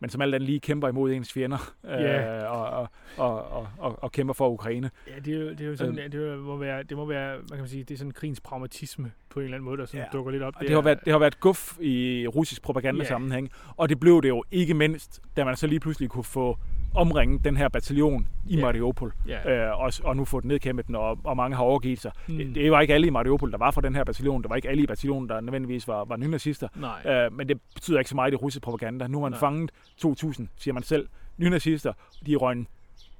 men 0.00 0.10
som 0.10 0.20
alt 0.20 0.34
andet 0.34 0.46
lige 0.48 0.60
kæmper 0.60 0.88
imod 0.88 1.12
ens 1.12 1.32
fjender 1.32 1.74
Ja. 1.84 2.38
øh, 2.44 2.52
og, 2.52 2.66
og, 2.70 2.88
og, 3.16 3.50
og, 3.52 3.68
og, 3.78 3.98
og 4.02 4.12
kæmper 4.12 4.34
for 4.34 4.48
Ukraine. 4.48 4.90
Ja, 5.08 5.20
det 5.24 5.34
er 5.34 5.38
jo, 5.40 5.50
det 5.50 5.60
er 5.60 5.66
jo 5.66 5.76
sådan, 5.76 5.98
Øhm. 5.98 6.10
det, 6.10 6.38
må 6.38 6.56
være, 6.56 6.82
det 6.82 6.96
må 6.96 7.04
være, 7.04 7.36
hvad 7.36 7.48
kan 7.48 7.58
man 7.58 7.68
sige, 7.68 7.84
det 7.84 7.94
er 7.94 7.98
sådan 7.98 8.10
krigens 8.10 8.40
pragmatisme 8.40 9.12
på 9.30 9.40
en 9.40 9.44
eller 9.44 9.56
anden 9.56 9.64
måde, 9.64 9.78
der 9.78 9.86
sådan 9.86 10.00
Ja. 10.12 10.18
dukker 10.18 10.32
lidt 10.32 10.42
op. 10.42 10.54
Og 10.56 10.60
det, 10.62 10.70
har 10.70 10.80
været, 10.80 10.98
det 11.04 11.12
har 11.12 11.18
været 11.18 11.40
guf 11.40 11.76
i 11.80 12.26
russisk 12.34 12.62
propagandasammenhæng, 12.62 13.50
og 13.76 13.88
det 13.88 14.00
blev 14.00 14.22
det 14.22 14.28
jo 14.28 14.44
ikke 14.50 14.74
mindst, 14.74 15.20
da 15.36 15.44
man 15.44 15.56
så 15.56 15.66
lige 15.66 15.80
pludselig 15.80 16.10
kunne 16.10 16.24
få 16.24 16.58
omringet 16.96 17.44
den 17.44 17.56
her 17.56 17.68
bataljon 17.68 18.28
i 18.46 18.56
Ja. 18.56 18.60
Mariupol, 18.62 19.12
Ja. 19.26 19.66
øh, 19.68 19.80
og, 19.80 19.92
og 20.04 20.16
nu 20.16 20.24
få 20.24 20.40
den 20.40 20.48
nedkæmpet 20.48 20.86
den, 20.86 20.94
og, 20.94 21.18
og 21.24 21.36
mange 21.36 21.56
har 21.56 21.62
overgivet 21.64 21.98
sig. 22.00 22.12
Mm. 22.28 22.36
Det, 22.36 22.54
det 22.54 22.70
var 22.72 22.80
ikke 22.80 22.94
alle 22.94 23.06
i 23.06 23.10
Mariupol, 23.10 23.52
der 23.52 23.58
var 23.58 23.70
fra 23.70 23.80
den 23.80 23.94
her 23.94 24.04
bataljon. 24.04 24.42
Det 24.42 24.50
var 24.50 24.56
ikke 24.56 24.68
alle 24.68 24.82
i 24.82 24.86
bataljonen, 24.86 25.28
der 25.28 25.40
nødvendigvis 25.40 25.88
var, 25.88 26.04
var 26.04 26.16
nynazister. 26.16 26.68
Øh, 27.06 27.32
men 27.32 27.48
det 27.48 27.60
betyder 27.74 27.98
ikke 27.98 28.10
så 28.10 28.16
meget 28.16 28.32
i 28.32 28.36
russisk 28.36 28.62
propaganda. 28.62 29.06
Nu 29.06 29.18
har 29.18 29.22
man 29.22 29.32
Nej. 29.32 29.40
fanget 29.40 29.70
2.000, 30.06 30.46
siger 30.56 30.72
man 30.74 30.82
selv, 30.82 31.08
nynazister. 31.36 31.92
De 32.26 32.32
er 32.32 32.36
røgnet 32.36 32.66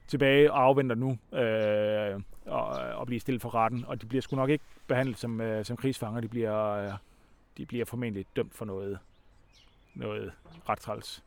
tilbage 0.08 0.52
og 0.52 0.62
afventer 0.62 0.96
nu 0.96 1.18
øh, 1.38 2.20
og, 2.46 2.66
og 2.68 3.06
bliver 3.06 3.20
stillet 3.20 3.42
for 3.42 3.54
retten. 3.54 3.84
Og 3.88 4.02
de 4.02 4.06
bliver 4.06 4.22
sgu 4.22 4.36
nok 4.36 4.50
ikke 4.50 4.64
behandlet 4.86 5.18
som, 5.18 5.40
øh, 5.40 5.64
som 5.64 5.76
krigsfanger. 5.76 6.20
De 6.20 6.28
bliver, 6.28 6.70
øh, 6.70 6.90
de 7.58 7.66
bliver 7.66 7.84
formentlig 7.84 8.26
dømt 8.36 8.54
for 8.54 8.64
noget, 8.64 8.98
noget 9.94 10.32
ret 10.68 10.78
træls. 10.78 11.22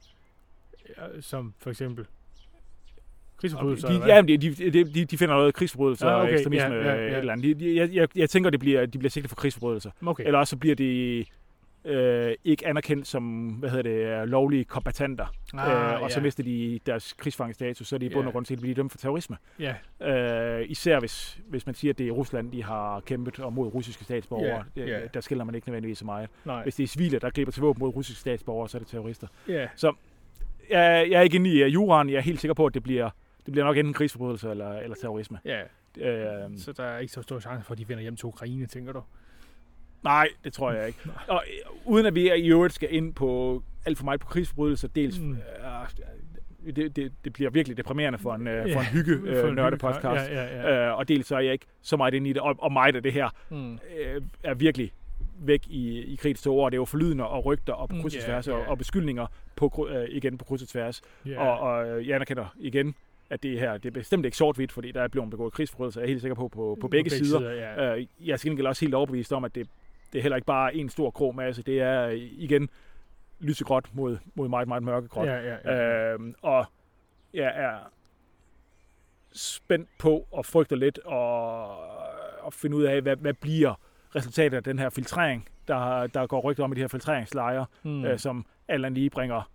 Ja, 0.97 1.21
som 1.21 1.53
for 1.59 1.69
eksempel 1.69 2.05
krigsforbrydelser. 3.39 3.87
De, 3.87 4.13
ja, 4.15 4.21
de, 4.21 4.37
de, 4.37 4.71
de, 4.71 4.83
de, 4.83 5.05
de 5.05 5.17
finder 5.17 5.35
noget 5.35 5.53
krigsforbrydelser 5.53 6.07
Ah, 6.07 6.15
og 6.15 6.21
okay. 6.21 6.33
ekstremisme 6.33 6.73
Ja, 6.75 6.83
ja, 6.83 6.95
øh, 6.97 7.01
ja. 7.05 7.11
et 7.11 7.17
eller 7.19 7.33
andet. 7.33 7.59
De, 7.59 7.65
de, 7.65 7.75
jeg, 7.75 7.89
jeg, 7.93 8.07
jeg 8.15 8.29
tænker, 8.29 8.49
det 8.49 8.59
bliver, 8.59 8.85
de 8.85 8.97
bliver 8.97 9.09
sigtet 9.09 9.29
for 9.29 9.35
krigsforbrydelser. 9.35 9.91
Okay. 10.05 10.25
Eller 10.25 10.39
også 10.39 10.49
så 10.51 10.57
bliver 10.57 10.75
de 10.75 11.25
øh, 11.85 12.33
ikke 12.45 12.67
anerkendt 12.67 13.07
som 13.07 13.47
hvad 13.49 13.69
hedder 13.69 14.19
det, 14.21 14.29
lovlige 14.29 14.63
kombatanter. 14.63 15.25
Ah, 15.53 15.93
øh, 15.95 16.01
og 16.01 16.11
så 16.11 16.19
ja. 16.19 16.23
mister 16.23 16.43
de 16.43 16.79
deres 16.85 17.13
krigsfangestatus, 17.13 17.87
så 17.87 17.95
er 17.95 17.97
de 17.97 18.05
i 18.05 18.09
bund 18.09 18.27
og 18.27 18.33
grund 18.33 18.45
til 18.45 18.53
at 18.53 18.61
blive 18.61 18.73
dømt 18.73 18.91
for 18.91 18.97
terrorisme. 18.97 19.37
Ja, 19.59 19.73
Øh, 20.07 20.65
især 20.69 20.99
hvis, 20.99 21.39
hvis 21.49 21.65
man 21.65 21.75
siger, 21.75 21.93
at 21.93 21.97
det 21.97 22.07
er 22.07 22.11
Rusland, 22.11 22.51
de 22.51 22.63
har 22.63 22.99
kæmpet 22.99 23.39
og 23.39 23.53
mod 23.53 23.67
russiske 23.73 24.03
statsborgere. 24.03 24.63
Ja, 24.75 24.81
Øh, 24.81 24.89
ja. 24.89 24.99
Der 25.13 25.21
skiller 25.21 25.43
man 25.43 25.55
ikke 25.55 25.67
nødvendigvis 25.67 25.97
så 25.97 26.05
meget. 26.05 26.29
nej. 26.45 26.63
Hvis 26.63 26.75
det 26.75 26.83
er 26.83 26.87
civile, 26.87 27.19
der 27.19 27.29
griber 27.29 27.51
til 27.51 27.61
våben 27.61 27.79
mod 27.79 27.95
russiske 27.95 28.21
statsborgere, 28.21 28.69
så 28.69 28.77
er 28.77 28.79
det 28.79 28.87
terrorister. 28.87 29.27
Ja, 29.47 29.67
Jeg, 30.69 31.07
jeg 31.11 31.17
er 31.17 31.21
ikke 31.21 31.35
inde 31.35 31.49
i 31.49 31.63
juraen. 31.65 32.09
Jeg 32.09 32.15
er 32.17 32.21
helt 32.21 32.39
sikker 32.41 32.53
på, 32.53 32.65
at 32.65 32.73
det 32.73 32.83
bliver, 32.83 33.09
det 33.49 33.53
bliver 33.53 33.65
nok 33.65 33.77
enten 33.77 33.93
krigsforbrydelse 33.93 34.49
eller, 34.49 34.71
eller 34.73 34.95
terrorisme. 34.95 35.39
ja. 35.45 35.61
Øh, 35.97 36.57
Så 36.57 36.71
der 36.71 36.83
er 36.83 36.99
ikke 36.99 37.13
så 37.13 37.21
stor 37.21 37.39
chance 37.39 37.65
for, 37.65 37.71
at 37.73 37.77
de 37.77 37.89
vender 37.89 38.01
hjem 38.01 38.15
til 38.15 38.25
Ukraine, 38.25 38.65
tænker 38.65 38.93
du? 38.93 39.01
Nej, 40.03 40.27
det 40.43 40.53
tror 40.53 40.71
jeg 40.71 40.87
ikke. 40.87 40.99
Og 41.27 41.43
øh, 41.47 41.71
uden 41.85 42.05
at 42.05 42.15
vi 42.15 42.33
i 42.35 42.47
øvrigt 42.51 42.73
skal 42.73 42.93
ind 42.95 43.13
på 43.13 43.63
alt 43.85 43.97
for 43.97 44.05
meget 44.05 44.19
på 44.19 44.27
krigsforbrydelser, 44.27 44.87
dels 44.87 45.19
Mm. 45.19 45.31
øh, 45.31 46.75
det, 46.75 46.95
det, 46.95 47.11
det 47.23 47.33
bliver 47.33 47.49
virkelig 47.49 47.77
deprimerende 47.77 48.19
for 48.19 48.33
en, 48.33 48.47
øh, 48.47 48.73
for 48.73 48.79
en 48.79 48.85
hygge 48.85 49.19
for 49.35 49.43
øh, 49.43 49.49
en 49.49 49.55
nørdepodcast. 49.55 50.03
hygge- 50.27 50.41
Ja, 50.41 50.61
ja, 50.61 50.73
ja. 50.85 50.87
Øh, 50.89 50.97
og 50.97 51.07
dels 51.07 51.27
så 51.27 51.35
er 51.35 51.39
jeg 51.39 51.53
ikke 51.53 51.65
så 51.81 51.97
meget 51.97 52.13
inde 52.13 52.29
i 52.29 52.33
det, 52.33 52.41
og, 52.41 52.55
og 52.59 52.71
meget 52.71 52.95
af 52.95 53.03
det 53.03 53.13
her 53.13 53.29
Mm. 53.49 53.73
øh, 53.97 54.21
er 54.43 54.53
virkelig 54.53 54.91
væk 55.41 55.67
i, 55.67 55.99
i 55.99 56.15
krigens 56.15 56.47
ord. 56.47 56.71
Det 56.71 56.75
er 56.75 56.79
jo 56.81 56.85
forlydende 56.85 57.27
og 57.27 57.45
rygter 57.45 57.73
og 57.73 57.89
på 57.89 57.95
Mm, 57.95 58.01
kryds 58.01 58.15
og 58.15 58.21
tværs, 58.23 58.47
ja. 58.47 58.53
og, 58.53 58.65
og 58.67 58.77
beskyldninger 58.77 59.27
på, 59.55 59.87
øh, 59.91 60.07
igen 60.09 60.37
på 60.37 60.45
kryds 60.45 60.61
og 60.61 60.67
tværs. 60.67 61.01
Ja. 61.25 61.41
Og, 61.41 61.59
og 61.59 61.89
øh, 61.89 62.07
jeg 62.07 62.15
anerkender 62.15 62.55
igen, 62.59 62.95
at 63.29 63.43
det 63.43 63.59
her 63.59 63.77
det 63.77 63.85
er 63.85 63.91
bestemt 63.91 64.25
ikke 64.25 64.37
sort-hvidt, 64.37 64.71
fordi 64.71 64.91
der 64.91 65.01
er 65.01 65.07
blevet 65.07 65.29
begået 65.29 65.53
krigsforbrydelser, 65.53 66.01
jeg 66.01 66.05
er 66.05 66.09
helt 66.09 66.21
sikker 66.21 66.35
på, 66.35 66.47
på, 66.47 66.77
på 66.81 66.87
begge 66.87 67.09
sider. 67.09 67.51
ja. 67.51 67.95
Øh, 67.95 68.07
jeg 68.25 68.33
er 68.33 68.37
til 68.37 68.49
gengæld 68.49 68.67
også 68.67 68.85
helt 68.85 68.93
overbevist 68.95 69.33
om, 69.33 69.43
at 69.43 69.55
det, 69.55 69.67
det 70.13 70.17
er 70.19 70.21
heller 70.21 70.35
ikke 70.35 70.45
bare 70.45 70.75
en 70.75 70.89
stor 70.89 71.09
grå 71.11 71.31
masse. 71.31 71.63
Det 71.63 71.81
er 71.81 72.07
øh, 72.07 72.15
igen 72.17 72.69
lysegråt 73.39 73.89
mod, 73.93 74.17
mod 74.35 74.47
meget, 74.47 74.67
meget 74.67 74.83
mørkegråt. 74.83 75.27
ja, 75.27 75.35
ja, 75.35 75.55
ja. 75.65 76.13
Øhm, 76.13 76.35
og 76.41 76.65
jeg 77.33 77.51
er 77.55 77.77
spændt 79.33 79.89
på 79.99 80.27
og 80.31 80.45
frygter 80.45 80.75
lidt 80.75 80.99
og, 80.99 81.67
og 82.45 82.53
finde 82.53 82.77
ud 82.77 82.83
af, 82.83 83.01
hvad, 83.01 83.15
hvad 83.15 83.33
bliver 83.33 83.73
resultatet 84.15 84.57
af 84.57 84.63
den 84.63 84.79
her 84.79 84.89
filtrering, 84.89 85.47
der, 85.67 86.07
der 86.07 86.27
går 86.27 86.41
rygter 86.41 86.63
om 86.63 86.71
i 86.71 86.75
de 86.75 86.79
her 86.81 86.87
filtreringslejre, 86.87 87.65
Mm. 87.83 88.05
øh, 88.05 88.19
som 88.19 88.45
alt 88.67 88.93
lige 88.93 89.09
bringer, 89.09 89.49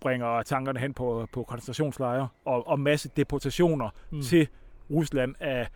bringer 0.00 0.42
tankerne 0.42 0.80
hen 0.80 0.94
på, 0.94 1.28
på 1.32 1.42
koncentrationslejre 1.42 2.28
og, 2.44 2.66
og 2.68 2.80
masse 2.80 3.10
deportationer 3.16 3.90
Mm. 4.10 4.22
til 4.22 4.48
Rusland 4.90 5.34
af 5.40 5.68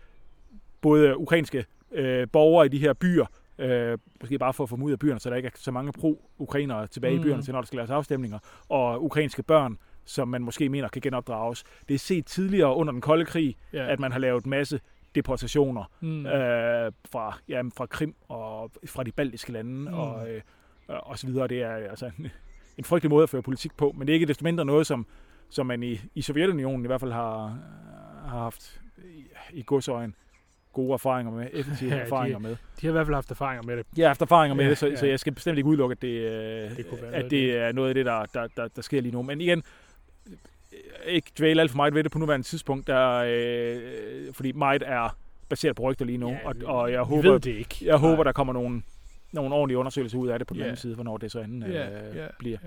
både 0.80 1.16
ukrainske 1.18 1.64
øh, 1.92 2.26
borgere 2.32 2.66
i 2.66 2.68
de 2.68 2.78
her 2.78 2.92
byer, 2.92 3.26
øh, 3.58 3.98
måske 4.20 4.38
bare 4.38 4.52
for 4.52 4.62
at 4.64 4.68
få 4.70 4.76
dem 4.76 4.84
ud 4.84 4.92
af 4.92 4.98
byerne, 4.98 5.20
så 5.20 5.30
der 5.30 5.36
ikke 5.36 5.46
er 5.46 5.50
så 5.54 5.70
mange 5.70 5.92
pro-ukrainere 5.92 6.86
tilbage 6.86 7.14
Mm. 7.14 7.20
i 7.20 7.22
byerne 7.22 7.42
til, 7.42 7.52
når 7.52 7.60
der 7.60 7.66
skal 7.66 7.76
laves 7.76 7.90
afstemninger, 7.90 8.38
og 8.68 9.04
ukrainske 9.04 9.42
børn, 9.42 9.78
som 10.04 10.28
man 10.28 10.42
måske 10.42 10.68
mener 10.68 10.88
kan 10.88 11.02
genopdrages. 11.02 11.64
Det 11.88 11.94
er 11.94 11.98
set 11.98 12.26
tidligere 12.26 12.74
under 12.76 12.92
den 12.92 13.00
kolde 13.00 13.24
krig, 13.24 13.56
ja. 13.72 13.86
at 13.92 14.00
man 14.00 14.12
har 14.12 14.18
lavet 14.18 14.46
masse 14.46 14.80
deportationer 15.14 15.84
mm. 16.00 16.26
øh, 16.26 16.92
fra, 17.12 17.38
jamen, 17.48 17.72
fra 17.72 17.86
Krim 17.86 18.14
og 18.28 18.70
fra 18.86 19.02
de 19.02 19.12
baltiske 19.12 19.52
lande 19.52 19.70
mm. 19.70 19.86
og, 19.94 20.30
øh, 20.30 20.40
og 20.88 21.18
så 21.18 21.26
videre. 21.26 21.48
Det 21.48 21.62
er 21.62 21.70
altså 21.90 22.10
en, 22.18 22.28
en 22.80 22.84
frygtelig 22.84 23.10
måde 23.10 23.22
at 23.22 23.30
føre 23.30 23.42
politik 23.42 23.76
på, 23.76 23.94
men 23.98 24.06
det 24.06 24.12
er 24.12 24.14
ikke 24.14 24.26
desto 24.26 24.44
mindre 24.44 24.64
noget, 24.64 24.86
som, 24.86 25.06
som 25.50 25.66
man 25.66 25.82
i, 25.82 26.00
i 26.14 26.22
Sovjetunionen 26.22 26.84
i 26.84 26.86
hvert 26.86 27.00
fald 27.00 27.12
har, 27.12 27.58
har 28.28 28.38
haft 28.38 28.80
i, 28.98 29.24
i 29.52 29.62
godsøjen 29.62 30.14
gode 30.72 30.92
erfaringer 30.92 31.32
med, 31.32 31.48
effektive 31.52 31.90
Ja, 31.90 31.96
ja, 31.96 32.00
de- 32.00 32.06
erfaringer 32.06 32.38
med. 32.38 32.50
De 32.50 32.86
har 32.86 32.88
i 32.88 32.92
hvert 32.92 33.06
fald 33.06 33.14
haft 33.14 33.30
erfaringer 33.30 33.62
med 33.62 33.76
det. 33.76 33.86
Har 33.98 34.06
haft 34.06 34.22
erfaringer 34.22 34.54
med 34.54 34.64
Ja, 34.64 34.70
det, 34.70 34.78
så, 34.78 34.86
ja. 34.88 34.96
så 34.96 35.06
jeg 35.06 35.20
skal 35.20 35.32
bestemt 35.32 35.58
ikke 35.58 35.68
udelukke, 35.68 35.92
at 35.92 36.02
det, 36.02 36.08
øh, 36.08 36.76
Det 36.76 36.86
at 37.12 37.30
det 37.30 37.56
er 37.56 37.72
noget 37.72 37.88
af 37.88 37.94
det, 37.94 38.06
der, 38.06 38.24
der, 38.34 38.46
der, 38.56 38.68
der 38.68 38.82
sker 38.82 39.00
lige 39.00 39.12
nu. 39.12 39.22
Men 39.22 39.40
igen, 39.40 39.62
ikke 41.06 41.30
dvæle 41.38 41.60
alt 41.60 41.70
for 41.70 41.76
meget 41.76 41.94
ved 41.94 42.04
det 42.04 42.12
på 42.12 42.18
nuværende 42.18 42.46
tidspunkt, 42.46 42.86
der, 42.86 43.24
øh, 43.28 44.34
fordi 44.34 44.52
meget 44.52 44.82
er 44.86 45.16
baseret 45.48 45.76
på 45.76 45.82
rygter 45.82 46.04
lige 46.04 46.18
nu, 46.18 46.28
Ja, 46.30 46.38
og, 46.48 46.54
og 46.64 46.92
jeg 46.92 47.02
håber, 47.02 47.30
ved 47.30 47.40
det 47.40 47.50
ikke. 47.56 47.76
jeg 47.82 47.96
håber, 47.96 48.24
der 48.24 48.32
kommer 48.32 48.52
nogle, 48.52 48.82
nogle 49.32 49.54
ordentlige 49.54 49.78
undersøgelser 49.78 50.18
ud 50.18 50.28
af 50.28 50.38
det 50.38 50.48
på 50.48 50.54
den 50.54 50.60
Ja. 50.60 50.64
anden 50.66 50.76
side, 50.76 50.94
hvornår 50.94 51.16
det 51.16 51.32
så 51.32 51.40
end 51.40 51.64
øh, 51.66 51.74
Ja, 51.74 51.88
ja, 52.22 52.26
bliver. 52.38 52.58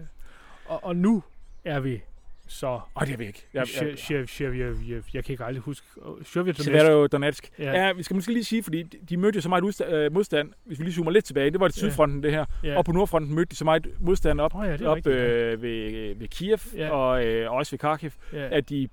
Og, 0.66 0.84
og 0.84 0.96
nu 0.96 1.24
er 1.66 1.80
vi 1.80 2.02
så... 2.48 2.80
Og 2.94 3.08
det 3.08 3.14
er 3.14 3.18
vi 3.18 3.28
ikke. 3.28 3.46
Jeg, 3.54 3.60
jeg, 3.82 3.98
Chef, 3.98 4.30
chef, 4.30 4.58
jeg, 4.60 4.74
jeg, 4.90 5.02
jeg 5.14 5.24
kan 5.26 5.34
ikke 5.34 5.44
aldrig 5.44 5.62
huske. 5.64 5.88
Chef, 6.26 6.56
så 6.58 6.72
er 6.74 6.84
der 6.84 6.92
jo 6.92 7.08
Donetsk. 7.08 7.52
Ja. 7.60 7.72
Ja. 7.86 7.94
vi 7.94 8.04
skal 8.04 8.16
måske 8.16 8.34
lige 8.34 8.44
sige, 8.44 8.64
fordi 8.64 8.84
de- 8.84 9.18
mødte 9.18 9.36
jo 9.38 9.42
så 9.42 9.50
meget 9.50 9.64
udsta- 9.64 9.94
øh, 9.94 10.14
modstand, 10.14 10.52
hvis 10.66 10.80
vi 10.80 10.84
lige 10.84 10.94
zoomer 10.94 11.12
lidt 11.12 11.26
tilbage, 11.26 11.52
det 11.52 11.60
var 11.60 11.68
det 11.68 11.76
sydfronten 11.76 12.24
det 12.24 12.32
her, 12.32 12.46
Ja. 12.64 12.78
og 12.78 12.86
på 12.86 12.92
nordfronten 12.92 13.36
mødte 13.36 13.50
de 13.52 13.56
så 13.56 13.66
meget 13.66 13.88
modstand 14.00 14.42
op, 14.42 14.56
Åh, 14.56 14.66
ja, 14.66 14.88
op 14.88 14.96
rigtigt. 14.96 15.16
øh, 15.16 15.62
ved, 15.62 16.16
ved 16.16 16.28
Kiev 16.28 16.58
Ja. 16.76 16.90
og 16.90 17.26
øh, 17.26 17.52
også 17.52 17.72
ved 17.72 17.80
Kharkiv, 17.80 18.12
ja. 18.34 18.48
at 18.58 18.70
de 18.70 18.88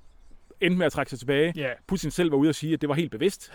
endte 0.60 0.78
med 0.78 0.86
at 0.86 0.92
trække 0.92 1.10
sig 1.10 1.18
tilbage. 1.18 1.52
ja. 1.56 1.68
Putin 1.86 2.10
selv 2.10 2.30
var 2.30 2.36
ude 2.36 2.48
og 2.48 2.54
sige, 2.54 2.74
at 2.74 2.80
det 2.80 2.88
var 2.88 2.94
helt 2.94 3.10
bevidst. 3.10 3.52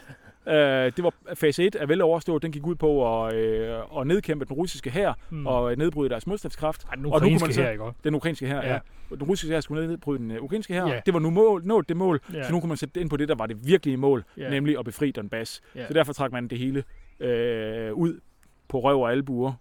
Uh, 0.48 0.54
det 0.54 1.04
var 1.04 1.14
fase 1.34 1.64
1 1.66 1.76
er 1.76 1.86
vel 1.86 2.02
overstået. 2.02 2.42
Den 2.44 2.52
gik 2.52 2.66
ud 2.68 2.76
på 2.76 3.24
at, 3.26 3.34
øh, 3.36 3.78
at 4.00 4.08
nedkæmpe 4.08 4.46
den 4.46 4.54
russiske 4.56 4.90
hær 4.90 5.14
Mm. 5.30 5.48
og 5.48 5.76
nedbryde 5.78 6.10
deres 6.10 6.28
modstandskraft. 6.28 6.84
Ej, 6.90 6.96
den 6.96 7.06
og 7.06 7.12
nu 7.12 7.12
kunne 7.12 7.18
ukrainske 7.26 7.46
man 7.48 7.54
så- 7.54 7.62
her, 7.62 7.70
ikke 7.72 7.84
også? 7.84 8.00
Den 8.04 8.16
ukrainske 8.16 8.48
hær, 8.48 8.56
Ja. 8.62 8.74
ja. 8.74 8.80
Den 9.10 9.24
russiske 9.24 9.54
hær 9.54 9.60
skulle 9.60 9.88
nedbryde 9.88 10.20
den 10.20 10.32
øh, 10.32 10.44
ukrainske 10.44 10.74
hær. 10.74 10.86
Ja. 10.88 11.00
Det 11.06 11.14
var 11.14 11.20
nu 11.20 11.30
mål, 11.30 11.62
nået 11.66 11.90
det 11.90 11.98
mål, 11.98 12.20
Ja. 12.34 12.44
så 12.44 12.52
nu 12.52 12.60
kunne 12.60 12.68
man 12.68 12.78
sætte 12.78 13.02
ind 13.02 13.10
på 13.10 13.18
det, 13.18 13.28
der 13.30 13.36
var 13.36 13.46
det 13.46 13.68
virkelige 13.68 13.98
mål, 13.98 14.24
Ja. 14.38 14.50
nemlig 14.50 14.80
at 14.80 14.86
befri 14.86 15.12
Donbass. 15.12 15.62
Ja. 15.76 15.88
Så 15.88 15.94
derfor 15.94 16.14
trak 16.14 16.32
man 16.32 16.48
det 16.48 16.58
hele 16.58 16.84
øh, 17.20 17.94
ud 17.94 18.20
på 18.68 18.80
røv 18.80 19.02
og 19.02 19.12
albuer, 19.12 19.54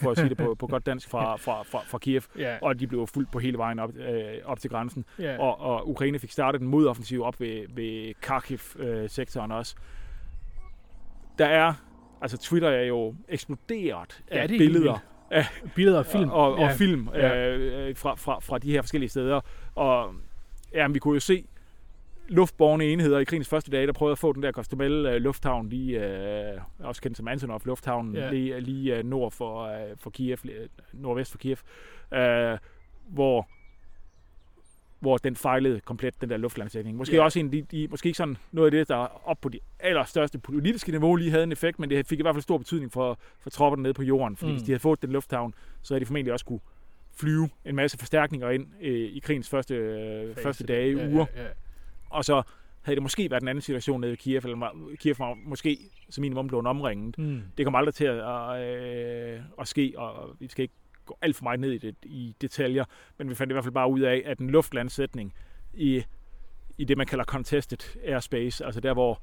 for 0.00 0.10
at 0.10 0.16
sige 0.18 0.28
det 0.28 0.36
på, 0.36 0.54
på 0.54 0.66
godt 0.66 0.86
dansk, 0.86 1.10
fra, 1.10 1.36
fra, 1.36 1.62
fra, 1.62 1.78
fra 1.86 1.98
Kiev. 1.98 2.22
Ja. 2.38 2.56
Og 2.62 2.80
de 2.80 2.86
blev 2.86 3.06
fuldt 3.06 3.30
på 3.32 3.38
hele 3.38 3.58
vejen 3.58 3.78
op, 3.78 3.90
øh, 3.96 4.24
op 4.44 4.60
til 4.60 4.70
grænsen. 4.70 5.04
ja. 5.18 5.38
Og, 5.38 5.60
og 5.60 5.88
Ukraine 5.90 6.18
fik 6.18 6.30
startet 6.32 6.60
en 6.60 6.68
modoffensiv 6.68 7.22
op 7.22 7.40
ved, 7.40 7.64
ved 7.74 8.14
Kharkiv-sektoren 8.22 9.52
også. 9.52 9.74
Der 11.38 11.46
er, 11.46 11.74
altså 12.22 12.38
Twitter 12.38 12.68
er 12.68 12.84
jo 12.84 13.14
eksploderet 13.28 14.22
af 14.28 14.36
Ja, 14.36 14.42
er 14.44 14.48
billeder 14.48 15.00
vildt. 15.30 15.74
Billeder 15.74 15.98
og 15.98 16.06
film. 16.06 16.30
og, 16.30 16.52
og 16.54 16.60
ja. 16.60 16.72
film 16.72 17.08
Ja. 17.14 17.48
øh, 17.56 17.88
øh, 17.88 17.96
fra, 17.96 18.14
fra, 18.14 18.38
fra 18.40 18.58
de 18.58 18.70
her 18.70 18.82
forskellige 18.82 19.10
steder. 19.10 19.40
Og 19.74 20.14
ja, 20.74 20.88
vi 20.88 20.98
kunne 20.98 21.14
jo 21.14 21.20
se 21.20 21.44
luftborne 22.28 22.84
enheder 22.84 23.18
i 23.18 23.24
krigens 23.24 23.48
første 23.48 23.70
dage, 23.70 23.86
der 23.86 23.92
prøvede 23.92 24.12
at 24.12 24.18
få 24.18 24.32
den 24.32 24.42
der 24.42 24.52
Kostomel 24.52 25.06
øh, 25.06 25.14
lufthavn, 25.22 25.68
lige, 25.68 26.06
øh, 26.06 26.60
også 26.78 27.02
kendt 27.02 27.16
som 27.16 27.28
Antonov 27.28 27.60
lufthavnen, 27.64 28.14
Ja. 28.16 28.30
lige, 28.30 28.60
lige 28.60 28.96
øh, 28.96 29.04
nord 29.04 29.32
for, 29.32 29.62
øh, 29.62 29.96
for 29.96 30.10
Kiev, 30.10 30.38
nordvest 30.92 31.30
for 31.30 31.38
Kiev, 31.38 31.56
øh, 32.14 32.58
hvor 33.08 33.48
hvor 35.00 35.16
den 35.16 35.36
fejlede 35.36 35.80
komplet, 35.80 36.20
den 36.20 36.30
der 36.30 36.36
luftlandsætning. 36.36 36.96
Måske 36.96 37.16
ja. 37.16 37.22
også 37.22 37.38
en, 37.38 37.52
de, 37.52 37.62
de, 37.62 37.88
måske 37.90 38.06
ikke 38.06 38.16
sådan 38.16 38.36
noget 38.52 38.66
af 38.66 38.70
det, 38.70 38.88
der 38.88 39.28
op 39.28 39.40
på 39.40 39.48
de 39.48 39.58
allerstørste 39.80 40.38
politiske 40.38 40.90
niveau 40.90 41.16
lige 41.16 41.30
havde 41.30 41.44
en 41.44 41.52
effekt, 41.52 41.78
men 41.78 41.90
det 41.90 42.06
fik 42.06 42.18
i 42.18 42.22
hvert 42.22 42.34
fald 42.34 42.42
stor 42.42 42.58
betydning 42.58 42.92
for, 42.92 43.18
for 43.40 43.50
tropperne 43.50 43.82
nede 43.82 43.94
på 43.94 44.02
jorden. 44.02 44.36
Fordi 44.36 44.50
Mm. 44.50 44.56
hvis 44.56 44.62
de 44.66 44.72
havde 44.72 44.80
fået 44.80 45.02
den 45.02 45.10
lufthavn, 45.12 45.54
så 45.82 45.94
havde 45.94 46.00
de 46.00 46.06
formentlig 46.06 46.32
også 46.32 46.44
kunne 46.44 46.60
flyve 47.16 47.48
en 47.64 47.76
masse 47.76 47.98
forstærkninger 47.98 48.50
ind 48.50 48.66
øh, 48.80 49.08
i 49.08 49.18
krigens 49.18 49.48
første, 49.48 49.74
øh, 49.74 50.36
første 50.36 50.64
dage, 50.66 50.96
ja, 50.96 51.08
uger. 51.08 51.26
Ja, 51.36 51.42
ja. 51.42 51.48
Og 52.10 52.24
så 52.24 52.42
havde 52.82 52.96
det 52.96 53.02
måske 53.02 53.30
været 53.30 53.42
en 53.42 53.48
anden 53.48 53.62
situation 53.62 54.00
nede 54.00 54.12
i 54.12 54.16
Kiev, 54.16 54.40
eller 54.44 54.70
Kiev 55.00 55.14
var 55.18 55.34
måske 55.44 55.78
som 56.10 56.22
minimum 56.22 56.48
blevet 56.48 56.66
omringet. 56.66 57.18
Mm. 57.18 57.42
Det 57.58 57.66
kommer 57.66 57.78
aldrig 57.78 57.94
til 57.94 58.04
at, 58.04 58.62
øh, 58.62 59.40
at 59.60 59.68
ske, 59.68 59.92
og 59.96 60.36
vi 60.40 60.48
skal 60.48 60.62
ikke 60.62 60.74
gå 61.08 61.18
alt 61.22 61.36
for 61.36 61.44
meget 61.44 61.60
ned 61.60 61.72
i, 61.72 61.78
det, 61.78 61.94
i 62.04 62.34
detaljer, 62.40 62.84
men 63.18 63.30
vi 63.30 63.34
fandt 63.34 63.50
i 63.50 63.54
hvert 63.54 63.64
fald 63.64 63.74
bare 63.74 63.90
ud 63.90 64.00
af, 64.00 64.22
at 64.26 64.38
en 64.38 64.50
luftlandsætning 64.50 65.34
i, 65.74 66.04
i 66.78 66.84
det, 66.84 66.98
man 66.98 67.06
kalder 67.06 67.24
contested 67.24 67.98
airspace, 68.04 68.64
altså 68.64 68.80
der, 68.80 68.92
hvor, 68.92 69.22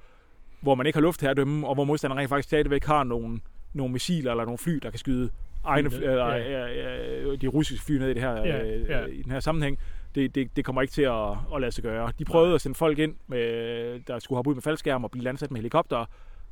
hvor 0.61 0.75
man 0.75 0.85
ikke 0.85 0.97
har 0.97 1.01
luftherredømme, 1.01 1.67
og 1.67 1.73
hvor 1.73 1.83
modstanderen 1.83 2.19
rent 2.19 2.29
faktisk 2.29 2.47
stadigvæk 2.47 2.85
har 2.85 3.03
nogle, 3.03 3.39
nogle 3.73 3.93
missiler 3.93 4.31
eller 4.31 4.45
nogle 4.45 4.57
fly, 4.57 4.73
der 4.73 4.89
kan 4.89 4.99
skyde 4.99 5.29
egne, 5.63 5.91
Fly, 5.91 5.97
eller, 6.03 6.35
ja. 6.35 6.65
ja. 6.65 7.35
de 7.35 7.47
russiske 7.47 7.85
fly 7.85 7.97
ned 7.97 8.09
i, 8.09 8.13
det 8.13 8.21
her, 8.21 8.31
Ja, 8.31 8.63
øh, 8.63 8.89
ja. 8.89 9.05
i 9.05 9.21
den 9.21 9.31
her 9.31 9.39
sammenhæng. 9.39 9.79
Det, 10.15 10.35
det, 10.35 10.55
det 10.55 10.65
kommer 10.65 10.81
ikke 10.81 10.91
til 10.91 11.01
at, 11.01 11.31
at 11.55 11.61
lade 11.61 11.71
sig 11.71 11.83
gøre. 11.83 12.11
De 12.19 12.25
prøvede 12.25 12.49
Nej. 12.49 12.55
at 12.55 12.61
sende 12.61 12.75
folk 12.75 12.99
ind, 12.99 13.15
med, 13.27 13.99
der 13.99 14.19
skulle 14.19 14.37
hoppe 14.37 14.49
ud 14.49 14.55
med 14.55 14.61
faldskærm 14.61 15.03
og 15.03 15.11
blive 15.11 15.23
landsat 15.23 15.51
med 15.51 15.57
helikopter, 15.57 16.05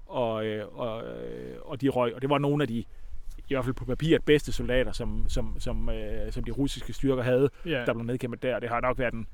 og, 0.05 0.45
øh, 0.45 0.79
og, 0.79 1.03
øh, 1.03 1.55
og 1.61 1.81
de 1.81 1.89
røg. 1.89 2.15
Og 2.15 2.21
det 2.21 2.29
var 2.29 2.37
nogle 2.37 2.63
af 2.63 2.67
de, 2.67 2.83
i 3.53 3.55
hvert 3.55 3.65
fald 3.65 3.75
på 3.75 3.85
papiret, 3.85 4.25
bedste 4.25 4.51
soldater, 4.51 4.91
som, 4.91 5.25
som, 5.29 5.55
som, 5.59 5.89
øh, 5.89 6.31
som 6.31 6.43
de 6.43 6.51
russiske 6.51 6.93
styrker 6.93 7.23
havde, 7.23 7.49
Ja. 7.65 7.83
der 7.85 7.93
blev 7.93 8.05
nedkæmpet 8.05 8.43
der. 8.43 8.59
Det 8.59 8.69
har 8.69 8.81
nok 8.81 8.99
været 8.99 9.13
en, 9.13 9.27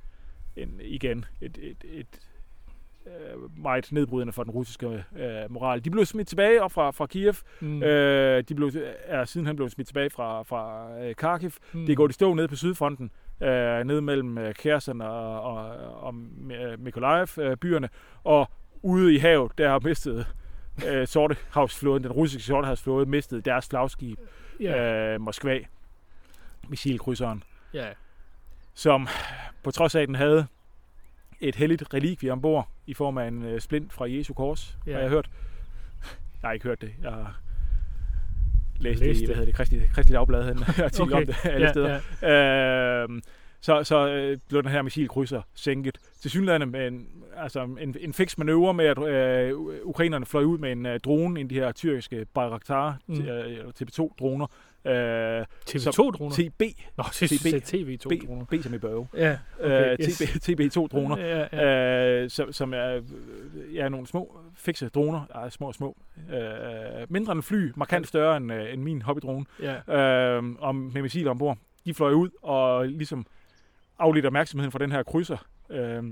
en 0.56 0.80
igen 0.84 1.26
et, 1.42 1.58
et, 1.62 1.84
et 1.94 2.08
øh, 3.08 3.58
meget 3.64 3.92
nedbrydende 3.92 4.34
for 4.34 4.44
den 4.44 4.52
russiske 4.52 4.88
øh, 4.88 5.52
moral. 5.52 5.86
De 5.86 5.90
blev 5.92 6.06
smidt 6.06 6.28
tilbage 6.28 6.64
op 6.64 6.72
fra, 6.72 6.92
fra 6.92 7.06
Kiev. 7.06 7.34
Mm. 7.62 7.84
Øh, 7.84 8.44
de 8.50 8.56
blev, 8.56 8.72
er 9.06 9.26
sidenhen 9.26 9.56
blevet 9.56 9.72
smidt 9.72 9.88
tilbage 9.88 10.10
fra, 10.10 10.44
fra 10.44 10.90
øh, 11.02 11.16
Kharkiv. 11.16 11.52
mm. 11.74 11.86
Det 11.86 11.98
gået 11.98 12.10
i 12.10 12.14
stå 12.14 12.34
nede 12.34 12.48
på 12.48 12.56
sydfronten, 12.56 13.12
øh, 13.44 13.84
nede 13.84 14.02
mellem 14.02 14.38
øh, 14.38 14.54
Kherson 14.54 15.02
og, 15.02 15.42
og, 15.42 15.66
og 16.04 16.14
øh, 16.52 16.80
Mykolaiv, 16.80 17.28
øh, 17.40 17.58
byerne. 17.58 17.90
Og 18.24 18.50
ude 18.84 19.14
i 19.16 19.18
havet, 19.18 19.52
der 19.58 19.70
har 19.70 19.80
mistet 19.84 20.28
øh, 20.88 21.08
Sortehavsflåden, 21.08 22.04
den 22.04 22.12
russiske 22.12 22.44
Sortehavsflåde, 22.48 23.06
mistet 23.06 23.46
deres 23.46 23.68
flagskib, 23.70 24.20
Ja. 24.60 25.14
øh, 25.14 25.22
Moskva, 25.22 25.60
missilkrydseren, 26.68 27.44
ja. 27.74 27.88
som 28.74 29.08
på 29.64 29.72
trods 29.72 29.96
af, 29.96 30.02
at 30.02 30.08
den 30.08 30.16
havde 30.16 30.48
et 31.40 31.56
helligt 31.56 31.94
relikvie 31.94 32.32
ombord 32.32 32.68
i 32.88 32.94
form 32.94 33.18
af 33.18 33.28
en 33.28 33.44
øh, 33.44 33.62
splint 33.62 33.94
fra 33.94 34.06
Jesu 34.12 34.34
kors, 34.34 34.78
ja. 34.88 34.94
har 34.94 35.00
jeg 35.00 35.10
hørt. 35.10 35.30
Jeg 36.42 36.48
har 36.48 36.52
ikke 36.54 36.64
hørt 36.68 36.82
det. 36.82 36.92
Jeg 37.02 37.12
har 37.12 37.40
læst, 38.80 39.00
Læst 39.00 39.16
det 39.18 39.22
i, 39.22 39.26
hvad 39.26 39.36
hedder 39.36 39.46
det, 39.46 39.56
Kristi, 39.56 39.82
Kristi 39.94 40.14
Dagblad, 40.14 40.50
en 40.52 40.64
artikel 40.84 41.02
Okay. 41.02 41.16
om 41.16 41.26
det 41.26 41.36
alle 41.44 41.66
ja, 41.66 41.72
steder. 41.72 42.00
Ja. 42.22 43.04
Øh, 43.04 43.10
så 43.62 43.84
så 43.84 44.10
øh, 44.10 44.38
blev 44.50 44.64
den 44.64 44.72
her 44.72 44.82
missilkrydser 44.82 45.42
sænket. 45.56 45.98
Til 46.22 46.32
synligheden 46.32 46.72
med 46.72 46.88
en, 46.88 47.08
altså 47.38 47.64
en, 47.82 47.96
en 48.00 48.14
fix 48.14 48.38
manøvre 48.38 48.74
med, 48.74 48.86
at 48.86 49.08
øh, 49.08 49.54
ukrainerne 49.84 50.26
fløj 50.26 50.44
ud 50.44 50.58
med 50.58 50.72
en 50.72 50.86
øh, 50.86 51.00
drone, 51.00 51.40
en 51.40 51.46
af 51.46 51.50
de 51.50 51.56
her 51.56 51.72
tyrkiske 51.72 52.26
Bayraktar 52.34 52.98
Mm. 53.08 53.22
øh, 53.22 53.58
TB2-droner. 53.82 54.48
Øh, 54.86 55.46
TV2-droner? 55.70 56.36
TB, 56.36 56.62
Nå, 56.98 57.04
TB. 57.12 57.46
TV2-droner. 57.74 58.46
B, 58.46 58.50
B 58.50 58.64
som 58.64 58.74
i 58.74 58.78
børge. 58.78 59.08
Ja, 59.18 59.38
okay, 59.60 59.92
Øh, 59.92 59.98
yes. 60.02 60.18
TB, 60.44 60.60
TB2-droner. 60.60 61.18
Ja, 61.18 61.48
ja. 61.54 62.22
Øh, 62.24 62.30
som, 62.30 62.52
som 62.54 62.74
er 62.74 62.96
øh, 62.96 63.76
ja, 63.76 63.90
nogle 63.90 64.08
små 64.08 64.40
fikse 64.56 64.90
droner, 64.90 65.22
Ej, 65.36 65.50
små 65.50 65.68
og 65.68 65.76
små. 65.76 65.98
Øh, 66.34 66.40
mindre 67.10 67.32
end 67.34 67.44
fly, 67.44 67.72
markant 67.76 68.08
større 68.08 68.38
end, 68.38 68.54
øh, 68.54 68.74
end 68.74 68.82
min 68.82 69.02
hobbydrone, 69.02 69.46
ja. 69.62 69.98
øh, 70.38 70.44
og 70.60 70.76
med 70.76 71.02
missiler 71.02 71.32
ombord. 71.32 71.58
De 71.86 71.94
fløj 71.94 72.12
ud 72.12 72.30
og 72.42 72.88
ligesom 72.88 73.26
afledte 74.00 74.28
opmærksomheden 74.28 74.72
fra 74.72 74.80
den 74.80 74.92
her 74.92 75.04
krydser. 75.04 75.38
Øh, 75.70 76.04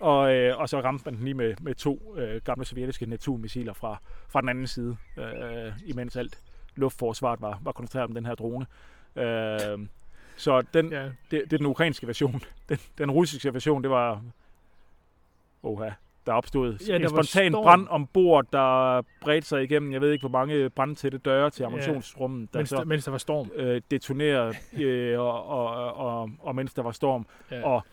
og, 0.00 0.34
øh, 0.34 0.58
og 0.58 0.68
så 0.68 0.80
ramte 0.80 1.04
man 1.04 1.14
den 1.14 1.24
lige 1.24 1.34
med, 1.34 1.54
med 1.60 1.74
to 1.74 2.16
øh, 2.18 2.40
gamle 2.42 2.64
sovjetiske 2.64 3.06
Neptun-missiler 3.06 3.72
fra, 3.72 3.96
fra 4.28 4.40
den 4.40 4.48
anden 4.48 4.66
side, 4.66 4.96
øh, 5.16 5.72
imens 5.86 6.16
alt 6.16 6.38
luftforsvaret 6.76 7.40
var, 7.40 7.60
var 7.62 7.72
koncentreret 7.72 8.08
om 8.08 8.14
den 8.14 8.26
her 8.26 8.34
drone. 8.34 8.66
Øh, 9.16 9.86
så 10.36 10.62
den, 10.74 10.92
ja. 10.92 11.04
det, 11.04 11.14
det 11.30 11.52
er 11.52 11.56
den 11.56 11.66
ukrainske 11.66 12.06
version. 12.06 12.42
Den, 12.68 12.78
den 12.98 13.10
russiske 13.10 13.54
version, 13.54 13.82
det 13.82 13.90
var... 13.90 14.22
Oha, 15.62 15.90
der 16.26 16.32
opstod 16.32 16.72
Ja, 16.80 16.84
ja, 16.88 16.96
en 16.96 17.02
der 17.02 17.10
var 17.10 17.22
spontan 17.22 17.52
storm. 17.52 17.62
brand 17.64 17.86
ombord, 17.90 18.46
der 18.52 19.02
bredte 19.20 19.48
sig 19.48 19.62
igennem, 19.62 19.92
jeg 19.92 20.00
ved 20.00 20.12
ikke, 20.12 20.22
hvor 20.28 20.38
mange 20.38 20.70
brandtætte 20.70 21.18
døre 21.18 21.50
til 21.50 21.64
ammunitionsrummet, 21.64 22.52
der 22.52 22.58
Mens, 22.58 22.68
så 22.68 22.76
der, 22.76 22.84
mens 22.84 23.04
der 23.04 23.10
var 23.10 23.18
storm. 23.18 23.50
øh, 23.56 23.80
detonerede, 23.90 24.54
øh, 24.78 25.20
og, 25.20 25.46
og, 25.48 25.94
og, 25.96 26.30
og 26.40 26.54
mens 26.54 26.74
der 26.74 26.82
var 26.82 26.90
storm. 26.90 27.26
Ja. 27.50 27.64
Og 27.66 27.84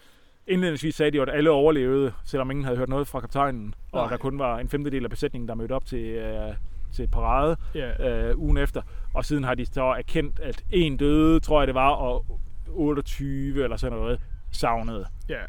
indledningsvis 0.48 0.96
sagde 0.96 1.12
de 1.12 1.18
jo, 1.18 1.24
at 1.24 1.30
alle 1.30 1.52
overlevede, 1.52 2.14
selvom 2.26 2.52
ingen 2.52 2.64
havde 2.66 2.78
hørt 2.78 2.90
noget 2.90 3.08
fra 3.08 3.20
kaptajnen, 3.20 3.74
og 3.92 4.02
Nej. 4.02 4.10
der 4.10 4.18
kun 4.18 4.40
var 4.40 4.60
en 4.60 4.70
femtedel 4.70 5.04
af 5.04 5.10
besætningen, 5.10 5.48
der 5.48 5.56
mødte 5.56 5.74
op 5.74 5.86
til, 5.86 6.06
øh, 6.06 6.54
til 6.94 7.08
parade 7.08 7.58
ja. 7.76 8.10
øh, 8.30 8.38
ugen 8.40 8.58
efter. 8.58 8.82
Og 9.14 9.26
siden 9.26 9.44
har 9.44 9.56
de 9.56 9.66
så 9.66 9.84
erkendt, 9.84 10.40
at 10.40 10.64
en 10.72 10.98
døde, 10.98 11.40
tror 11.40 11.62
jeg 11.62 11.68
det 11.68 11.76
var, 11.76 11.90
og 11.90 12.26
28 12.70 13.64
eller 13.64 13.78
sådan 13.78 13.98
noget 13.98 14.20
savnede. 14.52 15.06
ja. 15.30 15.42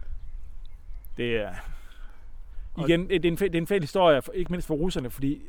Det 1.17 1.37
er... 1.37 1.51
Igen, 2.85 3.09
det 3.09 3.25
er 3.25 3.29
en, 3.31 3.37
det 3.37 3.55
er 3.55 3.59
en 3.59 3.67
fæl 3.67 3.81
historie, 3.81 4.21
ikke 4.35 4.51
mindst 4.53 4.67
for 4.67 4.75
russerne, 4.75 5.11
fordi 5.11 5.43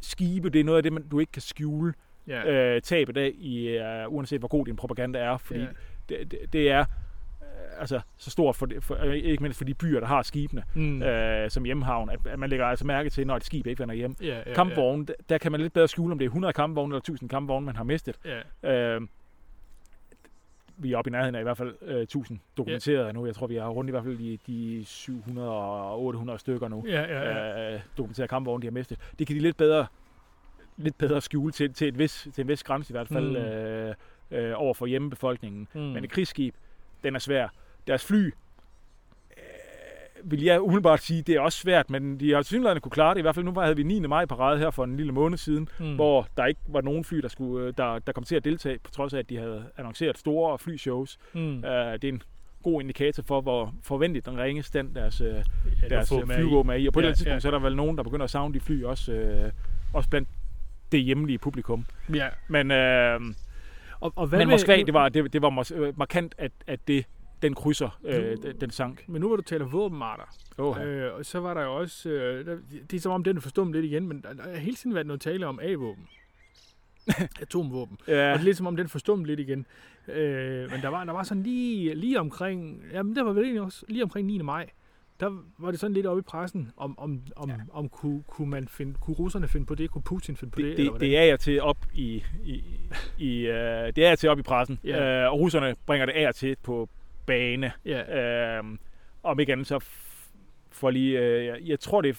skibe, 0.00 0.50
det 0.50 0.60
er 0.60 0.64
noget 0.64 0.76
af 0.76 0.82
det, 0.82 0.92
man, 0.92 1.08
du 1.08 1.18
ikke 1.18 1.32
kan 1.32 1.42
skjule 1.42 1.92
Ja. 2.28 2.50
øh, 2.74 2.82
tabet 2.82 3.16
af, 3.16 3.32
i, 3.38 3.78
uh, 4.06 4.14
uanset 4.14 4.38
hvor 4.38 4.48
god 4.48 4.66
din 4.66 4.76
propaganda 4.76 5.18
er, 5.18 5.36
fordi 5.38 5.60
ja. 5.60 5.66
det, 6.08 6.30
det, 6.30 6.38
det 6.52 6.70
er 6.70 6.80
øh, 6.80 7.80
altså 7.80 8.00
så 8.16 8.30
stort, 8.30 8.56
for, 8.56 8.68
for, 8.80 8.96
øh, 9.04 9.14
ikke 9.14 9.42
mindst 9.42 9.58
for 9.58 9.64
de 9.64 9.74
byer, 9.74 10.00
der 10.00 10.06
har 10.06 10.22
skibene, 10.22 10.62
Mm. 10.74 11.02
øh, 11.02 11.50
som 11.50 11.64
hjemhavn, 11.64 12.10
at, 12.10 12.18
at 12.26 12.38
man 12.38 12.50
lægger 12.50 12.66
altså 12.66 12.86
mærke 12.86 13.10
til, 13.10 13.26
når 13.26 13.36
et 13.36 13.44
skib 13.44 13.66
ikke 13.66 13.78
vender 13.80 13.94
hjem. 13.94 14.16
ja, 14.22 14.38
ja, 14.46 14.54
Kampvogne, 14.54 15.06
der, 15.06 15.14
der 15.28 15.38
kan 15.38 15.52
man 15.52 15.60
lidt 15.60 15.72
bedre 15.72 15.88
skjule, 15.88 16.12
om 16.12 16.18
det 16.18 16.24
er 16.24 16.28
100 16.28 16.52
kampvogne 16.52 16.90
eller 16.92 16.98
1000 17.00 17.30
kampvogne, 17.30 17.66
man 17.66 17.76
har 17.76 17.84
mistet. 17.84 18.16
Ja. 18.62 18.94
Øh, 18.94 19.00
vi 20.76 20.92
er 20.92 20.96
oppe 20.98 21.10
i 21.10 21.12
nærheden 21.12 21.34
af 21.34 21.40
i 21.40 21.42
hvert 21.42 21.56
fald 21.56 21.74
øh, 21.82 22.00
1000 22.02 22.38
dokumenteret 22.56 23.14
nu. 23.14 23.26
Jeg 23.26 23.34
tror, 23.34 23.46
vi 23.46 23.56
er 23.56 23.66
rundt 23.66 23.88
i 23.88 23.90
hvert 23.90 24.04
fald 24.04 24.20
i 24.20 24.40
de 24.46 24.84
700 24.84 25.50
og 25.50 26.02
800 26.02 26.38
stykker 26.38 26.68
nu. 26.68 26.84
Ja, 26.88 27.02
ja, 27.02 27.22
ja. 27.32 27.74
Øh, 27.74 27.80
dokumenterede 27.96 28.28
kampvogne, 28.28 28.62
de 28.62 28.66
har 28.66 28.72
mistet. 28.72 28.98
Det 29.18 29.26
kan 29.26 29.36
de 29.36 29.40
lidt 29.40 29.56
bedre, 29.56 29.86
lidt 30.76 30.98
bedre 30.98 31.20
skjule 31.20 31.52
til, 31.52 31.72
til, 31.72 31.88
et 31.88 31.98
vis, 31.98 32.28
til 32.34 32.42
en 32.42 32.48
vis 32.48 32.62
grænse 32.64 32.90
i 32.90 32.94
hvert 32.94 33.08
fald 33.08 33.30
Mm. 33.30 33.36
øh, 33.36 33.94
øh, 34.30 34.52
over 34.56 34.74
for 34.74 34.86
hjemmebefolkningen. 34.86 35.68
Mm. 35.74 35.80
Men 35.80 36.04
et 36.04 36.10
krigsskib, 36.10 36.54
den 37.04 37.14
er 37.14 37.18
svær. 37.18 37.48
Deres 37.86 38.04
fly, 38.06 38.30
vil 40.30 40.42
jeg 40.42 40.60
umiddelbart 40.60 41.02
sige, 41.02 41.22
det 41.22 41.34
er 41.34 41.40
også 41.40 41.58
svært, 41.58 41.90
men 41.90 42.20
de 42.20 42.32
har 42.32 42.42
synligheden 42.42 42.80
kunne 42.80 42.90
klare 42.90 43.14
det. 43.14 43.18
I 43.18 43.22
hvert 43.22 43.34
fald 43.34 43.44
nu 43.44 43.60
havde 43.60 43.76
vi 43.76 43.82
9. 43.82 44.00
maj 44.00 44.24
parade 44.26 44.58
her 44.58 44.70
for 44.70 44.84
en 44.84 44.96
lille 44.96 45.12
måned 45.12 45.38
siden, 45.38 45.68
mm. 45.80 45.94
hvor 45.94 46.26
der 46.36 46.46
ikke 46.46 46.60
var 46.68 46.80
nogen 46.80 47.04
fly, 47.04 47.18
der, 47.18 47.28
skulle, 47.28 47.66
øh, 47.66 47.72
der, 47.76 47.98
der 47.98 48.12
kom 48.12 48.24
til 48.24 48.36
at 48.36 48.44
deltage, 48.44 48.78
på 48.84 48.90
trods 48.90 49.14
af, 49.14 49.18
at 49.18 49.30
de 49.30 49.36
havde 49.36 49.64
annonceret 49.76 50.18
store 50.18 50.58
flyshows. 50.58 51.18
mm. 51.32 51.40
Uh, 51.40 51.62
det 51.62 52.04
er 52.04 52.08
en 52.08 52.22
god 52.62 52.80
indikator 52.80 53.22
for, 53.22 53.40
hvor 53.40 53.74
forventeligt 53.82 54.26
den 54.26 54.38
ringe 54.38 54.62
stand 54.62 54.94
deres, 54.94 55.20
uh, 55.20 55.26
ja, 55.26 55.32
det 55.32 55.90
deres 55.90 56.08
få 56.08 56.20
øh, 56.20 56.28
med 56.28 56.36
i. 56.36 56.38
flyvåben 56.38 56.70
er 56.70 56.74
i. 56.76 56.86
Og 56.86 56.92
på 56.92 57.00
ja, 57.00 57.06
Ja, 57.06 57.10
et 57.10 57.18
eller 57.18 57.18
andet 57.18 57.18
tidspunkt, 57.18 57.34
ja. 57.34 57.40
så 57.40 57.48
er 57.48 57.52
der 57.52 57.58
vel 57.58 57.76
nogen, 57.76 57.96
der 57.96 58.02
begynder 58.02 58.24
at 58.24 58.30
savne 58.30 58.54
de 58.54 58.60
fly, 58.60 58.84
også, 58.84 59.12
øh, 59.12 59.52
også 59.94 60.10
blandt 60.10 60.28
det 60.92 61.00
hjemlige 61.00 61.38
publikum. 61.38 61.84
Ja. 62.14 62.28
Men, 62.48 62.70
øh, 62.70 63.20
Og, 64.00 64.12
og 64.16 64.26
hvad 64.26 64.38
men 64.38 64.48
Moskva, 64.48 64.76
det 64.76 64.94
var, 64.94 65.08
det, 65.08 65.32
det 65.32 65.42
var 65.42 65.72
øh, 65.74 65.98
markant, 65.98 66.34
at, 66.38 66.52
at 66.66 66.80
det, 66.88 67.04
den 67.42 67.54
krydser, 67.54 67.98
øh, 68.04 68.36
den, 68.42 68.60
den 68.60 68.70
sank. 68.70 69.04
Men 69.08 69.20
nu 69.20 69.26
hvor 69.26 69.36
du 69.36 69.42
taler 69.42 69.66
våbenarter, 69.66 70.24
Oh, 70.58 70.76
øh, 70.86 71.14
og 71.14 71.26
så 71.26 71.40
var 71.40 71.54
der 71.54 71.62
jo 71.62 71.76
også, 71.76 72.08
øh, 72.08 72.46
der, 72.46 72.56
det 72.90 72.96
er 72.96 73.00
som 73.00 73.12
om 73.12 73.24
den 73.24 73.36
er 73.36 73.40
forstummet 73.40 73.74
lidt 73.74 73.84
igen, 73.84 74.08
men 74.08 74.22
der, 74.22 74.32
der 74.32 74.42
har 74.42 74.56
hele 74.56 74.76
tiden 74.76 74.94
været 74.94 75.06
noget 75.06 75.20
tale 75.20 75.46
om 75.46 75.60
A-våben. 75.62 76.08
Atomvåben. 77.40 77.98
Og 78.06 78.12
ja, 78.12 78.32
det 78.32 78.38
er 78.38 78.42
lidt 78.42 78.56
som 78.56 78.66
om 78.66 78.76
den 78.76 78.88
forstummet 78.88 79.26
lidt 79.26 79.40
igen. 79.40 79.66
Øh, 80.08 80.70
men 80.70 80.82
der 80.82 80.88
var, 80.88 81.04
der 81.04 81.12
var 81.12 81.22
sådan 81.22 81.42
lige, 81.42 81.94
lige 81.94 82.20
omkring, 82.20 82.82
jamen 82.92 83.16
der 83.16 83.22
var 83.22 83.32
vel 83.32 83.42
egentlig 83.42 83.62
også 83.62 83.84
lige 83.88 84.02
omkring 84.02 84.26
9. 84.26 84.38
maj, 84.38 84.70
der 85.20 85.44
var 85.58 85.70
det 85.70 85.80
sådan 85.80 85.94
lidt 85.94 86.06
oppe 86.06 86.20
i 86.20 86.22
pressen, 86.22 86.72
om, 86.76 86.98
om, 86.98 87.22
om, 87.36 87.50
ja. 87.50 87.56
Om 87.72 87.88
kunne, 87.88 88.22
kunne, 88.26 88.50
man 88.50 88.68
finde, 88.68 88.94
kunne 89.00 89.16
russerne 89.16 89.48
finde 89.48 89.66
på 89.66 89.74
det, 89.74 89.90
kunne 89.90 90.02
Putin 90.02 90.36
finde 90.36 90.50
på 90.50 90.60
det, 90.60 90.76
det, 90.76 90.92
det, 90.92 91.00
det 91.00 91.16
er 91.16 91.22
jeg 91.22 91.40
til 91.40 91.62
op 91.62 91.78
i, 91.94 92.22
i, 92.44 92.62
i 93.28 93.46
øh, 93.46 93.86
det 93.96 93.98
er 93.98 94.08
jeg 94.08 94.18
til 94.18 94.28
op 94.28 94.38
i 94.38 94.42
pressen. 94.42 94.80
Ja. 94.84 95.24
Øh, 95.24 95.32
og 95.32 95.40
russerne 95.40 95.76
bringer 95.86 96.06
det 96.06 96.12
af 96.12 96.28
og 96.28 96.34
til 96.34 96.56
på 96.62 96.88
bane. 97.26 97.72
Ja, 97.84 98.58
Øh, 98.58 98.64
om 99.22 99.40
ikke 99.40 99.52
andet 99.52 99.66
så 99.66 99.84
for 100.70 100.90
lige, 100.90 101.18
øh, 101.20 101.44
jeg, 101.46 101.56
jeg 101.64 101.80
tror 101.80 102.00
det 102.00 102.08
er 102.08 102.14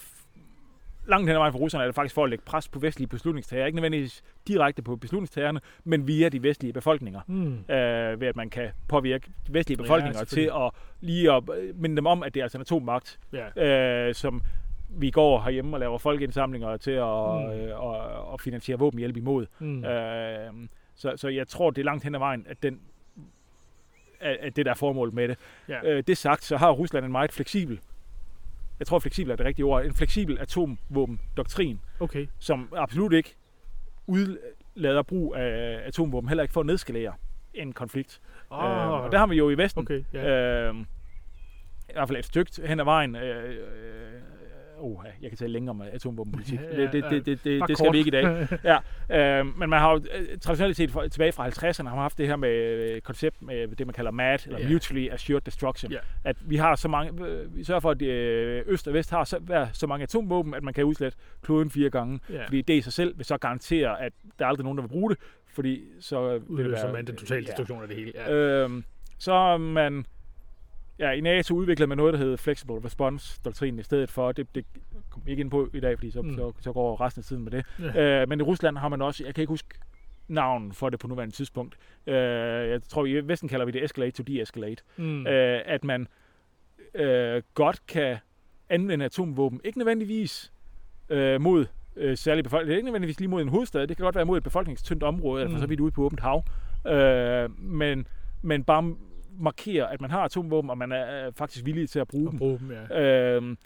langt 1.08 1.28
hen 1.28 1.34
ad 1.36 1.38
vejen 1.38 1.52
for 1.52 1.58
russerne 1.58 1.84
er 1.84 1.88
det 1.88 1.94
faktisk 1.94 2.14
for 2.14 2.24
at 2.24 2.30
lægge 2.30 2.44
pres 2.44 2.68
på 2.68 2.78
vestlige 2.78 3.08
beslutningstagere. 3.08 3.66
Ikke 3.66 3.76
nødvendigvis 3.76 4.22
direkte 4.48 4.82
på 4.82 4.96
beslutningstagerne, 4.96 5.60
men 5.84 6.06
via 6.06 6.28
de 6.28 6.42
vestlige 6.42 6.72
befolkninger. 6.72 7.20
mm. 7.26 7.52
Øh, 7.74 8.20
ved 8.20 8.28
at 8.28 8.36
man 8.36 8.50
kan 8.50 8.68
påvirke 8.88 9.30
vestlige 9.50 9.76
Ja, 9.78 9.82
befolkninger 9.82 10.18
til 10.18 10.28
selvfølgelig. 10.28 10.66
at 10.66 10.72
lige 11.00 11.32
at 11.32 11.42
øh, 11.58 11.80
minde 11.80 11.96
dem 11.96 12.06
om, 12.06 12.22
at 12.22 12.34
det 12.34 12.40
er 12.40 12.44
altså 12.44 12.58
en 12.58 12.62
atommagt, 12.62 13.18
ja. 13.32 14.06
øh, 14.08 14.14
som 14.14 14.42
vi 14.90 15.10
går 15.10 15.40
herhjemme 15.40 15.76
og 15.76 15.80
laver 15.80 15.98
folkeindsamlinger 15.98 16.76
til 16.76 16.90
at, 16.90 17.04
Mm. 17.06 17.44
mm. 17.46 17.60
øh, 17.60 17.80
og, 17.80 17.96
og 18.32 18.40
finansiere 18.40 18.78
våbenhjælp 18.78 19.16
imod. 19.16 19.46
Mm. 19.58 19.84
Øh, 19.84 20.50
så, 20.94 21.12
så 21.16 21.28
jeg 21.28 21.48
tror, 21.48 21.70
det 21.70 21.82
er 21.82 21.84
langt 21.84 22.04
hen 22.04 22.14
ad 22.14 22.18
vejen, 22.18 22.46
at, 22.48 22.62
den, 22.62 22.80
at, 24.20 24.36
at 24.40 24.56
det 24.56 24.64
der 24.66 24.70
er 24.70 24.74
formålet 24.76 25.14
med 25.14 25.28
det. 25.28 25.38
ja. 25.68 25.84
Øh, 25.84 26.02
det 26.06 26.16
sagt, 26.16 26.44
så 26.44 26.56
har 26.56 26.70
Rusland 26.70 27.04
en 27.04 27.12
meget 27.12 27.32
fleksibel, 27.32 27.80
jeg 28.78 28.86
tror 28.86 28.98
fleksibel 28.98 29.30
er 29.32 29.36
det 29.36 29.46
rigtige 29.46 29.64
ord, 29.66 29.84
en 29.84 29.94
fleksibel 29.94 30.38
atomvåben-doktrin, 30.38 31.80
Okay. 32.00 32.26
som 32.38 32.72
absolut 32.76 33.12
ikke 33.12 33.36
lader 34.74 35.02
brug 35.02 35.34
af 35.36 35.80
atomvåben 35.86 36.28
heller 36.28 36.42
ikke 36.42 36.52
for 36.52 36.60
at 36.60 36.66
nedskalere 36.66 37.12
en 37.54 37.72
konflikt. 37.72 38.20
Oh, 38.50 38.64
Øh, 38.64 38.90
og 38.90 39.12
der 39.12 39.18
har 39.18 39.26
vi 39.26 39.36
jo 39.36 39.50
i 39.50 39.56
Vesten 39.58 39.82
okay, 39.82 40.04
ja. 40.12 40.28
Øh, 40.28 40.74
I 41.88 41.92
hvert 41.92 42.08
fald 42.08 42.18
et 42.18 42.24
stykke 42.24 42.52
hen 42.66 42.80
ad 42.80 42.84
vejen. 42.84 43.16
Øh, 43.16 43.50
øh, 43.50 44.20
oh, 44.80 45.04
jeg 45.22 45.30
kan 45.30 45.38
tale 45.38 45.52
længere 45.52 45.70
om 45.70 45.80
atomvåbenpolitik. 45.92 46.60
Ja, 46.72 46.82
det, 46.82 46.92
det, 46.92 47.02
ja, 47.02 47.08
det, 47.10 47.26
det, 47.26 47.44
det, 47.44 47.60
bare 47.60 47.68
det 47.68 47.78
skal 47.78 47.86
kort. 47.86 47.92
vi 47.94 47.98
ikke 47.98 48.08
i 48.08 48.10
dag. 48.10 48.48
Ja, 49.10 49.40
øh, 49.40 49.46
men 49.58 49.70
man 49.70 49.78
har 49.80 49.92
jo 49.92 49.96
øh, 50.14 50.38
traditionelt 50.38 50.76
set 50.76 50.90
fra, 50.90 51.08
tilbage 51.08 51.32
fra 51.32 51.48
50'erne 51.48 51.88
har 51.88 51.94
man 51.94 52.02
haft 52.02 52.18
det 52.18 52.26
her 52.26 52.36
med 52.36 52.50
øh, 52.50 53.00
koncept 53.00 53.42
med 53.42 53.68
det, 53.68 53.86
man 53.86 53.94
kalder 53.94 54.10
MAD, 54.10 54.46
eller 54.46 54.58
Ja. 54.58 54.68
Mutually 54.68 55.08
Assured 55.10 55.40
Destruction. 55.40 55.92
Ja. 55.92 55.98
At 56.24 56.36
vi 56.40 56.56
har 56.56 56.76
så 56.76 56.88
mange, 56.88 57.26
øh, 57.26 57.56
vi 57.56 57.64
sørger 57.64 57.80
for, 57.80 57.90
at 57.90 58.02
øh, 58.02 58.62
Øst 58.66 58.88
og 58.88 58.94
Vest 58.94 59.10
har 59.10 59.24
så, 59.24 59.38
hver 59.38 59.66
så 59.72 59.86
mange 59.86 60.02
atomvåben, 60.02 60.54
at 60.54 60.62
man 60.62 60.74
kan 60.74 60.84
udslette 60.84 61.18
kloden 61.42 61.70
fire 61.70 61.90
gange. 61.90 62.20
ja. 62.32 62.44
Fordi 62.46 62.62
det 62.62 62.74
i 62.74 62.80
sig 62.80 62.92
selv 62.92 63.18
vil 63.18 63.24
så 63.24 63.36
garantere, 63.36 64.00
at 64.02 64.12
der 64.38 64.44
er 64.44 64.48
aldrig 64.48 64.64
nogen, 64.64 64.78
der 64.78 64.82
vil 64.82 64.88
bruge 64.88 65.10
det, 65.10 65.18
fordi 65.54 65.82
så 66.00 66.34
det 66.34 66.42
Udløser 66.48 66.92
man 66.92 67.06
den 67.06 67.16
totale 67.16 67.40
ja. 67.40 67.46
destruktion 67.46 67.82
af 67.82 67.88
det 67.88 67.96
hele. 67.96 68.12
Ja. 68.14 68.32
Øhm, 68.32 68.84
så 69.18 69.56
man 69.56 70.06
ja, 70.98 71.10
i 71.10 71.20
NATO 71.20 71.54
udviklet 71.54 71.88
med 71.88 71.96
noget, 71.96 72.12
der 72.14 72.18
hedder 72.18 72.36
Flexible 72.36 72.74
Response-doktrinen 72.84 73.80
i 73.80 73.82
stedet 73.82 74.10
for. 74.10 74.32
Det, 74.32 74.54
det 74.54 74.64
vi 75.24 75.30
ikke 75.30 75.40
ind 75.40 75.50
på 75.50 75.68
i 75.74 75.80
dag, 75.80 75.98
fordi 75.98 76.10
så, 76.10 76.22
Mm. 76.22 76.28
mm. 76.28 76.34
så, 76.34 76.52
så 76.60 76.72
går 76.72 77.00
resten 77.00 77.20
af 77.20 77.24
tiden 77.24 77.42
med 77.44 77.52
det. 77.52 77.64
Ja. 77.94 78.22
Øh, 78.22 78.28
men 78.28 78.40
i 78.40 78.42
Rusland 78.42 78.78
har 78.78 78.88
man 78.88 79.02
også, 79.02 79.24
jeg 79.24 79.34
kan 79.34 79.42
ikke 79.42 79.50
huske 79.50 79.68
navn 80.28 80.72
for 80.72 80.88
det 80.90 81.00
på 81.00 81.06
nuværende 81.06 81.34
tidspunkt. 81.34 81.76
Øh, 82.06 82.14
jeg 82.70 82.82
tror, 82.82 83.06
i 83.06 83.12
Vesten 83.28 83.48
kalder 83.48 83.66
vi 83.66 83.72
det 83.72 83.84
escalate 83.84 84.10
to 84.12 84.22
de-escalate. 84.22 84.82
Mm. 84.96 85.26
Øh, 85.26 85.60
at 85.64 85.84
man 85.84 86.08
øh, 86.94 87.42
godt 87.54 87.86
kan 87.86 88.16
anvende 88.68 89.04
atomvåben. 89.04 89.60
Ikke 89.64 89.78
nødvendigvis 89.78 90.52
øh, 91.10 91.40
mod 91.40 91.66
øh, 91.96 92.16
særlig 92.16 92.44
befolkning. 92.44 92.66
Det 92.68 92.72
er 92.72 92.76
ikke 92.76 92.86
nødvendigvis 92.86 93.20
lige 93.20 93.28
mod 93.28 93.42
en 93.42 93.48
hovedstad. 93.48 93.86
Det 93.86 93.96
kan 93.96 94.04
godt 94.04 94.14
være 94.14 94.24
mod 94.24 94.36
et 94.36 94.44
befolkningstyndt 94.44 95.02
område, 95.02 95.42
eller 95.42 95.50
for 95.50 95.56
Mm. 95.58 95.62
så 95.62 95.66
vidt 95.68 95.80
ude 95.80 95.90
på 95.90 96.02
åbent 96.04 96.20
hav. 96.20 96.44
Øh, 96.86 97.60
men, 97.62 98.06
men 98.42 98.64
bare 98.64 98.94
markere, 99.38 99.92
at 99.92 100.00
man 100.00 100.10
har 100.10 100.20
atomvåben, 100.20 100.70
og 100.70 100.78
man 100.78 100.92
er 100.92 101.26
øh, 101.26 101.32
faktisk 101.36 101.64
villig 101.64 101.90
til 101.90 101.98
at 101.98 102.08
bruge 102.08 102.26
Og 102.28 102.30
dem. 102.32 102.38
bruge 102.38 102.58
dem, 102.58 102.70
ja. 102.90 103.00
Øhm, 103.36 103.58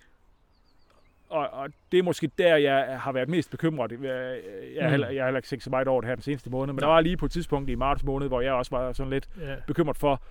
og, 1.28 1.48
og 1.52 1.68
det 1.92 1.98
er 1.98 2.02
måske 2.02 2.30
der, 2.38 2.56
jeg 2.56 3.00
har 3.00 3.12
været 3.12 3.28
mest 3.28 3.50
bekymret. 3.50 3.92
Jeg, 3.92 4.00
jeg, 4.00 4.10
er 4.76 4.84
Mm. 4.86 4.90
heller, 4.90 5.08
jeg 5.08 5.22
har 5.22 5.26
heller 5.26 5.38
ikke 5.38 5.48
set 5.48 5.62
så 5.62 5.70
meget 5.70 5.88
over 5.88 6.00
det 6.00 6.08
her 6.08 6.14
den 6.14 6.22
seneste 6.22 6.50
måned, 6.50 6.72
men 6.72 6.80
Nej. 6.80 6.88
der 6.88 6.94
var 6.94 7.00
lige 7.00 7.16
på 7.16 7.24
et 7.26 7.30
tidspunkt 7.32 7.70
i 7.70 7.74
marts 7.74 8.04
måned, 8.04 8.28
hvor 8.28 8.40
jeg 8.40 8.52
også 8.52 8.76
var 8.76 8.92
sådan 8.92 9.10
lidt 9.10 9.28
ja. 9.40 9.54
bekymret 9.66 9.96
for, 9.96 10.22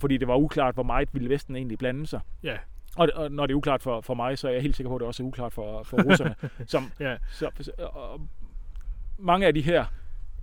fordi 0.00 0.16
det 0.16 0.28
var 0.28 0.36
uklart, 0.36 0.74
hvor 0.74 0.82
meget 0.82 1.08
ville 1.12 1.28
Vesten 1.28 1.56
egentlig 1.56 1.78
blande 1.78 2.06
sig. 2.06 2.20
Ja. 2.42 2.56
Og, 2.96 3.08
og 3.14 3.30
når 3.32 3.46
det 3.46 3.52
er 3.52 3.56
uklart 3.56 3.82
for, 3.82 4.00
for 4.00 4.14
mig, 4.14 4.38
så 4.38 4.48
er 4.48 4.52
jeg 4.52 4.62
helt 4.62 4.76
sikker 4.76 4.88
på, 4.90 4.96
at 4.96 5.00
det 5.00 5.06
også 5.06 5.22
er 5.22 5.26
uklart 5.26 5.52
for, 5.52 5.82
for 5.82 6.02
russerne. 6.02 6.34
som, 6.66 6.92
Ja. 7.00 7.16
så, 7.32 7.50
så, 7.60 7.72
og 7.78 8.20
mange 9.18 9.46
af 9.46 9.54
de 9.54 9.60
her 9.62 9.84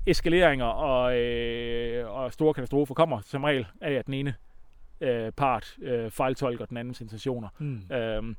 eskaleringer 0.05 0.65
og, 0.65 1.19
øh, 1.19 2.09
og 2.09 2.33
store 2.33 2.53
katastrofer 2.53 2.93
kommer 2.93 3.21
som 3.21 3.43
regel 3.43 3.67
af, 3.81 3.91
at 3.91 4.05
den 4.05 4.13
ene 4.13 4.35
øh, 5.01 5.31
part 5.31 5.77
øh, 5.81 6.11
fejltolker 6.11 6.65
den 6.65 6.77
andens 6.77 7.01
intentioner. 7.01 7.47
Mm. 7.59 7.81
Øhm, 7.91 8.35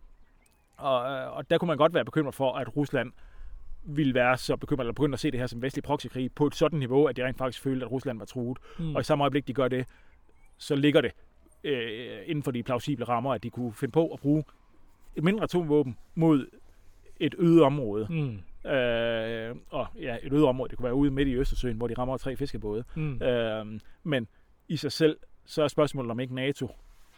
og, 0.77 1.01
og 1.31 1.51
der 1.51 1.59
kunne 1.59 1.67
man 1.67 1.77
godt 1.77 1.95
være 1.95 2.05
bekymret 2.05 2.35
for, 2.35 2.53
at 2.53 2.77
Rusland 2.77 3.13
ville 3.85 4.15
være 4.15 4.37
så 4.37 4.57
bekymret, 4.57 4.85
eller 4.85 4.93
begynde 4.93 5.15
at 5.15 5.21
se 5.21 5.31
det 5.31 5.41
her 5.41 5.47
som 5.47 5.63
vestlig 5.63 5.85
proxykrig 5.85 6.33
på 6.33 6.47
et 6.47 6.55
sådan 6.55 6.79
niveau, 6.79 7.07
at 7.07 7.17
de 7.17 7.25
rent 7.25 7.39
faktisk 7.39 7.63
følte, 7.63 7.87
at 7.87 7.93
Rusland 7.93 8.19
var 8.19 8.25
truet. 8.25 8.59
Mm. 8.79 8.95
Og 8.95 9.01
i 9.01 9.05
samme 9.05 9.25
øjeblik, 9.25 9.49
de 9.49 9.55
gør 9.55 9.69
det, 9.69 9.87
så 10.59 10.75
ligger 10.77 11.01
det 11.01 11.13
øh, 11.65 12.19
inden 12.27 12.43
for 12.43 12.51
de 12.51 12.63
plausible 12.63 13.05
rammer, 13.05 13.35
at 13.35 13.43
de 13.43 13.51
kunne 13.51 13.75
finde 13.75 13.93
på 13.93 14.09
at 14.09 14.21
bruge 14.21 14.45
et 15.17 15.25
mindre 15.25 15.45
atomvåben 15.45 15.97
mod 16.15 16.47
et 17.21 17.35
øde 17.39 17.63
område. 17.63 18.07
Mm. 18.11 18.39
Øh, 18.67 19.57
og 19.71 19.87
ja, 20.01 20.17
et 20.23 20.33
øde 20.33 20.45
område, 20.49 20.69
det 20.69 20.79
kunne 20.79 20.85
være 20.85 20.95
ude 20.95 21.11
midt 21.11 21.29
i 21.29 21.35
Østersøen, 21.35 21.77
hvor 21.77 21.87
de 21.87 21.95
rammer 21.99 22.17
tre 22.17 22.37
fiskebåde. 22.37 22.85
Mm. 22.95 23.23
Øh, 23.23 23.81
men 24.03 24.29
i 24.69 24.77
sig 24.77 24.93
selv, 24.93 25.17
så 25.47 25.63
er 25.63 25.69
spørgsmålet 25.69 26.11
om 26.11 26.21
ikke 26.21 26.35
NATO 26.35 26.69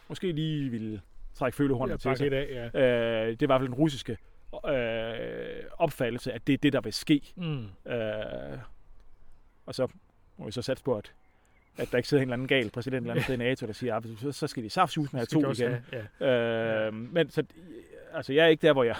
måske 0.08 0.32
lige 0.32 0.70
ville 0.70 1.00
trække 1.34 1.56
følehornet 1.56 1.92
Ja, 1.92 1.96
til 2.14 2.16
sig. 2.16 2.32
af, 2.32 2.70
ja. 2.74 2.80
Øh, 3.24 3.26
det 3.30 3.42
er 3.42 3.46
i 3.46 3.46
hvert 3.46 3.60
fald 3.60 3.68
den 3.68 3.74
russiske 3.74 4.16
øh, 4.68 5.64
opfattelse, 5.78 6.32
at 6.32 6.46
det 6.46 6.52
er 6.52 6.58
det, 6.58 6.72
der 6.72 6.80
vil 6.80 6.92
ske. 6.92 7.20
Mm. 7.36 7.92
Øh, 7.92 8.58
og 9.66 9.74
så 9.74 9.88
må 10.38 10.44
vi 10.46 10.52
så 10.52 10.62
satse 10.62 10.84
på, 10.84 10.94
at, 10.96 11.12
at 11.78 11.88
der 11.90 11.96
ikke 11.96 12.08
sidder 12.08 12.22
en 12.22 12.28
eller 12.28 12.32
anden 12.34 12.48
gal 12.48 12.70
præsident 12.70 13.00
eller 13.02 13.12
andet 13.12 13.24
sted 13.24 13.34
i 13.34 13.38
NATO, 13.38 13.66
der 13.66 13.72
siger, 13.72 13.96
at 13.96 14.04
så, 14.20 14.32
så 14.32 14.46
skal 14.46 14.62
de 14.62 14.70
saftsus 14.70 15.12
med 15.12 15.20
have 15.20 15.26
to 15.26 15.52
igen. 15.52 15.82
have- 15.92 16.06
Ja. 16.20 16.86
Øh, 16.86 16.94
men 16.94 17.30
så, 17.30 17.42
altså, 18.14 18.32
jeg 18.32 18.44
er 18.44 18.48
ikke 18.48 18.66
der, 18.66 18.72
hvor 18.72 18.84
jeg 18.84 18.96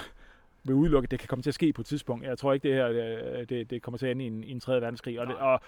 vil 0.67 0.75
udelukke, 0.75 1.05
at 1.05 1.11
det 1.11 1.19
kan 1.19 1.27
komme 1.27 1.43
til 1.43 1.49
at 1.49 1.53
ske 1.53 1.73
på 1.73 1.81
et 1.81 1.85
tidspunkt. 1.85 2.25
Jeg 2.25 2.37
tror 2.37 2.53
ikke, 2.53 2.67
det 2.67 2.75
her 2.75 2.87
øh, 2.89 3.49
det, 3.49 3.69
det 3.69 3.81
kommer 3.81 3.97
til 3.97 4.05
at 4.05 4.11
ende 4.11 4.23
i 4.23 4.27
en, 4.27 4.43
i 4.43 4.51
en 4.51 4.59
tredje 4.59 4.81
verdenskrig. 4.81 5.19
Og 5.19 5.27
det, 5.27 5.35
og 5.35 5.59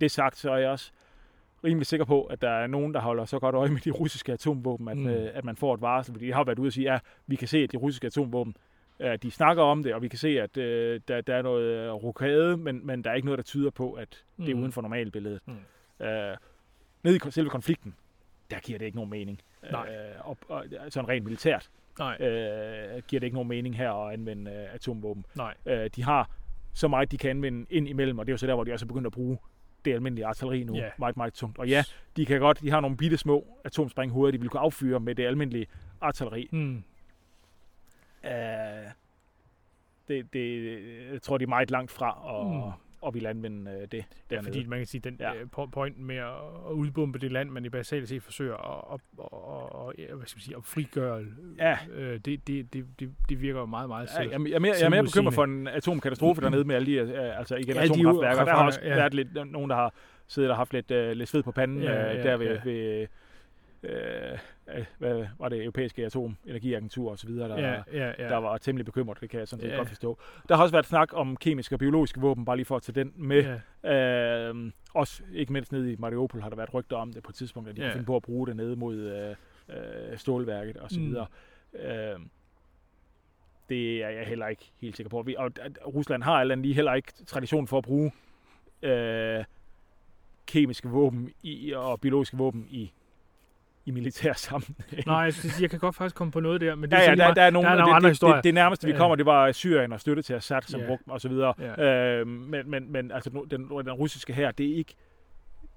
det 0.00 0.10
sagt, 0.10 0.36
så 0.36 0.50
er 0.50 0.56
jeg 0.56 0.70
også 0.70 0.92
rimelig 1.64 1.86
sikker 1.86 2.04
på, 2.06 2.22
at 2.24 2.42
der 2.42 2.50
er 2.50 2.66
nogen, 2.66 2.94
der 2.94 3.00
holder 3.00 3.24
så 3.24 3.38
godt 3.38 3.54
øje 3.54 3.68
med 3.70 3.80
de 3.80 3.90
russiske 3.90 4.32
atomvåben, 4.32 4.88
at, 4.88 4.96
Mm. 4.96 5.06
øh, 5.06 5.30
at 5.34 5.44
man 5.44 5.56
får 5.56 5.74
et 5.74 5.80
varsel. 5.80 6.14
Fordi 6.14 6.26
de 6.26 6.32
har 6.32 6.40
jo 6.40 6.44
været 6.44 6.58
ude 6.58 6.68
og 6.68 6.72
sige, 6.72 6.92
ja, 6.92 6.98
vi 7.26 7.36
kan 7.36 7.48
se, 7.48 7.58
at 7.58 7.72
de 7.72 7.76
russiske 7.76 8.06
atomvåben, 8.06 8.56
øh, 9.00 9.18
de 9.22 9.30
snakker 9.30 9.62
om 9.62 9.82
det, 9.82 9.94
og 9.94 10.02
vi 10.02 10.08
kan 10.08 10.18
se, 10.18 10.40
at 10.40 10.56
øh, 10.56 11.00
der, 11.08 11.20
der 11.20 11.34
er 11.34 11.42
noget 11.42 11.64
øh, 11.64 11.92
rokade, 11.92 12.56
men, 12.56 12.86
men 12.86 13.04
der 13.04 13.10
er 13.10 13.14
ikke 13.14 13.26
noget, 13.26 13.38
der 13.38 13.42
tyder 13.44 13.70
på, 13.70 13.92
at 13.92 14.24
det 14.36 14.48
er 14.50 14.54
Mm. 14.54 14.60
uden 14.60 14.72
for 14.72 14.82
normalbilledet. 14.82 15.40
Mm. 15.46 16.06
Øh, 16.06 16.36
nede 17.02 17.16
i 17.16 17.30
selve 17.30 17.50
konflikten, 17.50 17.94
der 18.50 18.58
giver 18.60 18.78
det 18.78 18.86
ikke 18.86 18.96
nogen 18.96 19.10
mening. 19.10 19.40
Nej. 19.70 19.88
Øh, 19.94 20.28
og, 20.28 20.36
og, 20.48 20.64
sådan 20.88 21.08
rent 21.08 21.24
militært 21.24 21.70
Nej, 21.98 22.16
øh, 22.20 23.02
giver 23.08 23.20
det 23.20 23.22
ikke 23.22 23.34
nogen 23.34 23.48
mening 23.48 23.76
her 23.76 23.90
at 23.92 24.12
anvende 24.12 24.50
øh, 24.50 24.74
atomvåben. 24.74 25.24
nej. 25.36 25.54
Øh, 25.66 25.90
de 25.96 26.02
har 26.02 26.30
så 26.74 26.88
meget, 26.88 27.12
de 27.12 27.18
kan 27.18 27.30
anvende 27.30 27.66
ind 27.70 27.88
imellem, 27.88 28.18
og 28.18 28.26
det 28.26 28.30
er 28.30 28.34
jo 28.34 28.38
så 28.38 28.46
der, 28.46 28.54
hvor 28.54 28.64
de 28.64 28.72
også 28.72 28.84
er 28.84 28.88
begyndt 28.88 29.06
at 29.06 29.12
bruge 29.12 29.38
det 29.84 29.92
almindelige 29.94 30.26
artilleri 30.26 30.64
nu. 30.64 30.76
Ja. 30.76 30.88
Meget, 30.98 31.16
meget 31.16 31.34
tungt. 31.34 31.58
Og 31.58 31.68
ja, 31.68 31.84
de 32.16 32.26
kan 32.26 32.40
godt, 32.40 32.60
de 32.60 32.70
har 32.70 32.80
nogle 32.80 32.96
bitte 32.96 33.16
små 33.16 33.46
atomsprænghoveder, 33.64 34.32
de 34.32 34.40
vil 34.40 34.48
kunne 34.48 34.60
affyre 34.60 35.00
med 35.00 35.14
det 35.14 35.26
almindelige 35.26 35.66
artilleri. 36.00 36.48
Mm. 36.52 36.82
Øh, 38.24 38.32
det, 40.08 40.32
det, 40.32 40.78
jeg 41.12 41.22
tror, 41.22 41.38
de 41.38 41.42
er 41.42 41.48
meget 41.48 41.70
langt 41.70 41.90
fra 41.90 42.18
at, 42.40 42.46
Mm. 42.56 42.72
At 43.06 43.14
ville 43.14 43.28
anvende 43.28 43.70
øh, 43.70 43.80
det 43.80 43.94
Ja, 43.94 44.02
dernede. 44.36 44.46
fordi 44.52 44.66
man 44.66 44.78
kan 44.78 44.86
sige, 44.86 45.00
den 45.00 45.16
Ja. 45.20 45.32
ja. 45.32 45.66
pointen 45.72 46.04
med 46.04 46.16
at, 46.16 46.72
udbombe 46.72 47.18
det 47.18 47.32
land, 47.32 47.50
man 47.50 47.64
i 47.64 47.68
basalt 47.68 48.08
set 48.08 48.22
forsøger 48.22 48.54
at, 48.92 48.94
at, 48.94 49.24
at, 49.24 49.88
at, 49.88 50.08
ja, 50.10 50.14
hvad 50.14 50.26
skal 50.26 50.36
man 50.36 50.42
sige, 50.42 50.56
at 50.56 50.64
frigøre, 50.64 51.24
Ja. 51.58 51.78
øh, 51.92 52.18
det, 52.24 52.46
det, 52.46 52.72
det, 52.72 52.86
det, 53.00 53.40
virker 53.42 53.60
jo 53.60 53.66
meget, 53.66 53.88
meget 53.88 54.08
Ja, 54.08 54.22
selv. 54.22 54.30
jeg, 54.30 54.40
jeg, 54.48 54.54
er 54.54 54.58
mere, 54.58 54.74
jeg 54.80 54.86
er 54.86 54.90
mere 54.90 55.02
bekymret 55.04 55.34
for 55.34 55.44
en 55.44 55.66
atomkatastrofe 55.66 56.40
dernede 56.40 56.64
med 56.64 56.74
alle 56.74 56.86
de, 56.86 56.92
øh, 56.92 57.38
altså 57.38 57.56
igen, 57.56 57.68
Ja, 57.68 57.72
de 57.74 57.78
er 57.78 57.82
atomkraftværker. 57.82 58.44
Der 58.44 58.52
har 58.54 58.66
også 58.66 58.80
ja. 58.82 58.94
været 58.94 59.14
lidt, 59.14 59.50
nogen, 59.50 59.70
der 59.70 59.76
har 59.76 59.94
siddet 60.28 60.50
og 60.50 60.56
haft 60.56 60.72
lidt, 60.72 60.90
øh, 60.90 61.12
lidt 61.12 61.28
sved 61.28 61.42
på 61.42 61.52
panden 61.52 61.82
Ja, 61.82 62.10
øh, 62.12 62.16
ja, 62.16 62.22
der 62.22 62.36
ved, 62.36 62.46
ja. 62.46 62.60
ved 62.64 63.06
øh, 63.82 64.32
øh, 64.32 64.38
hvad 64.98 65.26
var 65.38 65.48
det, 65.48 65.62
europæiske 65.62 66.06
atomenergiagentur 66.06 67.10
og 67.10 67.18
så 67.18 67.26
videre, 67.26 67.48
der, 67.48 67.58
ja, 67.58 67.82
ja, 67.92 68.12
ja. 68.18 68.28
der 68.28 68.36
var 68.36 68.58
temmelig 68.58 68.84
bekymret. 68.86 69.20
Det 69.20 69.30
kan 69.30 69.40
jeg 69.40 69.48
sådan 69.48 69.60
set 69.62 69.70
Ja. 69.70 69.76
godt 69.76 69.88
forstå. 69.88 70.18
Der 70.48 70.56
har 70.56 70.62
også 70.62 70.72
været 70.74 70.86
snak 70.86 71.08
om 71.12 71.36
kemiske 71.36 71.74
og 71.74 71.78
biologiske 71.78 72.20
våben, 72.20 72.44
bare 72.44 72.56
lige 72.56 72.66
for 72.66 72.76
at 72.76 72.82
tage 72.82 73.04
den 73.04 73.12
med. 73.16 73.58
ja. 73.84 74.48
Øh, 74.48 74.72
også 74.94 75.22
ikke 75.32 75.52
mindst 75.52 75.72
nede 75.72 75.92
i 75.92 75.96
Mariupol 75.98 76.40
har 76.40 76.48
der 76.48 76.56
været 76.56 76.74
rygter 76.74 76.96
om 76.96 77.12
det 77.12 77.22
på 77.22 77.28
et 77.30 77.34
tidspunkt, 77.34 77.68
at 77.68 77.76
de 77.76 77.80
Ja. 77.80 77.86
kunne 77.86 77.92
finde 77.92 78.06
på 78.06 78.16
at 78.16 78.22
bruge 78.22 78.46
det 78.46 78.56
nede 78.56 78.76
mod 78.76 78.96
øh, 78.96 79.36
øh, 80.10 80.18
stålværket 80.18 80.76
og 80.76 80.90
så 80.90 81.00
Mm. 81.00 81.06
videre. 81.06 81.26
Øh, 81.74 82.20
det 83.68 84.04
er 84.04 84.08
jeg 84.08 84.26
heller 84.26 84.46
ikke 84.48 84.70
helt 84.80 84.96
sikker 84.96 85.08
på. 85.10 85.22
Vi, 85.22 85.34
og 85.38 85.50
Rusland 85.94 86.22
har 86.22 86.40
andet 86.40 86.58
lige 86.58 86.74
heller 86.74 86.94
ikke 86.94 87.12
tradition 87.26 87.66
for 87.66 87.78
at 87.78 87.84
bruge 87.84 88.12
øh, 88.82 89.44
kemiske 90.46 90.88
våben 90.88 91.30
i, 91.42 91.72
og 91.72 92.00
biologiske 92.00 92.36
våben 92.36 92.66
i, 92.70 92.92
i 93.86 93.90
militær 93.90 94.32
sammenhæng. 94.32 95.06
Nej, 95.06 95.16
jeg, 95.16 95.34
synes, 95.34 95.60
jeg 95.60 95.70
kan 95.70 95.78
godt 95.78 95.96
faktisk 95.96 96.16
komme 96.16 96.30
på 96.32 96.40
noget 96.40 96.60
der, 96.60 96.74
men 96.74 96.90
det 96.90 96.96
Ja, 96.96 97.00
er 97.00 97.04
ja, 97.04 97.10
lige 97.10 97.18
der, 97.18 97.24
meget- 97.24 97.36
der 97.36 97.42
er 97.42 97.50
nogle, 97.50 97.66
der 97.68 97.72
er 97.74 97.78
nogle 97.78 97.90
det, 97.90 97.96
andre 97.96 98.08
det, 98.08 98.14
historier. 98.16 98.34
det, 98.36 98.44
det, 98.44 98.54
nærmeste, 98.54 98.86
vi 98.86 98.92
Ja. 98.92 98.98
kommer, 98.98 99.16
det 99.16 99.26
var 99.26 99.52
Syrien 99.52 99.92
og 99.92 100.00
støtte 100.00 100.22
til 100.22 100.34
Assad, 100.34 100.62
som 100.62 100.80
Ja. 100.80 100.86
brugte 100.86 101.08
og 101.08 101.20
så 101.20 101.28
videre. 101.28 101.54
Ja. 101.58 101.82
Øh, 102.20 102.26
men, 102.26 102.70
men, 102.70 102.92
men 102.92 103.10
altså, 103.12 103.30
den, 103.50 103.68
den 103.68 103.90
russiske 103.92 104.32
her, 104.32 104.50
det 104.50 104.70
er 104.70 104.74
ikke 104.76 104.94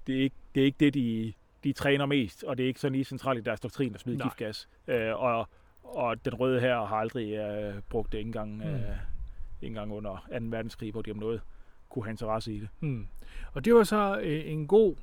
det, 0.06 0.16
er 0.18 0.20
ikke, 0.22 0.36
det, 0.54 0.60
er 0.60 0.64
ikke 0.64 0.76
det 0.80 0.94
de, 0.94 1.32
de 1.64 1.72
træner 1.72 2.06
mest, 2.06 2.44
og 2.44 2.56
det 2.58 2.64
er 2.64 2.68
ikke 2.68 2.80
sådan 2.80 2.92
lige 2.92 3.04
centralt 3.04 3.38
i 3.38 3.42
deres 3.42 3.60
doktrin 3.60 3.94
at 3.94 4.00
smide 4.00 4.18
Nej. 4.18 4.26
giftgas. 4.28 4.68
Øh, 4.88 5.22
og, 5.22 5.48
og 5.84 6.24
den 6.24 6.34
røde 6.34 6.60
her 6.60 6.84
har 6.84 6.96
aldrig 6.96 7.32
øh, 7.32 7.74
brugt 7.90 8.12
det 8.12 8.18
ikke 8.18 8.28
engang, 8.28 8.56
Mm. 8.56 8.62
øh, 8.62 8.68
ikke 8.70 8.86
engang 9.62 9.92
under 9.92 10.26
2. 10.32 10.36
verdenskrig, 10.42 10.92
hvor 10.92 11.02
de 11.02 11.10
om 11.10 11.16
noget 11.16 11.40
kunne 11.90 12.04
have 12.04 12.10
interesse 12.10 12.52
i 12.54 12.60
det. 12.60 12.68
Mm. 12.80 13.06
Og 13.52 13.64
det 13.64 13.74
var 13.74 13.84
så 13.84 14.18
øh, 14.22 14.42
en 14.46 14.66
god 14.66 14.94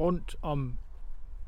rundt 0.00 0.36
om 0.42 0.78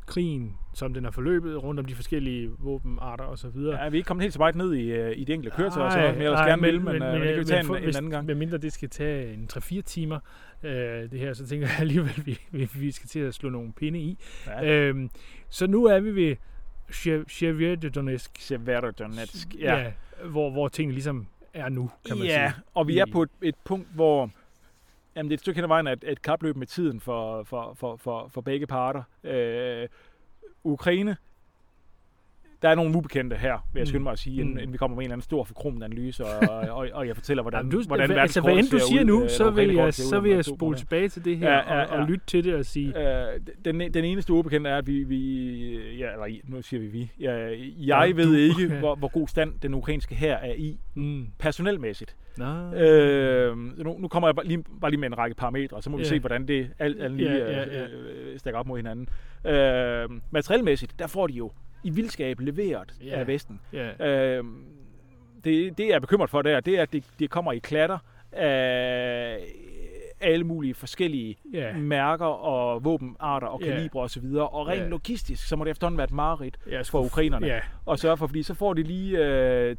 krigen, 0.08 0.56
som 0.74 0.94
den 0.94 1.04
er 1.04 1.10
forløbet, 1.10 1.62
rundt 1.62 1.80
om 1.80 1.86
de 1.86 1.94
forskellige 1.94 2.50
våbenarter 2.58 3.24
og 3.24 3.38
så 3.38 3.48
videre. 3.48 3.82
Ja, 3.84 3.88
vi 3.88 3.96
er 3.96 3.98
ikke 3.98 4.06
kommet 4.08 4.22
helt 4.22 4.32
så 4.34 4.38
meget 4.38 4.54
ned 4.56 4.74
i, 4.74 4.90
øh, 4.90 5.12
i 5.18 5.24
de 5.24 5.34
enkelte 5.34 5.56
køretøjer, 5.56 5.90
så 5.90 5.98
jeg 5.98 6.16
ellers 6.16 6.46
gerne 6.46 6.62
vil, 6.62 6.80
men, 6.80 6.92
men, 6.92 7.02
men, 7.02 7.20
det 7.20 7.28
kan 7.28 7.38
vi 7.38 7.44
tage 7.44 7.64
for- 7.64 7.74
en, 7.74 7.78
en 7.82 7.84
hvis- 7.84 7.96
anden 7.96 8.10
gang. 8.10 8.26
Medmindre 8.26 8.58
det 8.58 8.72
skal 8.72 8.88
tage 8.90 9.34
en 9.34 9.48
3-4 9.52 9.80
timer, 9.82 10.18
øh, 10.62 10.70
det 11.10 11.20
her, 11.20 11.32
så 11.32 11.46
tænker 11.46 11.66
jeg 11.66 11.80
alligevel, 11.80 12.10
at 12.16 12.26
vi, 12.26 12.38
vi, 12.50 12.68
vi 12.78 12.90
skal 12.90 13.08
til 13.08 13.20
at 13.20 13.34
slå 13.34 13.48
nogle 13.50 13.72
pinde 13.72 13.98
i. 13.98 14.18
Ja. 14.46 14.74
Øhm, 14.74 15.10
så 15.48 15.66
nu 15.66 15.84
er 15.84 16.00
vi 16.00 16.10
ved 16.10 16.36
Sjeverdonetsk, 17.28 18.30
Severodonetsk. 18.38 19.48
ja. 19.58 19.76
Ja. 19.76 19.82
ja, 19.82 19.90
hvor, 20.28 20.50
hvor 20.50 20.68
tingene 20.68 20.92
ligesom 20.94 21.26
er 21.54 21.68
nu, 21.68 21.90
kan 22.06 22.18
man 22.18 22.26
ja, 22.26 22.52
sige. 22.54 22.62
og 22.74 22.88
vi 22.88 22.98
er 22.98 23.04
på 23.12 23.22
et, 23.22 23.30
et 23.42 23.54
punkt, 23.64 23.88
hvor 23.94 24.30
Jamen, 25.18 25.30
det 25.30 25.34
er 25.34 25.36
et 25.36 25.40
stykke 25.40 25.58
hen 25.58 25.64
ad 25.64 25.68
vejen 25.68 25.86
et, 25.86 26.04
et 26.06 26.22
kapløb 26.22 26.56
med 26.56 26.66
tiden 26.66 27.00
for, 27.00 27.42
for, 27.42 27.74
for, 27.74 27.96
for, 27.96 28.28
for 28.28 28.40
begge 28.40 28.66
parter. 28.66 29.02
Øh, 29.24 29.88
Ukraine, 30.64 31.16
der 32.62 32.68
er 32.68 32.74
nogle 32.74 32.96
ubekendte 32.96 33.36
her, 33.36 33.66
vil 33.72 33.80
jeg 33.80 33.86
skynde 33.88 34.02
mig 34.02 34.12
at 34.12 34.18
sige, 34.18 34.40
inden, 34.40 34.52
Mm. 34.54 34.58
inden 34.58 34.72
vi 34.72 34.78
kommer 34.78 34.94
med 34.96 35.02
en 35.02 35.06
eller 35.06 35.14
anden 35.14 35.22
stor 35.24 35.44
forkromet 35.44 35.82
analyse, 35.82 36.24
og, 36.24 36.50
og, 36.76 36.88
og 36.92 37.06
jeg 37.06 37.16
fortæller, 37.16 37.42
hvordan, 37.42 37.58
Jamen, 37.58 37.72
du, 37.72 37.82
hvordan 37.86 38.06
hvad, 38.10 38.16
altså, 38.16 38.40
hvad 38.40 38.54
end 38.56 38.66
du 38.70 38.78
siger 38.78 39.00
ud, 39.00 39.06
nu, 39.06 39.22
øh, 39.22 39.28
så 39.30 39.50
vil 39.50 39.74
jeg, 39.74 39.86
ud 39.86 39.92
så 39.92 40.20
vil 40.20 40.32
jeg 40.32 40.44
spole 40.44 40.76
tilbage 40.76 41.08
til 41.08 41.24
det 41.24 41.38
her 41.38 41.50
Ja, 41.50 41.56
ja, 41.74 41.78
ja, 41.80 41.84
og, 41.84 41.98
og 41.98 42.06
lytte 42.08 42.26
til 42.26 42.44
det 42.44 42.54
og 42.54 42.64
sige, 42.64 42.88
Øh, 43.32 43.40
den, 43.64 43.80
den 43.94 44.04
eneste 44.04 44.32
ubekendte 44.32 44.70
er, 44.70 44.78
at 44.78 44.86
vi, 44.86 45.02
vi 45.04 45.18
ja, 45.98 46.12
eller 46.12 46.40
nu 46.44 46.62
siger 46.62 46.80
vi 46.80 46.86
vi, 46.86 47.12
ja, 47.20 47.32
jeg 47.36 47.56
Ja, 47.78 48.12
ved 48.14 48.26
du. 48.26 48.32
ikke, 48.62 48.74
Ja. 48.74 48.78
hvor, 48.78 48.94
hvor 48.94 49.08
god 49.08 49.28
stand 49.28 49.52
den 49.62 49.74
ukrainske 49.74 50.14
her 50.14 50.36
er 50.36 50.54
i, 50.54 50.78
mm, 50.94 51.26
personelmæssigt. 51.38 52.16
nå, 52.38 52.74
Øh, 52.74 53.56
nu, 53.56 53.96
nu 53.98 54.08
kommer 54.08 54.28
jeg 54.28 54.34
bare 54.36 54.46
lige, 54.46 54.64
bare 54.80 54.90
lige 54.90 55.00
med 55.00 55.08
en 55.08 55.18
række 55.18 55.36
parametre, 55.36 55.82
så 55.82 55.90
må 55.90 55.96
vi 55.96 56.02
Ja. 56.02 56.08
se, 56.08 56.18
hvordan 56.20 56.48
det 56.48 56.70
alt, 56.78 57.02
alt 57.02 57.14
lige 57.16 57.30
ja, 57.30 57.36
ja, 57.36 57.58
ja, 57.58 57.78
ja. 57.80 57.86
Øh, 57.86 58.38
stakker 58.38 58.60
op 58.60 58.66
mod 58.66 58.76
hinanden. 58.78 59.08
Øh, 59.46 60.08
materielmæssigt, 60.30 60.98
der 60.98 61.06
får 61.06 61.26
de 61.26 61.32
jo 61.32 61.52
i 61.84 61.90
vildskab 61.90 62.40
leveret 62.40 62.94
Ja. 63.04 63.18
af 63.20 63.26
Vesten. 63.26 63.60
ja, 63.72 64.06
Øh, 64.38 64.44
det, 65.44 65.78
det 65.78 65.86
jeg 65.88 65.94
er 65.94 66.00
bekymret 66.00 66.30
for 66.30 66.42
der, 66.42 66.60
det 66.60 66.78
er, 66.78 66.82
at 66.82 66.92
det, 66.92 67.04
det 67.18 67.30
kommer 67.30 67.52
i 67.52 67.58
klatter 67.58 67.98
af 68.32 69.38
alle 70.20 70.44
mulige 70.44 70.74
forskellige 70.74 71.36
ja, 71.52 71.72
mærker 71.76 72.26
og 72.26 72.84
våbenarter 72.84 73.46
og 73.46 73.60
Ja. 73.62 73.66
kalibre 73.74 74.00
osv. 74.00 74.24
Og 74.34 74.66
rent 74.66 74.82
Ja. 74.82 74.88
logistisk, 74.88 75.48
så 75.48 75.56
må 75.56 75.64
det 75.64 75.70
efterhånden 75.70 75.96
være 75.98 76.04
et 76.04 76.12
mareridt 76.12 76.56
ja, 76.70 76.82
for 76.82 77.00
ukrainerne 77.04 77.46
at 77.90 77.98
sørge 77.98 78.16
for, 78.16 78.26
fordi 78.26 78.42
så 78.42 78.54
får 78.54 78.74
de 78.74 78.82
lige 78.82 79.18
øh, 79.26 79.76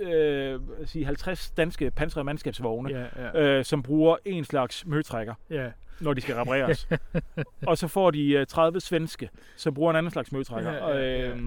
øh, 0.00 0.60
sige 0.84 1.04
50 1.04 1.50
danske 1.50 1.90
pansrede 1.90 2.24
mandskabsvogne, 2.24 2.90
ja, 3.16 3.30
ja, 3.38 3.40
øh, 3.58 3.64
som 3.64 3.82
bruger 3.82 4.16
en 4.24 4.44
slags 4.44 4.86
møtrækker, 4.86 5.34
ja, 5.50 5.66
når 6.00 6.14
de 6.14 6.20
skal 6.20 6.34
repareres. 6.34 6.88
og 7.66 7.78
så 7.78 7.88
får 7.88 8.10
de 8.10 8.32
øh, 8.32 8.46
30 8.46 8.80
svenske, 8.80 9.28
som 9.56 9.74
bruger 9.74 9.90
en 9.90 9.96
anden 9.96 10.12
slags 10.12 10.32
møtrækker. 10.32 10.72
Ja, 10.72 10.88
ja, 10.88 11.20
ja. 11.22 11.30
Og, 11.30 11.38
øh, 11.38 11.40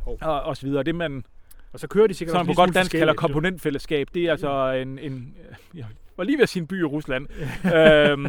Hov. 0.00 0.18
og, 0.20 0.42
og 0.42 0.56
så 0.56 0.66
videre. 0.66 0.82
Det 0.82 0.94
man 0.94 1.24
og 1.72 1.80
så 1.80 1.88
kører 1.88 2.06
de 2.06 2.14
sikkert 2.14 2.32
sådan 2.32 2.38
også 2.40 2.46
på 2.46 2.50
lige 2.50 2.66
godt 2.66 2.74
dansk 2.74 2.90
kalder 2.92 3.14
komponentfællesskab, 3.14 4.08
det 4.14 4.24
er 4.24 4.30
altså 4.30 4.70
en, 4.72 4.98
en 4.98 5.34
jeg 5.74 5.84
var 6.16 6.24
lige 6.24 6.38
ved 6.38 6.56
en 6.56 6.66
by 6.66 6.80
i 6.80 6.84
Rusland. 6.84 7.26
øhm, 7.76 8.26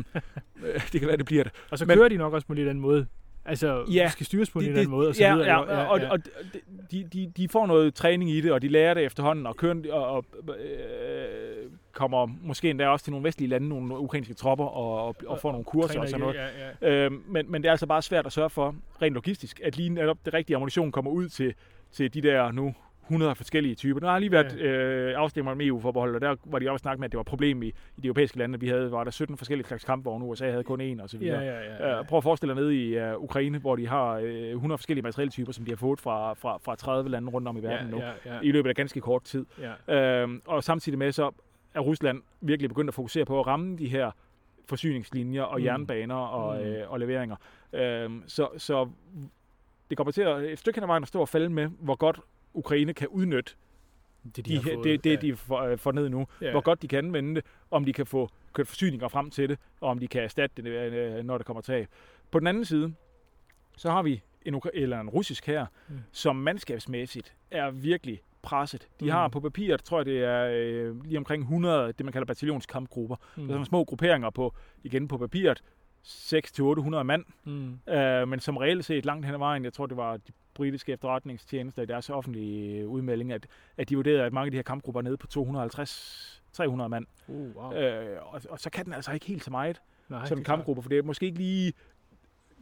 øh, 0.66 0.82
det 0.92 1.00
kan 1.02 1.08
være, 1.08 1.18
det 1.18 1.26
bliver 1.26 1.44
det. 1.44 1.52
Og 1.72 1.78
så 1.80 1.86
Men- 1.86 1.98
kører 1.98 2.08
de 2.10 2.18
nok 2.18 2.34
også 2.34 2.48
på 2.48 2.54
en 2.54 2.58
lidt 2.58 2.70
anden 2.70 2.82
måde. 2.82 3.06
Altså, 3.46 3.86
Ja, 3.88 3.94
ja, 3.94 4.10
skal 4.10 4.26
styres 4.26 4.50
på 4.50 4.60
en 4.60 4.66
lidt 4.66 4.78
anden 4.78 4.92
måde, 4.92 5.08
og 5.08 5.16
så 5.16 5.24
ja, 5.24 5.34
videre. 5.36 5.48
ja, 5.56 5.62
ikke? 5.96 6.06
og, 6.06 6.12
og 6.12 6.20
de, 6.92 7.04
de, 7.14 7.32
de 7.38 7.50
får 7.50 7.68
noget 7.68 7.96
træning 7.96 8.32
i 8.32 8.42
det, 8.42 8.52
og 8.52 8.62
de 8.62 8.68
lærer 8.68 8.94
det 8.94 9.06
efterhånden, 9.06 9.48
og, 9.48 9.58
kører, 9.58 9.92
og, 9.92 10.12
og 10.16 10.26
øh, 10.60 11.61
kommer 11.94 12.26
måske 12.42 12.70
endda 12.70 12.88
også 12.88 13.04
til 13.04 13.12
nogle 13.12 13.24
vestlige 13.24 13.50
lande, 13.50 13.70
nogle 13.70 14.00
ukrainske 14.00 14.34
tropper, 14.34 14.66
og, 14.66 15.08
og, 15.08 15.16
og 15.28 15.40
får 15.40 15.52
nogle 15.52 15.66
kurser 15.66 16.00
og 16.00 16.08
sådan 16.08 16.20
noget. 16.20 16.36
Ja, 16.36 16.48
ja. 16.82 17.06
Øh, 17.06 17.12
men, 17.12 17.52
men 17.52 17.62
det 17.62 17.68
er 17.68 17.72
altså 17.72 17.88
bare 17.88 18.02
svært 18.02 18.26
at 18.26 18.32
sørge 18.32 18.50
for, 18.50 18.76
rent 19.02 19.14
logistisk, 19.14 19.62
at 19.64 19.78
lige 19.78 19.90
netop 19.90 20.18
det 20.26 20.34
rigtige 20.34 20.56
ammunition 20.56 20.92
kommer 20.92 21.12
ud 21.12 21.30
til, 21.30 21.54
til 21.92 22.14
de 22.14 22.22
der 22.22 22.52
nu 22.52 22.74
100 23.12 23.36
forskellige 23.36 23.76
typer. 23.76 24.00
Der 24.00 24.10
har 24.10 24.20
lige 24.20 24.32
været 24.32 24.60
ja. 24.60 24.66
øh, 24.66 25.14
afstemmer 25.18 25.54
med 25.54 25.66
EU-forbehold, 25.66 26.16
og 26.16 26.22
der 26.22 26.36
var 26.46 26.60
de 26.60 26.72
også 26.72 26.82
snakket 26.82 27.00
med, 27.00 27.06
at 27.06 27.12
det 27.12 27.18
var 27.18 27.22
et 27.22 27.28
problem 27.28 27.64
i, 27.64 27.68
i 27.68 28.02
de 28.02 28.08
europæiske 28.08 28.38
lande. 28.38 28.60
Vi 28.60 28.68
havde, 28.68 28.92
var 28.92 29.04
der 29.04 29.12
17 29.12 29.38
forskellige 29.38 29.68
slags 29.68 29.84
kampvogne, 29.84 30.26
USA 30.26 30.50
havde 30.50 30.64
kun 30.64 30.82
én 30.82 31.04
og 31.04 31.10
så 31.10 31.18
videre. 31.18 31.42
Ja, 31.42 31.60
ja, 31.60 31.90
ja. 31.90 32.00
Uh, 32.00 32.06
prøv 32.08 32.18
at 32.18 32.24
forestille 32.24 32.56
dig 32.56 32.62
nede 32.62 32.76
i 32.76 33.00
uh, 33.00 33.24
Ukraine, 33.24 33.58
hvor 33.58 33.76
de 33.76 33.88
har 33.88 34.18
uh, 34.18 34.24
100 34.24 34.78
forskellige 34.78 35.04
materieltyper, 35.04 35.52
som 35.52 35.66
de 35.66 35.72
har 35.72 35.76
fået 35.76 36.00
fra, 36.00 36.34
fra, 36.34 36.58
fra 36.58 36.76
30 36.76 37.10
lande 37.10 37.32
rundt 37.32 37.48
om 37.48 37.58
i 37.58 37.62
verden 37.62 37.88
ja, 37.88 37.92
nu, 37.92 37.98
ja, 37.98 38.34
ja, 38.36 38.40
i 38.42 38.52
løbet 38.52 38.70
af 38.70 38.76
ganske 38.76 39.02
kort 39.02 39.24
tid. 39.24 39.46
ja. 39.88 40.24
Uh, 40.24 40.32
og 40.46 40.64
samtidig 40.64 41.00
med 41.00 41.12
så 41.12 41.32
er 41.74 41.80
Rusland 41.80 42.22
virkelig 42.42 42.70
begyndt 42.70 42.88
at 42.90 42.94
fokusere 42.94 43.26
på 43.26 43.40
at 43.40 43.48
ramme 43.48 43.78
de 43.78 43.88
her 43.90 44.12
forsyningslinjer 44.66 45.44
og 45.44 45.60
Mm. 45.60 45.66
jernbaner 45.66 46.16
og, 46.16 46.62
Mm. 46.62 46.68
øh, 46.68 46.92
og 46.92 47.00
leveringer. 47.00 47.36
Uh, 47.74 48.22
så, 48.28 48.50
så 48.58 48.90
det 49.90 49.98
kommer 49.98 50.12
til 50.12 50.22
at, 50.22 50.44
et 50.44 50.60
stykke 50.60 50.78
hen 50.78 50.84
ad 50.84 50.88
vejen 50.88 51.04
at 51.04 51.08
stå 51.08 51.22
og 51.22 51.30
falde 51.30 51.50
med, 51.50 51.68
hvor 51.68 51.96
godt 51.96 52.20
Ukraine 52.54 52.94
kan 52.94 53.08
udnytte 53.08 53.54
Det, 54.36 54.36
de, 54.36 54.42
de 54.56 54.62
fået, 54.64 54.84
det, 54.84 55.04
det 55.04 55.12
ja. 55.12 55.16
de 55.28 55.36
får, 55.36 55.62
øh, 55.62 55.78
får 55.78 55.92
ned 55.92 56.10
nu. 56.10 56.28
Ja. 56.42 56.52
Hvor 56.52 56.62
godt 56.62 56.82
de 56.82 56.88
kan 56.88 56.98
anvende 57.06 57.36
det, 57.36 57.46
om 57.72 57.86
de 57.86 57.94
kan 57.94 58.06
få 58.06 58.30
kørt 58.54 58.68
forsyninger 58.68 59.08
frem 59.08 59.30
til 59.30 59.50
det, 59.50 59.60
og 59.82 59.90
om 59.90 60.00
de 60.00 60.08
kan 60.08 60.24
erstatte 60.24 60.62
det, 60.64 60.70
øh, 60.70 61.24
når 61.26 61.38
der 61.38 61.44
kommer 61.44 61.62
tab. 61.62 61.88
På 62.32 62.40
den 62.40 62.48
anden 62.48 62.66
side, 62.66 62.94
så 63.78 63.92
har 63.92 64.02
vi 64.04 64.22
en, 64.46 64.62
eller 64.74 65.00
en 65.00 65.10
russisk 65.10 65.48
her, 65.48 65.66
Mm. 65.90 65.96
som 66.12 66.36
mandskabsmæssigt 66.36 67.36
er 67.52 67.72
virkelig 67.72 68.22
presset. 68.44 68.88
De 69.00 69.06
Mm. 69.06 69.12
har 69.12 69.28
på 69.28 69.40
papiret, 69.40 69.84
tror 69.84 69.98
jeg 70.00 70.06
det 70.06 70.24
er 70.24 70.50
øh, 70.54 71.04
lige 71.06 71.18
omkring 71.18 71.42
100, 71.44 71.94
det 71.94 72.06
man 72.06 72.14
kalder 72.14 72.26
bataljonskampgrupper. 72.26 73.16
Mm. 73.36 73.42
Det 73.44 73.50
er 73.50 73.54
sådan 73.54 73.66
små 73.66 73.84
grupperinger 73.84 74.30
på, 74.30 74.54
igen 74.84 75.08
på 75.08 75.18
papiret, 75.18 75.64
600-800 76.04 77.04
mand, 77.04 77.26
Mm. 77.44 77.80
øh, 77.94 78.28
men 78.28 78.40
som 78.40 78.58
reelt 78.58 78.86
set 78.86 79.06
langt 79.06 79.26
hen 79.26 79.34
ad 79.36 79.40
vejen, 79.40 79.64
jeg 79.64 79.74
tror 79.74 79.86
det 79.86 79.98
var 79.98 80.18
de 80.18 80.32
britiske 80.54 80.92
efterretningstjenester 80.92 81.82
i 81.82 81.86
deres 81.86 82.10
offentlige 82.10 82.88
udmelding, 82.88 83.32
at, 83.32 83.48
at 83.78 83.90
de 83.90 83.96
vurderede, 83.96 84.24
at 84.24 84.34
mange 84.34 84.46
af 84.46 84.52
de 84.52 84.58
her 84.58 84.64
kampgrupper 84.64 85.02
er 85.02 85.04
nede 85.04 85.18
på 85.18 85.28
250-300 85.28 86.88
mand. 86.88 87.06
Uh, 87.28 87.56
wow. 87.56 87.74
Øh, 87.74 88.18
og, 88.22 88.42
og 88.50 88.60
så 88.60 88.70
kan 88.70 88.86
den 88.86 88.94
altså 88.94 89.12
ikke 89.12 89.26
helt 89.26 89.44
så 89.44 89.52
meget, 89.52 89.82
Nej, 90.10 90.26
sådan 90.26 90.38
en 90.38 90.44
kampgruppe, 90.44 90.82
for 90.82 90.90
det 90.90 90.98
er 90.98 91.04
måske 91.04 91.26
ikke 91.26 91.38
lige 91.38 91.74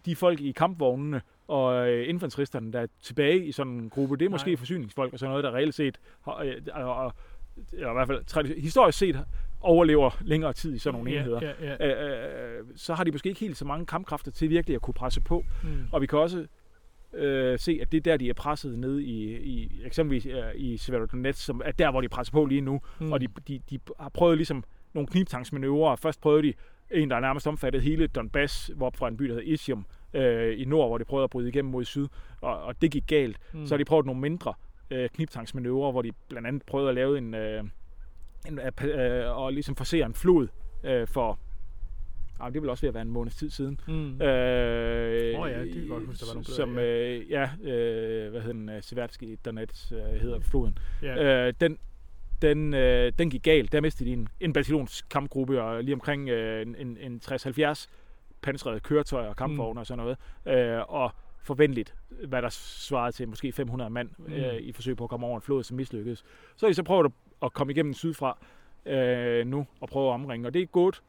de 0.06 0.16
folk 0.16 0.40
i 0.42 0.52
kampvognene 0.52 1.22
og 1.50 1.90
øh, 1.90 2.10
infanteristerne, 2.10 2.74
der 2.74 2.80
er 2.80 2.88
tilbage 3.02 3.46
i 3.46 3.52
sådan 3.52 3.74
en 3.74 3.90
gruppe. 3.90 4.18
Det 4.18 4.26
er 4.26 4.30
måske 4.30 4.50
Nej. 4.50 4.58
forsyningsfolk 4.58 5.14
og 5.14 5.20
sådan 5.20 5.30
noget, 5.30 5.44
der 5.44 5.52
reelt 5.52 5.76
set, 5.76 5.98
øh, 6.44 6.56
og, 6.74 6.96
og, 6.96 7.14
eller 7.74 7.90
i 7.90 7.94
hvert 7.94 8.08
fald 8.08 8.24
tradi- 8.28 8.62
historisk 8.62 8.98
set, 8.98 9.26
overlever 9.62 10.18
længere 10.22 10.54
tid 10.54 10.76
i 10.76 10.78
sådan 10.78 11.00
nogle 11.00 11.18
enheder. 11.18 11.40
Ja, 11.42 11.76
ja. 11.80 11.88
Øh, 11.88 12.60
øh, 12.60 12.66
så 12.76 12.94
har 12.94 13.04
de 13.04 13.12
måske 13.12 13.30
ikke 13.30 13.42
helt 13.42 13.58
så 13.58 13.66
mange 13.66 13.86
kampkræfter 13.86 14.32
til 14.32 14.50
virkelig 14.50 14.76
at 14.76 14.82
kunne 14.82 14.94
presse 14.94 15.22
på. 15.22 15.46
Mm. 15.64 15.70
Og 15.92 16.02
vi 16.02 16.06
kan 16.08 16.20
også 16.20 16.46
øh, 17.14 17.60
se, 17.60 17.80
at 17.82 17.92
det 17.92 17.98
er 17.98 18.02
der, 18.02 18.18
de 18.18 18.30
er 18.30 18.34
presset 18.34 18.80
ned 18.80 19.00
i, 19.00 19.38
i 19.38 19.82
eksempelvis 19.86 20.26
øh, 20.26 20.44
i 20.56 20.78
Severodonetsk, 20.78 21.46
som 21.46 21.62
er 21.66 21.72
der, 21.72 21.92
hvor 21.92 22.02
de 22.02 22.10
presser 22.10 22.32
på 22.32 22.46
lige 22.46 22.62
nu. 22.62 22.82
Mm. 23.00 23.12
Og 23.12 23.22
de, 23.22 23.28
de, 23.48 23.60
de 23.70 23.80
har 24.00 24.10
prøvet 24.10 24.38
ligesom 24.38 24.64
nogle 24.94 25.08
knibtangsmanøvrer. 25.08 25.96
Først 25.96 26.22
prøvede 26.22 26.48
de 26.48 26.54
en, 26.92 27.10
der 27.10 27.16
er 27.16 27.20
nærmest 27.20 27.48
omfattet 27.48 27.82
hele 27.82 28.08
Donbass, 28.08 28.72
hvor 28.76 28.92
fra 28.96 29.08
en 29.08 29.18
by, 29.18 29.26
der 29.26 29.34
hedder 29.34 29.54
Isium, 29.54 29.86
øh, 30.14 30.60
i 30.60 30.66
nord, 30.66 30.90
hvor 30.90 30.98
de 30.98 31.06
prøvede 31.06 31.24
at 31.24 31.30
bryde 31.30 31.50
igennem 31.50 31.72
mod 31.72 31.86
syd, 31.86 32.08
og, 32.42 32.62
og 32.62 32.82
det 32.82 32.92
gik 32.92 33.08
galt. 33.08 33.38
Mm. 33.54 33.66
Så 33.66 33.74
har 33.74 33.78
de 33.78 33.86
prøvet 33.86 34.06
nogle 34.06 34.22
mindre 34.22 34.54
øh, 34.92 35.10
knibtangsmanøvrer, 35.10 35.92
hvor 35.92 36.02
de 36.02 36.12
blandt 36.30 36.48
andet 36.48 36.64
prøvede 36.64 36.90
at 36.90 36.96
lave 36.96 37.18
en, 37.18 37.34
øh, 37.34 37.64
en 38.48 38.60
øh, 38.90 39.38
og 39.38 39.54
ligesom 39.54 39.76
forsere 39.76 40.06
en 40.06 40.14
flod 40.14 40.48
øh, 40.84 41.08
for 41.08 41.40
Ah, 42.42 42.54
det 42.54 42.62
vil 42.62 42.70
også 42.70 42.82
ved 42.82 42.88
at 42.88 42.94
være 42.94 43.02
en 43.02 43.12
måneds 43.12 43.36
tid 43.36 43.50
siden. 43.50 43.80
Mm. 43.88 44.22
Øh, 44.22 45.40
Åh 45.40 45.52
ja, 45.52 45.64
det 45.64 45.74
kan 45.74 45.88
godt 45.88 46.06
huske, 46.06 46.20
der 46.20 46.26
var 46.26 46.34
nogle 46.34 46.46
billeder, 46.46 46.56
Som, 46.56 46.78
øh, 46.78 47.32
ja, 47.32 47.50
øh, 47.72 48.32
hvad 48.32 48.42
hedder 48.42 48.54
den, 48.54 48.70
øh, 48.70 48.84
Severdsky 48.84 49.38
Donets 49.46 49.92
øh, 49.92 50.22
hedder 50.22 50.40
floden. 50.40 50.78
ja. 51.02 51.48
Øh, 51.48 51.54
den, 51.62 51.78
den, 52.42 52.74
øh, 52.74 53.12
den 53.20 53.30
gik 53.30 53.44
galt. 53.44 53.72
Der 53.72 53.82
mistede 53.82 54.10
de 54.10 54.14
en, 54.14 54.28
en 54.40 54.54
bataljonskampgruppe 54.54 55.62
og 55.62 55.84
lige 55.84 55.94
omkring 55.96 56.30
øh, 56.30 56.62
en, 56.62 56.76
en, 56.76 56.98
en 56.98 57.22
60-70 57.26 57.88
pansrede 58.42 58.80
køretøjer 58.80 59.30
og 59.30 59.36
kampvogne 59.36 59.74
mm. 59.74 59.80
og 59.80 59.86
sådan 59.88 60.04
noget. 60.06 60.18
Øh, 60.78 60.94
og 60.94 61.12
forventeligt, 61.44 61.96
hvad 62.28 62.42
der 62.42 62.50
svarede 62.50 63.12
til 63.12 63.30
måske 63.30 63.52
500 63.52 63.90
mand 63.90 64.10
Mm. 64.18 64.34
øh, 64.34 64.56
i 64.56 64.72
forsøg 64.72 64.98
på 64.98 65.04
at 65.04 65.10
komme 65.10 65.26
over 65.26 65.36
en 65.36 65.42
flod, 65.42 65.64
som 65.64 65.78
mislykkedes. 65.78 66.26
Så 66.56 66.68
de 66.68 66.74
så 66.74 66.84
prøvet 66.84 67.06
at, 67.06 67.12
at 67.44 67.54
komme 67.54 67.74
igennem 67.74 67.94
sydfra 67.94 68.38
øh, 68.86 69.48
nu 69.48 69.68
og 69.82 69.90
prøve 69.90 70.10
at 70.10 70.14
omringe, 70.14 70.48
og 70.48 70.54
det 70.54 70.62
er 70.62 70.66
gået 70.66 71.02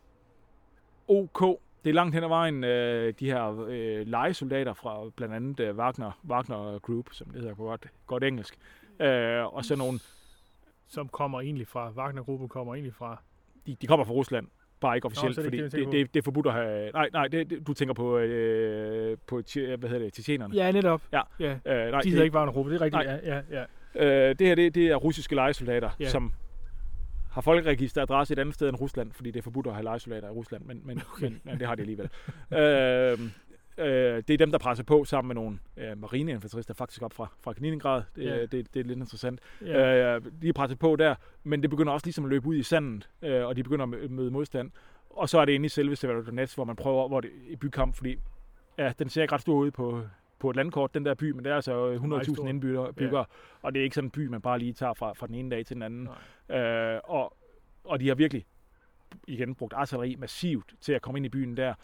ok. 1.09 1.40
Det 1.84 1.90
er 1.90 1.94
langt 1.94 2.14
hen 2.14 2.24
ad 2.24 2.28
vejen 2.28 2.64
øh, 2.64 3.14
de 3.20 3.26
her 3.26 3.64
øh, 3.68 4.06
legesoldater 4.06 4.74
fra 4.74 5.10
blandt 5.16 5.34
andet 5.34 5.60
øh, 5.60 5.76
Wagner, 5.76 6.20
Wagner 6.28 6.78
Group, 6.78 7.06
som 7.12 7.26
det 7.30 7.40
hedder 7.40 7.55
på 7.55 7.62
godt, 7.64 7.86
godt 8.06 8.24
engelsk. 8.24 8.59
Øh, 9.00 9.55
og 9.55 9.64
så 9.64 9.76
nogle, 9.76 9.98
Som 10.86 11.09
kommer 11.09 11.40
egentlig 11.40 11.66
fra, 11.68 11.90
Wagner-gruppen 11.90 12.48
kommer 12.48 12.74
egentlig 12.74 12.94
fra... 12.94 13.22
de, 13.66 13.74
de 13.74 13.86
kommer 13.86 14.05
fra 14.05 14.12
Rusland, 14.12 14.46
bare 14.81 14.97
ikke 14.97 15.07
officielt, 15.07 15.39
er 15.39 15.43
det 15.43 15.51
fordi 15.51 15.62
det, 15.62 15.73
det, 15.73 15.93
det, 15.93 16.15
det, 16.15 16.20
er 16.20 16.24
forbudt 16.24 16.47
at 16.47 16.52
have... 16.52 16.90
Nej, 16.90 17.09
nej, 17.12 17.28
det, 17.28 17.51
det, 17.51 17.66
du 17.66 17.74
tænker 17.74 17.94
på, 17.94 18.19
øh, 18.19 19.16
på 19.27 19.43
tje- 19.51 19.77
hvad 19.77 19.89
hedder 19.89 20.05
det, 20.05 20.12
tjetjenerne. 20.12 20.55
Ja, 20.55 20.73
netop. 20.73 21.02
Ja. 21.12 21.20
ja. 21.40 21.51
Øh, 21.52 21.57
nej, 21.65 21.85
De 21.90 22.05
det, 22.05 22.11
hedder 22.11 22.24
ikke 22.24 22.36
Wagner-gruppen, 22.36 22.74
det 22.74 22.81
er 22.81 22.85
rigtigt. 22.85 23.05
Nej. 23.07 23.20
Ja, 23.24 23.40
ja, 23.51 23.65
ja. 23.94 24.28
Øh, 24.31 24.35
det 24.39 24.47
her, 24.47 24.55
det, 24.55 24.74
det 24.74 24.86
er 24.86 24.97
russiske 24.97 25.35
legesoldater, 25.35 25.90
Ja. 26.01 26.09
som 26.09 26.32
har 27.32 27.40
folkeregisteradresse 27.40 28.32
et 28.32 28.39
andet 28.39 28.55
sted 28.55 28.69
end 28.69 28.77
Rusland, 28.81 29.12
fordi 29.12 29.31
det 29.31 29.39
er 29.39 29.43
forbudt 29.43 29.66
at 29.66 29.73
have 29.73 29.85
legesoldater 29.85 30.28
i 30.28 30.32
Rusland, 30.32 30.62
men, 30.65 30.81
men, 30.85 31.02
Okay. 31.12 31.23
men, 31.27 31.40
men 31.44 31.59
det 31.59 31.66
har 31.66 31.74
de 31.74 31.81
alligevel. 31.81 32.09
øh, 32.59 33.19
øh, 33.81 34.23
det 34.28 34.31
er 34.31 34.39
dem, 34.39 34.51
der 34.51 34.59
presser 34.59 34.85
på 34.85 35.05
sammen 35.05 35.28
med 35.28 35.35
nogle 35.35 35.59
øh, 35.77 35.98
marineinfanterister, 35.98 36.74
faktisk 36.74 37.02
op 37.02 37.12
fra, 37.12 37.27
fra 37.40 37.52
Kaliningrad. 37.52 38.02
Det, 38.16 38.24
ja. 38.24 38.40
det, 38.40 38.74
det 38.74 38.81
er 38.81 38.85
lidt 38.85 38.98
interessant. 38.98 39.40
Ja. 39.66 40.15
Øh, 40.16 40.23
de 40.43 40.48
er 40.48 40.52
presset 40.52 40.78
på 40.78 40.97
der, 40.97 41.15
men 41.44 41.62
det 41.62 41.70
begynder 41.70 41.93
også 41.93 42.07
ligesom 42.07 42.24
at 42.24 42.31
løbe 42.31 42.47
ud 42.47 42.57
i 42.57 42.62
sandet, 42.62 43.09
øh, 43.23 43.47
og 43.47 43.57
de 43.57 43.62
begynder 43.62 43.86
at 43.86 43.90
mø- 43.94 44.09
møde 44.09 44.31
modstand. 44.31 44.70
Og 45.11 45.28
så 45.28 45.39
er 45.39 45.44
det 45.44 45.52
inde 45.52 45.66
i 45.66 45.69
selve 45.69 45.97
Severodonetsk, 45.97 46.57
hvor 46.57 46.65
man 46.65 46.77
prøver, 46.77 47.09
hvor 47.09 47.20
det 47.20 47.31
i 47.48 47.57
bykamp, 47.57 47.97
fordi 47.97 48.16
ja, 48.78 48.93
den 48.98 49.09
ser 49.09 49.23
ikke 49.23 49.35
ret 49.35 49.40
stor 49.40 49.55
ud 49.55 49.70
på, 49.70 50.02
på 50.39 50.51
et 50.51 50.57
landkort, 50.57 50.94
den 50.94 51.05
der 51.05 51.15
by, 51.15 51.31
men 51.31 51.44
det 51.44 51.51
er 51.51 51.57
altså 51.57 51.98
meget 52.02 52.24
100.000 52.27 52.35
stor. 52.35 52.48
indbyggere, 52.48 52.93
byggere, 52.93 53.24
og 53.62 53.74
det 53.74 53.81
er 53.81 53.85
ikke 53.85 53.94
sådan 53.94 54.07
en 54.07 54.11
by, 54.11 54.27
man 54.27 54.40
bare 54.40 54.59
lige 54.59 54.73
tager 54.73 54.94
fra, 54.94 55.12
fra 55.12 55.27
den 55.27 55.35
ene 55.35 55.51
dag 55.51 55.66
til 55.66 55.74
den 55.74 55.82
anden. 55.82 56.09
Øh, 56.48 57.01
og, 57.05 57.36
og 57.85 58.01
de 58.01 58.09
har 58.09 58.15
virkelig 58.15 58.47
igen 59.28 59.55
brugt 59.55 59.73
artilleri 59.73 60.16
massivt 60.19 60.74
til 60.81 60.93
at 60.93 61.02
komme 61.02 61.19
ind 61.19 61.27
i 61.27 61.28
byen 61.28 61.57
der. 61.57 61.74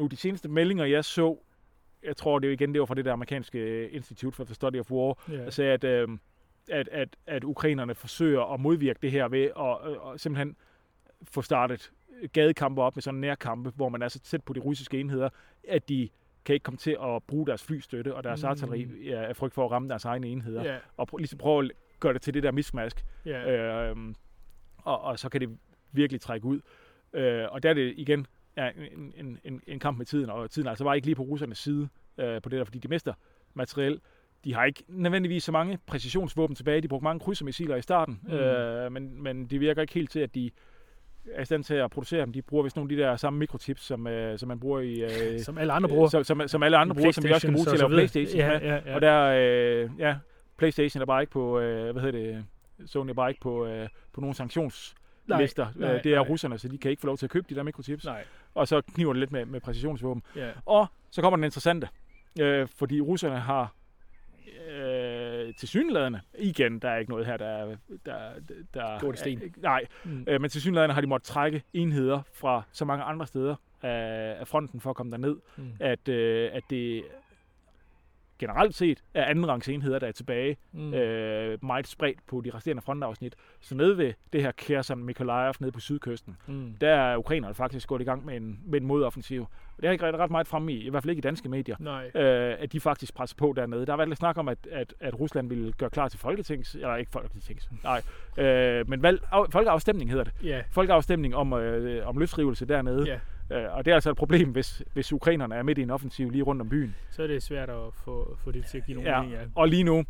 Nu, 0.00 0.06
de 0.06 0.16
seneste 0.16 0.48
meldinger, 0.48 0.84
jeg 0.84 1.04
så, 1.04 1.36
jeg 2.02 2.16
tror 2.16 2.38
det 2.38 2.48
er 2.48 2.52
igen, 2.52 2.72
det 2.72 2.80
var 2.80 2.86
fra 2.86 2.94
det 2.94 3.04
der 3.04 3.12
amerikanske 3.12 3.90
Institute 3.90 4.36
for 4.36 4.44
the 4.44 4.54
Study 4.54 4.76
of 4.80 4.90
War, 4.90 5.22
Ja. 5.28 5.36
der 5.36 5.50
sagde, 5.50 5.72
at, 5.72 5.84
øh, 5.84 6.08
at, 6.70 6.88
at, 6.88 7.08
at 7.26 7.44
ukrainerne 7.44 7.94
forsøger 7.94 8.54
at 8.54 8.60
modvirke 8.60 8.98
det 9.02 9.10
her 9.10 9.28
ved 9.28 9.42
at, 9.42 9.90
øh, 9.90 10.12
at 10.14 10.20
simpelthen 10.20 10.56
få 11.30 11.42
startet 11.42 11.92
gadekampe 12.32 12.82
op 12.82 12.96
med 12.96 13.02
sådan 13.02 13.20
nærkampe, 13.20 13.70
hvor 13.76 13.88
man 13.88 14.02
er 14.02 14.08
så 14.08 14.18
tæt 14.20 14.42
på 14.44 14.52
de 14.52 14.60
russiske 14.60 15.00
enheder, 15.00 15.28
at 15.68 15.88
de 15.88 16.08
kan 16.44 16.54
ikke 16.54 16.64
komme 16.64 16.78
til 16.78 16.96
at 17.02 17.22
bruge 17.22 17.46
deres 17.46 17.62
flystøtte 17.64 18.14
og 18.14 18.24
deres 18.24 18.42
Mm. 18.42 18.48
artilleri 18.48 19.10
af 19.12 19.36
frygt 19.36 19.54
for 19.54 19.64
at 19.64 19.70
ramme 19.70 19.88
deres 19.88 20.04
egne 20.04 20.26
enheder. 20.28 20.64
Ja, 20.64 20.76
Og 20.96 21.08
prø- 21.12 21.16
ligesom 21.18 21.38
prøve 21.38 21.64
at 21.64 21.70
gøre 22.00 22.12
det 22.12 22.22
til 22.22 22.34
det 22.34 22.42
der 22.42 22.50
mismask. 22.50 23.04
ja. 23.26 23.90
Øh, 23.90 23.96
og, 24.76 25.00
og 25.00 25.18
så 25.18 25.28
kan 25.28 25.40
det 25.40 25.58
virkelig 25.92 26.20
trække 26.20 26.46
ud. 26.46 26.60
Øh, 27.12 27.44
og 27.50 27.62
der 27.62 27.70
er 27.70 27.74
det 27.74 27.94
igen 27.96 28.26
ja, 28.56 28.70
en, 28.96 29.12
en, 29.16 29.38
en, 29.44 29.62
en 29.66 29.78
kamp 29.78 29.98
med 29.98 30.06
tiden, 30.06 30.30
og 30.30 30.50
tiden 30.50 30.68
altså 30.68 30.84
var 30.84 30.94
ikke 30.94 31.06
lige 31.06 31.14
på 31.14 31.22
russernes 31.22 31.58
side 31.58 31.88
øh, 32.18 32.42
på 32.42 32.48
det 32.48 32.58
der, 32.58 32.64
fordi 32.64 32.78
de 32.78 32.88
mister 32.88 33.12
materiel. 33.54 34.00
De 34.44 34.54
har 34.54 34.64
ikke 34.64 34.82
nødvendigvis 34.88 35.44
så 35.44 35.52
mange 35.52 35.78
præcisionsvåben 35.86 36.56
tilbage. 36.56 36.80
De 36.80 36.88
brugte 36.88 37.04
mange 37.04 37.20
krydsermissiler 37.20 37.76
i 37.76 37.82
starten, 37.82 38.20
Mm. 38.22 38.32
øh, 38.32 38.92
men, 38.92 39.22
men 39.22 39.46
det 39.46 39.60
virker 39.60 39.82
ikke 39.82 39.94
helt 39.94 40.10
til, 40.10 40.20
at 40.20 40.34
de 40.34 40.50
er 41.32 41.42
i 41.42 41.44
stand 41.44 41.64
til 41.64 41.74
at 41.74 41.90
producere 41.90 42.20
dem. 42.20 42.32
De 42.32 42.42
bruger 42.42 42.62
vist 42.62 42.76
nogle 42.76 42.92
af 42.92 42.96
de 42.96 43.02
der 43.02 43.16
samme 43.16 43.38
mikrochips, 43.38 43.82
som, 43.82 44.06
øh, 44.06 44.38
som 44.38 44.48
man 44.48 44.60
bruger 44.60 44.80
i... 44.80 45.00
Øh, 45.00 45.40
Som 45.48 45.58
alle 45.58 45.72
andre 45.72 45.88
bruger. 45.88 46.08
som, 46.08 46.24
som, 46.24 46.48
som 46.48 46.62
alle 46.62 46.76
andre 46.76 46.94
bruger, 46.94 47.10
som 47.10 47.24
vi 47.24 47.32
også 47.32 47.46
kan 47.46 47.54
bruge 47.54 47.66
til 47.66 47.72
at 47.72 47.78
lave 47.78 47.88
Playstation 47.90 48.38
ja, 48.40 48.52
ja, 48.52 48.80
ja. 48.86 48.94
Og 48.94 49.00
der, 49.00 49.20
øh, 49.84 49.90
ja, 49.98 50.16
Playstation 50.56 51.02
er 51.02 51.06
bare 51.06 51.22
ikke 51.22 51.30
på, 51.32 51.58
øh, 51.60 51.92
hvad 51.92 52.02
hedder 52.02 52.18
det, 52.18 52.44
Sony 52.86 53.10
er 53.10 53.14
bare 53.14 53.30
ikke 53.30 53.40
på, 53.40 53.66
øh, 53.66 53.88
på 54.12 54.20
nogen 54.20 54.34
sanktionslister. 54.34 54.99
Nej, 55.36 55.66
nej, 55.76 55.94
øh, 55.94 56.04
det 56.04 56.12
er 56.12 56.16
nej. 56.16 56.28
russerne, 56.28 56.58
så 56.58 56.68
de 56.68 56.78
kan 56.78 56.90
ikke 56.90 57.00
få 57.00 57.06
lov 57.06 57.16
til 57.18 57.26
at 57.26 57.30
købe 57.30 57.46
de 57.50 57.54
der 57.54 57.62
mikrochips. 57.62 58.04
Nej, 58.04 58.24
Og 58.54 58.68
så 58.68 58.80
kniver 58.80 59.12
det 59.12 59.20
lidt 59.20 59.32
med, 59.32 59.44
med 59.44 59.60
præcisionsvåben. 59.60 60.22
ja. 60.36 60.50
Og 60.66 60.86
så 61.10 61.22
kommer 61.22 61.36
den 61.36 61.44
interessante, 61.44 61.88
øh, 62.40 62.68
fordi 62.78 63.00
russerne 63.00 63.40
har 63.40 63.72
øh, 64.70 65.54
til 65.54 65.68
synlædende, 65.68 66.20
igen, 66.38 66.78
der 66.78 66.90
er 66.90 66.96
ikke 66.98 67.10
noget 67.10 67.26
her, 67.26 67.36
der 67.36 67.46
er... 67.46 67.76
Der, 68.06 68.18
der, 68.74 68.98
Gjort 69.00 69.14
i 69.14 69.18
sten. 69.18 69.42
Er, 69.42 69.46
nej, 69.62 69.84
Mm. 70.04 70.24
øh, 70.28 70.40
men 70.40 70.50
til 70.50 70.60
synlædende 70.60 70.94
har 70.94 71.00
de 71.00 71.06
måttet 71.06 71.26
trække 71.26 71.62
enheder 71.72 72.22
fra 72.34 72.62
så 72.72 72.84
mange 72.84 73.04
andre 73.04 73.26
steder 73.26 73.54
af, 73.82 74.36
af 74.40 74.48
fronten 74.48 74.80
for 74.80 74.90
at 74.90 74.96
komme 74.96 75.12
derned, 75.12 75.36
Mm. 75.56 75.64
at, 75.80 76.08
øh, 76.08 76.50
at 76.52 76.62
det 76.70 77.02
generelt 78.40 78.74
set 78.74 79.02
er 79.14 79.24
andenrangs 79.24 79.68
enheder, 79.68 79.98
der 79.98 80.06
er 80.06 80.12
tilbage, 80.12 80.56
Mm. 80.72 80.94
øh, 80.94 81.58
meget 81.64 81.86
spredt 81.86 82.18
på 82.26 82.40
de 82.44 82.50
resterende 82.54 82.82
frontafsnit. 82.82 83.34
Så 83.60 83.74
nede 83.74 83.98
ved 83.98 84.12
det 84.32 84.42
her 84.42 84.52
Kherson 84.56 85.04
Mykolaiv 85.04 85.52
nede 85.60 85.72
på 85.72 85.80
sydkysten, 85.80 86.36
Mm. 86.46 86.74
der 86.80 86.90
er 86.94 87.16
ukrainerne 87.16 87.54
faktisk 87.54 87.88
gået 87.88 88.00
i 88.00 88.04
gang 88.04 88.24
med 88.26 88.36
en, 88.36 88.60
med 88.66 88.80
en 88.80 88.86
modoffensiv. 88.86 89.40
Og 89.42 89.82
det 89.82 89.84
har 89.88 89.92
ikke 89.92 90.06
ret, 90.06 90.14
ret 90.14 90.30
meget 90.30 90.46
fremme 90.48 90.72
i, 90.72 90.86
i 90.86 90.90
hvert 90.90 91.02
fald 91.02 91.10
ikke 91.10 91.20
i 91.20 91.28
danske 91.28 91.48
medier, 91.48 91.76
Nej. 91.80 92.10
øh, 92.14 92.56
at 92.58 92.72
de 92.72 92.80
faktisk 92.80 93.14
presser 93.14 93.36
på 93.36 93.52
dernede. 93.56 93.86
Der 93.86 93.92
har 93.92 93.96
været 93.96 94.08
lidt 94.08 94.18
snak 94.18 94.38
om, 94.38 94.48
at, 94.48 94.58
at, 94.70 94.94
at 95.00 95.20
Rusland 95.20 95.48
ville 95.48 95.72
gøre 95.72 95.90
klar 95.90 96.08
til 96.08 96.18
folketings... 96.18 96.74
Eller 96.74 96.96
ikke 96.96 97.10
folketings, 97.10 97.70
nej. 97.84 98.02
Øh, 98.46 98.88
men 98.88 99.02
valg, 99.02 99.22
af, 99.32 99.44
folkeafstemning 99.50 100.10
hedder 100.10 100.24
det. 100.24 100.32
Ja. 100.44 100.62
Folkeafstemning 100.70 101.36
om, 101.36 101.52
øh, 101.52 102.08
om 102.08 102.18
løsrivelse 102.18 102.66
dernede. 102.66 103.04
Ja, 103.06 103.18
Øh, 103.50 103.64
og 103.76 103.84
det 103.84 103.90
er 103.90 103.94
altså 103.94 104.10
et 104.10 104.16
problem, 104.16 104.48
hvis, 104.50 104.82
hvis 104.92 105.12
ukrainerne 105.12 105.54
er 105.54 105.62
midt 105.62 105.78
i 105.78 105.82
en 105.82 105.90
offensiv 105.90 106.30
lige 106.30 106.42
rundt 106.42 106.62
om 106.62 106.68
byen. 106.68 106.94
så 107.10 107.22
er 107.22 107.26
det 107.26 107.42
svært 107.42 107.70
at 107.70 107.94
få, 107.94 108.36
få 108.44 108.50
det 108.50 108.66
til 108.66 108.78
at 108.78 108.86
give 108.86 108.94
nogle 108.94 109.10
Ja, 109.10 109.22
mening. 109.22 109.40
Ja. 109.40 109.46
og 109.54 109.68
lige 109.68 109.84
nu, 109.84 110.04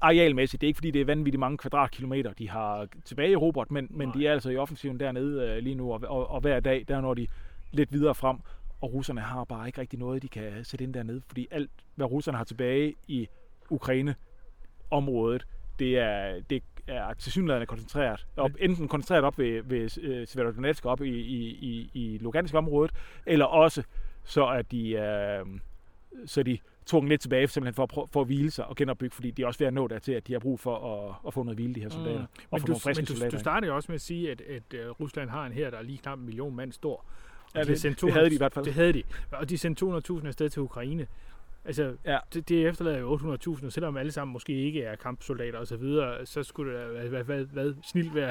arealmæssigt, 0.00 0.60
det 0.60 0.66
er 0.66 0.68
ikke 0.68 0.76
fordi, 0.76 0.90
det 0.90 1.00
er 1.00 1.04
vanvittigt 1.04 1.40
mange 1.40 1.58
kvadratkilometer, 1.58 2.32
de 2.32 2.48
har 2.50 2.86
tilbage 3.04 3.30
i 3.30 3.36
Robert, 3.36 3.70
men, 3.70 3.86
men 3.90 4.08
Nej. 4.08 4.14
de 4.16 4.26
er 4.26 4.32
altså 4.32 4.50
i 4.50 4.56
offensiven 4.56 5.00
dernede 5.00 5.42
øh, 5.50 5.58
lige 5.62 5.74
nu, 5.74 5.92
og, 5.92 6.00
og, 6.08 6.30
og 6.30 6.40
hver 6.40 6.60
dag, 6.60 6.84
der 6.88 7.00
når 7.00 7.14
de 7.14 7.26
lidt 7.72 7.92
videre 7.92 8.14
frem, 8.14 8.36
og 8.80 8.92
russerne 8.92 9.20
har 9.20 9.44
bare 9.44 9.66
ikke 9.66 9.80
rigtig 9.80 9.98
noget, 9.98 10.22
de 10.22 10.28
kan 10.28 10.64
sætte 10.64 10.84
ind 10.84 10.94
dernede, 10.94 11.22
fordi 11.26 11.48
alt, 11.50 11.70
hvad 11.94 12.06
russerne 12.06 12.36
har 12.38 12.44
tilbage 12.44 12.94
i 13.08 13.28
Ukraine-området, 13.70 15.46
det 15.78 15.98
er, 15.98 16.40
det 16.50 16.62
er 16.86 17.14
tilsyneladende 17.14 17.66
koncentreret. 17.66 18.26
Op, 18.36 18.50
enten 18.58 18.88
koncentreret 18.88 19.24
op 19.24 19.38
ved, 19.38 19.62
ved 19.62 19.98
øh, 20.02 20.26
Severodonetsk, 20.26 20.84
op 20.86 21.02
i, 21.02 21.08
i, 21.10 21.48
i, 21.48 21.90
i 21.94 22.18
Lugansk-området, 22.18 22.92
eller 23.26 23.44
også 23.44 23.82
så 24.24 24.44
er 24.44 24.62
de, 24.62 24.90
øh, 24.90 25.46
så 26.26 26.40
er 26.40 26.44
de 26.44 26.58
tvunget 26.86 27.08
lidt 27.08 27.20
tilbage, 27.20 27.46
simpelthen 27.46 27.74
for 27.74 27.82
at, 27.82 27.88
prøve, 27.88 28.08
for 28.12 28.20
at 28.20 28.26
hvile 28.26 28.50
sig 28.50 28.66
og 28.66 28.76
genopbygge, 28.76 29.14
fordi 29.14 29.30
de 29.30 29.42
er 29.42 29.46
også 29.46 29.58
ved 29.58 29.66
at 29.66 29.74
nå 29.74 29.88
dertil, 29.88 30.12
at 30.12 30.26
de 30.26 30.32
har 30.32 30.40
brug 30.40 30.60
for 30.60 31.08
at, 31.08 31.14
at 31.26 31.34
få 31.34 31.42
noget 31.42 31.56
hvile, 31.56 31.74
de 31.74 31.80
her 31.80 31.88
soldater. 31.88 32.18
Mm. 32.20 32.24
Og 32.24 32.28
Men, 32.52 32.60
få 32.60 32.66
du, 32.66 32.70
nogle 32.72 32.80
friske 32.80 33.00
men 33.00 33.06
du, 33.06 33.12
soldater. 33.12 33.36
du 33.36 33.40
startede 33.40 33.68
jo 33.70 33.76
også 33.76 33.92
med 33.92 33.94
at 33.94 34.00
sige, 34.00 34.30
at, 34.30 34.40
at 34.40 34.62
uh, 34.74 35.00
Rusland 35.00 35.30
har 35.30 35.46
en 35.46 35.52
her, 35.52 35.70
der 35.70 35.78
er 35.78 35.82
lige 35.82 35.98
knap 35.98 36.18
en 36.18 36.24
million 36.24 36.56
mand 36.56 36.72
stor. 36.72 36.96
Og 36.96 37.04
Ja, 37.54 37.60
de 37.60 37.66
har 37.66 37.72
det- 37.72 37.80
sendt 37.80 38.00
det 38.00 38.12
havde 38.12 38.30
de 38.30 38.34
i 38.34 38.38
hvert 38.38 38.52
fald. 38.54 38.64
Det 38.64 38.74
havde 38.74 38.92
de. 38.92 39.02
Og 39.32 39.50
de 39.50 39.58
sendte 39.58 39.84
200.000 40.18 40.26
afsted 40.26 40.48
til 40.50 40.62
Ukraine. 40.62 41.06
Altså, 41.64 41.92
Ja. 42.04 42.18
det, 42.34 42.48
det 42.48 42.68
efterlader 42.68 42.98
jo 42.98 43.16
800.000, 43.16 43.66
og 43.66 43.72
selvom 43.72 43.96
alle 43.96 44.12
sammen 44.12 44.32
måske 44.32 44.52
ikke 44.52 44.82
er 44.82 44.96
kampsoldater 44.96 45.58
og 45.58 45.66
så 45.66 45.76
videre, 45.76 46.26
så 46.26 46.42
skulle 46.42 46.78
det 46.78 46.86
hvad, 46.86 47.08
hvad, 47.08 47.24
hvad, 47.24 47.44
hvad 47.44 47.74
snilt 47.84 48.14
være 48.14 48.30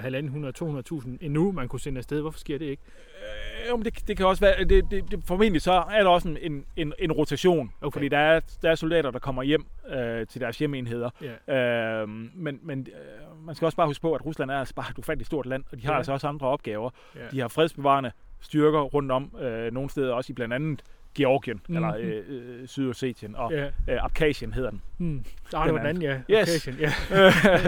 1.500-200.000 1.02 1.10
endnu, 1.22 1.52
man 1.52 1.68
kunne 1.68 1.80
sende 1.80 1.98
afsted. 1.98 2.22
Hvorfor 2.22 2.40
sker 2.40 2.58
det 2.58 2.66
ikke? 2.66 2.84
Øh, 3.18 3.70
jo, 3.70 3.76
men 3.78 3.86
det, 3.86 4.08
det 4.08 4.18
kan 4.18 4.26
også 4.26 4.42
være, 4.46 4.64
det, 4.64 4.92
det, 4.92 5.12
det, 5.12 5.24
formentlig 5.26 5.62
så 5.62 5.72
er 5.72 6.04
der 6.04 6.10
også 6.10 6.28
en, 6.30 6.38
en, 6.42 6.66
en, 6.76 6.94
en 7.00 7.12
rotation, 7.12 7.72
Okay. 7.82 7.94
fordi 7.96 8.08
der 8.08 8.18
er, 8.18 8.40
der 8.62 8.72
er 8.72 8.76
soldater, 8.76 9.12
der 9.12 9.20
kommer 9.20 9.44
hjem 9.44 9.66
øh, 9.90 10.28
til 10.28 10.42
deres 10.42 10.58
hjemmeenheder. 10.58 11.10
Ja. 11.48 12.02
Øh, 12.02 12.10
men 12.36 12.60
men 12.64 12.80
øh, 12.88 13.46
man 13.46 13.56
skal 13.56 13.66
også 13.66 13.76
bare 13.76 13.88
huske 13.88 14.02
på, 14.02 14.14
at 14.14 14.26
Rusland 14.26 14.52
er 14.52 14.56
altså 14.56 14.76
bare 14.76 14.86
et 14.92 14.98
ufattigt 14.98 15.28
stort 15.28 15.46
land, 15.46 15.64
og 15.72 15.78
de 15.78 15.86
har 15.86 15.92
ja. 15.94 15.98
altså 15.98 16.12
også 16.14 16.28
andre 16.28 16.48
opgaver. 16.48 16.90
Ja. 17.16 17.22
De 17.32 17.40
har 17.40 17.48
fredsbevarende 17.48 18.12
styrker 18.40 18.82
rundt 18.82 19.12
om, 19.12 19.36
øh, 19.42 19.74
nogle 19.74 19.90
steder 19.90 20.14
også 20.14 20.32
i 20.32 20.34
blandt 20.34 20.54
andet 20.54 20.82
Georgien, 21.16 21.62
mm. 21.70 21.76
eller 21.76 21.96
øh, 22.00 22.22
øh, 22.28 22.68
Sydossetien, 22.68 23.36
og 23.36 23.52
Ja. 23.52 23.66
øh, 23.66 24.04
Abkhazien 24.06 24.54
hedder 24.54 24.70
den. 24.70 24.82
Hmm. 24.98 25.26
Ah, 25.56 25.66
det 25.66 25.74
var 25.74 25.80
Den 25.84 25.96
den 25.96 26.04
anden, 26.04 26.04
ja. 26.30 26.40
Yes. 26.42 26.50
Occasion, 26.50 26.76
ja. 26.80 26.92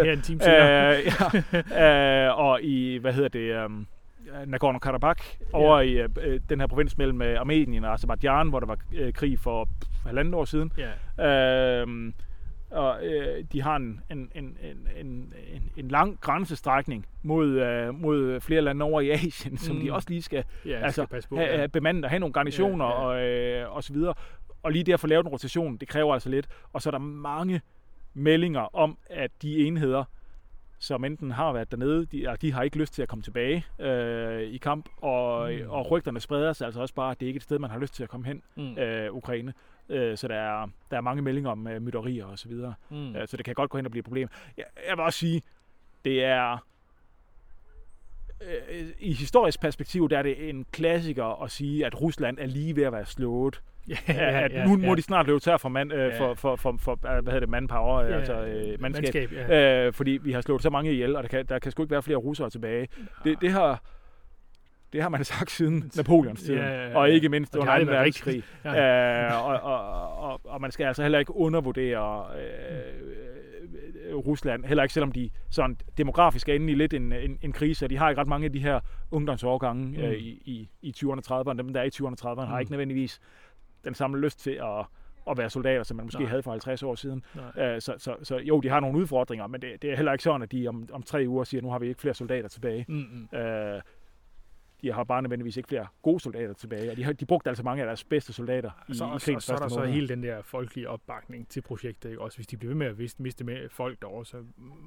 ja, 0.06 0.14
en 0.14 0.22
time 0.22 0.40
senere. 0.42 0.98
Øh, 0.98 1.12
ja. 1.72 2.28
øh, 2.30 2.40
og 2.40 2.62
i, 2.62 2.98
hvad 2.98 3.14
hedder 3.14 3.30
det, 3.30 3.66
um, 3.66 3.88
Nagorno-Karabakh, 4.48 5.40
over 5.54 5.80
i 5.82 5.92
øh, 6.22 6.40
den 6.50 6.60
her 6.60 6.68
provins 6.68 6.98
mellem 6.98 7.22
øh, 7.22 7.40
Armenien 7.40 7.84
og 7.86 7.94
Azerbaijan, 7.94 8.50
hvor 8.50 8.60
der 8.60 8.68
var 8.68 8.78
øh, 8.94 9.14
krig 9.14 9.40
for 9.40 9.70
halvandet 10.06 10.34
år 10.34 10.46
siden. 10.46 10.72
Ja. 11.18 11.82
Øh, 11.82 11.88
og 12.74 13.06
øh, 13.06 13.44
de 13.54 13.62
har 13.62 13.76
en, 13.76 14.00
en, 14.12 14.32
en, 14.36 14.58
en, 14.64 14.88
en, 15.06 15.34
en, 15.78 15.88
lang 15.88 16.18
grænsestrækning 16.22 17.06
mod, 17.24 17.48
øh, 17.50 17.96
mod 18.02 18.40
flere 18.40 18.62
lande 18.62 18.86
over 18.86 19.02
i 19.02 19.10
Asien, 19.10 19.58
som 19.58 19.76
Mm. 19.76 19.82
de 19.82 19.94
også 19.94 20.10
lige 20.10 20.22
skal 20.22 20.44
Ja, 20.66 20.72
altså, 20.80 21.02
skal 21.02 21.08
passe 21.08 21.30
på. 21.30 21.36
have, 21.36 21.50
ja. 21.50 21.56
have 21.58 21.68
bemandet 21.70 22.04
og 22.04 22.10
have 22.10 22.20
nogle 22.20 22.34
garnitioner 22.34 22.86
Ja, 22.86 22.92
ja. 22.92 23.66
Og, 23.66 23.70
øh, 23.72 23.76
og 23.76 23.84
så 23.84 23.94
videre. 23.94 24.14
Og 24.64 24.72
lige 24.72 24.84
der 24.84 24.94
at 24.94 25.00
få 25.00 25.08
lavet 25.08 25.26
en 25.26 25.30
rotation, 25.32 25.78
det 25.78 25.88
kræver 25.88 26.14
altså 26.14 26.30
lidt. 26.30 26.48
Og 26.74 26.82
så 26.82 26.90
er 26.90 26.92
der 26.92 26.98
mange 27.00 27.62
meldinger 28.14 28.76
om, 28.76 28.98
at 29.10 29.32
de 29.42 29.58
enheder, 29.68 30.04
som 30.84 31.04
enten 31.06 31.32
har 31.32 31.54
været 31.54 31.72
dernede, 31.72 32.06
de, 32.06 32.38
de 32.42 32.52
har 32.52 32.64
ikke 32.64 32.78
lyst 32.78 32.94
til 32.94 33.02
at 33.02 33.08
komme 33.08 33.24
tilbage 33.24 33.66
øh, 33.80 34.42
i 34.42 34.58
kamp, 34.58 34.90
og, 34.98 35.52
Mm. 35.54 35.70
og 35.70 35.92
rygterne 35.92 36.20
spreder 36.20 36.54
sig 36.54 36.66
altså 36.66 36.82
også 36.82 36.94
bare, 36.94 37.12
at 37.12 37.20
det 37.20 37.26
ikke 37.26 37.38
er 37.38 37.40
et 37.40 37.44
sted, 37.44 37.60
man 37.60 37.70
har 37.70 37.80
lyst 37.80 37.94
til 37.96 38.04
at 38.04 38.10
komme 38.10 38.26
hen, 38.26 38.42
Mm. 38.56 38.78
øh, 38.78 39.14
Ukraine. 39.14 39.54
Øh, 39.90 40.18
så 40.18 40.28
der 40.28 40.36
er, 40.36 40.68
der 40.92 40.98
er 40.98 41.02
mange 41.02 41.22
meldinger 41.22 41.50
om 41.52 41.68
øh, 41.68 41.82
mytterier 41.82 42.26
og 42.26 42.40
så 42.40 42.48
videre. 42.48 42.74
Mm. 42.90 43.16
Øh, 43.16 43.28
så 43.28 43.38
det 43.38 43.46
kan 43.46 43.56
godt 43.56 43.70
gå 43.70 43.78
hen 43.78 43.86
og 43.86 43.92
blive 43.92 44.00
et 44.00 44.06
problem. 44.06 44.30
Jeg, 44.58 44.66
jeg 44.90 44.98
vil 44.98 45.04
også 45.06 45.20
sige, 45.20 45.42
det 46.06 46.24
er 46.24 46.58
øh, 48.72 48.88
i 49.00 49.14
historisk 49.14 49.62
perspektiv, 49.62 50.10
der 50.10 50.18
er 50.18 50.22
det 50.24 50.50
en 50.50 50.66
klassiker 50.72 51.44
at 51.44 51.52
sige, 51.52 51.86
at 51.86 52.02
Rusland 52.02 52.38
er 52.42 52.46
lige 52.46 52.76
ved 52.76 52.84
at 52.84 52.92
være 52.94 53.06
slået. 53.06 53.62
Ja, 53.90 53.96
Ja, 54.14 54.42
at 54.42 54.68
nu 54.70 54.78
må 54.78 54.96
de 54.96 55.02
snart 55.02 55.28
løbe 55.28 55.40
tør 55.40 55.58
for, 55.58 55.70
mand, 55.70 55.94
øh, 55.94 56.00
Ja. 56.00 56.20
for, 56.20 56.34
for, 56.34 56.56
for, 56.56 56.76
for, 56.80 56.96
hvad 56.96 57.22
hedder 57.24 57.40
det, 57.40 57.50
manpower, 57.50 58.02
Ja, 58.02 58.08
ja, 58.10 58.16
altså 58.18 58.34
øh, 58.34 58.82
mandskab. 58.82 58.82
mandskab 58.82 59.32
ja. 59.32 59.86
Øh, 59.88 59.94
fordi 59.94 60.20
vi 60.24 60.32
har 60.32 60.42
slået 60.42 60.62
så 60.62 60.70
mange 60.70 60.92
ihjel, 60.92 61.16
og 61.16 61.24
der 61.24 61.30
kan, 61.30 61.46
der 61.46 61.60
kan 61.60 61.72
sgu 61.72 61.84
ikke 61.84 61.92
være 61.92 62.04
flere 62.04 62.18
russere 62.18 62.50
tilbage. 62.50 62.88
Det, 63.24 63.42
det 63.42 63.52
har 63.52 63.84
det 64.94 65.02
har 65.02 65.10
man 65.10 65.24
sagt 65.34 65.52
siden 65.52 65.92
Napoleons 65.96 66.44
tid, 66.44 66.56
Ja, 66.56 66.66
ja, 66.68 66.90
ja. 66.90 66.98
og 66.98 67.10
ikke 67.10 67.30
mindst 67.30 67.56
under 67.56 67.72
har 67.72 67.78
2. 67.78 67.80
det 67.80 67.88
været 67.88 67.98
verdenskrig. 68.00 68.44
rigtigt. 68.66 68.78
Øh, 68.84 69.46
og, 69.48 69.74
og, 69.74 70.18
og, 70.32 70.42
og 70.44 70.62
man 70.62 70.72
skal 70.72 70.86
altså 70.86 71.02
heller 71.02 71.20
ikke 71.20 71.36
undervurdere 71.36 72.26
øh, 72.38 72.44
øh, 72.78 73.03
Rusland, 74.20 74.66
heller 74.66 74.84
ikke 74.84 74.94
selvom 74.94 75.12
de 75.12 75.30
sådan 75.50 75.78
demografisk 75.98 76.50
er 76.50 76.54
inde 76.54 76.72
i 76.72 76.76
lidt 76.76 76.94
en, 76.94 77.12
en, 77.14 77.40
en 77.42 77.52
krise, 77.52 77.86
og 77.86 77.90
de 77.90 77.98
har 77.98 78.10
ikke 78.10 78.22
ret 78.22 78.28
mange 78.28 78.46
af 78.46 78.52
de 78.52 78.60
her 78.60 78.80
ungdomsårgange 79.12 79.86
Mm. 79.88 80.04
øh, 80.04 80.14
i, 80.14 80.42
i, 80.46 80.70
i 80.82 80.94
20'erne 80.98 81.22
og 81.32 81.42
30'erne. 81.42 81.58
Dem, 81.58 81.74
der 81.74 81.80
er 81.80 81.84
i 81.86 81.90
20'erne 81.96 82.26
og 82.26 82.32
30'erne, 82.32 82.42
Mm. 82.46 82.48
har 82.48 82.60
ikke 82.60 82.72
nødvendigvis 82.72 83.20
den 83.86 83.94
samme 83.94 84.20
lyst 84.20 84.40
til 84.40 84.52
at, 84.52 84.86
at 85.30 85.38
være 85.38 85.50
soldater, 85.50 85.84
som 85.84 85.98
man 85.98 86.06
måske 86.06 86.20
Nej. 86.20 86.30
Havde 86.30 86.44
for 86.44 86.52
50 86.52 86.84
år 86.84 86.96
siden. 86.96 87.24
Øh, 87.58 87.82
så, 87.82 87.94
så, 87.98 88.16
så 88.24 88.38
jo, 88.38 88.60
de 88.60 88.70
har 88.70 88.80
nogle 88.80 88.98
udfordringer, 88.98 89.48
men 89.48 89.62
det, 89.62 89.82
det 89.82 89.92
er 89.92 89.96
heller 89.96 90.12
ikke 90.12 90.24
sådan, 90.24 90.42
at 90.42 90.52
de 90.52 90.68
om, 90.68 90.88
om 90.92 91.04
tre 91.04 91.26
uger 91.28 91.44
siger, 91.44 91.60
at 91.60 91.64
nu 91.64 91.72
har 91.72 91.80
vi 91.80 91.88
ikke 91.88 92.02
flere 92.02 92.14
soldater 92.14 92.50
tilbage. 92.50 92.86
Mm, 92.88 93.28
mm. 93.32 93.38
Øh, 93.38 93.82
de 94.84 94.94
har 94.94 95.04
bare 95.04 95.22
nødvendigvis 95.22 95.58
ikke 95.58 95.68
flere 95.68 95.88
gode 96.02 96.20
soldater 96.20 96.54
tilbage, 96.54 96.92
og 96.92 96.98
de, 96.98 97.04
har, 97.04 97.14
de 97.14 97.26
brugte 97.26 97.50
altså 97.50 97.64
mange 97.64 97.84
af 97.84 97.88
deres 97.88 98.04
bedste 98.04 98.34
soldater 98.34 98.72
i, 98.90 98.94
så, 98.94 99.06
i 99.06 99.10
og, 99.10 99.22
så, 99.22 99.26
krigens 99.26 99.44
så 99.44 99.54
er 99.54 99.58
der 99.58 99.68
så 99.68 99.84
hele 99.84 100.08
den 100.08 100.24
der 100.24 100.42
folkelige 100.42 100.90
opbakning 100.90 101.48
til 101.48 101.62
projektet. 101.62 102.10
Ikke? 102.10 102.22
Også 102.22 102.38
hvis 102.38 102.48
de 102.48 102.58
bliver 102.58 102.70
ved 102.70 102.78
med 102.78 102.88
at 102.88 103.20
miste, 103.20 103.44
med 103.44 103.70
folk 103.70 104.02
derovre, 104.02 104.26
så 104.26 104.38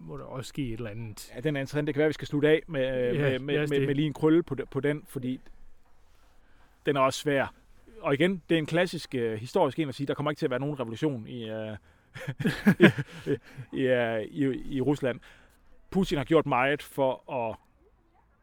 må 0.01 0.16
der 0.16 0.24
også 0.24 0.48
ske 0.48 0.68
et 0.68 0.73
eller 0.73 0.90
andet. 0.90 1.32
Ja, 1.35 1.40
den 1.40 1.56
er 1.56 1.60
interessant. 1.60 1.86
Det 1.86 1.94
kan 1.94 1.98
være, 1.98 2.06
at 2.06 2.09
vi 2.09 2.14
skal 2.14 2.28
slutte 2.28 2.48
af 2.48 2.62
med, 2.66 2.81
Ja, 3.14 3.23
med, 3.23 3.39
med, 3.39 3.68
med, 3.68 3.86
med 3.86 3.94
lige 3.94 4.06
en 4.06 4.12
krølle 4.12 4.43
på, 4.43 4.56
på 4.70 4.81
den, 4.81 5.02
fordi 5.09 5.40
den 6.86 6.97
er 6.97 7.01
også 7.01 7.20
svær. 7.20 7.55
Og 8.01 8.14
igen, 8.14 8.43
det 8.48 8.55
er 8.55 8.59
en 8.59 8.66
klassisk 8.66 9.14
uh, 9.18 9.32
historisk 9.32 9.78
en 9.78 9.89
at 9.89 9.94
sige, 9.94 10.06
der 10.06 10.14
kommer 10.14 10.31
ikke 10.31 10.39
til 10.39 10.47
at 10.47 10.51
være 10.51 10.60
nogen 10.60 10.81
revolution 10.81 11.27
i, 11.27 11.51
uh, 11.51 11.56
i, 12.81 12.86
i, 13.73 13.93
uh, 13.93 14.23
i, 14.23 14.77
i 14.77 14.81
Rusland. 14.81 15.20
Putin 15.90 16.18
har 16.18 16.24
gjort 16.24 16.47
meget 16.47 16.82
for 16.82 17.32
at, 17.32 17.56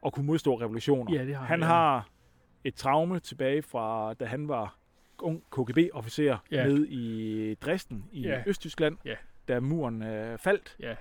at 0.05 0.13
kunne 0.13 0.25
modstå 0.25 0.59
revolutioner. 0.61 1.13
Ja, 1.15 1.25
det 1.25 1.35
har 1.35 1.45
han 1.45 1.59
ja. 1.59 1.65
har 1.65 2.07
et 2.63 2.75
traume 2.75 3.19
tilbage 3.19 3.61
fra, 3.61 4.13
da 4.13 4.25
han 4.25 4.47
var 4.47 4.75
ung 5.21 5.43
KGB-officer 5.51 6.37
Ja. 6.51 6.65
nede 6.67 6.87
i 6.89 7.55
Dresden 7.55 8.05
i 8.11 8.21
Ja. 8.21 8.43
Østtyskland, 8.47 8.97
Ja. 9.05 9.15
da 9.47 9.59
muren 9.59 10.03
øh, 10.03 10.37
faldt. 10.37 10.75
Ja. 10.79 10.95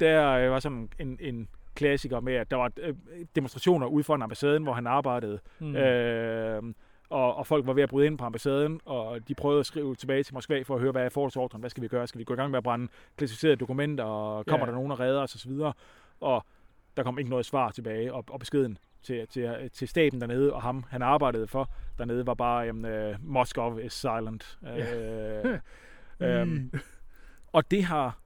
Der 0.00 0.30
øh, 0.30 0.50
var 0.50 0.60
sådan 0.60 0.88
en, 0.98 1.18
en 1.20 1.48
klassiker 1.74 2.20
med, 2.20 2.34
at 2.34 2.50
der 2.50 2.56
var 2.56 2.70
øh, 2.80 2.94
demonstrationer 3.36 3.86
ude 3.86 4.04
foran 4.04 4.22
ambassaden, 4.22 4.62
hvor 4.62 4.72
han 4.72 4.86
arbejdede. 4.86 5.38
Mm. 5.58 5.76
Øh, 5.76 6.62
og, 7.10 7.36
og 7.36 7.46
folk 7.46 7.66
var 7.66 7.72
ved 7.72 7.82
at 7.82 7.88
bryde 7.88 8.06
ind 8.06 8.18
på 8.18 8.24
ambassaden, 8.24 8.80
og 8.84 9.28
de 9.28 9.34
prøvede 9.34 9.60
at 9.60 9.66
skrive 9.66 9.94
tilbage 9.94 10.22
til 10.22 10.34
Moskva 10.34 10.62
for 10.62 10.74
at 10.74 10.80
høre, 10.80 10.92
hvad 10.92 11.04
er 11.04 11.08
forholdsordren, 11.08 11.60
hvad 11.60 11.70
skal 11.70 11.82
vi 11.82 11.88
gøre? 11.88 12.06
Skal 12.06 12.18
vi 12.18 12.24
gå 12.24 12.32
i 12.32 12.36
gang 12.36 12.50
med 12.50 12.58
at 12.58 12.64
brænde 12.64 12.88
klassificerede 13.16 13.56
dokumenter, 13.56 14.04
og 14.04 14.46
kommer 14.46 14.66
Ja. 14.66 14.70
der 14.70 14.76
nogen 14.76 14.92
og 14.92 15.00
redder 15.00 15.22
os 15.22 15.34
osv.? 15.34 15.52
Og 16.20 16.44
der 16.98 17.04
kom 17.04 17.18
ikke 17.18 17.30
noget 17.30 17.46
svar 17.46 17.70
tilbage, 17.70 18.14
og, 18.14 18.24
og 18.28 18.40
beskeden 18.40 18.78
til, 19.02 19.26
til, 19.28 19.70
til 19.72 19.88
staten 19.88 20.20
dernede, 20.20 20.52
og 20.52 20.62
ham, 20.62 20.84
han 20.90 21.02
arbejdede 21.02 21.46
for 21.46 21.70
dernede, 21.98 22.26
var 22.26 22.34
bare, 22.34 22.60
jamen, 22.60 22.84
øh, 22.84 23.16
Moskov 23.20 23.80
is 23.80 23.92
silent. 23.92 24.58
Øh, 24.66 25.58
øhm, 26.28 26.72
og 27.52 27.70
det 27.70 27.84
har 27.84 28.18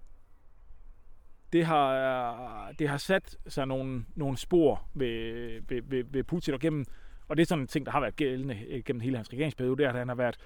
det 1.53 1.67
har, 1.67 2.73
det 2.79 2.89
har 2.89 2.97
sat 2.97 3.37
sig 3.47 3.67
nogle, 3.67 4.05
nogle 4.15 4.37
spor 4.37 4.89
ved, 4.95 5.61
ved, 5.69 5.83
ved, 5.85 6.05
ved 6.09 6.25
Putin 6.25 6.55
og 6.55 6.61
gennem, 6.61 6.85
og 7.29 7.37
det 7.37 7.43
er 7.43 7.47
sådan 7.47 7.63
en 7.63 7.69
ting, 7.69 7.87
der 7.87 7.93
har 7.93 8.01
været 8.01 8.17
gældende 8.17 8.59
øh, 8.69 8.83
gennem 8.85 9.01
hele 9.01 9.17
hans 9.17 9.33
regeringsperiode, 9.33 9.77
det 9.77 9.85
er, 9.85 9.89
at 9.89 9.99
han 9.99 10.09
har 10.09 10.15
været 10.15 10.37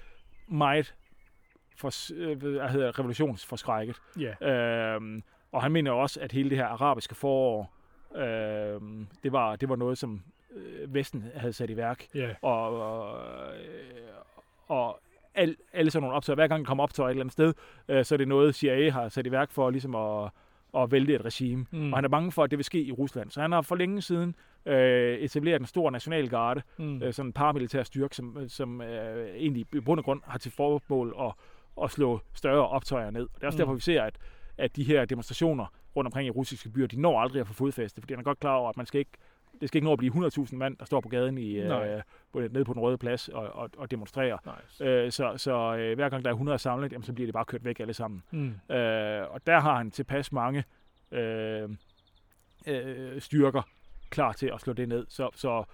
meget 0.48 0.94
for, 1.76 2.14
øh, 2.14 2.38
hvad 2.38 2.68
hedder, 2.68 2.98
revolutionsforskrækket. 2.98 3.96
Ja. 4.20 4.50
Øhm, 4.94 5.22
og 5.52 5.62
han 5.62 5.72
mener 5.72 5.92
også, 5.92 6.20
at 6.20 6.32
hele 6.32 6.50
det 6.50 6.58
her 6.58 6.66
arabiske 6.66 7.14
forår, 7.14 7.72
øhm, 8.14 9.06
det, 9.22 9.32
var, 9.32 9.56
det 9.56 9.68
var 9.68 9.76
noget, 9.76 9.98
som 9.98 10.22
øh, 10.56 10.94
Vesten 10.94 11.24
havde 11.34 11.52
sat 11.52 11.70
i 11.70 11.76
værk. 11.76 12.06
Ja. 12.14 12.28
Og, 12.42 12.80
og, 12.80 13.18
øh, 13.54 14.12
og 14.68 15.00
al, 15.34 15.56
alle 15.72 15.90
sådan 15.90 16.02
nogle 16.02 16.16
optøjer, 16.16 16.34
hver 16.34 16.46
gang 16.48 16.64
der 16.64 16.66
kommer 16.68 16.84
optøjer 16.84 17.08
et 17.08 17.10
eller 17.10 17.22
andet 17.22 17.32
sted, 17.32 17.54
øh, 17.88 18.04
så 18.04 18.14
er 18.14 18.16
det 18.16 18.28
noget, 18.28 18.54
CIA 18.54 18.90
har 18.90 19.08
sat 19.08 19.26
i 19.26 19.30
værk 19.30 19.50
for 19.50 19.70
ligesom 19.70 19.94
at, 19.94 20.30
at 20.76 20.90
vælte 20.92 21.14
et 21.14 21.24
regime. 21.24 21.66
Mm. 21.70 21.92
Og 21.92 21.98
han 21.98 22.04
er 22.04 22.08
bange 22.08 22.32
for, 22.32 22.44
at 22.44 22.50
det 22.50 22.58
vil 22.58 22.64
ske 22.64 22.82
i 22.82 22.92
Rusland. 22.92 23.30
Så 23.30 23.40
han 23.40 23.52
har 23.52 23.60
for 23.62 23.74
længe 23.76 24.02
siden 24.02 24.34
øh, 24.66 25.18
etableret 25.18 25.60
en 25.60 25.66
stor 25.66 25.90
nationalgarde, 25.90 26.62
mm. 26.78 27.02
øh, 27.02 27.12
sådan 27.12 27.28
en 27.28 27.32
paramilitær 27.32 27.82
styrke, 27.82 28.16
som, 28.16 28.48
som 28.48 28.80
øh, 28.80 29.28
egentlig 29.36 29.66
i 29.74 29.80
bund 29.80 30.00
og 30.00 30.04
grund 30.04 30.20
har 30.24 30.38
til 30.38 30.52
formål 30.52 31.14
at, 31.20 31.32
at 31.84 31.90
slå 31.90 32.20
større 32.34 32.68
optøjer 32.68 33.10
ned. 33.10 33.22
Og 33.22 33.34
det 33.34 33.42
er 33.42 33.46
også 33.46 33.56
Mm. 33.56 33.58
derfor, 33.58 33.74
vi 33.74 33.80
ser, 33.80 34.02
at, 34.02 34.14
at 34.58 34.76
de 34.76 34.84
her 34.84 35.04
demonstrationer 35.04 35.66
rundt 35.96 36.06
omkring 36.06 36.26
i 36.26 36.30
russiske 36.30 36.68
byer, 36.68 36.86
de 36.86 37.00
når 37.00 37.20
aldrig 37.20 37.40
at 37.40 37.46
få 37.46 37.52
fodfæste, 37.52 38.00
fordi 38.00 38.12
han 38.14 38.18
er 38.20 38.24
godt 38.24 38.40
klar 38.40 38.54
over, 38.54 38.68
at 38.70 38.76
man 38.76 38.86
skal 38.86 38.98
ikke, 38.98 39.10
det 39.60 39.68
skal 39.68 39.78
ikke 39.78 39.84
nå 39.86 39.92
at 39.92 39.98
blive 39.98 40.12
100.000 40.28 40.56
mand, 40.56 40.76
der 40.76 40.84
står 40.84 41.00
på 41.00 41.08
gaden 41.08 41.38
i, 41.38 41.52
Nej. 41.54 41.88
øh, 41.88 42.02
på- 42.32 42.40
nede 42.40 42.64
på 42.64 42.72
den 42.72 42.82
røde 42.82 42.98
plads 42.98 43.28
og, 43.28 43.48
og, 43.48 43.70
og 43.76 43.90
demonstrerer. 43.90 44.38
Nice. 44.46 44.84
Øh, 44.84 45.12
så 45.12 45.32
så 45.36 45.76
øh, 45.76 45.94
hver 45.94 46.08
gang 46.08 46.24
der 46.24 46.30
er 46.30 46.34
100 46.34 46.58
samlet, 46.58 46.92
jamen, 46.92 47.04
så 47.04 47.12
bliver 47.12 47.26
de 47.28 47.32
bare 47.32 47.44
kørt 47.44 47.64
væk 47.64 47.80
alle 47.80 47.94
sammen. 47.94 48.22
Mm. 48.30 48.74
Øh, 48.74 49.30
og 49.30 49.46
der 49.46 49.60
har 49.60 49.76
han 49.76 49.90
tilpas 49.90 50.32
mange 50.32 50.64
øh, 51.12 51.68
øh, 52.66 53.20
styrker 53.20 53.62
klar 54.10 54.32
til 54.32 54.50
at 54.54 54.60
slå 54.60 54.72
det 54.72 54.88
ned. 54.88 55.06
Så, 55.08 55.30
så 55.34 55.64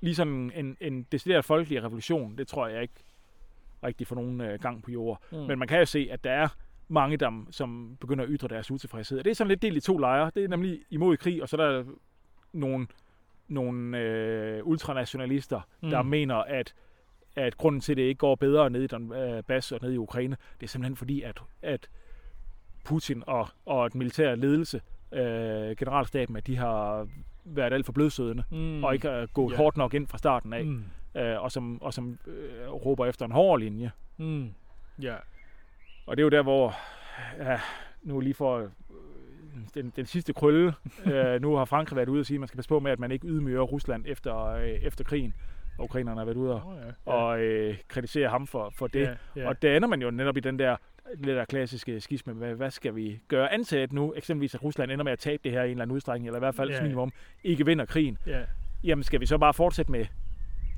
lige 0.00 0.14
sådan 0.14 0.52
en, 0.54 0.76
en 0.80 1.02
decideret 1.12 1.44
folkelig 1.44 1.82
revolution, 1.84 2.38
det 2.38 2.48
tror 2.48 2.66
jeg 2.66 2.82
ikke 2.82 2.94
rigtig 3.84 4.06
får 4.06 4.16
nogen 4.16 4.40
øh, 4.40 4.60
gang 4.60 4.82
på 4.82 4.90
jord. 4.90 5.20
Mm. 5.32 5.38
Men 5.38 5.58
man 5.58 5.68
kan 5.68 5.78
jo 5.78 5.84
se, 5.84 6.08
at 6.10 6.24
der 6.24 6.32
er 6.32 6.48
mange, 6.90 7.16
der, 7.16 7.46
som 7.50 7.96
begynder 8.00 8.24
at 8.24 8.30
ytre 8.32 8.48
deres 8.48 8.70
utilfredshed. 8.70 9.18
Og 9.18 9.24
det 9.24 9.30
er 9.30 9.34
sådan 9.34 9.48
lidt 9.48 9.62
delt 9.62 9.76
i 9.76 9.80
to 9.80 9.98
lejre. 9.98 10.30
Det 10.34 10.44
er 10.44 10.48
nemlig 10.48 10.80
imod 10.90 11.16
krig, 11.16 11.42
og 11.42 11.48
så 11.48 11.56
er 11.56 11.72
der 11.72 11.84
nogle, 12.52 12.86
nogle 13.48 13.98
øh, 13.98 14.66
ultranationalister, 14.66 15.60
mm. 15.82 15.90
der 15.90 16.02
mener, 16.02 16.34
at 16.36 16.74
at 17.36 17.56
grunden 17.56 17.80
til, 17.80 17.92
at 17.92 17.96
det 17.96 18.02
ikke 18.02 18.18
går 18.18 18.34
bedre 18.34 18.70
nede 18.70 18.84
i 18.84 18.86
Donbass 18.86 19.72
og 19.72 19.78
nede 19.82 19.94
i 19.94 19.98
Ukraine, 19.98 20.36
det 20.60 20.66
er 20.66 20.68
simpelthen 20.68 20.96
fordi, 20.96 21.22
at, 21.22 21.42
at 21.62 21.88
Putin 22.84 23.22
og, 23.26 23.48
og 23.66 23.92
den 23.92 23.98
militære 23.98 24.36
ledelse, 24.36 24.80
øh, 25.12 25.76
generalstaben, 25.76 26.36
at 26.36 26.46
de 26.46 26.56
har 26.56 27.08
været 27.44 27.72
alt 27.72 27.86
for 27.86 27.92
blødsødende, 27.92 28.44
mm. 28.50 28.84
og 28.84 28.94
ikke 28.94 29.08
har 29.08 29.26
gået 29.26 29.52
Ja. 29.52 29.56
hårdt 29.56 29.76
nok 29.76 29.94
ind 29.94 30.06
fra 30.08 30.18
starten 30.18 30.52
af, 30.52 30.64
Mm. 30.64 30.84
øh, 31.16 31.42
og 31.42 31.52
som, 31.52 31.82
og 31.82 31.94
som 31.94 32.18
øh, 32.26 32.70
råber 32.70 33.06
efter 33.06 33.24
en 33.24 33.32
hård 33.32 33.60
linje. 33.60 33.90
Mm. 34.16 34.48
Ja. 35.02 35.14
Og 36.10 36.16
det 36.16 36.22
er 36.22 36.24
jo 36.24 36.30
der, 36.30 36.42
hvor, 36.42 36.74
ja, 37.38 37.60
nu 38.02 38.20
lige 38.20 38.34
for 38.34 38.58
øh, 38.58 38.68
den, 39.74 39.92
den 39.96 40.06
sidste 40.06 40.32
krølle, 40.32 40.72
øh, 41.12 41.42
nu 41.42 41.54
har 41.54 41.64
Frankrig 41.64 41.96
været 41.96 42.08
ude 42.08 42.20
og 42.20 42.26
sige, 42.26 42.36
at 42.36 42.40
man 42.40 42.48
skal 42.48 42.56
passe 42.56 42.68
på 42.68 42.80
med, 42.80 42.92
at 42.92 42.98
man 42.98 43.10
ikke 43.12 43.26
ydmyger 43.26 43.60
Rusland 43.60 44.04
efter, 44.08 44.44
øh, 44.46 44.68
efter 44.68 45.04
krigen. 45.04 45.34
Og 45.78 45.84
ukrainerne 45.84 46.20
har 46.20 46.24
været 46.24 46.36
ude 46.36 46.54
og, 46.54 46.66
Oh, 46.66 46.76
ja. 47.06 47.12
og 47.12 47.40
øh, 47.40 47.76
kritisere 47.88 48.28
ham 48.28 48.46
for, 48.46 48.72
for 48.76 48.86
det. 48.86 49.00
ja. 49.00 49.14
Ja. 49.36 49.48
Og 49.48 49.62
der 49.62 49.76
ender 49.76 49.88
man 49.88 50.02
jo 50.02 50.10
netop 50.10 50.36
i 50.36 50.40
den 50.40 50.58
der 50.58 50.76
lidt 51.14 51.36
der 51.36 51.44
klassiske 51.44 52.00
skisme, 52.00 52.32
hvad, 52.32 52.54
hvad 52.54 52.70
skal 52.70 52.94
vi 52.94 53.20
gøre? 53.28 53.52
Antaget 53.52 53.92
nu, 53.92 54.14
eksempelvis 54.16 54.54
at 54.54 54.62
Rusland 54.62 54.90
ender 54.90 55.04
med 55.04 55.12
at 55.12 55.18
tabe 55.18 55.40
det 55.44 55.52
her 55.52 55.62
i 55.62 55.64
en 55.64 55.70
eller 55.70 55.82
anden 55.82 55.94
udstrækning, 55.94 56.26
eller 56.26 56.38
i 56.38 56.40
hvert 56.44 56.54
fald 56.54 56.70
ja. 56.70 56.82
minimum 56.82 57.12
ikke 57.44 57.66
vinder 57.66 57.84
krigen. 57.84 58.18
ja. 58.26 58.40
Jamen 58.84 59.02
skal 59.02 59.20
vi 59.20 59.26
så 59.26 59.38
bare 59.38 59.54
fortsætte 59.54 59.92
med 59.92 60.06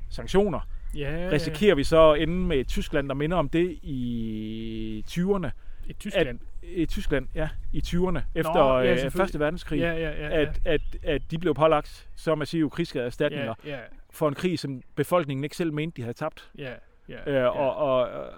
sanktioner? 0.09 0.59
Ja, 0.95 1.29
Risikerer 1.31 1.75
vi 1.75 1.83
så 1.83 2.11
at 2.11 2.21
ende 2.21 2.33
med 2.47 2.57
et 2.57 2.67
Tyskland, 2.67 3.07
der 3.07 3.13
minder 3.15 3.37
om 3.37 3.49
det 3.49 3.79
i 3.81 5.03
20'erne? 5.09 5.49
I 5.87 5.93
Tyskland. 5.93 6.39
I 6.63 6.85
Tyskland, 6.85 7.27
ja, 7.35 7.49
i 7.73 7.81
20'erne, 7.85 8.19
efter 8.35 8.79
ja, 8.79 9.05
øh. 9.05 9.11
Første 9.11 9.39
Verdenskrig. 9.39 9.79
ja, 9.79 9.91
ja, 9.91 10.09
ja, 10.11 10.27
ja. 10.27 10.41
At, 10.41 10.61
at, 10.65 10.81
at 11.03 11.21
de 11.31 11.37
blev 11.37 11.53
pålagt 11.55 12.09
så 12.15 12.35
massive 12.35 12.69
krigsskadeerstatninger 12.69 13.53
ja, 13.65 13.71
ja, 13.71 13.79
for 14.11 14.27
en 14.27 14.33
krig, 14.33 14.59
som 14.59 14.81
befolkningen 14.95 15.43
ikke 15.43 15.55
selv 15.55 15.73
mente, 15.73 15.97
de 15.97 16.01
havde 16.01 16.17
tabt. 16.17 16.51
ja, 16.57 16.73
ja, 17.09 17.29
Øh, 17.29 17.33
ja. 17.35 17.47
og, 17.47 17.75
og, 17.75 18.09
og, 18.11 18.29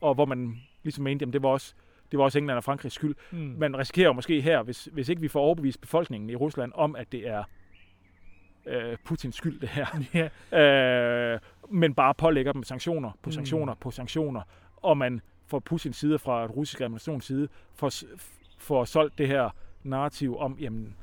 og 0.00 0.14
hvor 0.14 0.24
man 0.24 0.60
ligesom 0.82 1.04
mente, 1.04 1.24
at 1.26 1.32
det 1.32 1.42
var 1.42 1.48
også 1.48 1.74
det 2.10 2.18
var 2.18 2.24
også 2.24 2.38
England 2.38 2.56
og 2.56 2.64
Frankrigs 2.64 2.94
skyld. 2.94 3.14
mm. 3.30 3.54
Man 3.58 3.78
risikerer 3.78 4.12
måske 4.12 4.40
her, 4.40 4.62
hvis, 4.62 4.88
hvis 4.92 5.08
ikke 5.08 5.20
vi 5.22 5.28
får 5.28 5.40
overbevist 5.40 5.80
befolkningen 5.80 6.30
i 6.30 6.34
Rusland 6.36 6.72
om, 6.74 6.96
at 6.96 7.12
det 7.12 7.28
er 7.28 7.42
øh, 8.66 8.96
Putins 9.04 9.36
skyld, 9.36 9.60
det 9.60 9.68
her. 9.68 9.86
ja, 10.52 10.58
øh, 11.34 11.40
men 11.70 11.94
bare 11.94 12.14
pålægger 12.14 12.52
dem 12.52 12.62
sanktioner 12.62 13.10
på 13.22 13.28
Mm. 13.28 13.32
sanktioner 13.32 13.74
på 13.80 13.90
sanktioner, 13.90 14.42
og 14.76 14.96
man 14.98 15.20
fra 15.46 15.58
Putins 15.58 15.96
side, 15.96 16.18
fra 16.18 16.42
den 16.42 16.50
russiske 16.50 16.84
administrations 16.84 17.24
side, 17.24 17.48
får, 17.74 17.92
får 18.58 18.84
solgt 18.84 19.18
det 19.18 19.26
her 19.28 19.50
narrativ 19.82 20.38
om, 20.38 20.56
jamen, 20.60 20.96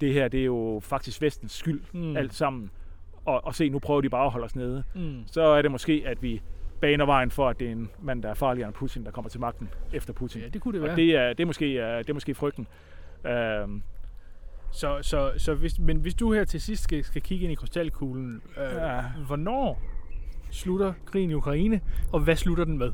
det 0.00 0.12
her 0.12 0.28
det 0.28 0.40
er 0.40 0.44
jo 0.44 0.80
faktisk 0.82 1.22
vestens 1.22 1.52
skyld, 1.52 1.80
mm. 1.92 2.00
mm. 2.00 2.16
alt 2.16 2.34
sammen. 2.34 2.70
Og, 3.24 3.44
og 3.46 3.54
se, 3.54 3.68
nu 3.68 3.78
prøver 3.78 4.00
de 4.00 4.08
bare 4.10 4.24
at 4.24 4.30
holde 4.30 4.44
os 4.44 4.56
nede. 4.56 4.84
Mm. 4.94 5.22
Så 5.26 5.42
er 5.42 5.62
det 5.62 5.70
måske, 5.70 6.02
at 6.06 6.22
vi 6.22 6.42
baner 6.80 7.04
vejen 7.06 7.30
for, 7.30 7.48
at 7.48 7.60
det 7.60 7.68
er 7.68 7.72
en 7.72 7.90
mand, 8.02 8.22
der 8.22 8.28
er 8.28 8.34
farligere 8.34 8.68
end 8.68 8.74
Putin, 8.74 9.04
der 9.04 9.10
kommer 9.10 9.28
til 9.28 9.40
magten 9.40 9.68
efter 9.92 10.12
Putin. 10.12 10.40
Ja, 10.42 10.48
det 10.48 10.60
kunne 10.60 10.72
det 10.74 10.82
være. 10.82 10.90
Og 10.90 10.96
det 10.96 11.16
er, 11.16 11.28
det 11.28 11.40
er, 11.40 11.46
måske, 11.46 11.64
det 11.98 12.10
er 12.10 12.14
måske 12.14 12.34
frygten. 12.34 12.66
Øhm, 13.26 13.82
Så, 14.70 14.98
så, 15.02 15.32
så 15.36 15.54
hvis, 15.54 15.78
men 15.78 15.96
hvis 15.96 16.14
du 16.14 16.32
her 16.32 16.44
til 16.44 16.60
sidst 16.60 16.82
skal, 16.84 17.04
skal 17.04 17.22
kigge 17.22 17.44
ind 17.44 17.52
i 17.52 17.54
krystalkuglen, 17.54 18.42
øh. 18.56 18.74
Ja. 18.74 19.02
hvornår 19.26 19.82
slutter 20.52 20.92
krigen 21.06 21.30
i 21.30 21.34
Ukraine, 21.34 21.80
og 22.12 22.20
hvad 22.20 22.36
slutter 22.36 22.64
den 22.64 22.78
med? 22.78 22.92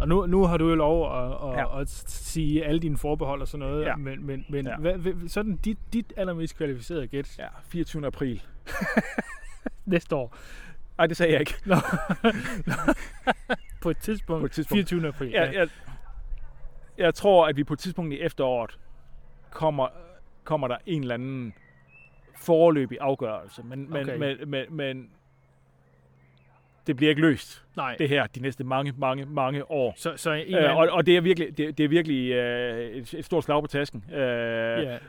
Og 0.00 0.08
nu, 0.08 0.26
nu 0.26 0.44
har 0.46 0.56
du 0.56 0.68
jo 0.68 0.74
lov 0.74 1.16
at, 1.18 1.32
at, 1.32 1.58
ja. 1.58 1.58
Ja. 1.76 1.80
at 1.80 1.88
sige 1.88 2.64
alle 2.64 2.80
dine 2.80 2.96
forbehold 2.96 3.40
og 3.40 3.48
sådan 3.48 3.66
noget, 3.66 3.84
Ja. 3.84 3.96
men, 3.96 4.26
men, 4.26 4.44
men 4.48 4.66
ja. 4.66 4.80
Ja. 4.82 4.96
hvad, 4.96 5.28
sådan 5.28 5.56
dit, 5.56 5.78
dit 5.92 6.12
allermest 6.16 6.56
kvalificerede 6.56 7.06
gæt 7.06 7.38
ja. 7.38 7.42
ja, 7.44 7.48
24. 7.68 8.06
april. 8.06 8.42
næste 9.86 10.16
år, 10.16 10.36
Nej, 10.98 11.06
det 11.06 11.16
sagde 11.16 11.32
jeg 11.32 11.40
ikke. 11.40 11.54
på 13.82 13.90
et 13.90 13.98
tidspunkt, 13.98 14.40
På 14.40 14.46
et 14.46 14.52
tidspunkt. 14.52 14.88
24. 14.88 15.08
april. 15.08 15.30
Jeg, 15.30 15.54
jeg, 15.54 15.68
jeg 16.98 17.14
tror, 17.14 17.46
at 17.46 17.56
vi 17.56 17.64
på 17.64 17.72
et 17.72 17.78
tidspunkt 17.78 18.12
i 18.14 18.20
efteråret 18.20 18.78
kommer, 19.50 19.88
kommer 20.44 20.68
der 20.68 20.76
en 20.86 21.00
eller 21.02 21.14
anden 21.14 21.52
foreløbig 22.36 22.98
afgørelse. 23.00 23.62
Men, 23.62 23.90
men, 23.90 24.02
Okay. 24.02 24.18
men, 24.18 24.50
men, 24.50 24.76
men 24.76 25.10
det 26.86 26.96
bliver 26.96 27.10
ikke 27.10 27.22
løst, 27.22 27.64
Nej. 27.76 27.96
det 27.98 28.08
her, 28.08 28.26
de 28.26 28.40
næste 28.40 28.64
mange, 28.64 28.92
mange, 28.98 29.24
mange 29.28 29.70
år. 29.70 29.94
Så, 29.96 30.12
så 30.16 30.32
en 30.32 30.54
Øh, 30.54 30.76
og, 30.76 30.88
og 30.92 31.06
det 31.06 31.16
er 31.16 31.20
virkelig, 31.20 31.58
det, 31.58 31.78
det 31.78 31.84
er 31.84 31.88
virkelig 31.88 32.30
øh, 32.32 32.90
et, 32.90 33.14
et 33.14 33.24
stort 33.24 33.44
slag 33.44 33.62
på 33.62 33.66
tasken. 33.66 34.04
Øh, 34.12 34.18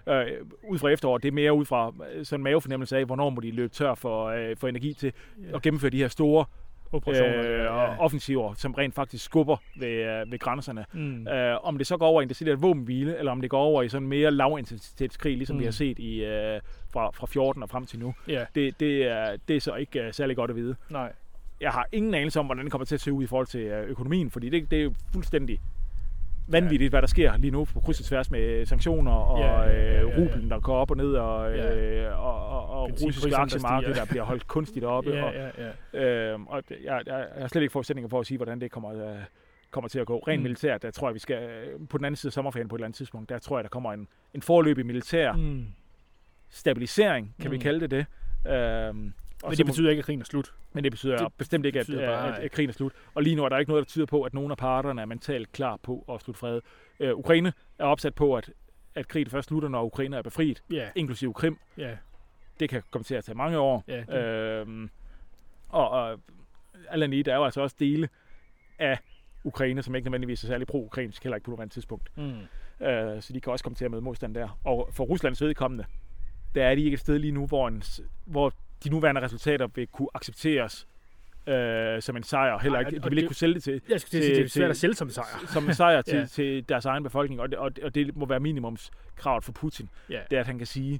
ja, 0.07 0.23
øh, 0.23 0.31
ud 0.63 0.77
fra 0.77 0.89
efteråret, 0.89 1.23
det 1.23 1.27
er 1.29 1.33
mere 1.33 1.53
ud 1.53 1.65
fra 1.65 1.93
øh, 2.13 2.25
sådan 2.25 2.39
en 2.39 2.43
mavefornemmelse 2.43 2.97
af, 2.97 3.05
hvornår 3.05 3.29
må 3.29 3.41
de 3.41 3.51
løbe 3.51 3.73
tør 3.73 3.95
for, 3.95 4.25
øh, 4.27 4.57
for 4.57 4.67
energi 4.67 4.93
til 4.93 5.13
ja. 5.51 5.55
at 5.55 5.61
gennemføre 5.61 5.91
de 5.91 5.97
her 5.97 6.07
store 6.07 6.45
operationer. 6.91 7.39
øh, 7.51 7.59
ja. 7.59 7.69
og 7.69 7.95
offensiver, 7.99 8.53
som 8.53 8.73
rent 8.73 8.95
faktisk 8.95 9.25
skubber 9.25 9.57
ved, 9.79 9.87
øh, 9.87 10.31
ved 10.31 10.39
grænserne. 10.39 10.85
Mm. 10.93 11.27
Øh, 11.27 11.65
om 11.65 11.77
det 11.77 11.87
så 11.87 11.97
går 11.97 12.07
over 12.07 12.21
i 12.21 12.23
en 12.23 12.29
decideret 12.29 12.61
våbenhvile, 12.61 13.17
eller 13.17 13.31
om 13.31 13.41
det 13.41 13.49
går 13.49 13.61
over 13.61 13.83
i 13.83 13.89
sådan 13.89 14.07
mere 14.07 14.31
lavintensitetskrig, 14.31 15.37
ligesom 15.37 15.55
mm. 15.55 15.59
vi 15.59 15.63
Mm. 15.63 15.67
har 15.67 15.71
set 15.71 15.99
i, 15.99 16.23
øh, 16.25 16.59
fra, 16.93 17.09
fra 17.11 17.27
14 17.27 17.63
og 17.63 17.69
frem 17.69 17.85
til 17.85 17.99
nu, 17.99 18.13
ja, 18.27 18.45
det, 18.55 18.79
det, 18.79 19.03
er, 19.07 19.37
det 19.47 19.55
er 19.55 19.59
så 19.61 19.75
ikke 19.75 20.01
øh, 20.01 20.13
særlig 20.13 20.35
godt 20.35 20.49
at 20.49 20.55
vide. 20.55 20.75
nej. 20.89 21.11
Jeg 21.61 21.71
har 21.71 21.87
ingen 21.91 22.13
anelse 22.13 22.39
om, 22.39 22.45
hvordan 22.45 22.63
det 22.63 22.71
kommer 22.71 22.85
til 22.85 22.95
at 22.95 23.01
se 23.01 23.11
ud 23.13 23.23
i 23.23 23.27
forhold 23.27 23.47
til 23.47 23.61
øh, 23.61 23.89
økonomien, 23.89 24.31
fordi 24.31 24.49
det, 24.49 24.71
det 24.71 24.79
er 24.79 24.83
jo 24.83 24.93
fuldstændig 25.13 25.59
vanvittigt, 26.49 26.91
hvad 26.91 27.01
der 27.01 27.07
sker 27.07 27.37
lige 27.37 27.51
nu 27.51 27.65
på 27.65 27.79
kryds 27.79 27.99
og 27.99 28.05
tværs 28.05 28.31
med 28.31 28.65
sanktioner 28.65 29.11
og 29.11 29.39
Ja, 29.39 29.61
ja, 29.61 29.69
ja, 29.69 29.91
ja, 29.93 30.01
øh, 30.03 30.09
ja. 30.09 30.21
rublen, 30.21 30.49
der 30.49 30.59
går 30.59 30.75
op 30.77 30.91
og 30.91 30.97
ned, 30.97 31.13
og, 31.13 31.55
Ja. 31.55 31.75
øh, 31.75 32.19
og, 32.25 32.47
og, 32.49 32.69
og 32.69 32.89
russiske 33.03 33.35
aktiemarked, 33.35 33.93
der 33.93 34.05
bliver 34.05 34.23
holdt 34.23 34.47
kunstigt 34.47 34.85
oppe. 34.85 35.23
og, 35.23 35.33
Ja, 35.33 35.49
ja, 35.57 35.71
ja. 35.93 36.31
Øhm, 36.33 36.47
og 36.47 36.63
det- 36.69 36.77
jeg, 36.83 37.01
jeg, 37.05 37.27
jeg 37.35 37.41
har 37.41 37.47
slet 37.47 37.61
ikke 37.61 37.71
forudsætninger 37.71 38.09
for 38.09 38.19
at 38.19 38.25
sige, 38.27 38.37
hvordan 38.37 38.61
det 38.61 38.71
kommer, 38.71 39.09
øh, 39.09 39.17
kommer 39.71 39.87
til 39.87 39.99
at 39.99 40.07
gå. 40.07 40.17
Rent 40.27 40.39
Mm. 40.39 40.43
militært, 40.43 40.81
der 40.81 40.91
tror 40.91 41.07
jeg, 41.09 41.13
vi 41.13 41.19
skal 41.19 41.49
øh, 41.49 41.87
på 41.89 41.97
den 41.97 42.05
anden 42.05 42.15
side 42.15 42.29
af 42.29 42.33
sommerferien 42.33 42.67
på 42.67 42.75
et 42.75 42.79
eller 42.79 42.85
andet 42.85 42.97
tidspunkt, 42.97 43.29
der 43.29 43.39
tror 43.39 43.57
jeg, 43.57 43.63
der 43.63 43.69
kommer 43.69 43.93
en, 43.93 44.07
en 44.33 44.41
forløbig 44.41 44.85
militær 44.85 45.31
mm. 45.33 45.65
Stabilisering, 46.49 47.35
kan 47.41 47.47
mm. 47.47 47.51
vi 47.51 47.57
kalde 47.57 47.87
det 47.87 47.91
det. 47.91 48.05
Øhm, 48.53 49.13
og 49.47 49.51
Men 49.51 49.57
det 49.57 49.65
betyder 49.65 49.89
ikke, 49.89 49.99
at 49.99 50.05
krigen 50.05 50.21
er 50.21 50.25
slut. 50.25 50.53
men 50.73 50.83
det 50.83 50.91
betyder 50.91 51.17
det 51.17 51.33
bestemt 51.37 51.65
ikke, 51.65 51.79
at, 51.79 51.87
bare, 51.95 52.37
at, 52.37 52.43
at, 52.43 52.51
krigen 52.51 52.69
er 52.69 52.73
slut. 52.73 52.91
Og 53.13 53.23
lige 53.23 53.35
nu 53.35 53.43
er 53.45 53.49
der 53.49 53.57
ikke 53.57 53.69
noget, 53.71 53.85
der 53.85 53.89
tyder 53.89 54.05
på, 54.05 54.21
at 54.23 54.33
nogen 54.33 54.51
af 54.51 54.57
parterne 54.57 55.01
er 55.01 55.05
mentalt 55.05 55.51
klar 55.51 55.77
på 55.83 56.05
at 56.13 56.21
slutte 56.21 56.39
fred. 56.39 56.61
Øh, 56.99 57.15
Ukraine 57.15 57.53
er 57.79 57.83
opsat 57.85 58.15
på, 58.15 58.35
at, 58.35 58.51
at 58.95 59.07
krigen 59.07 59.29
først 59.29 59.47
slutter, 59.47 59.69
når 59.69 59.83
Ukraine 59.83 60.17
er 60.17 60.21
befriet, 60.21 60.63
Ja, 60.71 60.89
inklusive 60.95 61.33
Krim. 61.33 61.57
ja, 61.77 61.97
Det 62.59 62.69
kan 62.69 62.83
komme 62.91 63.03
til 63.03 63.15
at 63.15 63.23
tage 63.23 63.35
mange 63.35 63.57
år. 63.59 63.83
ja. 63.87 63.97
Det, 63.99 64.59
Øhm, 64.59 64.89
og, 65.69 65.89
og 65.89 66.19
lige, 66.95 67.23
der 67.23 67.31
er 67.33 67.37
jo 67.37 67.45
altså 67.45 67.61
også 67.61 67.75
dele 67.79 68.09
af 68.79 68.99
Ukraine, 69.43 69.83
som 69.83 69.95
ikke 69.95 70.05
nødvendigvis 70.05 70.43
er 70.43 70.47
særlig 70.47 70.67
pro-ukrainsk, 70.67 71.23
heller 71.23 71.35
ikke 71.35 71.45
på 71.45 71.51
nuværende 71.51 71.73
tidspunkt. 71.73 72.11
mm. 72.17 72.23
Øh, 72.85 73.21
så 73.21 73.33
de 73.33 73.41
kan 73.41 73.51
også 73.51 73.63
komme 73.63 73.75
til 73.75 73.85
at 73.85 73.91
møde 73.91 74.01
modstand 74.01 74.35
der. 74.35 74.59
Og 74.63 74.89
for 74.91 75.03
Ruslands 75.03 75.41
vedkommende, 75.41 75.85
der 76.55 76.65
er 76.65 76.75
de 76.75 76.81
ikke 76.83 76.93
et 76.93 76.99
sted 76.99 77.19
lige 77.19 77.31
nu, 77.31 77.45
hvor, 77.47 77.67
en, 77.67 77.83
hvor 78.25 78.53
de 78.83 78.89
nuværende 78.89 79.21
resultater 79.21 79.67
vil 79.75 79.87
kunne 79.87 80.07
accepteres 80.13 80.87
øh, 81.47 82.01
som 82.01 82.17
en 82.17 82.23
sejr. 82.23 82.57
Heller 82.59 82.79
Ej, 82.79 82.87
ikke, 82.87 82.99
og 82.99 83.03
de 83.03 83.09
vil 83.09 83.17
ikke 83.17 83.27
kunne 83.27 83.35
sælge 83.35 83.53
det 83.55 83.63
til, 83.63 83.81
Jeg 83.89 84.01
skulle 84.01 84.11
til 84.11 84.23
sige, 84.23 84.35
det 84.35 84.45
er 84.45 84.49
svært 84.49 84.69
at 84.69 84.77
sælge 84.77 84.95
som 84.95 85.09
sejr. 85.09 85.25
som 85.47 85.67
en 85.67 85.73
sejr 85.73 86.01
til, 86.01 86.13
Ja. 86.13 86.19
ja. 86.21 86.25
til 86.25 86.69
deres 86.69 86.85
egen 86.85 87.03
befolkning, 87.03 87.41
og 87.41 87.49
det, 87.49 87.57
og, 87.57 87.75
det, 87.75 87.83
og 87.83 87.95
det 87.95 88.15
må 88.17 88.25
være 88.25 88.39
minimumskravet 88.39 89.43
for 89.43 89.51
Putin. 89.51 89.89
Ja. 90.09 90.19
Det 90.29 90.35
er, 90.35 90.39
at 90.39 90.47
han 90.47 90.57
kan 90.57 90.67
sige, 90.67 90.99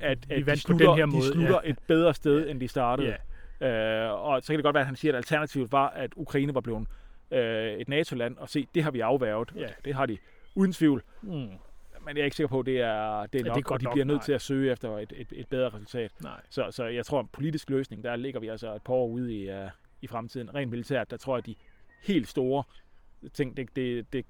at, 0.00 0.18
at 0.30 0.46
de, 0.46 0.56
slutter, 0.56 0.88
den 0.88 0.96
her 0.98 1.06
måde, 1.06 1.22
de 1.22 1.32
slutter 1.32 1.60
ja. 1.64 1.70
et 1.70 1.78
bedre 1.86 2.14
sted, 2.14 2.50
end 2.50 2.60
de 2.60 2.68
startede. 2.68 3.08
Ja, 3.08 3.14
Øh, 3.62 4.10
og 4.24 4.42
så 4.42 4.46
kan 4.46 4.56
det 4.56 4.64
godt 4.64 4.74
være, 4.74 4.80
at 4.80 4.86
han 4.86 4.96
siger, 4.96 5.12
at 5.12 5.16
alternativet 5.16 5.72
var, 5.72 5.88
at 5.88 6.10
Ukraine 6.16 6.54
var 6.54 6.60
blevet 6.60 6.86
øh, 7.30 7.72
et 7.72 7.88
NATO-land, 7.88 8.36
og 8.38 8.48
se, 8.48 8.66
det 8.74 8.82
har 8.82 8.90
vi 8.90 9.00
afværget. 9.00 9.52
Ja. 9.56 9.66
Det 9.84 9.94
har 9.94 10.06
de 10.06 10.18
uden 10.54 10.72
tvivl. 10.72 11.02
mm. 11.22 11.48
Men 12.06 12.16
jeg 12.16 12.20
er 12.20 12.24
ikke 12.24 12.36
sikker 12.36 12.48
på, 12.48 12.60
at 12.60 12.66
det 12.66 12.80
er, 12.80 12.86
det 12.86 13.22
er 13.22 13.26
det 13.26 13.40
er 13.40 13.54
nok, 13.54 13.64
godt 13.64 13.70
og 13.70 13.80
de 13.80 13.84
nok, 13.84 13.94
bliver 13.94 14.04
nødt 14.04 14.16
nej. 14.18 14.24
til 14.24 14.32
at 14.32 14.40
søge 14.42 14.72
efter 14.72 14.98
et, 14.98 15.12
et, 15.16 15.26
et 15.32 15.48
bedre 15.48 15.68
resultat. 15.68 16.12
nej. 16.22 16.40
Så, 16.50 16.66
så 16.70 16.84
jeg 16.84 17.06
tror, 17.06 17.18
at 17.18 17.22
en 17.24 17.28
politisk 17.32 17.70
løsning, 17.70 18.04
der 18.04 18.16
ligger 18.16 18.40
vi 18.40 18.48
altså 18.48 18.74
et 18.74 18.82
par 18.82 18.94
år 18.94 19.06
ude 19.08 19.34
i, 19.34 19.50
uh, 19.50 19.56
i 20.02 20.06
fremtiden. 20.06 20.54
Rent 20.54 20.70
militært, 20.70 21.10
der 21.10 21.16
tror 21.16 21.36
jeg, 21.36 21.38
at 21.38 21.46
de 21.46 21.54
helt 22.02 22.28
store 22.28 22.64
ting, 23.34 23.56
det, 23.56 23.76
det, 23.76 24.12
det 24.12 24.24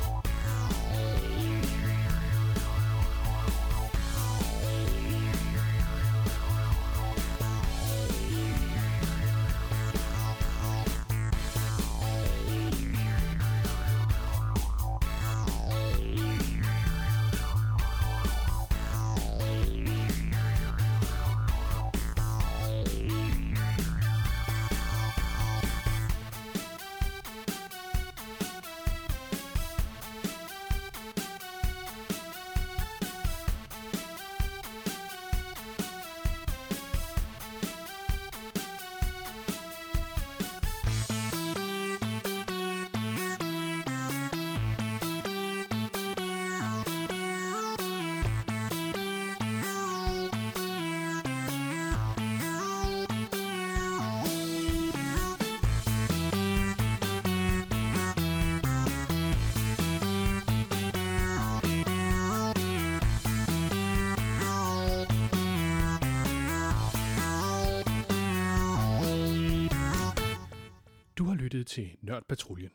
Til 71.84 71.98
Nørdpatruljen. 72.02 72.72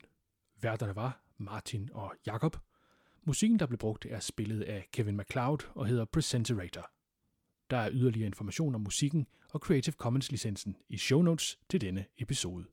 Værterne 0.60 0.96
var 0.96 1.20
Martin 1.38 1.90
og 1.92 2.14
Jakob. 2.26 2.56
Musikken, 3.24 3.58
der 3.58 3.66
blev 3.66 3.78
brugt, 3.78 4.06
er 4.06 4.20
spillet 4.20 4.62
af 4.62 4.88
Kevin 4.92 5.16
MacLeod 5.16 5.58
og 5.74 5.86
hedder 5.86 6.04
Presenterator. 6.04 6.90
Der 7.70 7.76
er 7.76 7.90
yderligere 7.92 8.26
information 8.26 8.74
om 8.74 8.80
musikken 8.80 9.26
og 9.52 9.60
Creative 9.60 9.92
Commons 9.92 10.30
licensen 10.30 10.76
i 10.88 10.96
show 10.96 11.22
notes 11.22 11.58
til 11.70 11.80
denne 11.80 12.04
episode. 12.18 12.64